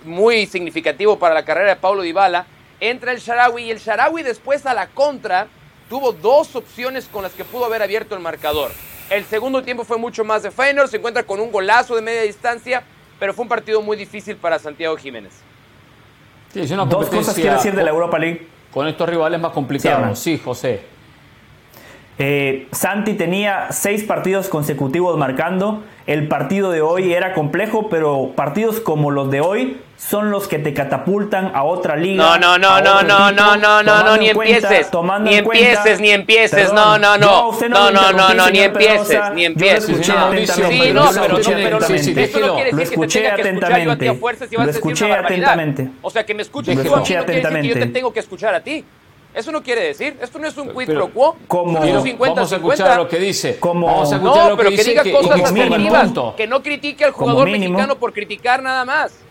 muy 0.04 0.46
significativo 0.46 1.18
para 1.18 1.34
la 1.34 1.44
carrera 1.44 1.70
de 1.70 1.76
Paulo 1.78 2.04
Dybala. 2.04 2.46
Entra 2.80 3.12
el 3.12 3.20
Sharawi 3.20 3.64
y 3.64 3.72
el 3.72 3.80
Sharawi 3.80 4.22
después 4.22 4.66
a 4.66 4.74
la 4.74 4.88
contra 4.88 5.48
tuvo 5.90 6.12
dos 6.12 6.56
opciones 6.56 7.08
con 7.12 7.24
las 7.24 7.32
que 7.34 7.44
pudo 7.44 7.66
haber 7.66 7.82
abierto 7.82 8.14
el 8.16 8.22
marcador. 8.22 8.72
El 9.10 9.26
segundo 9.26 9.64
tiempo 9.64 9.84
fue 9.84 9.98
mucho 9.98 10.24
más 10.24 10.44
de 10.44 10.52
Feyenoord, 10.52 10.90
se 10.90 10.98
encuentra 10.98 11.24
con 11.24 11.40
un 11.40 11.52
golazo 11.52 11.96
de 11.96 12.02
media 12.02 12.22
distancia, 12.22 12.84
pero 13.20 13.34
fue 13.34 13.44
un 13.44 13.50
partido 13.50 13.82
muy 13.82 13.98
difícil 13.98 14.36
para 14.36 14.60
Santiago 14.60 14.96
Jiménez. 14.98 15.34
Sí, 16.54 16.62
es 16.62 16.72
una 16.72 16.86
Dos 16.86 17.10
cosas 17.10 17.36
quiero 17.36 17.54
decir 17.54 17.76
de 17.76 17.84
la 17.84 17.92
Europa 17.92 18.18
League. 18.18 18.48
Con 18.72 18.88
estos 18.88 19.08
rivales 19.08 19.40
más 19.40 19.52
complicados. 19.52 20.20
Sí, 20.20 20.38
José. 20.38 20.95
Eh, 22.18 22.68
Santi 22.72 23.14
tenía 23.14 23.68
seis 23.72 24.04
partidos 24.04 24.48
consecutivos 24.48 25.18
marcando. 25.18 25.84
El 26.08 26.28
partido 26.28 26.72
de 26.72 26.82
hoy 26.82 27.14
era 27.14 27.34
complejo, 27.34 27.90
pero 27.90 28.32
partidos 28.36 28.80
como 28.80 29.12
los 29.12 29.32
de 29.32 29.42
hoy 29.42 29.78
son 29.98 30.30
los 30.30 30.48
que 30.48 30.60
te 30.60 30.74
catapultan 30.74 31.52
a 31.54 31.64
otra 31.64 31.96
liga. 31.96 32.24
No, 32.24 32.38
no, 32.38 32.58
no, 32.58 32.80
no, 32.80 33.02
no, 33.02 33.32
no, 33.32 33.58
no, 33.58 33.84
no, 33.84 34.04
no, 34.04 34.18
ni 34.18 34.30
empieces. 34.30 34.92
Ni 35.22 35.36
empieces, 35.36 36.00
ni 36.00 36.12
empieces. 36.12 36.72
No, 36.72 36.98
no, 36.98 37.18
no. 37.18 37.52
No, 37.70 37.92
no, 37.92 38.12
no, 38.12 38.34
no, 38.34 38.50
ni 38.50 38.60
empieces, 38.60 39.20
ni 39.34 39.46
empieces. 39.46 40.06
Sí, 40.06 40.92
no, 40.94 41.10
pero 41.12 41.40
pero 41.42 41.80
eso 41.80 42.40
no 42.40 42.56
quiere 42.56 42.72
decir 42.72 42.96
que 42.96 43.08
te 43.08 43.10
tenga 43.10 43.36
que 43.36 43.42
escuchar 43.42 43.82
yo 43.82 43.92
a 43.92 43.98
ti 43.98 44.08
a 44.08 44.14
fuerzas 44.14 44.52
y 44.52 44.56
vas 44.56 44.64
a 44.64 44.72
decir 44.72 45.06
una 45.06 45.08
barbaridad. 45.08 45.88
O 46.02 46.10
sea, 46.10 46.26
que 46.26 46.34
me 46.34 46.44
escuches 46.44 46.76
tú 46.76 46.96
a 46.96 47.00
mí 47.00 47.04
no 47.10 47.26
quiere 47.26 47.42
decir 47.42 47.62
que 47.62 47.68
yo 47.68 47.74
te 47.74 47.88
tengo 47.88 48.14
que 48.14 48.20
escuchar 48.20 48.54
a 48.56 48.62
ti. 48.62 48.86
Eso 49.36 49.52
no 49.52 49.62
quiere 49.62 49.82
decir, 49.82 50.18
esto 50.22 50.40
no 50.40 50.48
es 50.48 50.58
un 50.58 50.70
quid 50.70 50.88
pro 50.88 51.10
quo. 51.10 51.36
Como, 51.48 51.78
vamos 52.18 52.54
a 52.54 52.56
escuchar 52.56 52.98
lo 52.98 53.08
que 53.10 53.20
dice. 53.20 53.60
Como, 53.60 53.86
vamos 53.88 54.14
a 54.14 54.16
escuchar 54.16 54.44
no, 54.44 54.50
lo 54.52 54.58
que 54.58 54.64
pero 54.64 54.76
que, 54.78 54.84
diga 54.84 55.04
cosas 55.12 55.42
afirmativas, 55.52 56.12
que 56.38 56.48
no 56.48 56.64
critique 56.64 57.04
al 57.04 57.12
jugador 57.12 57.50
mexicano 57.50 57.98
por 57.98 58.14
criticar 58.14 58.64
nada 58.64 58.86
más. 58.86 59.25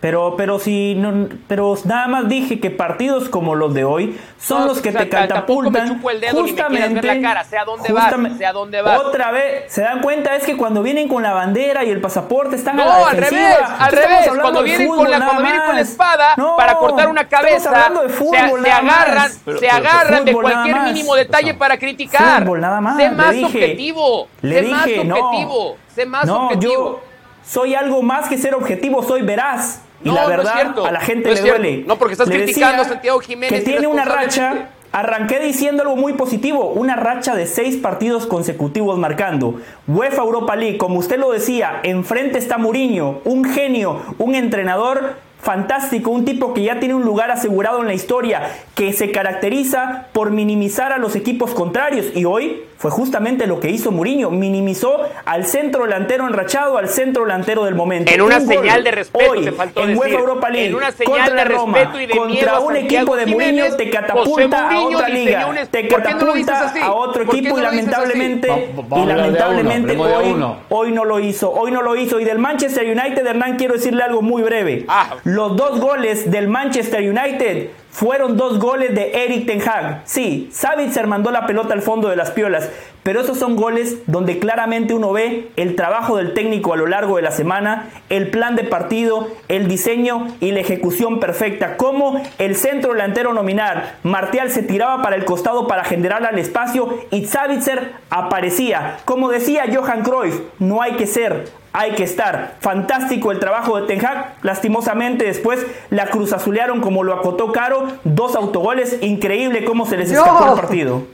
Pero, 0.00 0.34
pero 0.34 0.58
si 0.58 0.94
no, 0.94 1.28
pero 1.46 1.76
nada 1.84 2.08
más 2.08 2.26
dije 2.26 2.58
que 2.58 2.70
partidos 2.70 3.28
como 3.28 3.54
los 3.54 3.74
de 3.74 3.84
hoy 3.84 4.18
son 4.38 4.66
los 4.66 4.80
que 4.80 4.92
te 4.92 5.10
catapultan 5.10 6.00
justamente 6.32 7.02
la 7.02 7.20
cara, 7.20 7.44
sea 7.44 7.66
dónde 7.66 7.92
vas, 7.92 8.14
sea 8.38 8.52
dónde 8.54 8.80
vas. 8.80 8.98
Otra 8.98 9.30
vez, 9.30 9.70
se 9.70 9.82
dan 9.82 10.00
cuenta 10.00 10.36
es 10.36 10.44
que 10.44 10.56
cuando 10.56 10.82
vienen 10.82 11.06
con 11.06 11.22
la 11.22 11.34
bandera 11.34 11.84
y 11.84 11.90
el 11.90 12.00
pasaporte 12.00 12.56
están 12.56 12.76
no, 12.76 12.84
a 12.84 12.86
la 12.86 13.08
al 13.08 13.16
revés, 13.18 13.56
al 13.78 13.92
revés, 13.92 14.30
cuando 14.40 14.62
vienen 14.62 14.88
con 14.88 15.10
la 15.10 15.18
cuando 15.18 15.42
vienen 15.42 15.62
con 15.66 15.74
la 15.74 15.82
espada 15.82 16.34
para 16.56 16.74
cortar 16.76 17.08
una 17.08 17.28
cabeza, 17.28 17.90
de 18.02 18.08
fútbol, 18.08 18.62
se, 18.62 18.70
agarran, 18.70 19.30
se 19.58 19.68
agarran 19.68 20.24
de 20.24 20.32
cualquier 20.32 20.80
mínimo 20.80 21.14
detalle 21.14 21.52
para 21.52 21.78
criticar. 21.78 22.42
Fútbol, 22.42 22.60
nada 22.62 22.80
más. 22.80 22.96
Sé 22.96 23.10
más 23.10 23.36
objetivo, 23.44 24.28
sé 24.40 24.62
más 24.62 24.86
objetivo, 24.86 25.76
sé 25.94 26.06
más 26.06 26.26
objetivo. 26.26 26.72
Yo 26.72 27.00
soy 27.44 27.74
algo 27.74 28.00
más 28.00 28.30
que 28.30 28.38
ser 28.38 28.54
objetivo, 28.54 29.02
soy 29.02 29.20
veraz. 29.20 29.82
Y 30.02 30.10
la 30.10 30.26
verdad, 30.26 30.74
a 30.86 30.90
la 30.90 31.00
gente 31.00 31.34
le 31.34 31.40
duele. 31.40 31.84
No, 31.86 31.96
porque 31.96 32.12
estás 32.12 32.28
criticando 32.28 32.82
a 32.82 32.84
Santiago 32.84 33.20
Jiménez. 33.20 33.58
Que 33.58 33.64
tiene 33.64 33.86
una 33.86 34.04
racha. 34.04 34.70
Arranqué 34.92 35.38
diciendo 35.38 35.84
algo 35.84 35.94
muy 35.94 36.14
positivo, 36.14 36.70
una 36.70 36.96
racha 36.96 37.36
de 37.36 37.46
seis 37.46 37.76
partidos 37.76 38.26
consecutivos 38.26 38.98
marcando. 38.98 39.60
UEFA 39.86 40.22
Europa 40.22 40.56
League, 40.56 40.78
como 40.78 40.98
usted 40.98 41.16
lo 41.16 41.30
decía, 41.30 41.78
enfrente 41.84 42.38
está 42.38 42.58
Mourinho, 42.58 43.20
un 43.24 43.44
genio, 43.44 44.00
un 44.18 44.34
entrenador 44.34 45.14
fantástico, 45.40 46.10
un 46.10 46.24
tipo 46.24 46.54
que 46.54 46.64
ya 46.64 46.80
tiene 46.80 46.94
un 46.94 47.04
lugar 47.04 47.30
asegurado 47.30 47.80
en 47.80 47.86
la 47.86 47.94
historia, 47.94 48.50
que 48.74 48.92
se 48.92 49.12
caracteriza 49.12 50.06
por 50.12 50.32
minimizar 50.32 50.92
a 50.92 50.98
los 50.98 51.14
equipos 51.14 51.52
contrarios 51.52 52.06
y 52.16 52.24
hoy 52.24 52.64
fue 52.80 52.90
justamente 52.90 53.46
lo 53.46 53.60
que 53.60 53.68
hizo 53.68 53.92
Mourinho, 53.92 54.30
minimizó 54.30 55.02
al 55.26 55.44
centro 55.44 55.82
delantero 55.82 56.26
enrachado, 56.26 56.78
al 56.78 56.88
centro 56.88 57.24
delantero 57.24 57.66
del 57.66 57.74
momento. 57.74 58.10
En 58.10 58.22
una 58.22 58.40
señal 58.40 58.82
de 58.82 58.90
respeto, 58.90 59.32
hoy, 59.32 59.50
faltó 59.50 59.82
en 59.82 59.98
decir. 59.98 60.14
Europa 60.14 60.48
League, 60.48 60.68
en 60.68 60.74
una 60.76 60.90
señal 60.90 61.36
de 61.36 61.44
Roma, 61.44 61.76
respeto 61.76 62.00
y 62.00 62.06
de 62.06 62.16
contra 62.16 62.58
un 62.60 62.76
equipo 62.76 63.16
de 63.16 63.26
Mourinho 63.26 63.76
te 63.76 63.90
catapulta 63.90 64.70
a 64.70 64.80
otra 64.80 65.10
liga, 65.10 65.68
te 65.70 65.88
catapulta 65.88 66.72
a 66.80 66.92
otro 66.94 67.24
equipo 67.24 67.58
y 67.58 67.60
lamentablemente, 67.60 68.48
y 68.48 69.04
lamentablemente 69.04 69.98
hoy, 69.98 70.42
hoy 70.70 70.92
no 70.92 71.04
lo 71.04 71.20
hizo, 71.20 71.52
hoy 71.52 71.72
no 71.72 71.82
lo 71.82 71.96
hizo 71.96 72.18
y 72.18 72.24
del 72.24 72.38
Manchester 72.38 72.86
United, 72.86 73.26
Hernán, 73.26 73.58
quiero 73.58 73.74
decirle 73.74 74.04
algo 74.04 74.22
muy 74.22 74.42
breve. 74.42 74.86
Ah. 74.88 75.16
Los 75.24 75.54
dos 75.54 75.80
goles 75.80 76.30
del 76.30 76.48
Manchester 76.48 77.02
United 77.02 77.68
fueron 77.90 78.36
dos 78.36 78.58
goles 78.58 78.94
de 78.94 79.24
Eric 79.24 79.46
Ten 79.46 79.60
Hag. 79.68 80.02
Sí, 80.04 80.48
Savitzer 80.52 81.06
mandó 81.06 81.30
la 81.30 81.46
pelota 81.46 81.74
al 81.74 81.82
fondo 81.82 82.08
de 82.08 82.16
las 82.16 82.30
piolas, 82.30 82.68
pero 83.02 83.20
esos 83.20 83.38
son 83.38 83.56
goles 83.56 83.98
donde 84.06 84.38
claramente 84.38 84.94
uno 84.94 85.12
ve 85.12 85.50
el 85.56 85.74
trabajo 85.74 86.16
del 86.16 86.34
técnico 86.34 86.72
a 86.72 86.76
lo 86.76 86.86
largo 86.86 87.16
de 87.16 87.22
la 87.22 87.30
semana, 87.30 87.88
el 88.10 88.30
plan 88.30 88.56
de 88.56 88.64
partido, 88.64 89.28
el 89.48 89.68
diseño 89.68 90.28
y 90.40 90.52
la 90.52 90.60
ejecución 90.60 91.18
perfecta. 91.18 91.76
Como 91.76 92.22
el 92.38 92.56
centro 92.56 92.92
delantero 92.92 93.32
nominal, 93.32 93.96
Martial 94.02 94.50
se 94.50 94.62
tiraba 94.62 95.02
para 95.02 95.16
el 95.16 95.24
costado 95.24 95.66
para 95.66 95.84
generar 95.84 96.24
al 96.24 96.38
espacio 96.38 97.00
y 97.10 97.26
Savitzer 97.26 97.92
aparecía. 98.10 98.98
Como 99.04 99.30
decía 99.30 99.64
Johan 99.72 100.02
Cruyff, 100.02 100.40
no 100.58 100.82
hay 100.82 100.92
que 100.92 101.06
ser, 101.06 101.48
hay 101.72 101.92
que 101.92 102.04
estar. 102.04 102.56
Fantástico 102.60 103.30
el 103.32 103.38
trabajo 103.38 103.80
de 103.80 103.86
Ten 103.86 104.04
Hag. 104.04 104.36
Lastimosamente 104.42 105.24
después 105.24 105.64
la 105.90 106.06
cruz 106.06 106.32
azulearon 106.32 106.80
como 106.80 107.04
lo 107.04 107.14
acotó 107.14 107.52
Caro. 107.52 107.88
Dos 108.04 108.34
autogoles. 108.34 108.98
Increíble 109.02 109.64
cómo 109.64 109.86
se 109.86 109.96
les 109.96 110.10
escapó 110.10 110.48
el 110.48 110.60
partido. 110.60 111.06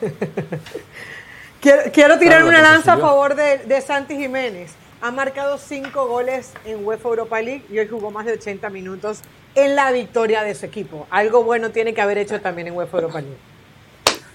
quiero, 1.60 2.18
tirar 2.18 2.44
una 2.44 2.60
lanza 2.60 2.94
a 2.94 2.98
favor 2.98 3.34
de, 3.34 3.58
de, 3.58 3.80
Santi 3.80 4.16
Jiménez. 4.16 4.74
Ha 5.00 5.10
marcado 5.10 5.58
cinco 5.58 6.06
goles 6.06 6.52
en 6.64 6.84
UEFA 6.86 7.08
Europa 7.08 7.40
League 7.40 7.64
y 7.70 7.78
hoy 7.78 7.88
jugó 7.88 8.10
más 8.10 8.26
de 8.26 8.34
80 8.34 8.70
minutos 8.70 9.20
en 9.54 9.74
la 9.74 9.90
victoria 9.90 10.42
de 10.42 10.54
su 10.54 10.66
equipo. 10.66 11.06
Algo 11.10 11.42
bueno 11.42 11.70
tiene 11.70 11.94
que 11.94 12.00
haber 12.00 12.18
hecho 12.18 12.40
también 12.40 12.68
en 12.68 12.76
UEFA 12.76 12.98
Europa 12.98 13.20
League. 13.20 13.38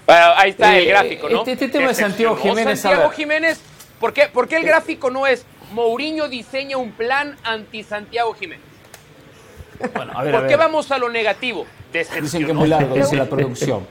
Bueno, 0.06 0.26
ahí 0.36 0.50
está 0.50 0.76
el 0.76 0.84
eh, 0.84 0.90
gráfico, 0.90 1.28
¿no? 1.28 1.38
Este, 1.40 1.52
este 1.52 1.68
tema 1.68 1.88
de 1.88 1.94
Santiago 1.94 2.36
Jiménez. 2.36 2.80
Santiago 2.80 3.10
Jiménez, 3.10 3.60
¿por 4.00 4.12
qué, 4.12 4.28
¿por 4.32 4.48
qué 4.48 4.56
el 4.56 4.64
gráfico 4.64 5.10
no 5.10 5.26
es 5.26 5.44
Mourinho 5.72 6.28
diseña 6.28 6.76
un 6.76 6.92
plan 6.92 7.36
anti-Santiago 7.44 8.34
Jiménez. 8.34 8.64
Bueno, 9.94 10.12
a 10.14 10.22
ver, 10.22 10.34
¿Por 10.34 10.46
qué 10.46 10.56
vamos 10.56 10.90
a 10.90 10.98
lo 10.98 11.08
negativo? 11.08 11.66
Dicen 11.92 12.44
que 12.44 12.50
es 12.50 12.54
muy 12.54 12.68
largo, 12.68 12.94
dice 12.94 13.16
la 13.16 13.26
producción. 13.26 13.86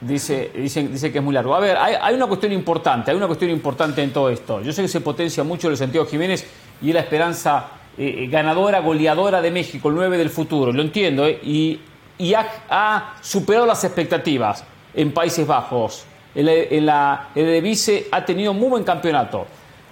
Dice, 0.00 0.52
dicen, 0.54 0.92
dice 0.92 1.10
que 1.10 1.18
es 1.18 1.24
muy 1.24 1.34
largo. 1.34 1.54
A 1.54 1.60
ver, 1.60 1.76
hay, 1.76 2.14
una 2.14 2.26
cuestión 2.26 2.52
importante, 2.52 3.10
hay 3.10 3.16
una 3.16 3.26
cuestión 3.26 3.50
importante 3.50 4.02
en 4.02 4.12
todo 4.12 4.30
esto. 4.30 4.60
Yo 4.62 4.72
sé 4.72 4.82
que 4.82 4.88
se 4.88 5.00
potencia 5.00 5.42
mucho 5.42 5.68
el 5.68 5.76
Santiago 5.76 6.06
Jiménez 6.06 6.46
y 6.80 6.88
es 6.88 6.94
la 6.94 7.00
esperanza 7.00 7.68
eh, 7.96 8.14
eh, 8.18 8.26
ganadora, 8.28 8.80
goleadora 8.80 9.40
de 9.40 9.50
México, 9.50 9.88
el 9.88 9.96
9 9.96 10.18
del 10.18 10.30
futuro, 10.30 10.72
lo 10.72 10.82
entiendo, 10.82 11.26
eh, 11.26 11.40
y, 11.42 11.80
y 12.16 12.34
ha, 12.34 13.14
superado 13.20 13.66
las 13.66 13.82
expectativas 13.82 14.64
en 14.94 15.12
Países 15.12 15.46
Bajos. 15.46 16.04
En 16.34 16.46
en 16.48 16.86
la, 16.86 17.30
el 17.34 17.60
Vice 17.62 18.06
ha 18.12 18.24
tenido 18.24 18.54
muy 18.54 18.68
buen 18.68 18.84
campeonato. 18.84 19.46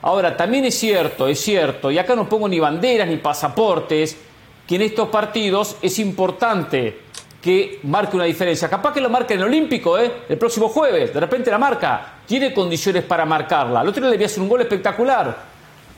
Ahora, 0.07 0.37
también 0.37 0.65
es 0.65 0.79
cierto, 0.79 1.27
es 1.27 1.41
cierto, 1.41 1.91
y 1.91 1.99
acá 1.99 2.15
no 2.15 2.29
pongo 2.29 2.49
ni 2.49 2.61
banderas 2.61 3.09
ni 3.09 3.17
pasaportes, 3.17 4.17
que 4.65 4.77
en 4.77 4.83
estos 4.83 5.09
partidos 5.09 5.79
es 5.83 5.99
importante 5.99 7.01
que 7.43 7.81
marque 7.83 8.15
una 8.15 8.25
diferencia. 8.25 8.71
Capaz 8.71 8.95
que 8.95 9.01
lo 9.01 9.11
marque 9.11 9.35
en 9.35 9.41
el 9.41 9.47
Olímpico, 9.47 9.99
¿eh? 9.99 10.13
el 10.29 10.39
próximo 10.39 10.69
jueves, 10.69 11.13
de 11.13 11.19
repente 11.19 11.51
la 11.51 11.59
marca, 11.59 12.19
tiene 12.25 12.55
condiciones 12.55 13.03
para 13.03 13.25
marcarla. 13.25 13.81
Al 13.81 13.89
otro 13.89 14.03
día 14.03 14.11
le 14.11 14.17
voy 14.17 14.23
a 14.23 14.27
hacer 14.27 14.43
un 14.45 14.49
gol 14.49 14.61
espectacular. 14.61 15.37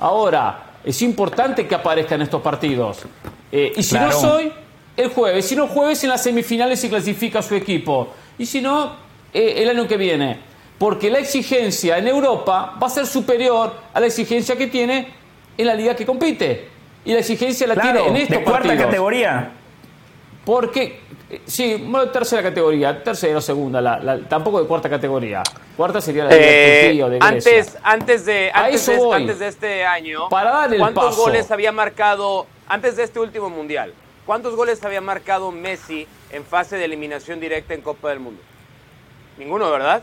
Ahora, 0.00 0.70
es 0.82 1.02
importante 1.02 1.68
que 1.68 1.74
aparezca 1.74 2.14
en 2.14 2.22
estos 2.22 2.40
partidos. 2.40 3.00
Eh, 3.52 3.74
y 3.76 3.82
si 3.82 3.94
no 3.94 4.10
soy, 4.10 4.50
el 4.96 5.10
jueves. 5.10 5.44
Si 5.44 5.54
no, 5.54 5.66
jueves 5.66 6.02
en 6.04 6.08
las 6.08 6.22
semifinales 6.22 6.80
se 6.80 6.88
clasifica 6.88 7.42
su 7.42 7.54
equipo. 7.54 8.08
Y 8.38 8.46
si 8.46 8.62
no, 8.62 8.90
eh, 9.34 9.56
el 9.58 9.68
año 9.68 9.86
que 9.86 9.98
viene 9.98 10.48
porque 10.78 11.10
la 11.10 11.18
exigencia 11.18 11.98
en 11.98 12.06
Europa 12.06 12.74
va 12.80 12.86
a 12.86 12.90
ser 12.90 13.06
superior 13.06 13.74
a 13.92 14.00
la 14.00 14.06
exigencia 14.06 14.56
que 14.56 14.68
tiene 14.68 15.12
en 15.56 15.66
la 15.66 15.74
liga 15.74 15.96
que 15.96 16.06
compite. 16.06 16.68
Y 17.04 17.12
la 17.12 17.18
exigencia 17.18 17.66
la 17.66 17.74
tiene 17.74 18.06
en 18.06 18.16
estos 18.16 18.38
de 18.38 18.44
cuarta 18.44 18.76
categoría. 18.76 19.52
Porque, 20.44 21.00
sí, 21.46 21.90
tercera 22.12 22.42
categoría, 22.42 23.02
tercera 23.02 23.38
o 23.38 23.40
segunda, 23.40 24.00
tampoco 24.28 24.62
de 24.62 24.68
cuarta 24.68 24.88
categoría. 24.88 25.42
Cuarta 25.76 26.00
sería 26.00 26.24
la 26.24 26.30
de 26.30 26.90
eh, 26.90 27.08
de 27.08 27.18
Antes, 27.20 27.76
antes, 27.82 28.24
de, 28.24 28.50
antes, 28.52 28.86
de, 28.86 29.14
antes 29.14 29.38
de 29.38 29.48
este 29.48 29.84
año, 29.84 30.28
Para 30.28 30.68
¿cuántos 30.78 31.16
goles 31.16 31.50
había 31.50 31.72
marcado, 31.72 32.46
antes 32.68 32.96
de 32.96 33.02
este 33.04 33.20
último 33.20 33.50
mundial, 33.50 33.92
cuántos 34.26 34.56
goles 34.56 34.82
había 34.84 35.00
marcado 35.00 35.52
Messi 35.52 36.06
en 36.32 36.44
fase 36.44 36.76
de 36.76 36.84
eliminación 36.84 37.40
directa 37.40 37.74
en 37.74 37.82
Copa 37.82 38.08
del 38.10 38.20
Mundo? 38.20 38.40
Ninguno, 39.38 39.70
¿verdad? 39.70 40.02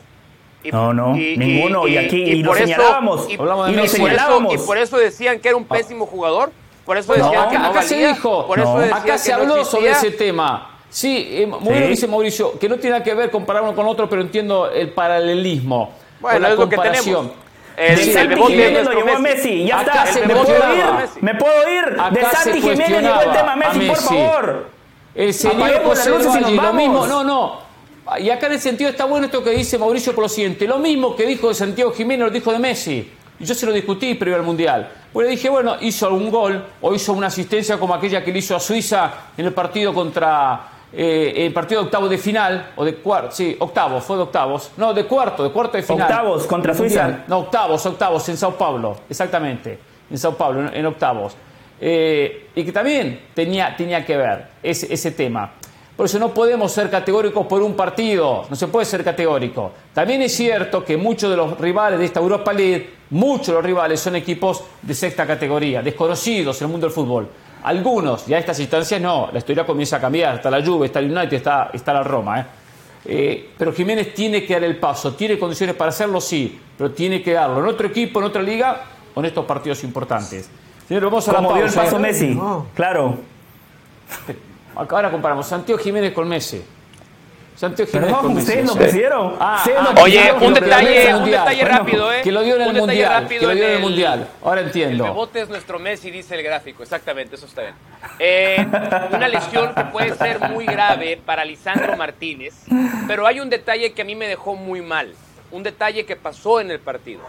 No, 0.71 0.93
no, 0.93 1.13
ninguno. 1.13 1.87
Y, 1.87 1.97
aquí 1.97 2.17
y, 2.17 2.43
lo 2.43 2.53
señalábamos. 2.53 3.27
Y, 3.29 3.37
por 3.37 3.47
eso, 3.79 4.53
y 4.53 4.57
por 4.57 4.77
eso 4.77 4.97
decían 4.97 5.39
que 5.39 5.49
era 5.49 5.57
un 5.57 5.65
pésimo 5.65 6.05
jugador. 6.05 6.51
Por 6.85 6.97
eso 6.97 7.13
decía 7.13 7.47
que 7.49 7.57
acá, 7.57 7.81
se 7.81 8.07
dijo, 8.07 8.47
acá 8.93 9.17
se 9.17 9.33
habló 9.33 9.65
sobre 9.65 9.91
ese 9.91 10.11
tema. 10.11 10.71
Sí, 10.89 11.27
eh, 11.29 11.47
muy 11.47 11.73
bien 11.73 11.89
dice 11.89 12.07
Mauricio, 12.07 12.57
que 12.57 12.69
no 12.69 12.75
tiene 12.75 12.91
nada 12.91 13.03
que 13.03 13.13
ver 13.13 13.29
comparar 13.29 13.63
uno 13.63 13.75
con 13.75 13.85
otro, 13.85 14.07
pero 14.07 14.21
entiendo 14.21 14.69
el 14.69 14.91
paralelismo. 14.91 15.93
Bueno, 16.21 16.39
la 16.39 16.49
es 16.51 16.55
comparación. 16.55 17.25
Lo 17.25 17.31
que 17.75 17.87
el, 17.87 17.97
de 17.97 18.13
Santi 18.13 18.41
Jiménez 18.41 18.85
lo 18.85 18.91
llevó 18.93 19.15
a 19.15 19.19
Messi. 19.19 19.65
Ya 19.65 19.81
está. 19.81 20.05
¿Me 20.25 20.33
puedo 20.35 20.75
ir? 20.75 20.85
¿Me 21.21 21.35
puedo 21.35 21.69
ir? 21.69 21.97
de 22.11 22.21
Santi 22.21 22.61
Jiménez 22.61 23.01
llegó 23.01 23.21
el 23.21 23.31
tema 23.31 23.55
Messi, 23.55 23.77
Messi, 23.77 23.89
por 23.89 23.97
favor. 23.97 24.69
El 25.15 25.33
señor 25.33 25.83
José 25.83 26.11
Valle, 26.11 26.55
lo 26.55 26.73
mismo. 26.73 27.07
No, 27.07 27.23
no. 27.23 27.64
Y 28.19 28.29
acá 28.29 28.47
en 28.47 28.53
el 28.53 28.59
sentido 28.59 28.89
está 28.89 29.05
bueno 29.05 29.25
esto 29.25 29.43
que 29.43 29.51
dice 29.51 29.77
Mauricio 29.77 30.13
por 30.13 30.23
lo 30.23 30.29
siguiente. 30.29 30.67
Lo 30.67 30.77
mismo 30.77 31.15
que 31.15 31.25
dijo 31.25 31.49
de 31.49 31.55
Santiago 31.55 31.91
Jiménez 31.91 32.27
lo 32.27 32.31
dijo 32.31 32.51
de 32.51 32.59
Messi. 32.59 33.11
Y 33.39 33.45
yo 33.45 33.53
se 33.53 33.65
lo 33.65 33.73
discutí 33.73 34.13
previo 34.13 34.37
al 34.37 34.43
Mundial. 34.43 34.89
Pues 35.11 35.25
le 35.25 35.31
dije, 35.31 35.49
bueno, 35.49 35.77
hizo 35.81 36.05
algún 36.05 36.29
gol 36.29 36.63
o 36.81 36.93
hizo 36.93 37.13
una 37.13 37.27
asistencia 37.27 37.77
como 37.77 37.93
aquella 37.93 38.23
que 38.23 38.31
le 38.31 38.39
hizo 38.39 38.55
a 38.55 38.59
Suiza 38.59 39.11
en 39.35 39.45
el 39.45 39.53
partido 39.53 39.93
contra 39.93 40.69
eh, 40.97 41.45
el 41.45 41.51
partido 41.51 41.81
de 41.81 41.85
octavo 41.87 42.07
de 42.07 42.17
final, 42.17 42.71
o 42.77 42.85
de 42.85 42.95
cuarto, 42.95 43.31
sí, 43.35 43.57
octavos, 43.59 44.01
fue 44.03 44.15
de 44.15 44.23
octavos, 44.23 44.71
no, 44.77 44.93
de 44.93 45.05
cuarto, 45.05 45.43
de 45.43 45.49
cuarto 45.49 45.75
de 45.75 45.83
final. 45.83 46.09
Octavos 46.09 46.45
contra 46.45 46.73
Suiza. 46.73 47.25
No, 47.27 47.39
octavos, 47.39 47.85
octavos, 47.85 48.29
en 48.29 48.37
Sao 48.37 48.55
Paulo, 48.55 48.99
exactamente, 49.09 49.77
en 50.09 50.17
Sao 50.17 50.35
Paulo, 50.35 50.71
en, 50.71 50.85
octavos. 50.85 51.35
Eh, 51.81 52.47
y 52.55 52.63
que 52.63 52.71
también 52.71 53.25
tenía, 53.33 53.75
tenía 53.75 54.05
que 54.05 54.15
ver 54.15 54.47
ese, 54.63 54.93
ese 54.93 55.11
tema. 55.11 55.51
Por 55.95 56.07
eso 56.07 56.19
no 56.19 56.33
podemos 56.33 56.73
ser 56.73 56.89
categóricos 56.89 57.47
por 57.47 57.61
un 57.61 57.73
partido, 57.73 58.45
no 58.49 58.55
se 58.55 58.67
puede 58.67 58.85
ser 58.85 59.01
categórico. 59.01 59.71
También 59.93 60.21
es 60.23 60.35
cierto 60.35 60.83
que 60.83 60.97
muchos 60.97 61.29
de 61.31 61.37
los 61.37 61.57
rivales 61.57 61.97
de 61.99 62.05
esta 62.05 62.19
Europa 62.19 62.51
League, 62.51 62.89
muchos 63.11 63.47
de 63.47 63.53
los 63.53 63.63
rivales 63.63 64.01
son 64.01 64.17
equipos 64.17 64.61
de 64.81 64.93
sexta 64.93 65.25
categoría, 65.25 65.81
desconocidos 65.81 66.59
en 66.61 66.65
el 66.65 66.71
mundo 66.71 66.87
del 66.87 66.93
fútbol. 66.93 67.29
Algunos, 67.63 68.25
ya 68.25 68.35
a 68.35 68.39
estas 68.41 68.59
instancias 68.59 68.99
no, 68.99 69.29
la 69.31 69.39
historia 69.39 69.65
comienza 69.65 69.95
a 69.95 70.01
cambiar, 70.01 70.35
está 70.35 70.51
la 70.51 70.63
Juve, 70.63 70.87
está 70.87 70.99
el 70.99 71.09
United, 71.15 71.33
está, 71.33 71.69
está 71.73 71.93
la 71.93 72.03
Roma. 72.03 72.41
¿eh? 72.41 72.45
Eh, 73.05 73.49
pero 73.57 73.71
Jiménez 73.71 74.13
tiene 74.13 74.45
que 74.45 74.53
dar 74.53 74.65
el 74.65 74.77
paso, 74.77 75.13
tiene 75.13 75.39
condiciones 75.39 75.75
para 75.77 75.89
hacerlo, 75.89 76.19
sí, 76.19 76.59
pero 76.77 76.91
tiene 76.91 77.23
que 77.23 77.31
darlo 77.31 77.59
en 77.59 77.67
otro 77.67 77.87
equipo, 77.87 78.19
en 78.19 78.25
otra 78.25 78.41
liga 78.41 78.83
o 79.13 79.19
en 79.21 79.27
estos 79.27 79.45
partidos 79.45 79.81
importantes. 79.85 80.49
Señor, 80.89 81.05
vamos 81.05 81.27
a 81.29 81.35
Como 81.35 81.53
dio 81.53 81.65
el 81.65 81.73
paso. 81.73 81.99
Messi, 81.99 82.37
claro. 82.75 83.17
Ahora 84.75 85.09
comparamos 85.09 85.47
Santiago 85.47 85.81
Jiménez 85.81 86.13
con 86.13 86.27
Messi. 86.27 86.63
Santiago 87.55 87.89
Jiménez 87.89 88.13
con 88.13 88.33
Messi. 88.35 88.49
¿Ustedes 88.49 88.67
lo 88.67 88.75
pusieron? 88.75 89.35
Ah, 89.39 89.63
ah, 89.77 89.95
oye, 90.01 90.33
un 90.33 90.53
detalle, 90.53 91.15
un 91.15 91.31
detalle 91.31 91.65
rápido, 91.65 92.11
¿eh? 92.11 92.21
Que 92.21 92.31
lo 92.31 92.43
dio 92.43 92.55
en 92.55 92.61
el 92.61 92.73
Mundial. 92.73 93.27
Que 93.27 93.39
lo 93.39 93.55
dio 93.55 93.65
en 93.65 93.73
el, 93.75 93.79
Mundial. 93.79 94.27
Ahora 94.43 94.61
entiendo. 94.61 95.05
El 95.05 95.09
rebote 95.11 95.41
es 95.41 95.49
nuestro 95.49 95.79
Messi, 95.79 96.11
dice 96.11 96.35
el 96.35 96.43
gráfico. 96.43 96.83
Exactamente, 96.83 97.35
eso 97.35 97.45
está 97.45 97.61
bien. 97.61 97.75
Eh, 98.19 98.67
una 99.11 99.27
lesión 99.29 99.73
que 99.73 99.83
puede 99.85 100.13
ser 100.15 100.39
muy 100.49 100.65
grave 100.65 101.19
para 101.25 101.45
Lisandro 101.45 101.95
Martínez, 101.95 102.53
pero 103.07 103.25
hay 103.25 103.39
un 103.39 103.49
detalle 103.49 103.93
que 103.93 104.01
a 104.01 104.05
mí 104.05 104.15
me 104.15 104.27
dejó 104.27 104.55
muy 104.55 104.81
mal. 104.81 105.13
Un 105.51 105.63
detalle 105.63 106.05
que 106.05 106.17
pasó 106.17 106.59
en 106.59 106.71
el 106.71 106.79
partido. 106.79 107.21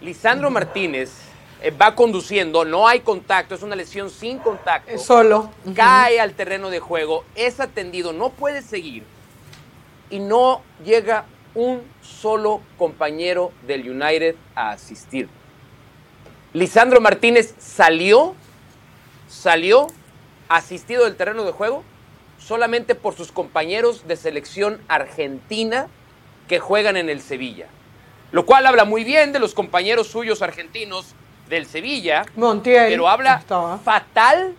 Lisandro 0.00 0.50
Martínez 0.50 1.31
va 1.70 1.94
conduciendo, 1.94 2.64
no 2.64 2.88
hay 2.88 3.00
contacto, 3.00 3.54
es 3.54 3.62
una 3.62 3.76
lesión 3.76 4.10
sin 4.10 4.38
contacto. 4.38 4.90
Es 4.90 5.02
solo. 5.02 5.50
Cae 5.74 6.20
al 6.20 6.34
terreno 6.34 6.70
de 6.70 6.80
juego, 6.80 7.24
es 7.34 7.60
atendido, 7.60 8.12
no 8.12 8.30
puede 8.30 8.62
seguir 8.62 9.04
y 10.10 10.18
no 10.18 10.62
llega 10.84 11.24
un 11.54 11.82
solo 12.02 12.60
compañero 12.78 13.52
del 13.66 13.88
United 13.88 14.34
a 14.54 14.70
asistir. 14.70 15.28
Lisandro 16.52 17.00
Martínez 17.00 17.54
salió, 17.58 18.34
salió 19.28 19.86
asistido 20.48 21.04
del 21.04 21.16
terreno 21.16 21.44
de 21.44 21.52
juego 21.52 21.82
solamente 22.38 22.94
por 22.94 23.14
sus 23.14 23.32
compañeros 23.32 24.06
de 24.06 24.16
selección 24.16 24.80
argentina 24.88 25.88
que 26.48 26.58
juegan 26.58 26.96
en 26.96 27.08
el 27.08 27.22
Sevilla. 27.22 27.68
Lo 28.32 28.44
cual 28.44 28.66
habla 28.66 28.84
muy 28.84 29.04
bien 29.04 29.32
de 29.32 29.38
los 29.38 29.54
compañeros 29.54 30.08
suyos 30.08 30.42
argentinos 30.42 31.14
del 31.56 31.66
Sevilla. 31.66 32.24
Montiel. 32.36 32.88
Pero 32.88 33.08
habla 33.08 33.40
fatal, 33.84 34.54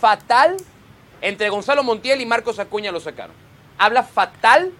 fatal. 0.00 0.56
Entre 1.20 1.48
Gonzalo 1.48 1.84
Montiel 1.84 2.20
y 2.20 2.26
Marcos 2.26 2.58
Acuña 2.58 2.90
lo 2.90 2.98
sacaron 2.98 3.42
habla 3.82 4.02
fatal 4.02 4.72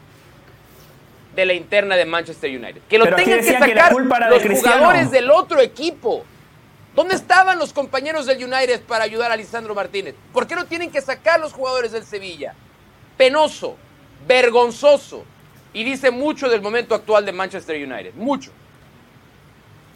de 1.35 1.47
la 1.47 1.55
interna 1.55 1.97
de 1.97 2.05
Manchester 2.05 2.51
United. 2.51 2.83
Que 2.89 2.99
lo 2.99 3.15
tengan 3.15 3.41
que 3.41 3.59
sacar 3.59 3.93
los 3.93 4.43
jugadores 4.61 5.11
del 5.11 5.31
otro 5.31 5.61
equipo. 5.61 6.25
¿Dónde 6.95 7.15
estaban 7.15 7.59
los 7.59 7.73
compañeros 7.73 8.27
del 8.27 8.45
United 8.45 8.83
para 8.83 9.05
ayudar 9.05 9.33
a 9.33 9.37
Lisandro 9.37 9.75
Martínez? 9.75 10.15
¿Por 10.33 10.47
qué 10.47 10.55
no 10.55 10.67
tienen 10.67 10.91
que 10.91 11.01
sacar 11.01 11.41
los 11.41 11.53
jugadores 11.53 11.93
del 11.93 12.05
Sevilla? 12.05 12.55
Penoso, 13.17 13.77
vergonzoso. 14.27 15.25
Y 15.73 15.85
dice 15.85 16.11
mucho 16.11 16.51
del 16.51 16.61
momento 16.61 16.95
actual 16.95 17.25
de 17.25 17.33
Manchester 17.33 17.77
United. 17.77 18.13
Mucho. 18.15 18.51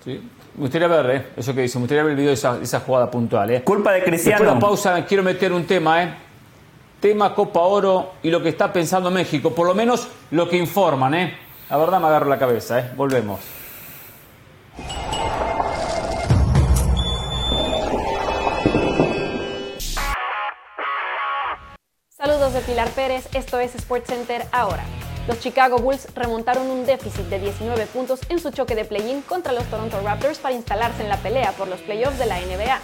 Sí. 0.02 0.22
Me 0.56 0.62
gustaría 0.62 0.88
ver, 0.88 1.10
¿eh? 1.10 1.26
eso 1.36 1.54
que 1.54 1.60
dice, 1.60 1.76
me 1.76 1.82
gustaría 1.82 2.02
ver 2.02 2.12
el 2.12 2.16
video 2.16 2.30
de 2.30 2.64
esa, 2.64 2.80
jugada 2.80 3.10
puntual. 3.10 3.50
¿eh? 3.50 3.62
Culpa 3.62 3.92
de 3.92 4.02
Cristiano. 4.02 4.38
Después 4.38 4.48
de 4.48 4.54
la 4.54 4.60
pausa 4.60 5.04
quiero 5.04 5.22
meter 5.22 5.52
un 5.52 5.66
tema, 5.66 6.02
¿eh? 6.02 6.14
tema 6.98 7.34
Copa 7.34 7.60
Oro 7.60 8.12
y 8.22 8.30
lo 8.30 8.42
que 8.42 8.48
está 8.48 8.72
pensando 8.72 9.10
México, 9.10 9.54
por 9.54 9.66
lo 9.66 9.74
menos 9.74 10.08
lo 10.30 10.48
que 10.48 10.56
informan, 10.56 11.12
¿eh? 11.12 11.36
La 11.68 11.76
verdad 11.76 12.00
me 12.00 12.06
agarro 12.06 12.30
la 12.30 12.38
cabeza, 12.38 12.78
¿eh? 12.78 12.90
Volvemos. 12.96 13.40
Saludos 22.08 22.54
de 22.54 22.60
Pilar 22.60 22.88
Pérez, 22.92 23.28
esto 23.34 23.60
es 23.60 23.72
SportsCenter 23.72 24.46
ahora. 24.52 24.84
Los 25.26 25.40
Chicago 25.40 25.78
Bulls 25.78 26.06
remontaron 26.14 26.70
un 26.70 26.86
déficit 26.86 27.26
de 27.26 27.40
19 27.40 27.86
puntos 27.86 28.20
en 28.28 28.38
su 28.38 28.50
choque 28.50 28.76
de 28.76 28.84
play-in 28.84 29.22
contra 29.22 29.52
los 29.52 29.64
Toronto 29.64 30.00
Raptors 30.00 30.38
para 30.38 30.54
instalarse 30.54 31.02
en 31.02 31.08
la 31.08 31.16
pelea 31.16 31.50
por 31.52 31.66
los 31.66 31.80
playoffs 31.80 32.18
de 32.18 32.26
la 32.26 32.38
NBA. 32.38 32.78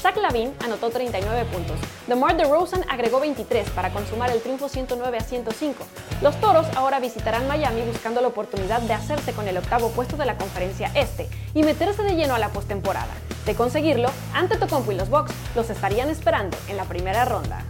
Zach 0.00 0.16
Lavin 0.16 0.54
anotó 0.64 0.90
39 0.90 1.44
puntos. 1.46 1.76
DeMar 2.06 2.36
DeRozan 2.36 2.84
agregó 2.88 3.18
23 3.18 3.70
para 3.70 3.90
consumar 3.90 4.30
el 4.30 4.40
triunfo 4.40 4.68
109 4.68 5.18
a 5.18 5.20
105. 5.20 5.84
Los 6.22 6.40
Toros 6.40 6.68
ahora 6.76 7.00
visitarán 7.00 7.48
Miami 7.48 7.82
buscando 7.82 8.20
la 8.20 8.28
oportunidad 8.28 8.80
de 8.82 8.94
hacerse 8.94 9.32
con 9.32 9.48
el 9.48 9.56
octavo 9.56 9.90
puesto 9.90 10.16
de 10.16 10.26
la 10.26 10.38
conferencia 10.38 10.92
este 10.94 11.28
y 11.52 11.64
meterse 11.64 12.04
de 12.04 12.14
lleno 12.14 12.36
a 12.36 12.38
la 12.38 12.50
postemporada. 12.50 13.12
De 13.44 13.56
conseguirlo, 13.56 14.08
ante 14.34 14.56
Tocompo 14.56 14.92
y 14.92 14.94
los 14.94 15.10
Bucks 15.10 15.32
los 15.56 15.68
estarían 15.68 16.10
esperando 16.10 16.56
en 16.68 16.76
la 16.76 16.84
primera 16.84 17.24
ronda. 17.24 17.64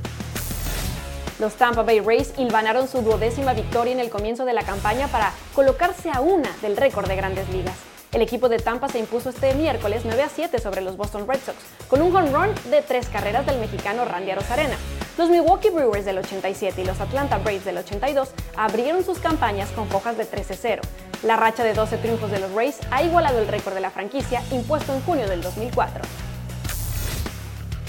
Los 1.39 1.55
Tampa 1.55 1.85
Bay 1.85 2.01
Rays 2.01 2.35
hilvanaron 2.37 2.89
su 2.89 3.01
duodécima 3.03 3.53
victoria 3.53 3.93
en 3.93 4.01
el 4.01 4.11
comienzo 4.11 4.45
de 4.45 4.53
la 4.53 4.65
campaña 4.65 5.07
para 5.07 5.33
colocarse 5.55 6.11
a 6.11 6.21
una 6.21 6.51
del 6.63 6.77
récord 6.77 7.07
de 7.07 7.15
grandes 7.15 7.49
ligas. 7.51 7.77
El 8.11 8.23
equipo 8.23 8.49
de 8.49 8.59
Tampa 8.59 8.89
se 8.89 8.99
impuso 8.99 9.31
este 9.31 9.55
miércoles 9.55 10.03
9 10.05 10.21
a 10.23 10.29
7 10.29 10.59
sobre 10.59 10.81
los 10.81 10.97
Boston 10.97 11.29
Red 11.29 11.39
Sox, 11.47 11.57
con 11.87 12.03
un 12.03 12.15
home 12.17 12.31
run 12.33 12.71
de 12.71 12.83
tres 12.83 13.07
carreras 13.09 13.47
del 13.47 13.61
mexicano 13.61 14.05
Randy 14.05 14.33
Arozarena. 14.33 14.77
Los 15.17 15.31
Milwaukee 15.31 15.71
Brewers 15.71 16.05
del 16.05 16.19
87 16.19 16.81
y 16.81 16.85
los 16.85 17.01
Atlanta 17.01 17.39
Braves 17.39 17.65
del 17.65 17.79
82 17.79 18.31
abrieron 18.57 19.05
sus 19.05 19.21
campañas 19.21 19.71
con 19.71 19.87
fojas 19.89 20.17
de 20.17 20.29
13-0. 20.29 20.81
La 21.23 21.37
racha 21.37 21.63
de 21.63 21.75
12 21.75 21.99
triunfos 21.99 22.33
de 22.33 22.41
los 22.41 22.53
Rays 22.53 22.79
ha 22.91 23.05
igualado 23.05 23.39
el 23.39 23.47
récord 23.47 23.75
de 23.75 23.81
la 23.81 23.91
franquicia 23.91 24.43
impuesto 24.51 24.93
en 24.93 25.03
junio 25.03 25.29
del 25.29 25.43
2004. 25.43 26.03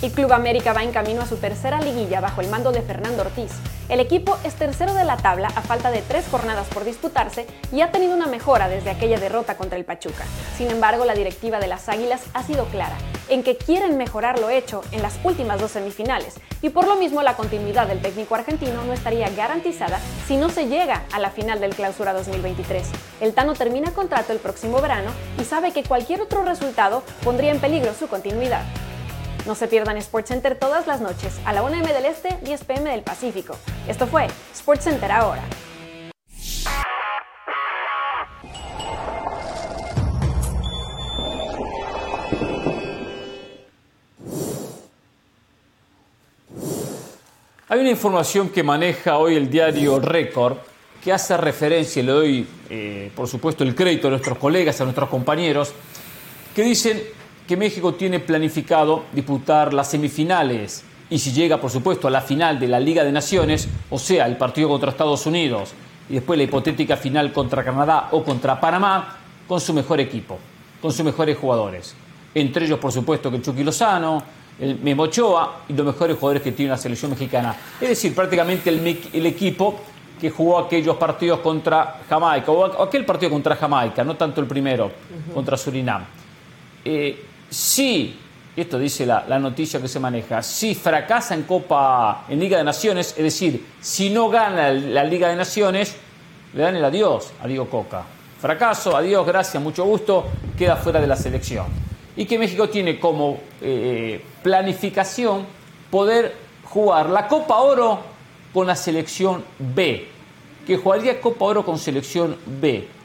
El 0.01 0.11
Club 0.13 0.31
América 0.31 0.71
va 0.71 0.83
en 0.83 0.93
camino 0.93 1.21
a 1.21 1.25
su 1.25 1.35
tercera 1.35 1.81
liguilla 1.81 2.21
bajo 2.21 2.39
el 2.39 2.47
mando 2.47 2.71
de 2.71 2.81
Fernando 2.81 3.21
Ortiz. 3.21 3.51
El 3.89 3.99
equipo 3.99 4.37
es 4.45 4.53
tercero 4.53 4.93
de 4.93 5.03
la 5.03 5.17
tabla 5.17 5.49
a 5.49 5.61
falta 5.61 5.91
de 5.91 6.01
tres 6.01 6.25
jornadas 6.31 6.67
por 6.67 6.85
disputarse 6.85 7.45
y 7.73 7.81
ha 7.81 7.91
tenido 7.91 8.15
una 8.15 8.27
mejora 8.27 8.69
desde 8.69 8.91
aquella 8.91 9.19
derrota 9.19 9.57
contra 9.57 9.77
el 9.77 9.83
Pachuca. 9.83 10.23
Sin 10.55 10.71
embargo, 10.71 11.03
la 11.03 11.15
directiva 11.15 11.59
de 11.59 11.67
las 11.67 11.89
Águilas 11.89 12.21
ha 12.33 12.43
sido 12.43 12.63
clara 12.67 12.95
en 13.27 13.43
que 13.43 13.57
quieren 13.57 13.97
mejorar 13.97 14.39
lo 14.39 14.49
hecho 14.49 14.83
en 14.93 15.01
las 15.01 15.19
últimas 15.25 15.59
dos 15.59 15.71
semifinales 15.71 16.35
y 16.61 16.69
por 16.69 16.87
lo 16.87 16.95
mismo 16.95 17.21
la 17.21 17.35
continuidad 17.35 17.87
del 17.87 18.01
técnico 18.01 18.35
argentino 18.35 18.85
no 18.85 18.93
estaría 18.93 19.29
garantizada 19.29 19.99
si 20.27 20.37
no 20.37 20.49
se 20.49 20.67
llega 20.67 21.03
a 21.11 21.19
la 21.19 21.29
final 21.29 21.59
del 21.59 21.75
Clausura 21.75 22.13
2023. 22.13 22.87
El 23.19 23.33
Tano 23.33 23.53
termina 23.53 23.91
contrato 23.91 24.31
el 24.31 24.39
próximo 24.39 24.79
verano 24.79 25.11
y 25.37 25.43
sabe 25.43 25.73
que 25.73 25.83
cualquier 25.83 26.21
otro 26.21 26.45
resultado 26.45 27.03
pondría 27.21 27.51
en 27.51 27.59
peligro 27.59 27.93
su 27.93 28.07
continuidad. 28.07 28.63
No 29.49 29.55
se 29.55 29.67
pierdan 29.67 29.99
SportsCenter 29.99 30.59
todas 30.59 30.85
las 30.85 31.01
noches 31.01 31.39
a 31.43 31.53
la 31.53 31.63
1 31.63 31.77
m 31.77 31.91
del 31.91 32.05
Este, 32.05 32.37
10 32.43 32.65
pm 32.65 32.91
del 32.91 33.01
Pacífico. 33.01 33.55
Esto 33.87 34.05
fue 34.05 34.27
SportsCenter 34.55 35.11
ahora. 35.11 35.41
Hay 47.69 47.79
una 47.79 47.89
información 47.89 48.49
que 48.49 48.61
maneja 48.61 49.17
hoy 49.17 49.35
el 49.35 49.49
diario 49.49 49.99
Record 49.99 50.57
que 51.03 51.11
hace 51.11 51.35
referencia, 51.37 52.03
y 52.03 52.05
le 52.05 52.11
doy 52.11 52.47
eh, 52.69 53.11
por 53.15 53.27
supuesto 53.27 53.63
el 53.63 53.73
crédito 53.73 54.09
a 54.09 54.11
nuestros 54.11 54.37
colegas, 54.37 54.79
a 54.79 54.83
nuestros 54.83 55.09
compañeros, 55.09 55.73
que 56.53 56.61
dicen 56.61 57.01
que 57.49 57.57
México 57.57 57.95
tiene 57.95 58.19
planificado 58.19 59.05
disputar 59.11 59.73
las 59.73 59.89
semifinales 59.89 60.83
y 61.09 61.17
si 61.17 61.31
llega, 61.31 61.59
por 61.59 61.71
supuesto, 61.71 62.07
a 62.07 62.11
la 62.11 62.21
final 62.21 62.59
de 62.59 62.67
la 62.67 62.79
Liga 62.79 63.03
de 63.03 63.11
Naciones, 63.11 63.67
o 63.89 63.97
sea, 63.97 64.27
el 64.27 64.37
partido 64.37 64.69
contra 64.69 64.91
Estados 64.91 65.25
Unidos 65.25 65.73
y 66.07 66.13
después 66.13 66.37
la 66.37 66.43
hipotética 66.43 66.95
final 66.95 67.33
contra 67.33 67.63
Canadá 67.63 68.09
o 68.11 68.23
contra 68.23 68.61
Panamá, 68.61 69.17
con 69.47 69.59
su 69.59 69.73
mejor 69.73 69.99
equipo, 69.99 70.37
con 70.79 70.93
sus 70.93 71.03
mejores 71.03 71.39
jugadores. 71.39 71.95
Entre 72.35 72.65
ellos, 72.65 72.77
por 72.77 72.91
supuesto, 72.91 73.31
que 73.31 73.41
Chucky 73.41 73.63
Lozano, 73.63 74.21
el 74.59 74.77
Memo 74.77 75.01
Ochoa 75.01 75.61
y 75.67 75.73
los 75.73 75.87
mejores 75.87 76.19
jugadores 76.19 76.43
que 76.43 76.51
tiene 76.51 76.69
la 76.69 76.77
selección 76.77 77.09
mexicana. 77.09 77.55
Es 77.81 77.89
decir, 77.89 78.13
prácticamente 78.13 78.69
el, 78.69 79.25
equipo 79.25 79.79
que 80.21 80.29
jugó 80.29 80.59
aquellos 80.59 80.97
partidos 80.97 81.39
contra 81.39 82.01
Jamaica, 82.07 82.51
o 82.51 82.83
aquel 82.83 83.05
partido 83.05 83.31
contra 83.31 83.55
Jamaica, 83.55 84.03
no 84.03 84.15
tanto 84.15 84.39
el 84.39 84.45
primero, 84.45 84.91
contra 85.33 85.57
Surinam. 85.57 86.05
Eh, 86.85 87.25
sí, 87.49 88.17
esto 88.55 88.77
dice 88.77 89.05
la, 89.05 89.39
noticia 89.39 89.81
que 89.81 89.87
se 89.87 89.99
maneja, 89.99 90.43
si 90.43 90.75
fracasa 90.75 91.33
en 91.33 91.43
Copa, 91.43 92.25
en 92.27 92.39
Liga 92.39 92.57
de 92.57 92.63
Naciones, 92.63 93.13
es 93.17 93.23
decir, 93.23 93.65
si 93.79 94.09
no 94.09 94.29
gana 94.29 94.71
la 94.71 95.03
Liga 95.03 95.29
de 95.29 95.35
Naciones, 95.35 95.95
le 96.53 96.63
dan 96.63 96.75
el 96.75 96.83
adiós 96.83 97.31
a 97.41 97.47
Diego 97.47 97.69
Coca. 97.69 98.03
Fracaso, 98.39 98.95
adiós, 98.95 99.25
gracias, 99.25 99.61
mucho 99.61 99.85
gusto, 99.85 100.25
queda 100.57 100.75
fuera 100.75 100.99
de 100.99 101.07
la 101.07 101.15
selección. 101.15 101.67
Y 102.15 102.25
que 102.25 102.37
México 102.37 102.69
tiene 102.69 102.99
como 102.99 103.39
eh, 103.61 104.23
planificación 104.43 105.45
poder 105.89 106.35
jugar 106.65 107.09
la 107.09 107.27
Copa 107.27 107.57
Oro 107.57 107.99
con 108.53 108.67
la 108.67 108.75
selección 108.75 109.43
B, 109.57 110.07
que 110.65 110.77
jugaría 110.77 111.21
Copa 111.21 111.45
Oro 111.45 111.65
con 111.65 111.77
selección 111.77 112.35
B. 112.45 112.98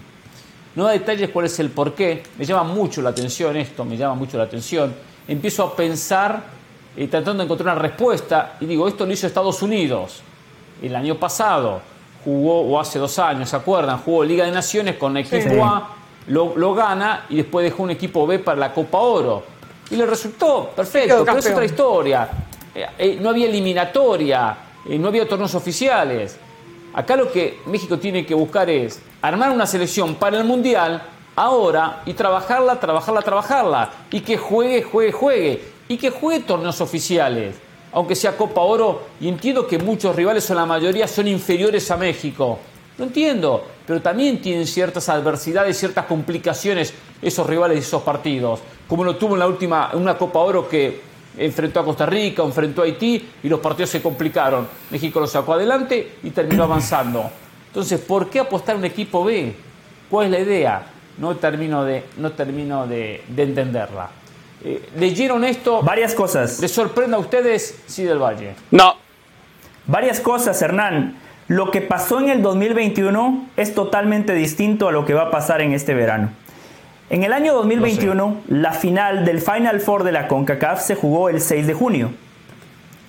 No 0.76 0.84
da 0.84 0.92
detalles 0.92 1.30
cuál 1.30 1.46
es 1.46 1.58
el 1.60 1.70
porqué, 1.70 2.22
me 2.36 2.44
llama 2.44 2.64
mucho 2.64 3.00
la 3.00 3.10
atención 3.10 3.56
esto, 3.56 3.84
me 3.84 3.96
llama 3.96 4.14
mucho 4.14 4.36
la 4.36 4.44
atención 4.44 4.94
empiezo 5.28 5.64
a 5.64 5.76
pensar, 5.76 6.42
eh, 6.96 7.08
tratando 7.08 7.38
de 7.38 7.44
encontrar 7.44 7.76
una 7.76 7.82
respuesta, 7.82 8.56
y 8.60 8.66
digo, 8.66 8.86
esto 8.86 9.06
lo 9.06 9.12
hizo 9.12 9.26
Estados 9.26 9.62
Unidos 9.62 10.22
el 10.82 10.94
año 10.94 11.16
pasado, 11.16 11.80
jugó, 12.24 12.60
o 12.60 12.80
hace 12.80 12.98
dos 12.98 13.18
años, 13.18 13.48
¿se 13.48 13.56
acuerdan? 13.56 13.98
Jugó 13.98 14.24
Liga 14.24 14.44
de 14.44 14.52
Naciones 14.52 14.96
con 14.96 15.16
el 15.16 15.24
equipo 15.24 15.64
A, 15.64 15.90
lo, 16.26 16.74
gana 16.74 17.26
y 17.28 17.36
después 17.36 17.64
dejó 17.64 17.82
un 17.82 17.90
equipo 17.90 18.26
B 18.26 18.38
para 18.38 18.58
la 18.58 18.72
Copa 18.72 18.98
Oro. 18.98 19.44
Y 19.90 19.96
le 19.96 20.06
resultó 20.06 20.70
perfecto, 20.74 21.24
pero 21.24 21.38
es 21.38 21.46
otra 21.46 21.64
historia. 21.64 22.28
Eh, 22.74 22.86
eh, 22.98 23.18
no 23.20 23.30
había 23.30 23.46
eliminatoria, 23.46 24.56
no 24.86 25.08
había 25.08 25.28
torneos 25.28 25.54
oficiales. 25.54 26.38
Acá 26.94 27.16
lo 27.16 27.30
que 27.30 27.60
México 27.66 27.98
tiene 27.98 28.24
que 28.24 28.34
buscar 28.34 28.70
es 28.70 29.00
armar 29.28 29.50
una 29.50 29.66
selección 29.66 30.16
para 30.16 30.36
el 30.36 30.44
Mundial 30.44 31.02
ahora 31.34 32.02
y 32.04 32.12
trabajarla, 32.12 32.78
trabajarla, 32.78 33.22
trabajarla. 33.22 33.90
Y 34.10 34.20
que 34.20 34.36
juegue, 34.36 34.82
juegue, 34.82 35.12
juegue. 35.12 35.64
Y 35.88 35.96
que 35.96 36.10
juegue 36.10 36.40
torneos 36.40 36.78
oficiales. 36.82 37.56
Aunque 37.92 38.14
sea 38.16 38.36
Copa 38.36 38.60
Oro, 38.60 39.02
y 39.20 39.28
entiendo 39.28 39.66
que 39.66 39.78
muchos 39.78 40.14
rivales 40.14 40.50
o 40.50 40.54
la 40.54 40.66
mayoría 40.66 41.08
son 41.08 41.26
inferiores 41.28 41.90
a 41.90 41.96
México. 41.96 42.58
No 42.98 43.04
entiendo, 43.06 43.64
pero 43.86 44.02
también 44.02 44.42
tienen 44.42 44.66
ciertas 44.66 45.08
adversidades, 45.08 45.78
ciertas 45.78 46.04
complicaciones 46.04 46.92
esos 47.22 47.46
rivales 47.46 47.78
y 47.78 47.80
esos 47.80 48.02
partidos. 48.02 48.60
Como 48.86 49.04
lo 49.04 49.16
tuvo 49.16 49.34
en 49.34 49.40
la 49.40 49.46
última, 49.46 49.90
una 49.94 50.18
Copa 50.18 50.40
Oro 50.40 50.68
que 50.68 51.00
enfrentó 51.38 51.80
a 51.80 51.84
Costa 51.84 52.04
Rica, 52.04 52.42
enfrentó 52.42 52.82
a 52.82 52.84
Haití 52.84 53.26
y 53.42 53.48
los 53.48 53.60
partidos 53.60 53.88
se 53.88 54.02
complicaron. 54.02 54.68
México 54.90 55.18
lo 55.18 55.26
sacó 55.26 55.54
adelante 55.54 56.16
y 56.22 56.30
terminó 56.30 56.64
avanzando. 56.64 57.30
Entonces, 57.74 58.00
¿por 58.00 58.30
qué 58.30 58.40
apostar 58.40 58.76
a 58.76 58.78
un 58.78 58.84
equipo 58.84 59.24
B? 59.24 59.54
¿Cuál 60.08 60.26
es 60.26 60.32
la 60.32 60.38
idea? 60.40 60.86
no 61.18 61.36
termino 61.36 61.84
de, 61.84 62.04
no 62.18 62.32
termino 62.32 62.86
de, 62.86 63.22
entenderla. 63.36 64.10
Eh, 64.64 64.88
¿Leyeron 64.98 65.44
esto? 65.44 65.82
Varias 65.82 66.14
cosas. 66.14 66.60
¿Les 66.60 66.72
sorprende 66.72 67.16
a 67.16 67.18
ustedes, 67.18 67.82
sí 67.86 68.04
del 68.04 68.18
Valle? 68.18 68.54
No. 68.70 68.94
Varias 69.86 70.20
cosas, 70.20 70.60
Hernán. 70.62 71.16
Lo 71.46 71.70
que 71.70 71.82
pasó 71.82 72.20
en 72.20 72.30
el 72.30 72.42
2021 72.42 73.48
es 73.56 73.74
totalmente 73.74 74.32
distinto 74.32 74.88
a 74.88 74.92
lo 74.92 75.04
que 75.04 75.12
va 75.12 75.24
a 75.24 75.30
pasar 75.30 75.60
en 75.60 75.72
este 75.72 75.92
verano. 75.92 76.30
En 77.10 77.22
el 77.22 77.34
año 77.34 77.52
2021, 77.52 78.42
la 78.48 78.72
final 78.72 79.26
del 79.26 79.42
Final 79.42 79.80
Four 79.80 80.04
de 80.04 80.12
la 80.12 80.26
CONCACAF 80.26 80.80
se 80.80 80.94
jugó 80.94 81.28
el 81.28 81.42
6 81.42 81.66
de 81.66 81.74
junio. 81.74 82.10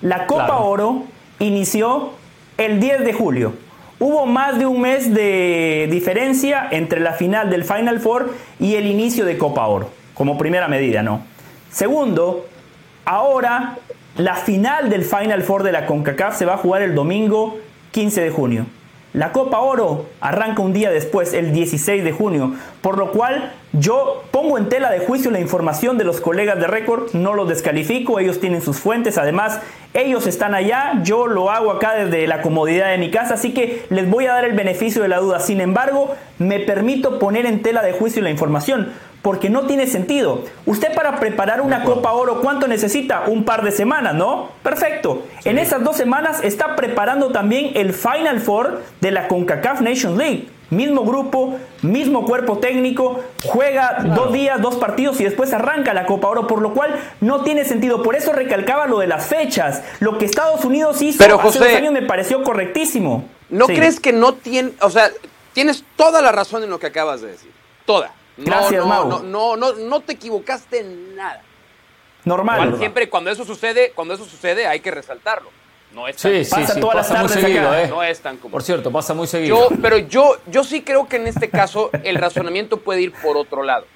La 0.02 0.26
Copa 0.26 0.58
Oro 0.58 1.04
inició 1.38 2.10
el 2.58 2.78
10 2.78 3.04
de 3.06 3.12
julio. 3.14 3.54
Hubo 3.98 4.26
más 4.26 4.58
de 4.58 4.66
un 4.66 4.82
mes 4.82 5.14
de 5.14 5.88
diferencia 5.90 6.68
entre 6.70 7.00
la 7.00 7.14
final 7.14 7.48
del 7.48 7.64
Final 7.64 7.98
Four 7.98 8.34
y 8.60 8.74
el 8.74 8.86
inicio 8.86 9.24
de 9.24 9.38
Copa 9.38 9.66
Oro, 9.66 9.90
como 10.12 10.36
primera 10.36 10.68
medida, 10.68 11.02
¿no? 11.02 11.22
Segundo, 11.70 12.46
ahora 13.06 13.78
la 14.18 14.34
final 14.34 14.90
del 14.90 15.02
Final 15.02 15.42
Four 15.42 15.62
de 15.62 15.72
la 15.72 15.86
CONCACAF 15.86 16.36
se 16.36 16.44
va 16.44 16.54
a 16.54 16.58
jugar 16.58 16.82
el 16.82 16.94
domingo 16.94 17.58
15 17.92 18.20
de 18.20 18.30
junio. 18.30 18.66
La 19.16 19.32
Copa 19.32 19.60
Oro 19.60 20.04
arranca 20.20 20.60
un 20.60 20.74
día 20.74 20.90
después, 20.90 21.32
el 21.32 21.54
16 21.54 22.04
de 22.04 22.12
junio, 22.12 22.52
por 22.82 22.98
lo 22.98 23.12
cual 23.12 23.54
yo 23.72 24.22
pongo 24.30 24.58
en 24.58 24.68
tela 24.68 24.90
de 24.90 24.98
juicio 24.98 25.30
la 25.30 25.40
información 25.40 25.96
de 25.96 26.04
los 26.04 26.20
colegas 26.20 26.60
de 26.60 26.66
récord, 26.66 27.14
no 27.14 27.32
los 27.32 27.48
descalifico, 27.48 28.18
ellos 28.20 28.40
tienen 28.40 28.60
sus 28.60 28.76
fuentes, 28.76 29.16
además 29.16 29.60
ellos 29.94 30.26
están 30.26 30.54
allá, 30.54 31.00
yo 31.02 31.28
lo 31.28 31.50
hago 31.50 31.70
acá 31.70 31.94
desde 31.94 32.26
la 32.26 32.42
comodidad 32.42 32.90
de 32.90 32.98
mi 32.98 33.10
casa, 33.10 33.32
así 33.32 33.54
que 33.54 33.86
les 33.88 34.06
voy 34.06 34.26
a 34.26 34.34
dar 34.34 34.44
el 34.44 34.52
beneficio 34.52 35.00
de 35.00 35.08
la 35.08 35.16
duda. 35.16 35.40
Sin 35.40 35.62
embargo, 35.62 36.14
me 36.38 36.60
permito 36.60 37.18
poner 37.18 37.46
en 37.46 37.62
tela 37.62 37.80
de 37.80 37.92
juicio 37.92 38.20
la 38.20 38.28
información 38.28 38.92
porque 39.26 39.50
no 39.50 39.66
tiene 39.66 39.88
sentido. 39.88 40.44
Usted 40.66 40.94
para 40.94 41.18
preparar 41.18 41.60
una 41.60 41.82
Copa 41.82 42.12
Oro, 42.12 42.40
¿cuánto 42.42 42.68
necesita? 42.68 43.24
Un 43.26 43.42
par 43.42 43.64
de 43.64 43.72
semanas, 43.72 44.14
¿no? 44.14 44.50
Perfecto. 44.62 45.24
En 45.44 45.58
esas 45.58 45.82
dos 45.82 45.96
semanas 45.96 46.44
está 46.44 46.76
preparando 46.76 47.32
también 47.32 47.72
el 47.74 47.92
Final 47.92 48.38
Four 48.38 48.84
de 49.00 49.10
la 49.10 49.26
CONCACAF 49.26 49.80
Nation 49.80 50.16
League. 50.16 50.48
Mismo 50.70 51.02
grupo, 51.02 51.56
mismo 51.82 52.24
cuerpo 52.24 52.58
técnico, 52.58 53.18
juega 53.44 53.96
dos 54.14 54.32
días, 54.32 54.62
dos 54.62 54.76
partidos 54.76 55.20
y 55.20 55.24
después 55.24 55.52
arranca 55.52 55.92
la 55.92 56.06
Copa 56.06 56.28
Oro, 56.28 56.46
por 56.46 56.62
lo 56.62 56.72
cual 56.72 56.94
no 57.20 57.42
tiene 57.42 57.64
sentido. 57.64 58.04
Por 58.04 58.14
eso 58.14 58.32
recalcaba 58.32 58.86
lo 58.86 59.00
de 59.00 59.08
las 59.08 59.26
fechas. 59.26 59.82
Lo 59.98 60.18
que 60.18 60.24
Estados 60.24 60.64
Unidos 60.64 61.02
hizo 61.02 61.18
Pero, 61.18 61.40
hace 61.40 61.58
dos 61.58 61.68
años 61.68 61.92
me 61.92 62.02
pareció 62.02 62.44
correctísimo. 62.44 63.24
¿No 63.50 63.66
crees 63.66 63.98
que 63.98 64.12
no 64.12 64.34
tiene, 64.34 64.70
o 64.80 64.90
sea, 64.90 65.10
tienes 65.52 65.82
toda 65.96 66.22
la 66.22 66.30
razón 66.30 66.62
en 66.62 66.70
lo 66.70 66.78
que 66.78 66.86
acabas 66.86 67.22
de 67.22 67.32
decir? 67.32 67.50
Toda. 67.84 68.12
Gracias, 68.36 68.84
no, 68.84 69.04
no, 69.04 69.22
No, 69.22 69.56
no, 69.56 69.72
no, 69.72 70.00
te 70.00 70.12
equivocaste 70.12 70.80
en 70.80 71.16
nada. 71.16 71.42
Normal. 72.24 72.76
siempre 72.78 73.08
cuando 73.08 73.30
eso 73.30 73.44
sucede, 73.44 73.92
cuando 73.94 74.14
eso 74.14 74.24
sucede 74.24 74.66
hay 74.66 74.80
que 74.80 74.90
resaltarlo. 74.90 75.50
No 75.92 76.08
es 76.08 76.16
tan, 76.16 76.32
sí, 76.32 76.44
sí, 76.44 76.66
sí, 76.66 76.80
pasa 76.80 77.20
muy 77.20 77.28
seguido, 77.28 77.74
¿eh? 77.74 77.86
No 77.88 78.02
es 78.02 78.20
tan 78.20 78.36
común. 78.36 78.52
Por 78.52 78.62
cierto, 78.62 78.90
pasa 78.90 79.14
muy 79.14 79.26
seguido. 79.28 79.70
Yo, 79.70 79.76
pero 79.80 79.96
yo, 79.96 80.36
yo 80.46 80.64
sí 80.64 80.82
creo 80.82 81.08
que 81.08 81.16
en 81.16 81.28
este 81.28 81.48
caso 81.48 81.90
el 82.02 82.16
razonamiento 82.16 82.78
puede 82.80 83.00
ir 83.02 83.12
por 83.12 83.36
otro 83.36 83.62
lado. 83.62 83.86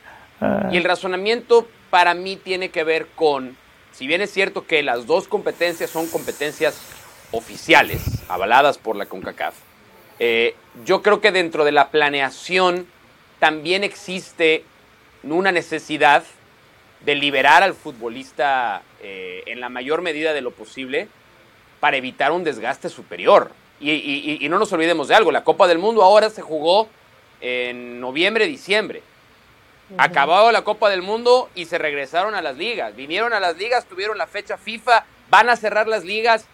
Y 0.71 0.79
el 0.79 0.85
razonamiento 0.85 1.67
para 1.91 2.15
mí 2.15 2.37
tiene 2.37 2.71
que 2.71 2.85
ver 2.85 3.09
con, 3.15 3.57
si 3.93 4.07
bien 4.07 4.23
es 4.23 4.31
cierto 4.33 4.67
que 4.67 4.83
las 4.83 5.07
dos 5.07 5.29
competencias 5.29 5.91
son 5.91 6.07
competencias 6.07 6.81
oficiales, 7.33 8.23
avaladas 8.29 8.79
por 8.79 8.97
la 8.97 9.07
CONCACAF, 9.07 9.55
eh, 10.19 10.55
yo 10.85 11.03
creo 11.03 11.21
que 11.21 11.33
dentro 11.33 11.65
de 11.65 11.73
la 11.73 11.91
planeación 11.91 12.87
también 13.41 13.83
existe 13.83 14.65
una 15.25 15.51
necesidad 15.51 16.23
de 17.01 17.15
liberar 17.15 17.63
al 17.63 17.75
futbolista 17.75 18.83
eh, 19.03 19.43
en 19.47 19.61
la 19.61 19.69
mayor 19.69 20.03
medida 20.03 20.33
de 20.33 20.43
lo 20.43 20.53
posible 20.53 21.09
para 21.81 21.97
evitar 21.97 22.31
un 22.31 22.45
desgaste 22.45 22.89
superior. 22.89 23.51
Y, 23.81 24.47
no 24.51 24.59
nos 24.59 24.71
olvidemos 24.75 25.09
de 25.09 25.15
algo, 25.15 25.33
la 25.33 25.43
Copa 25.43 25.67
del 25.67 25.79
Mundo 25.79 26.03
ahora 26.03 26.29
se 26.29 26.43
jugó 26.43 26.89
en 27.41 27.99
noviembre, 27.99 28.47
diciembre. 28.47 29.03
Acabado 29.97 30.53
la 30.53 30.63
Copa 30.63 30.91
del 30.91 31.01
Mundo 31.01 31.49
y 31.55 31.65
se 31.65 31.79
regresaron 31.79 32.35
a 32.35 32.43
las 32.43 32.57
ligas. 32.59 32.95
Vinieron 32.95 33.33
a 33.33 33.41
las 33.41 33.57
ligas, 33.57 33.87
tuvieron 33.87 34.19
la 34.19 34.27
fecha 34.27 34.59
FIFA, 34.59 35.05
van 35.31 35.49
a 35.49 35.57
cerrar 35.57 35.89
las 35.89 36.05
ligas 36.05 36.47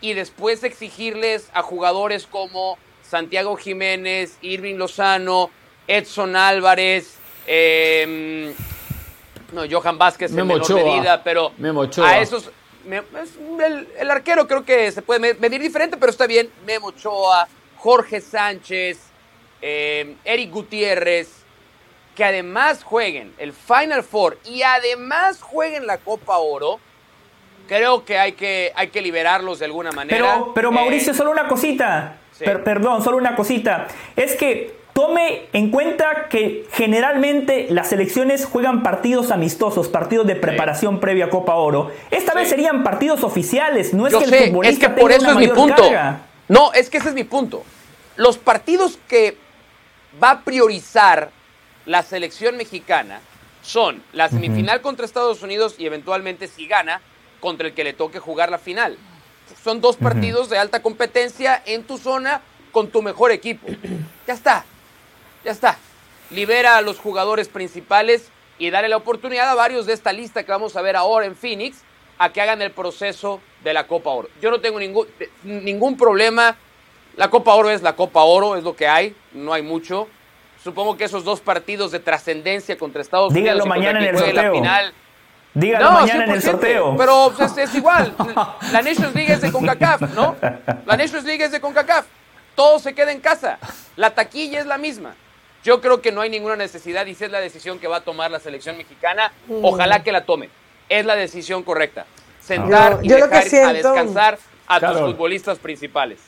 y 0.00 0.14
después 0.14 0.64
exigirles 0.64 1.48
a 1.54 1.62
jugadores 1.62 2.26
como 2.26 2.76
Santiago 3.02 3.56
Jiménez, 3.56 4.36
Irving 4.42 4.74
Lozano, 4.74 5.50
Edson 5.86 6.36
Álvarez, 6.36 7.18
em, 7.46 8.52
no, 9.52 9.62
Johan 9.70 9.98
Vázquez 9.98 10.30
en 10.30 10.46
menor 10.46 10.74
medida, 10.74 11.22
pero 11.22 11.52
a 12.02 12.18
esos 12.18 12.50
el, 12.88 14.10
arquero 14.10 14.46
creo 14.46 14.64
que 14.64 14.90
se 14.90 15.02
puede 15.02 15.34
medir 15.34 15.60
diferente, 15.60 15.96
pero 15.96 16.10
está 16.10 16.26
bien. 16.26 16.50
Memo 16.66 16.88
Ochoa, 16.88 17.46
Jorge 17.76 18.20
Sánchez, 18.20 18.98
em, 19.60 20.16
Eric 20.24 20.50
Gutiérrez, 20.50 21.42
que 22.14 22.24
además 22.24 22.82
jueguen 22.82 23.32
el 23.38 23.52
Final 23.52 24.02
Four 24.02 24.38
y 24.44 24.62
además 24.62 25.40
jueguen 25.40 25.86
la 25.86 25.98
Copa 25.98 26.38
Oro, 26.38 26.80
creo 27.68 28.04
que 28.04 28.18
hay 28.18 28.32
que, 28.32 28.72
hay 28.74 28.88
que 28.88 29.00
liberarlos 29.00 29.58
de 29.60 29.66
alguna 29.66 29.92
manera. 29.92 30.34
Pero, 30.34 30.54
pero 30.54 30.72
Mauricio, 30.72 31.12
eh, 31.12 31.16
solo 31.16 31.30
una 31.30 31.48
cosita. 31.48 32.18
perdón, 32.38 33.02
solo 33.02 33.16
una 33.16 33.34
cosita. 33.36 33.88
Es 34.16 34.36
que 34.36 34.81
Tome 34.92 35.46
en 35.54 35.70
cuenta 35.70 36.28
que 36.28 36.66
generalmente 36.72 37.66
las 37.70 37.88
selecciones 37.88 38.44
juegan 38.44 38.82
partidos 38.82 39.30
amistosos, 39.30 39.88
partidos 39.88 40.26
de 40.26 40.36
preparación 40.36 41.00
previa 41.00 41.26
a 41.26 41.30
Copa 41.30 41.54
Oro. 41.54 41.90
Esta 42.10 42.34
vez 42.34 42.50
serían 42.50 42.84
partidos 42.84 43.24
oficiales, 43.24 43.94
no 43.94 44.06
es 44.06 44.14
que 44.14 44.24
el 44.24 44.48
futbolista 44.48 44.86
es 44.86 44.92
que 44.92 45.00
por 45.00 45.10
eso 45.10 45.30
es 45.30 45.36
mi 45.36 45.48
punto. 45.48 45.82
No, 46.48 46.74
es 46.74 46.90
que 46.90 46.98
ese 46.98 47.08
es 47.08 47.14
mi 47.14 47.24
punto. 47.24 47.64
Los 48.16 48.36
partidos 48.36 48.98
que 49.08 49.38
va 50.22 50.30
a 50.32 50.40
priorizar 50.42 51.30
la 51.86 52.02
selección 52.02 52.58
mexicana 52.58 53.20
son 53.62 54.02
la 54.12 54.28
semifinal 54.28 54.82
contra 54.82 55.06
Estados 55.06 55.42
Unidos 55.42 55.76
y 55.78 55.86
eventualmente 55.86 56.48
si 56.48 56.66
gana 56.66 57.00
contra 57.40 57.68
el 57.68 57.72
que 57.72 57.84
le 57.84 57.94
toque 57.94 58.18
jugar 58.18 58.50
la 58.50 58.58
final. 58.58 58.98
Son 59.64 59.80
dos 59.80 59.96
partidos 59.96 60.50
de 60.50 60.58
alta 60.58 60.82
competencia 60.82 61.62
en 61.64 61.84
tu 61.84 61.96
zona 61.96 62.42
con 62.72 62.88
tu 62.88 63.00
mejor 63.00 63.32
equipo. 63.32 63.68
Ya 64.26 64.34
está 64.34 64.66
ya 65.44 65.50
está. 65.50 65.78
Libera 66.30 66.76
a 66.76 66.82
los 66.82 66.98
jugadores 66.98 67.48
principales 67.48 68.30
y 68.58 68.70
dale 68.70 68.88
la 68.88 68.96
oportunidad 68.96 69.48
a 69.50 69.54
varios 69.54 69.86
de 69.86 69.92
esta 69.92 70.12
lista 70.12 70.44
que 70.44 70.52
vamos 70.52 70.76
a 70.76 70.82
ver 70.82 70.96
ahora 70.96 71.26
en 71.26 71.36
Phoenix 71.36 71.82
a 72.18 72.32
que 72.32 72.40
hagan 72.40 72.62
el 72.62 72.70
proceso 72.70 73.40
de 73.64 73.74
la 73.74 73.86
Copa 73.86 74.10
Oro. 74.10 74.28
Yo 74.40 74.50
no 74.50 74.60
tengo 74.60 74.78
ningún, 74.78 75.06
ningún 75.42 75.96
problema. 75.96 76.56
La 77.16 77.28
Copa 77.28 77.54
Oro 77.54 77.70
es 77.70 77.82
la 77.82 77.94
Copa 77.94 78.22
Oro, 78.22 78.56
es 78.56 78.64
lo 78.64 78.76
que 78.76 78.86
hay, 78.86 79.14
no 79.32 79.52
hay 79.52 79.62
mucho. 79.62 80.08
Supongo 80.62 80.96
que 80.96 81.04
esos 81.04 81.24
dos 81.24 81.40
partidos 81.40 81.90
de 81.90 81.98
trascendencia 81.98 82.78
contra 82.78 83.02
Estados 83.02 83.32
Unidos 83.32 83.62
y 83.64 83.68
mañana 83.68 83.98
en 83.98 84.14
el 84.14 84.18
sorteo. 84.18 84.42
La 84.42 84.52
final, 84.52 84.94
Dígalo 85.54 85.90
mañana 85.92 86.24
en 86.24 86.30
el 86.30 86.42
sorteo. 86.42 86.96
Pero 86.96 87.32
es, 87.58 87.74
igual. 87.74 88.14
La 88.72 88.80
Nations 88.80 89.14
League 89.14 89.32
es 89.32 89.40
de 89.40 89.52
CONCACAF, 89.52 90.02
¿no? 90.14 90.36
La 90.86 90.96
Nations 90.96 91.24
League 91.24 91.44
es 91.44 91.52
de 91.52 91.60
CONCACAF. 91.60 92.06
Todo 92.54 92.78
se 92.78 92.94
queda 92.94 93.12
en 93.12 93.20
casa. 93.20 93.58
La 93.96 94.14
taquilla 94.14 94.60
es 94.60 94.66
la 94.66 94.78
misma. 94.78 95.14
Yo 95.64 95.80
creo 95.80 96.02
que 96.02 96.10
no 96.10 96.20
hay 96.20 96.30
ninguna 96.30 96.56
necesidad 96.56 97.06
y 97.06 97.14
si 97.14 97.24
es 97.24 97.30
la 97.30 97.40
decisión 97.40 97.78
que 97.78 97.86
va 97.86 97.98
a 97.98 98.00
tomar 98.00 98.30
la 98.30 98.40
selección 98.40 98.76
mexicana, 98.76 99.32
mm. 99.46 99.64
ojalá 99.64 100.02
que 100.02 100.12
la 100.12 100.24
tome. 100.24 100.48
Es 100.88 101.06
la 101.06 101.14
decisión 101.14 101.62
correcta. 101.62 102.06
Sentar 102.40 102.98
y 103.02 103.08
dejar 103.08 103.32
a 103.34 103.72
descansar 103.72 104.38
a 104.66 104.80
tus 104.80 105.00
futbolistas 105.00 105.58
principales. 105.58 106.18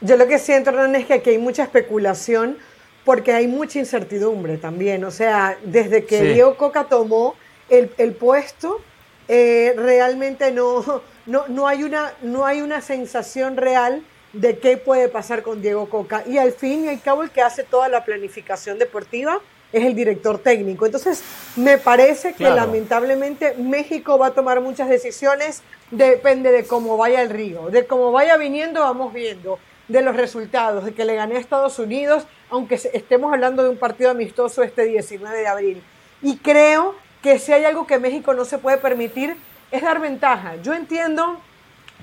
Yo 0.00 0.16
lo 0.16 0.26
que 0.26 0.38
siento, 0.38 0.70
Hernán, 0.70 0.96
es 0.96 1.06
que 1.06 1.14
aquí 1.14 1.30
hay 1.30 1.38
mucha 1.38 1.62
especulación 1.62 2.58
porque 3.04 3.32
hay 3.32 3.46
mucha 3.46 3.78
incertidumbre 3.78 4.58
también. 4.58 5.04
O 5.04 5.10
sea, 5.10 5.56
desde 5.62 6.04
que 6.04 6.22
Diego 6.22 6.56
Coca 6.56 6.84
tomó 6.84 7.36
el, 7.68 7.88
puesto, 8.14 8.80
eh, 9.28 9.74
realmente 9.76 10.50
no, 10.52 11.02
no, 11.26 11.46
no, 11.48 11.68
hay 11.68 11.84
una, 11.84 12.12
no 12.22 12.44
hay 12.44 12.60
una 12.60 12.80
sensación 12.80 13.56
real 13.56 14.02
de 14.32 14.58
qué 14.58 14.76
puede 14.76 15.08
pasar 15.08 15.42
con 15.42 15.62
Diego 15.62 15.88
Coca. 15.88 16.22
Y 16.26 16.38
al 16.38 16.52
fin 16.52 16.84
y 16.84 16.88
al 16.88 17.00
cabo 17.00 17.22
el 17.22 17.30
que 17.30 17.42
hace 17.42 17.64
toda 17.64 17.88
la 17.88 18.04
planificación 18.04 18.78
deportiva 18.78 19.40
es 19.72 19.84
el 19.84 19.94
director 19.94 20.38
técnico. 20.38 20.86
Entonces, 20.86 21.22
me 21.56 21.78
parece 21.78 22.32
que 22.32 22.44
lamentablemente 22.44 23.54
México 23.54 24.18
va 24.18 24.28
a 24.28 24.30
tomar 24.30 24.60
muchas 24.60 24.88
decisiones, 24.88 25.62
depende 25.90 26.52
de 26.52 26.64
cómo 26.64 26.96
vaya 26.96 27.20
el 27.20 27.30
río, 27.30 27.68
de 27.70 27.86
cómo 27.86 28.12
vaya 28.12 28.36
viniendo, 28.36 28.80
vamos 28.80 29.12
viendo, 29.12 29.58
de 29.88 30.02
los 30.02 30.16
resultados, 30.16 30.84
de 30.84 30.94
que 30.94 31.04
le 31.04 31.14
gané 31.14 31.36
a 31.36 31.40
Estados 31.40 31.78
Unidos, 31.78 32.26
aunque 32.50 32.76
estemos 32.76 33.32
hablando 33.32 33.62
de 33.62 33.70
un 33.70 33.76
partido 33.76 34.10
amistoso 34.10 34.62
este 34.62 34.84
19 34.84 35.38
de 35.38 35.46
abril. 35.46 35.82
Y 36.22 36.38
creo 36.38 36.94
que 37.22 37.38
si 37.38 37.52
hay 37.52 37.64
algo 37.64 37.86
que 37.86 37.98
México 37.98 38.32
no 38.34 38.44
se 38.44 38.58
puede 38.58 38.78
permitir, 38.78 39.36
es 39.70 39.82
dar 39.82 40.00
ventaja. 40.00 40.56
Yo 40.62 40.72
entiendo 40.72 41.40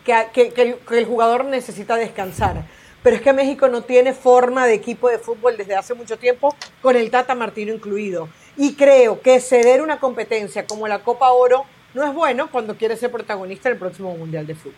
que, 0.06 0.78
el, 0.90 1.06
jugador 1.06 1.46
necesita 1.46 1.96
descansar. 1.98 2.64
Pero 3.04 3.18
es 3.18 3.22
que 3.22 3.34
México 3.34 3.68
no 3.68 3.82
tiene 3.82 4.14
forma 4.14 4.66
de 4.66 4.76
equipo 4.76 5.10
de 5.10 5.20
fútbol 5.20 5.58
desde 5.58 5.76
hace 5.76 5.94
mucho 5.94 6.18
tiempo, 6.18 6.56
con 6.82 6.96
el 6.96 7.12
Tata 7.12 7.36
Martino 7.36 7.74
incluido. 7.74 8.30
Y 8.58 8.76
creo 8.76 9.20
que 9.20 9.40
ceder 9.42 9.82
una 9.82 10.00
competencia 10.00 10.66
como 10.66 10.88
la 10.88 11.00
Copa 11.00 11.32
Oro 11.32 11.66
no 11.94 12.04
es 12.04 12.14
bueno 12.14 12.50
cuando 12.52 12.76
quiere 12.76 12.96
ser 12.96 13.12
protagonista 13.12 13.70
del 13.70 13.78
próximo 13.78 14.16
Mundial 14.16 14.48
de 14.48 14.56
Fútbol. 14.56 14.74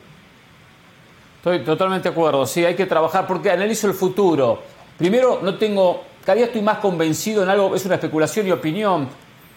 Estoy 1.37 1.59
totalmente 1.59 2.09
de 2.09 2.13
acuerdo, 2.13 2.45
sí, 2.45 2.65
hay 2.65 2.75
que 2.75 2.85
trabajar 2.85 3.27
porque 3.27 3.51
analizo 3.51 3.87
el 3.87 3.93
futuro. 3.93 4.61
Primero, 4.97 5.39
no 5.41 5.57
tengo, 5.57 6.03
cada 6.25 6.35
día 6.35 6.45
estoy 6.47 6.61
más 6.61 6.79
convencido 6.79 7.43
en 7.43 7.49
algo, 7.49 7.75
es 7.75 7.85
una 7.85 7.95
especulación 7.95 8.47
y 8.47 8.51
opinión, 8.51 9.07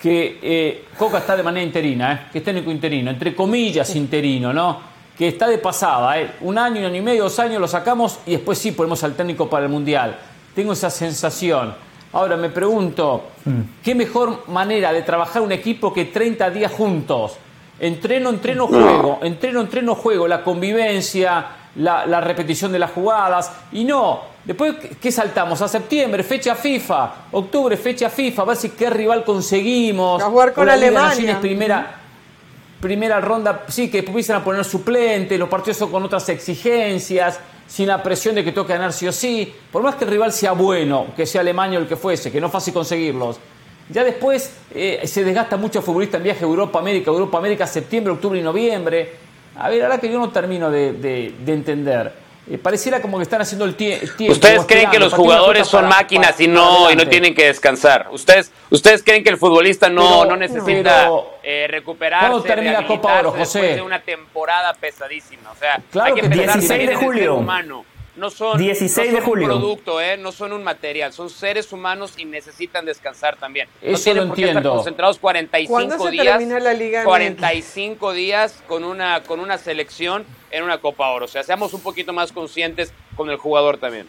que 0.01 0.39
eh, 0.43 0.85
Coca 0.97 1.19
está 1.19 1.37
de 1.37 1.43
manera 1.43 1.65
interina, 1.65 2.13
eh, 2.13 2.29
que 2.33 2.39
es 2.39 2.45
técnico 2.45 2.71
interino, 2.71 3.11
entre 3.11 3.35
comillas 3.35 3.95
interino, 3.97 4.53
¿no? 4.53 4.91
Que 5.21 5.29
está 5.29 5.49
de 5.49 5.59
pasada. 5.59 6.19
¿eh? 6.19 6.31
Un 6.41 6.57
año, 6.57 6.81
un 6.81 6.87
año 6.87 6.97
y 6.97 7.03
medio, 7.03 7.25
dos 7.25 7.39
años 7.41 7.61
lo 7.61 7.69
sacamos 7.69 8.21
y 8.25 8.31
después 8.31 8.57
sí 8.57 8.73
ponemos 8.73 9.05
al 9.05 9.13
técnico 9.13 9.51
para 9.51 9.67
el 9.67 9.71
Mundial. 9.71 10.17
Tengo 10.55 10.73
esa 10.73 10.89
sensación. 10.89 11.75
Ahora 12.15 12.39
me 12.39 12.49
pregunto, 12.49 13.25
mm. 13.45 13.61
¿qué 13.85 13.95
mejor 13.95 14.49
manera 14.49 14.95
de 14.95 15.03
trabajar 15.03 15.43
un 15.43 15.53
equipo 15.53 15.93
que 15.93 16.07
30 16.07 16.49
días 16.49 16.73
juntos? 16.73 17.37
Entreno, 17.79 18.31
entreno, 18.31 18.67
juego, 18.67 19.19
entreno, 19.21 19.61
entreno, 19.61 19.95
juego, 19.95 20.27
la 20.27 20.43
convivencia, 20.43 21.49
la, 21.77 22.21
repetición 22.23 22.73
de 22.73 22.79
las 22.79 22.91
jugadas. 22.91 23.53
Y 23.73 23.85
no, 23.85 24.23
después, 24.43 24.75
¿qué 24.99 25.13
saltamos? 25.13 25.61
A 25.61 25.69
septiembre, 25.69 26.23
fecha 26.23 26.55
FIFA, 26.55 27.13
octubre, 27.33 27.77
fecha 27.77 28.09
FIFA, 28.09 28.41
a 28.41 28.45
ver 28.47 28.57
si 28.57 28.71
qué 28.71 28.89
rival 28.89 29.23
conseguimos. 29.23 30.23
A 30.23 30.31
jugar 30.31 30.55
con 30.55 30.67
Alemania. 30.67 31.39
Primera, 31.39 32.00
primera 32.81 33.21
ronda, 33.21 33.65
sí, 33.69 33.91
que 33.91 33.99
empiezan 33.99 34.37
a 34.37 34.45
poner 34.45 34.65
suplente, 34.65 35.37
los 35.37 35.49
partidos 35.49 35.77
son 35.77 35.91
con 35.91 36.03
otras 36.03 36.29
exigencias, 36.29 37.39
sin 37.67 37.89
la 37.89 38.03
presión 38.03 38.35
de 38.35 38.43
que 38.43 38.53
toque 38.53 38.73
ganar 38.73 38.93
sí 38.93 39.07
o 39.07 39.13
sí, 39.13 39.53
por 39.71 39.83
más 39.83 39.95
que 39.95 40.05
el 40.05 40.11
rival 40.11 40.33
sea 40.33 40.53
bueno, 40.53 41.09
que 41.15 41.27
sea 41.27 41.43
Alemania 41.43 41.79
o 41.79 41.83
el 41.83 41.89
que 41.89 41.97
fuese, 41.97 42.33
que 42.33 42.41
no 42.41 42.47
es 42.47 42.53
fácil 42.53 42.75
conseguirlos. 42.75 43.39
Ya 43.89 44.05
después 44.05 44.53
eh, 44.75 45.03
se 45.05 45.25
desgasta 45.25 45.57
mucho 45.57 45.83
futbolista 45.83 46.17
en 46.17 46.23
viaje 46.23 46.45
a 46.45 46.49
Europa, 46.49 46.79
América, 46.79 47.11
Europa, 47.11 47.39
América, 47.39 47.67
septiembre, 47.67 48.13
octubre 48.13 48.39
y 48.39 48.43
noviembre. 48.43 49.13
A 49.57 49.69
ver, 49.69 49.83
ahora 49.83 49.99
que 49.99 50.11
yo 50.11 50.19
no 50.19 50.31
termino 50.31 50.71
de 50.71 51.35
entender. 51.47 52.20
Eh, 52.49 52.59
pareciera 52.59 53.01
como 53.01 53.19
que 53.19 53.23
están 53.23 53.41
haciendo 53.41 53.65
el, 53.65 53.75
tiempo. 53.75 54.07
¿Ustedes 54.29 54.65
creen 54.67 54.91
que 54.91 54.99
los 54.99 55.13
jugadores 55.13 55.69
son 55.69 55.89
máquinas 55.89 56.41
y 56.41 56.49
no, 56.49 56.91
y 56.91 56.97
no 56.97 57.07
tienen 57.07 57.35
que 57.35 57.47
descansar? 57.47 58.09
¿Ustedes, 58.11 58.51
¿Ustedes 58.71 59.03
creen 59.03 59.23
que 59.23 59.31
el 59.31 59.37
futbolista 59.37 59.89
no, 59.89 60.25
no 60.25 60.37
necesita 60.37 61.11
eh, 61.43 61.67
recuperarse, 61.69 62.29
¿Cuándo 62.29 62.43
termina 62.43 62.87
Copa 62.87 63.21
Oro, 63.21 63.31
José? 63.33 63.59
después 63.59 63.77
de 63.77 63.83
una 63.83 64.01
temporada 64.01 64.73
pesadísima? 64.75 65.51
O 65.51 65.57
sea, 65.57 65.81
claro 65.91 66.15
hay 66.15 66.21
que, 66.23 66.29
16 66.29 66.89
de 66.89 66.97
julio. 66.97 67.37
humano 67.37 67.85
no 68.21 68.29
son, 68.31 68.59
16 68.59 69.13
de 69.13 69.21
julio. 69.23 69.47
un 69.47 69.51
producto, 69.51 70.01
¿eh? 70.01 70.19
no 70.19 70.31
son 70.31 70.53
un 70.53 70.63
material, 70.63 71.13
son 71.13 71.31
seres 71.31 71.73
humanos 71.73 72.13
y 72.19 72.27
necesitan 72.27 72.85
descansar 72.85 73.37
también. 73.37 73.67
Eso 73.81 74.15
no 74.15 74.21
tienen 74.21 74.29
por 74.29 74.37
qué 74.37 74.45
estar 74.45 74.63
concentrados 74.63 75.19
45 75.19 75.99
se 75.99 76.11
días. 76.11 76.43
la 76.63 76.75
Liga 76.75 77.03
45 77.03 78.13
días 78.13 78.63
con 78.69 78.85
una, 78.85 79.23
con 79.23 79.41
una 79.41 79.57
selección 79.57 80.27
en 80.51 80.63
una 80.63 80.79
Copa 80.79 81.09
Oro. 81.09 81.25
O 81.25 81.29
sea, 81.29 81.43
seamos 81.43 81.73
un 81.73 81.81
poquito 81.81 82.13
más 82.13 82.31
conscientes 82.31 82.93
con 83.17 83.31
el 83.31 83.39
jugador 83.39 83.79
también. 83.79 84.07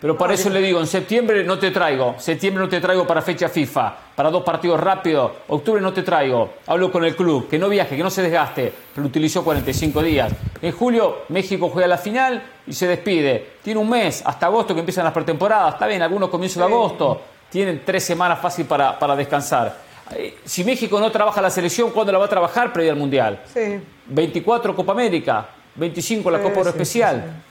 Pero 0.00 0.16
para 0.16 0.34
eso 0.34 0.48
le 0.48 0.60
digo, 0.60 0.78
en 0.78 0.86
septiembre 0.86 1.42
no 1.42 1.58
te 1.58 1.72
traigo, 1.72 2.14
septiembre 2.18 2.62
no 2.62 2.68
te 2.68 2.80
traigo 2.80 3.04
para 3.04 3.20
fecha 3.20 3.48
FIFA, 3.48 3.96
para 4.14 4.30
dos 4.30 4.44
partidos 4.44 4.78
rápidos, 4.78 5.32
octubre 5.48 5.80
no 5.80 5.92
te 5.92 6.04
traigo, 6.04 6.50
hablo 6.68 6.92
con 6.92 7.04
el 7.04 7.16
club, 7.16 7.48
que 7.48 7.58
no 7.58 7.68
viaje, 7.68 7.96
que 7.96 8.02
no 8.04 8.10
se 8.10 8.22
desgaste, 8.22 8.72
pero 8.94 9.08
utilizó 9.08 9.42
45 9.42 10.00
días. 10.00 10.32
En 10.62 10.70
julio 10.70 11.22
México 11.30 11.68
juega 11.68 11.88
la 11.88 11.98
final 11.98 12.40
y 12.64 12.72
se 12.72 12.86
despide. 12.86 13.54
Tiene 13.60 13.80
un 13.80 13.90
mes, 13.90 14.22
hasta 14.24 14.46
agosto 14.46 14.72
que 14.72 14.80
empiezan 14.80 15.02
las 15.02 15.12
pretemporadas, 15.12 15.74
está 15.74 15.88
bien, 15.88 16.00
algunos 16.00 16.28
comienzos 16.28 16.58
de 16.58 16.64
agosto, 16.64 17.20
tienen 17.50 17.82
tres 17.84 18.04
semanas 18.04 18.38
fácil 18.38 18.66
para, 18.66 18.96
para 18.96 19.16
descansar. 19.16 19.88
Eh, 20.14 20.38
si 20.44 20.62
México 20.62 21.00
no 21.00 21.10
trabaja 21.10 21.42
la 21.42 21.50
selección, 21.50 21.90
¿cuándo 21.90 22.12
la 22.12 22.18
va 22.18 22.26
a 22.26 22.28
trabajar 22.28 22.72
previa 22.72 22.92
al 22.92 22.98
Mundial? 22.98 23.40
Sí. 23.52 23.80
24 24.06 24.76
Copa 24.76 24.92
América, 24.92 25.48
25 25.74 26.30
la 26.30 26.40
Copa 26.40 26.60
Oro 26.60 26.70
Especial. 26.70 27.24
Sí, 27.24 27.47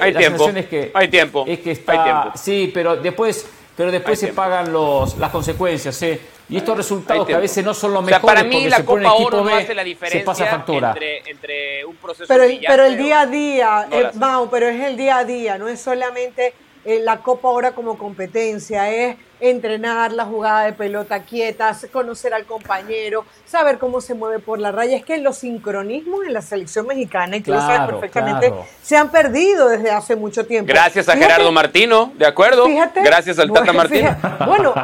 hay 0.00 0.14
tiempo. 0.14 0.50
hay 0.94 1.08
tiempo. 1.08 1.44
Es 1.46 1.60
que 1.60 1.70
está, 1.72 2.32
Sí, 2.34 2.70
pero 2.72 2.96
después, 2.96 3.46
pero 3.76 3.90
después 3.90 4.18
se 4.18 4.28
pagan 4.28 4.72
los, 4.72 5.16
las 5.18 5.30
consecuencias. 5.30 6.00
¿eh? 6.02 6.20
Y 6.48 6.58
estos 6.58 6.76
resultados 6.76 7.26
que 7.26 7.34
a 7.34 7.38
veces 7.38 7.64
no 7.64 7.74
son 7.74 7.92
los 7.92 8.04
mejores. 8.04 8.24
para 8.24 8.44
mí 8.44 8.68
la 8.68 8.84
Copa 8.84 9.12
Oro 9.14 9.44
no 9.44 9.54
hace 9.54 9.74
la 9.74 9.82
diferencia 9.82 10.64
Entre, 10.66 11.30
entre, 11.30 11.84
un 11.84 11.96
proceso 11.96 12.26
pero, 12.28 12.44
pero 12.66 12.84
el 12.84 12.96
día 12.96 13.20
a 13.20 13.26
día, 13.26 13.88
eh, 13.90 14.10
pero 14.50 14.68
es 14.68 14.80
el 14.82 14.96
día 14.96 15.18
a 15.18 15.24
día, 15.24 15.58
no 15.58 15.68
es 15.68 15.80
solamente 15.80 16.54
eh, 16.86 17.00
la 17.02 17.18
Copa 17.18 17.48
Oro 17.48 17.74
como 17.74 17.98
competencia, 17.98 18.90
es 18.90 19.16
entrenar 19.40 20.12
la 20.12 20.24
jugada 20.24 20.64
de 20.64 20.72
pelota 20.72 21.20
quieta, 21.24 21.76
conocer 21.92 22.32
al 22.32 22.44
compañero, 22.44 23.24
saber 23.44 23.78
cómo 23.78 24.00
se 24.00 24.14
mueve 24.14 24.38
por 24.38 24.58
la 24.58 24.72
raya. 24.72 24.96
Es 24.96 25.04
que 25.04 25.18
los 25.18 25.38
sincronismos 25.38 26.24
en 26.24 26.32
la 26.32 26.42
selección 26.42 26.86
mexicana, 26.86 27.36
y 27.36 27.40
tú 27.40 27.50
lo 27.50 27.60
sabes 27.60 27.90
perfectamente, 27.90 28.52
se 28.82 28.96
han 28.96 29.10
perdido 29.10 29.68
desde 29.68 29.90
hace 29.90 30.16
mucho 30.16 30.46
tiempo. 30.46 30.72
Gracias 30.72 31.08
a 31.08 31.16
Gerardo 31.16 31.50
Martino, 31.50 32.12
¿de 32.14 32.26
acuerdo? 32.26 32.66
Fíjate, 32.66 33.02
Gracias 33.02 33.38
al 33.38 33.52
Tata 33.52 33.72
Martino. 33.72 34.16
bueno, 34.46 34.74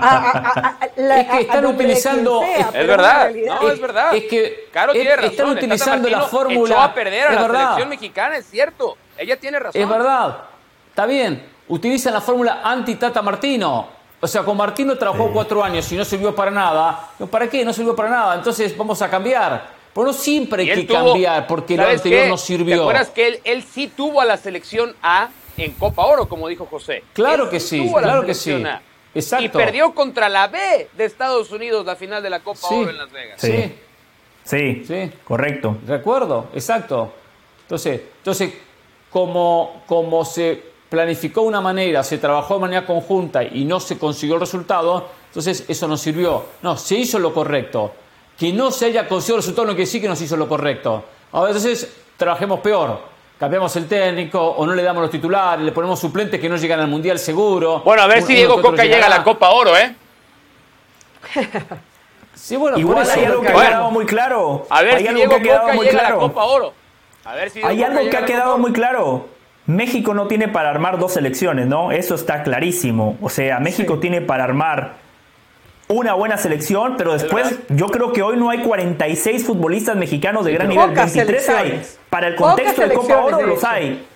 es 0.97 1.27
que 1.29 1.41
están 1.41 1.67
utilizando. 1.67 2.43
es 2.43 2.87
verdad, 2.87 3.31
no, 3.31 3.71
es, 3.71 3.81
verdad. 3.81 4.15
Es 4.15 4.25
que 4.25 4.69
claro, 4.73 4.93
están 4.93 5.51
utilizando 5.51 6.09
la 6.09 6.23
fórmula. 6.23 6.75
Echó 6.75 6.81
a 6.81 6.95
perder 6.95 7.29
a 7.29 7.33
la 7.33 7.47
selección 7.47 7.89
mexicana, 7.89 8.37
es 8.37 8.47
cierto. 8.47 8.97
Ella 9.17 9.37
tiene 9.39 9.61
razón. 9.61 9.81
Es 9.81 9.89
verdad. 9.89 10.39
Está 10.93 11.07
bien, 11.07 11.43
utilizan 11.73 12.13
la 12.13 12.21
fórmula 12.21 12.61
anti-Tata 12.63 13.23
Martino. 13.23 13.89
O 14.21 14.27
sea, 14.29 14.45
con 14.45 14.57
Martino 14.57 14.97
trabajó 14.97 15.33
cuatro 15.33 15.65
años 15.65 15.91
y 15.91 15.97
no 15.97 16.05
sirvió 16.05 16.35
para 16.35 16.51
nada. 16.51 17.09
¿Para 17.31 17.49
qué? 17.49 17.65
No 17.65 17.73
sirvió 17.73 17.97
para 17.97 18.11
nada. 18.11 18.35
Entonces 18.37 18.77
vamos 18.77 19.01
a 19.01 19.11
cambiar. 19.11 19.83
Pero 19.93 20.07
no 20.07 20.13
siempre 20.13 20.63
hay 20.63 20.75
que 20.75 20.87
cambiar 20.87 21.47
porque 21.47 21.77
lo 21.77 21.87
anterior 21.87 22.29
no 22.29 22.37
sirvió. 22.37 22.77
¿Te 22.77 22.83
acuerdas 22.83 23.09
que 23.11 23.27
él, 23.27 23.41
él 23.45 23.63
sí 23.63 23.89
tuvo 23.89 24.21
a 24.21 24.25
la 24.25 24.37
selección 24.37 24.95
A 25.03 25.31
en 25.57 25.73
Copa 25.73 26.05
Oro, 26.05 26.29
como 26.29 26.47
dijo 26.47 26.67
José? 26.67 27.05
Claro 27.15 27.49
que 27.49 27.59
sí, 27.59 27.91
claro 27.91 28.25
que 28.25 28.35
sí. 28.35 28.63
Exacto. 29.15 29.45
Y 29.45 29.49
perdió 29.49 29.93
contra 29.95 30.29
la 30.29 30.49
B 30.49 30.89
de 30.97 31.05
Estados 31.05 31.51
Unidos 31.51 31.85
la 31.85 31.97
final 31.97 32.23
de 32.23 32.31
la 32.31 32.41
Copa 32.41 32.69
Oro 32.69 32.91
en 32.91 32.99
Las 32.99 33.11
Vegas. 33.11 33.41
Sí. 33.41 33.75
sí. 34.45 34.85
Sí, 34.87 35.11
correcto. 35.25 35.79
Recuerdo, 35.87 36.49
exacto. 36.55 37.13
Entonces, 37.63 38.03
entonces 38.19 38.55
como, 39.11 39.83
como 39.87 40.25
se 40.25 40.72
planificó 40.93 41.41
una 41.41 41.63
manera, 41.63 42.05
se 42.05 42.19
trabajó 42.19 42.55
de 42.55 42.61
manera 42.61 42.85
conjunta 42.85 43.43
y 43.43 43.65
no 43.65 43.81
se 43.81 43.99
consiguió 43.99 44.35
el 44.35 44.41
resultado, 44.43 45.09
entonces 45.29 45.65
eso 45.67 45.89
no 45.89 45.97
sirvió. 45.97 46.45
No, 46.61 46.77
se 46.77 46.97
hizo 46.97 47.19
lo 47.19 47.33
correcto. 47.33 47.93
Que 48.39 48.53
no 48.53 48.71
se 48.71 48.87
haya 48.87 49.09
conseguido 49.09 49.37
el 49.37 49.43
resultado 49.43 49.67
no 49.69 49.73
quiere 49.73 49.87
decir 49.87 50.03
que 50.03 50.09
no 50.09 50.15
se 50.15 50.25
hizo 50.25 50.37
lo 50.37 50.47
correcto. 50.47 51.03
A 51.33 51.41
veces 51.45 51.91
trabajemos 52.19 52.61
peor 52.61 53.11
cambiamos 53.41 53.75
el 53.75 53.89
técnico 53.89 54.41
o 54.41 54.65
no 54.65 54.73
le 54.73 54.85
damos 54.85 55.03
los 55.03 55.11
titulares, 55.11 55.65
le 55.65 55.73
ponemos 55.73 55.99
suplentes 55.99 56.39
que 56.39 56.49
no 56.49 56.57
llegan 56.57 56.79
al 56.79 56.87
Mundial 56.87 57.19
seguro. 57.19 57.81
Bueno, 57.81 58.03
a 58.03 58.07
ver 58.07 58.23
si 58.23 58.35
Diego 58.35 58.63
Coca 58.63 58.85
llega 58.85 59.07
a 59.07 59.09
la 59.09 59.25
Copa 59.25 59.51
Oro, 59.51 59.77
¿eh? 59.77 59.97
sí, 62.35 62.55
bueno, 62.55 62.79
Igual 62.79 63.11
hay 63.11 63.25
algo 63.25 63.41
que 63.41 63.49
ha 63.49 63.53
quedado 63.55 63.91
muy 63.91 64.07
claro. 64.07 64.67
A 64.71 64.83
ver 64.83 64.99
si 64.99 65.09
Diego 65.09 65.33
Coca 65.33 65.75
llega 65.75 66.07
a 66.07 66.11
la 66.11 66.17
Copa 66.17 66.45
Oro. 66.45 66.73
A 67.25 67.35
ver 67.35 67.51
si 67.51 67.63
hay 67.63 67.83
algo 67.83 68.09
que 68.09 68.17
ha 68.17 68.25
quedado 68.25 68.59
muy 68.59 68.73
claro. 68.73 69.27
México 69.67 70.15
no 70.15 70.27
tiene 70.27 70.49
para 70.49 70.71
armar 70.71 70.99
dos 70.99 71.15
selecciones, 71.15 71.67
¿no? 71.67 71.93
Eso 71.93 72.15
está 72.15 72.43
clarísimo. 72.43 73.17
O 73.21 73.29
sea, 73.29 73.61
México 73.61 73.99
tiene 73.99 74.21
para 74.21 74.45
armar 74.45 74.95
una 75.89 76.15
buena 76.15 76.37
selección, 76.37 76.97
pero 76.97 77.13
después 77.13 77.59
yo 77.69 77.87
creo 77.87 78.13
que 78.13 78.23
hoy 78.23 78.37
no 78.37 78.51
hay 78.51 78.63
46 78.63 79.45
futbolistas 79.45 79.97
mexicanos 79.97 80.45
de 80.45 80.53
gran 80.53 80.69
nivel. 80.69 80.91
23 80.91 81.49
hay. 81.49 81.83
Para 82.11 82.29
el 82.29 82.37
contexto 82.37 82.83
de 82.83 82.95
Copa 82.95 83.25
Oro 83.25 83.47
los 83.47 83.63
hay. 83.65 84.07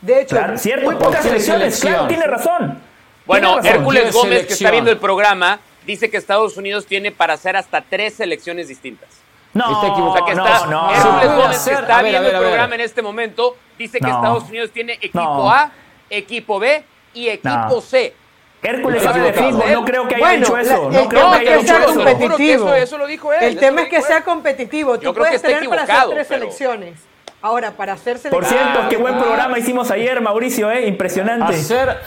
De 0.00 0.22
hecho, 0.22 0.36
cierto, 0.56 0.86
muy 0.86 0.96
pocas 0.96 1.22
selecciones. 1.22 1.80
Claro, 1.80 2.08
tiene 2.08 2.26
razón. 2.26 2.78
Bueno, 3.26 3.60
Hércules 3.62 4.12
Gómez, 4.12 4.46
que 4.46 4.54
está 4.54 4.70
viendo 4.70 4.90
el 4.90 4.98
programa, 4.98 5.60
dice 5.86 6.10
que 6.10 6.16
Estados 6.16 6.56
Unidos 6.56 6.86
tiene 6.86 7.12
para 7.12 7.34
hacer 7.34 7.56
hasta 7.56 7.82
tres 7.82 8.14
selecciones 8.14 8.68
distintas. 8.68 9.08
No, 9.54 9.82
está 9.82 10.24
que 10.24 10.32
está, 10.32 10.66
no, 10.66 10.70
no. 10.70 10.94
Hércules 10.94 11.36
Gómez, 11.36 11.64
que 11.64 11.72
está 11.72 12.02
viendo 12.02 12.28
el 12.28 12.38
programa 12.38 12.74
en 12.74 12.80
este 12.80 13.02
momento, 13.02 13.56
dice 13.78 13.98
que 13.98 14.08
Estados 14.08 14.44
Unidos 14.44 14.70
tiene 14.70 14.94
equipo 14.94 15.50
A, 15.50 15.70
equipo 16.08 16.58
B 16.58 16.84
y 17.14 17.28
equipo 17.28 17.80
C. 17.80 18.14
Hércules 18.62 19.02
sabe 19.02 19.20
de 19.20 19.32
fútbol, 19.32 19.72
no 19.72 19.84
creo 19.84 20.08
que 20.08 20.14
haya 20.14 20.34
hecho 20.34 20.56
eso. 20.56 20.90
No 20.90 21.08
creo 21.08 21.30
que 21.32 21.36
haya 21.38 21.56
hecho 21.56 21.76
eso. 21.76 21.94
Competitivo. 21.94 22.74
Eso, 22.74 22.96
lo 22.96 23.06
dijo 23.06 23.32
él. 23.32 23.42
El 23.42 23.58
tema 23.58 23.82
es 23.82 23.88
que 23.88 24.00
sea 24.02 24.22
competitivo. 24.22 24.98
Tú 24.98 25.12
puedes 25.12 25.42
tener 25.42 25.68
para 25.68 25.82
hacer 25.82 26.10
tres 26.10 26.28
selecciones. 26.28 27.00
Ahora, 27.42 27.72
para 27.72 27.94
hacer 27.94 28.20
Por 28.30 28.44
cierto, 28.44 28.88
qué 28.88 28.96
buen 28.96 29.18
programa 29.18 29.58
hicimos 29.58 29.90
ayer, 29.90 30.20
Mauricio, 30.20 30.70
¿eh? 30.70 30.86
Impresionante. 30.86 31.54
Hacer, 31.54 32.00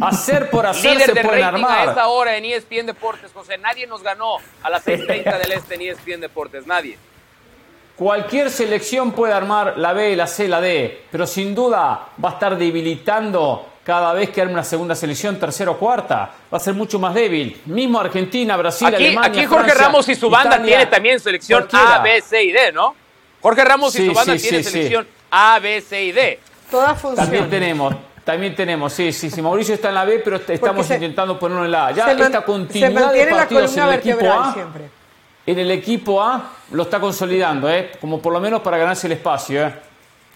hacer 0.00 0.50
por 0.50 0.66
hacer 0.66 0.92
Líder 0.94 1.06
se 1.06 1.14
de 1.14 1.22
pueden 1.22 1.44
armar. 1.44 1.88
a 1.88 1.90
esta 1.90 2.08
hora 2.08 2.36
en 2.36 2.44
ESPN 2.44 2.86
Deportes, 2.86 3.30
José. 3.32 3.58
Nadie 3.58 3.86
nos 3.86 4.02
ganó 4.02 4.36
a 4.62 4.70
las 4.70 4.84
6.30 4.86 5.38
del 5.38 5.52
Este 5.52 5.74
en 5.74 5.82
ESPN 5.82 6.20
Deportes. 6.20 6.66
Nadie. 6.66 6.98
Cualquier 7.96 8.50
selección 8.50 9.12
puede 9.12 9.32
armar 9.32 9.78
la 9.78 9.94
B, 9.94 10.14
la 10.16 10.26
C, 10.26 10.48
la 10.48 10.60
D, 10.60 11.04
pero 11.10 11.26
sin 11.26 11.54
duda 11.54 12.08
va 12.22 12.28
a 12.28 12.32
estar 12.32 12.58
debilitando 12.58 13.70
cada 13.84 14.12
vez 14.12 14.30
que 14.30 14.42
arme 14.42 14.52
una 14.52 14.64
segunda 14.64 14.94
selección, 14.94 15.38
tercera 15.38 15.70
o 15.70 15.78
cuarta, 15.78 16.30
va 16.52 16.58
a 16.58 16.60
ser 16.60 16.74
mucho 16.74 16.98
más 16.98 17.14
débil. 17.14 17.58
Mismo 17.66 17.98
Argentina, 18.00 18.56
Brasil, 18.56 18.88
Alemania. 18.88 19.30
Aquí 19.30 19.46
Jorge 19.46 19.72
Ramos 19.72 20.08
y 20.08 20.14
su 20.14 20.28
banda 20.28 20.60
tiene 20.62 20.86
también 20.86 21.20
selección 21.20 21.66
A, 21.72 22.00
B, 22.00 22.20
C 22.20 22.42
y 22.42 22.52
D, 22.52 22.72
¿no? 22.72 22.94
Jorge 23.40 23.64
Ramos 23.64 23.94
y 23.94 24.06
su 24.08 24.12
banda 24.12 24.36
tiene 24.36 24.62
selección 24.62 25.06
A, 25.30 25.58
B, 25.60 25.80
C 25.80 26.04
y 26.04 26.12
D. 26.12 26.40
Todas 26.70 27.00
funcionan. 27.00 27.30
También 27.30 27.48
tenemos. 27.48 27.94
También 28.26 28.56
tenemos, 28.56 28.92
sí, 28.92 29.12
sí, 29.12 29.30
sí. 29.30 29.40
Mauricio 29.40 29.74
está 29.74 29.90
en 29.90 29.94
la 29.94 30.04
B, 30.04 30.18
pero 30.18 30.40
estamos 30.48 30.90
intentando 30.90 31.38
ponerlo 31.38 31.64
en 31.64 31.70
la 31.70 31.86
A. 31.86 31.90
Ya 31.92 32.10
esta 32.10 32.42
continuidad 32.42 33.12
de 33.12 33.26
partidos 33.28 33.76
en 33.76 33.84
el 33.84 33.94
equipo 33.94 34.32
A, 34.32 34.52
siempre. 34.52 34.90
en 35.46 35.58
el 35.60 35.70
equipo 35.70 36.20
A 36.20 36.50
lo 36.72 36.82
está 36.82 36.98
consolidando, 36.98 37.70
¿eh? 37.70 37.92
como 38.00 38.20
por 38.20 38.32
lo 38.32 38.40
menos 38.40 38.62
para 38.62 38.78
ganarse 38.78 39.06
el 39.06 39.12
espacio. 39.12 39.64
¿eh? 39.64 39.72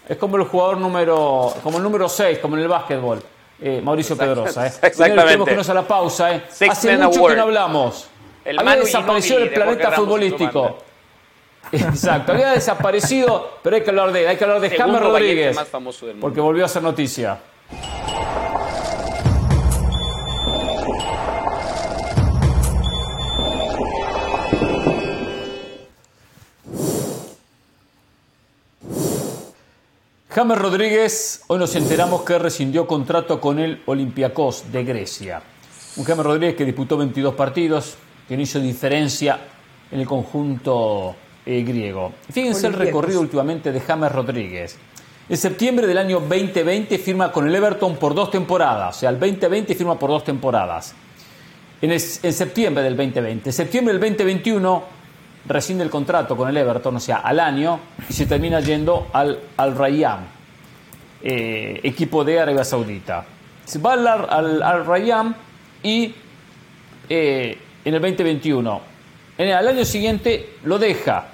Es 0.07 0.15
como 0.15 0.37
el 0.37 0.43
jugador 0.43 0.77
número, 0.77 1.53
como 1.61 1.79
el 1.79 1.83
número 1.83 2.07
6, 2.07 2.39
como 2.39 2.55
en 2.55 2.61
el 2.61 2.69
básquetbol 2.69 3.21
eh, 3.61 3.81
Mauricio 3.83 4.17
Pedrosa. 4.17 4.67
Eh. 4.67 4.71
Exactamente. 4.81 5.23
Tenemos 5.23 5.45
que 5.45 5.51
irnos 5.51 5.69
a 5.69 5.73
la 5.73 5.87
pausa. 5.87 6.33
Eh. 6.33 6.43
Hace 6.69 6.97
mucho 6.97 7.27
que 7.27 7.35
no 7.35 7.43
hablamos. 7.43 8.07
El 8.45 8.57
había 8.57 8.77
desaparecido 8.77 9.39
el 9.39 9.49
planeta 9.49 9.91
futbolístico. 9.91 10.77
Exacto, 11.73 12.31
había 12.31 12.51
desaparecido, 12.51 13.59
pero 13.61 13.75
hay 13.75 13.83
que 13.83 13.89
hablar 13.89 14.13
de 14.13 14.23
él. 14.23 14.27
Hay 14.29 14.37
que 14.37 14.43
hablar 14.45 14.61
de 14.61 14.69
James 14.71 15.01
Rodríguez. 15.01 15.57
Porque 16.21 16.39
volvió 16.39 16.63
a 16.63 16.69
ser 16.69 16.83
noticia. 16.83 17.37
James 30.33 30.57
Rodríguez, 30.57 31.43
hoy 31.47 31.59
nos 31.59 31.75
enteramos 31.75 32.21
que 32.21 32.39
rescindió 32.39 32.87
contrato 32.87 33.41
con 33.41 33.59
el 33.59 33.81
Olympiacos 33.85 34.71
de 34.71 34.85
Grecia. 34.85 35.41
Un 35.97 36.05
James 36.05 36.25
Rodríguez 36.25 36.55
que 36.55 36.63
disputó 36.63 36.95
22 36.95 37.35
partidos, 37.35 37.95
que 38.29 38.37
no 38.37 38.43
hizo 38.43 38.57
diferencia 38.61 39.41
en 39.91 39.99
el 39.99 40.05
conjunto 40.05 41.17
eh, 41.45 41.63
griego. 41.63 42.13
Fíjense 42.31 42.67
el 42.67 42.73
recorrido 42.73 43.19
últimamente 43.19 43.73
de 43.73 43.81
James 43.81 44.09
Rodríguez. 44.09 44.77
En 45.27 45.35
septiembre 45.35 45.85
del 45.85 45.97
año 45.97 46.21
2020 46.21 46.97
firma 46.97 47.29
con 47.29 47.45
el 47.45 47.53
Everton 47.53 47.97
por 47.97 48.15
dos 48.15 48.31
temporadas, 48.31 48.95
o 48.95 48.99
sea, 49.01 49.09
el 49.09 49.19
2020 49.19 49.75
firma 49.75 49.99
por 49.99 50.11
dos 50.11 50.23
temporadas. 50.23 50.95
En, 51.81 51.91
en 51.91 51.99
septiembre 51.99 52.85
del 52.85 52.95
2020. 52.95 53.49
En 53.49 53.53
septiembre 53.53 53.93
del 53.93 53.99
2021 53.99 55.00
rescinde 55.45 55.83
el 55.83 55.89
contrato 55.89 56.35
con 56.35 56.49
el 56.49 56.57
Everton, 56.57 56.95
o 56.95 56.99
sea, 56.99 57.17
al 57.17 57.39
año, 57.39 57.79
y 58.09 58.13
se 58.13 58.25
termina 58.25 58.59
yendo 58.59 59.07
al, 59.13 59.39
al 59.57 59.75
Rayyan, 59.75 60.27
eh, 61.23 61.79
equipo 61.83 62.23
de 62.23 62.39
Arabia 62.39 62.63
Saudita. 62.63 63.25
Se 63.65 63.79
va 63.79 63.93
al, 63.93 64.61
al, 64.61 64.85
Rayyan 64.85 65.35
y 65.83 66.13
eh, 67.09 67.57
en 67.85 67.93
el 67.93 68.01
2021, 68.01 68.81
en 69.37 69.47
el, 69.47 69.53
al 69.53 69.67
año 69.67 69.85
siguiente 69.85 70.57
lo 70.63 70.77
deja 70.77 71.27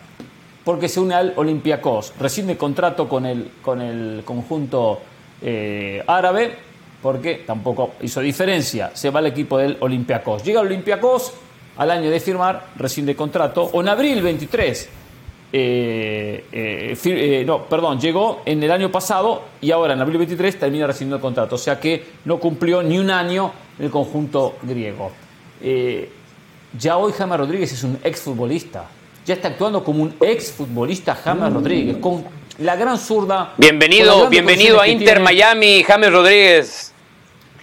porque 0.63 0.89
se 0.89 0.99
une 0.99 1.15
al 1.15 1.34
Olympiacos, 1.38 2.13
rescinde 2.19 2.57
contrato 2.57 3.07
con 3.07 3.25
el, 3.25 3.51
con 3.61 3.81
el 3.81 4.23
conjunto 4.25 4.99
eh, 5.41 6.03
árabe 6.05 6.57
porque 7.01 7.43
tampoco 7.45 7.93
hizo 8.01 8.19
diferencia, 8.21 8.91
se 8.93 9.09
va 9.09 9.19
al 9.19 9.27
equipo 9.27 9.57
del 9.57 9.77
Olympiacos. 9.79 10.43
Llega 10.43 10.59
al 10.59 10.67
Olympiacos 10.67 11.34
al 11.77 11.91
año 11.91 12.09
de 12.09 12.19
firmar, 12.19 12.67
rescinde 12.75 13.15
contrato, 13.15 13.69
o 13.71 13.81
en 13.81 13.89
abril 13.89 14.21
23, 14.21 14.89
eh, 15.53 16.45
eh, 16.51 16.97
eh, 17.05 17.43
no, 17.45 17.65
perdón, 17.65 17.99
llegó 17.99 18.41
en 18.45 18.61
el 18.61 18.71
año 18.71 18.91
pasado 18.91 19.43
y 19.61 19.71
ahora 19.71 19.93
en 19.93 20.01
abril 20.01 20.17
23 20.17 20.59
termina 20.59 20.87
rescindiendo 20.87 21.17
el 21.17 21.21
contrato, 21.21 21.55
o 21.55 21.59
sea 21.59 21.79
que 21.79 22.03
no 22.25 22.39
cumplió 22.39 22.83
ni 22.83 22.97
un 22.97 23.09
año 23.09 23.51
en 23.77 23.85
el 23.85 23.91
conjunto 23.91 24.55
griego. 24.63 25.11
ya 26.77 26.97
hoy 26.97 27.13
James 27.13 27.37
Rodríguez 27.37 27.71
es 27.71 27.83
un 27.83 27.99
exfutbolista, 28.03 28.85
ya 29.25 29.35
está 29.35 29.49
actuando 29.49 29.83
como 29.83 30.03
un 30.03 30.15
exfutbolista 30.19 31.15
James 31.15 31.53
Rodríguez, 31.53 31.97
con 31.97 32.25
la 32.59 32.75
gran 32.75 32.97
zurda. 32.97 33.53
Bienvenido, 33.57 34.27
bienvenido 34.29 34.81
a 34.81 34.87
Inter 34.87 35.19
Miami, 35.19 35.83
James 35.83 36.11
Rodríguez 36.11 36.86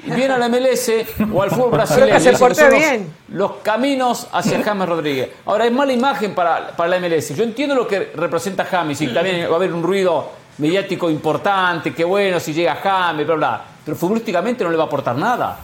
viene 0.07 0.35
al 0.35 0.51
MLS 0.51 0.91
o 1.33 1.43
al 1.43 1.51
fútbol 1.51 1.71
brasileño. 1.73 2.21
se 2.21 2.33
porte 2.33 2.71
bien. 2.71 3.15
Los, 3.29 3.57
caminos 3.63 4.29
hacia 4.33 4.63
James 4.63 4.89
Rodríguez. 4.89 5.31
Ahora, 5.47 5.67
es 5.67 5.73
mala 5.73 5.93
imagen 5.93 6.35
para, 6.35 6.77
para 6.77 6.89
la 6.89 7.01
MLS. 7.01 7.35
Yo 7.35 7.45
entiendo 7.45 7.75
lo 7.75 7.87
que 7.87 8.13
representa 8.15 8.65
James 8.65 9.01
y 9.01 9.09
también 9.09 9.49
va 9.49 9.53
a 9.53 9.57
haber 9.57 9.73
un 9.73 9.83
ruido 9.83 10.45
mediático 10.59 11.11
importante, 11.11 11.93
qué 11.93 12.05
bueno 12.05 12.39
si 12.39 12.53
llega 12.53 12.77
James, 12.77 13.27
bla, 13.27 13.35
bla. 13.35 13.65
Pero 13.85 13.97
futbolísticamente 13.97 14.65
no 14.65 14.71
le 14.71 14.77
va 14.77 14.85
a 14.85 14.87
aportar 14.87 15.17
nada. 15.17 15.59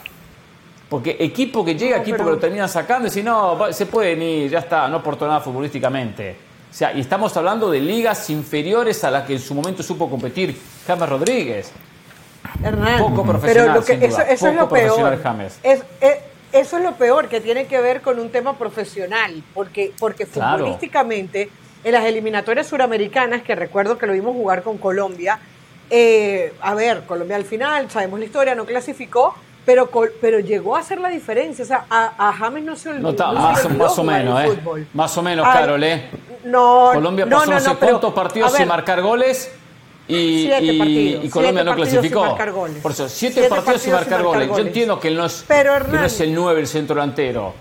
Porque 0.89 1.17
equipo 1.21 1.65
que 1.65 1.77
llega, 1.77 1.99
equipo 1.99 2.19
que 2.19 2.31
lo 2.31 2.39
termina 2.39 2.67
sacando, 2.67 3.07
y 3.07 3.11
si 3.11 3.23
no, 3.23 3.73
se 3.73 3.87
puede 3.87 4.17
ni, 4.17 4.49
ya 4.49 4.59
está, 4.59 4.89
no 4.89 4.97
aportó 4.97 5.27
nada 5.27 5.41
futbolísticamente. 5.41 6.37
O 6.69 6.75
sea, 6.75 6.93
y 6.93 7.01
estamos 7.01 7.37
hablando 7.37 7.71
de 7.71 7.81
ligas 7.81 8.29
inferiores 8.31 9.03
a 9.05 9.11
las 9.11 9.25
que 9.25 9.35
en 9.35 9.41
su 9.41 9.55
momento 9.55 9.83
supo 9.83 10.11
competir 10.11 10.57
James 10.87 11.09
Rodríguez. 11.09 11.73
Hernán, 12.63 12.99
poco 12.99 13.25
profesional, 13.25 13.83
pero 13.87 14.07
eso, 14.07 14.49
es 14.49 14.55
lo 14.55 14.69
peor. 14.69 15.19
eso 16.53 16.77
es 16.77 16.83
lo 16.83 16.93
peor, 16.95 17.29
que 17.29 17.41
tiene 17.41 17.67
que 17.67 17.81
ver 17.81 18.01
con 18.01 18.19
un 18.19 18.31
tema 18.31 18.57
profesional, 18.57 19.43
porque, 19.55 19.93
porque 19.99 20.27
futbolísticamente 20.27 21.51
en 21.83 21.93
las 21.93 22.05
eliminatorias 22.05 22.67
suramericanas, 22.67 23.43
que 23.43 23.55
recuerdo 23.55 23.99
que 23.99 24.07
lo 24.07 24.13
vimos 24.13 24.35
jugar 24.35 24.63
con 24.63 24.79
Colombia, 24.79 25.39
eh, 25.89 26.53
a 26.61 26.75
ver, 26.75 27.05
Colombia 27.05 27.37
al 27.37 27.45
final, 27.45 27.91
sabemos 27.91 28.21
la 28.21 28.27
historia, 28.27 28.55
no 28.55 28.65
clasificó, 28.65 29.35
pero, 29.65 29.91
pero 30.21 30.39
llegó 30.39 30.77
a 30.77 30.81
hacer 30.81 31.01
la 31.01 31.09
diferencia. 31.09 31.65
O 31.65 31.69
sea, 31.69 31.85
a, 31.91 32.33
James 32.33 32.65
no 32.65 32.77
se 32.77 32.91
olvidó. 32.91 33.13
No, 33.13 33.33
más, 33.33 33.71
más 33.77 33.99
o 33.99 34.05
menos, 34.05 34.45
¿eh? 34.45 34.87
Más 34.95 35.19
o 35.19 35.23
menos, 35.23 35.47
Carol, 35.47 35.83
¿eh? 35.83 36.09
No, 36.45 36.91
Colombia 36.95 37.27
pasó 37.29 37.47
no, 37.47 37.53
no, 37.53 37.61
sé 37.61 37.77
cuántos 37.77 38.15
partidos 38.15 38.53
sin 38.53 38.69
marcar 38.69 39.03
goles. 39.03 39.53
Y, 40.11 41.21
y, 41.23 41.29
Colombia 41.29 41.65
no 41.65 41.75
clasificó. 41.75 42.37
Por 42.83 42.93
eso, 42.93 43.09
siete, 43.09 43.49
partidos, 43.49 43.83
sin 43.83 43.93
marcar, 43.93 44.23
goles. 44.23 44.49
Yo 44.49 44.59
entiendo 44.59 44.99
que 44.99 45.09
él 45.09 45.17
no 45.17 45.27
es, 45.27 45.45
no 45.89 46.05
es 46.05 46.21
el 46.21 46.35
9, 46.35 46.61
el 46.61 46.67
centro 46.67 46.97
delantero. 46.97 47.55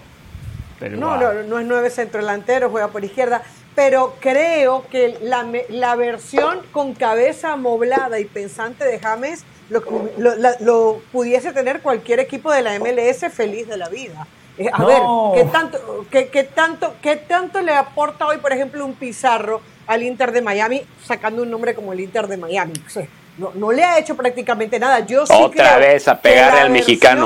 no, 0.81 1.17
no, 1.17 1.43
no 1.43 1.59
es 1.59 1.65
9 1.65 1.89
centro 1.89 2.21
delantero, 2.21 2.69
juega 2.69 2.87
por 2.87 3.03
izquierda 3.03 3.43
pero 3.79 4.15
creo 4.19 4.85
que 4.91 5.17
la, 5.21 5.47
la, 5.69 5.95
versión 5.95 6.59
con 6.73 6.93
cabeza 6.93 7.55
moblada 7.55 8.19
y 8.19 8.25
pensante 8.25 8.83
de 8.83 8.99
James 8.99 9.45
lo, 9.69 9.81
lo, 10.59 11.01
pudiese 11.13 11.53
tener 11.53 11.81
cualquier 11.81 12.19
equipo 12.19 12.51
de 12.51 12.61
la 12.61 12.77
MLS 12.77 13.31
feliz 13.31 13.69
de 13.69 13.77
la 13.77 13.87
vida. 13.87 14.27
Eh, 14.59 14.69
a 14.71 14.85
ver, 14.85 15.01
¿qué 15.35 15.43
tanto, 15.51 16.05
qué, 16.11 16.27
qué, 16.27 16.43
tanto, 16.43 16.93
¿qué 17.01 17.15
tanto 17.15 17.61
le 17.61 17.73
aporta 17.73 18.27
hoy, 18.27 18.37
por 18.37 18.51
ejemplo, 18.51 18.85
un 18.85 18.93
Pizarro 18.93 19.61
al 19.87 20.03
Inter 20.03 20.33
de 20.33 20.41
Miami, 20.41 20.81
sacando 21.03 21.43
un 21.43 21.49
nombre 21.49 21.73
como 21.73 21.93
el 21.93 22.01
Inter 22.01 22.27
de 22.27 22.37
Miami? 22.37 22.73
no, 23.37 23.51
no 23.55 23.71
le 23.71 23.83
ha 23.83 23.97
hecho 23.97 24.15
prácticamente 24.15 24.77
nada. 24.77 24.99
Yo 24.99 25.25
sí 25.25 25.33
Otra 25.33 25.77
vez 25.77 26.07
a 26.07 26.19
pegarle 26.19 26.59
al 26.59 26.69
mexicano 26.69 27.23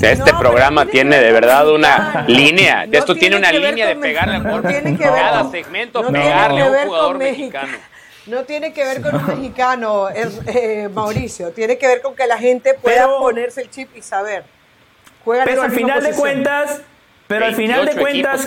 este 0.00 0.34
programa 0.34 0.86
tiene, 0.86 1.18
de 1.18 1.32
verdad 1.32 1.70
una 1.70 2.24
línea. 2.26 2.86
esto 2.90 3.14
tiene 3.14 3.36
una 3.36 3.52
línea 3.52 3.86
de 3.86 3.96
pegarle 3.96 4.36
al 4.36 4.50
golpe. 4.50 4.96
Cada 4.98 5.50
segmento 5.50 6.06
pegarle 6.06 6.62
a 6.62 6.66
un 6.66 6.86
jugador 6.86 7.18
mexicano. 7.18 7.78
No 8.26 8.44
tiene 8.44 8.72
que 8.72 8.82
ver 8.82 9.02
con 9.02 9.16
un 9.16 9.26
mexicano, 9.26 10.08
eh, 10.10 10.88
Mauricio. 10.92 11.50
Tiene 11.50 11.76
que 11.76 11.86
ver 11.86 12.00
con 12.00 12.16
que 12.16 12.26
la 12.26 12.38
gente 12.38 12.72
pueda 12.74 13.06
ponerse 13.06 13.60
el 13.60 13.70
chip 13.70 13.94
y 13.94 14.00
saber. 14.00 14.44
Pero 15.24 15.62
al 15.62 15.70
final 15.70 16.02
de 16.02 16.12
cuentas, 16.12 16.82
pero 17.26 17.46
al 17.46 17.54
final 17.54 17.86
de 17.86 17.96
cuentas, 17.96 18.46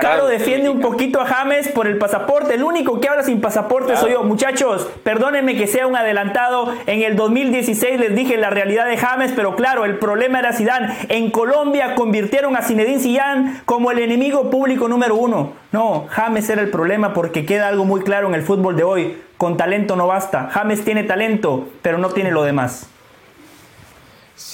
Caro, 0.00 0.26
defiende 0.26 0.68
un 0.68 0.80
poquito 0.80 1.20
a 1.22 1.26
James 1.26 1.68
por 1.68 1.86
el 1.86 1.96
pasaporte. 1.96 2.54
El 2.54 2.62
único 2.62 3.00
que 3.00 3.08
habla 3.08 3.22
sin 3.22 3.40
pasaporte 3.40 3.96
soy 3.96 4.12
yo. 4.12 4.22
Muchachos, 4.24 4.88
perdónenme 5.02 5.56
que 5.56 5.66
sea 5.66 5.86
un 5.86 5.96
adelantado. 5.96 6.74
En 6.86 7.02
el 7.02 7.16
2016 7.16 7.98
les 7.98 8.14
dije 8.14 8.36
la 8.36 8.50
realidad 8.50 8.86
de 8.86 8.98
James, 8.98 9.32
pero 9.34 9.56
claro, 9.56 9.86
el 9.86 9.98
problema 9.98 10.38
era 10.38 10.52
Zidane. 10.52 10.94
En 11.08 11.30
Colombia 11.30 11.94
convirtieron 11.94 12.56
a 12.56 12.62
Zinedine 12.62 13.00
Zidane 13.00 13.62
como 13.64 13.90
el 13.90 14.00
enemigo 14.00 14.50
público 14.50 14.86
número 14.86 15.14
uno. 15.14 15.54
No, 15.72 16.06
James 16.10 16.48
era 16.50 16.60
el 16.60 16.70
problema 16.70 17.14
porque 17.14 17.46
queda 17.46 17.68
algo 17.68 17.86
muy 17.86 18.02
claro 18.02 18.28
en 18.28 18.34
el 18.34 18.42
fútbol 18.42 18.76
de 18.76 18.84
hoy. 18.84 19.22
Con 19.38 19.56
talento 19.56 19.96
no 19.96 20.06
basta. 20.06 20.50
James 20.50 20.84
tiene 20.84 21.04
talento, 21.04 21.68
pero 21.80 21.96
no 21.96 22.10
tiene 22.10 22.32
lo 22.32 22.42
demás. 22.42 22.90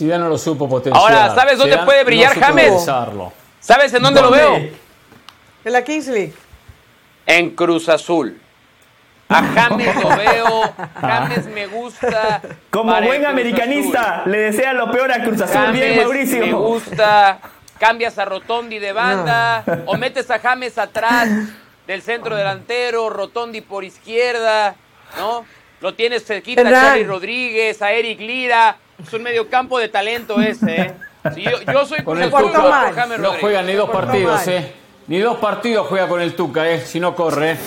Ya 0.01 0.19
no 0.19 0.29
lo 0.29 0.39
supo 0.39 0.69
potenciar. 0.69 1.03
Ahora, 1.03 1.35
¿sabes 1.35 1.59
dónde 1.59 1.79
puede 1.79 2.05
brillar 2.05 2.39
James? 2.39 2.87
¿Sabes 3.61 3.93
en 3.95 4.03
dónde, 4.03 4.21
lo 4.21 4.31
veo? 4.31 4.57
En 4.57 5.73
la 5.73 5.83
Kings 5.83 6.09
League. 6.09 6.35
En 7.27 7.51
Cruz 7.51 7.89
Azul. 7.89 8.41
A 9.29 9.43
James 9.43 9.97
lo 10.03 10.09
veo, 10.17 10.75
James 11.01 11.47
me 11.47 11.67
gusta. 11.67 12.43
Como 12.71 13.01
buen 13.01 13.25
americanista, 13.25 14.23
le 14.27 14.39
desea 14.39 14.73
lo 14.75 14.91
peor 14.91 15.13
a 15.13 15.23
Cruz 15.23 15.41
Azul. 15.41 15.73
Bien, 15.73 15.97
Mauricio. 15.97 16.41
Me 16.47 16.53
gusta. 16.53 17.39
Cambias 17.79 18.19
a 18.19 18.25
Rotondi 18.25 18.79
de 18.79 18.93
banda, 18.93 19.65
o 19.87 19.97
metes 19.97 20.31
a 20.31 20.39
James 20.39 20.79
atrás 20.79 21.29
del 21.87 22.03
centro 22.03 22.37
delantero, 22.37 23.11
Rotondi 23.11 23.61
por 23.61 23.85
izquierda, 23.85 24.77
¿no? 25.19 25.45
Lo 25.81 25.95
tienes 25.95 26.25
cerquita 26.25 26.63
a 26.63 26.71
Charlie 26.71 27.05
Rodríguez, 27.05 27.83
a 27.83 27.93
Eric 27.93 28.21
Lira. 28.21 28.77
Es 29.07 29.13
un 29.13 29.23
mediocampo 29.23 29.79
de 29.79 29.89
talento 29.89 30.41
ese, 30.41 30.81
¿eh? 30.81 30.95
yo, 31.73 31.85
soy 31.85 32.03
con 32.03 32.21
el 32.23 32.31
Tuca. 32.31 33.07
No 33.19 33.33
juega 33.41 33.63
ni 33.63 33.75
dos 33.75 33.91
partidos, 33.91 34.49
¿eh? 34.49 34.73
Ni 35.07 35.19
dos 35.19 35.39
partidos 35.39 35.87
juega 35.89 36.09
con 36.09 36.23
el 36.23 36.35
Tuca, 36.35 36.69
¿eh? 36.69 36.81
Si 36.81 36.99
no 36.99 37.15
corre. 37.15 37.53
¿eh? 37.53 37.59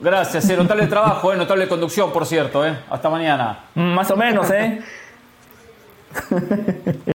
Gracias, 0.00 0.48
¿eh? 0.50 0.56
notable 0.56 0.86
trabajo, 0.86 1.32
¿eh? 1.32 1.36
notable 1.36 1.68
conducción, 1.68 2.12
por 2.12 2.26
cierto. 2.26 2.66
¿eh? 2.66 2.76
Hasta 2.90 3.08
mañana. 3.08 3.66
Más 3.74 4.10
o 4.10 4.16
menos, 4.16 4.50
¿eh? 4.50 4.82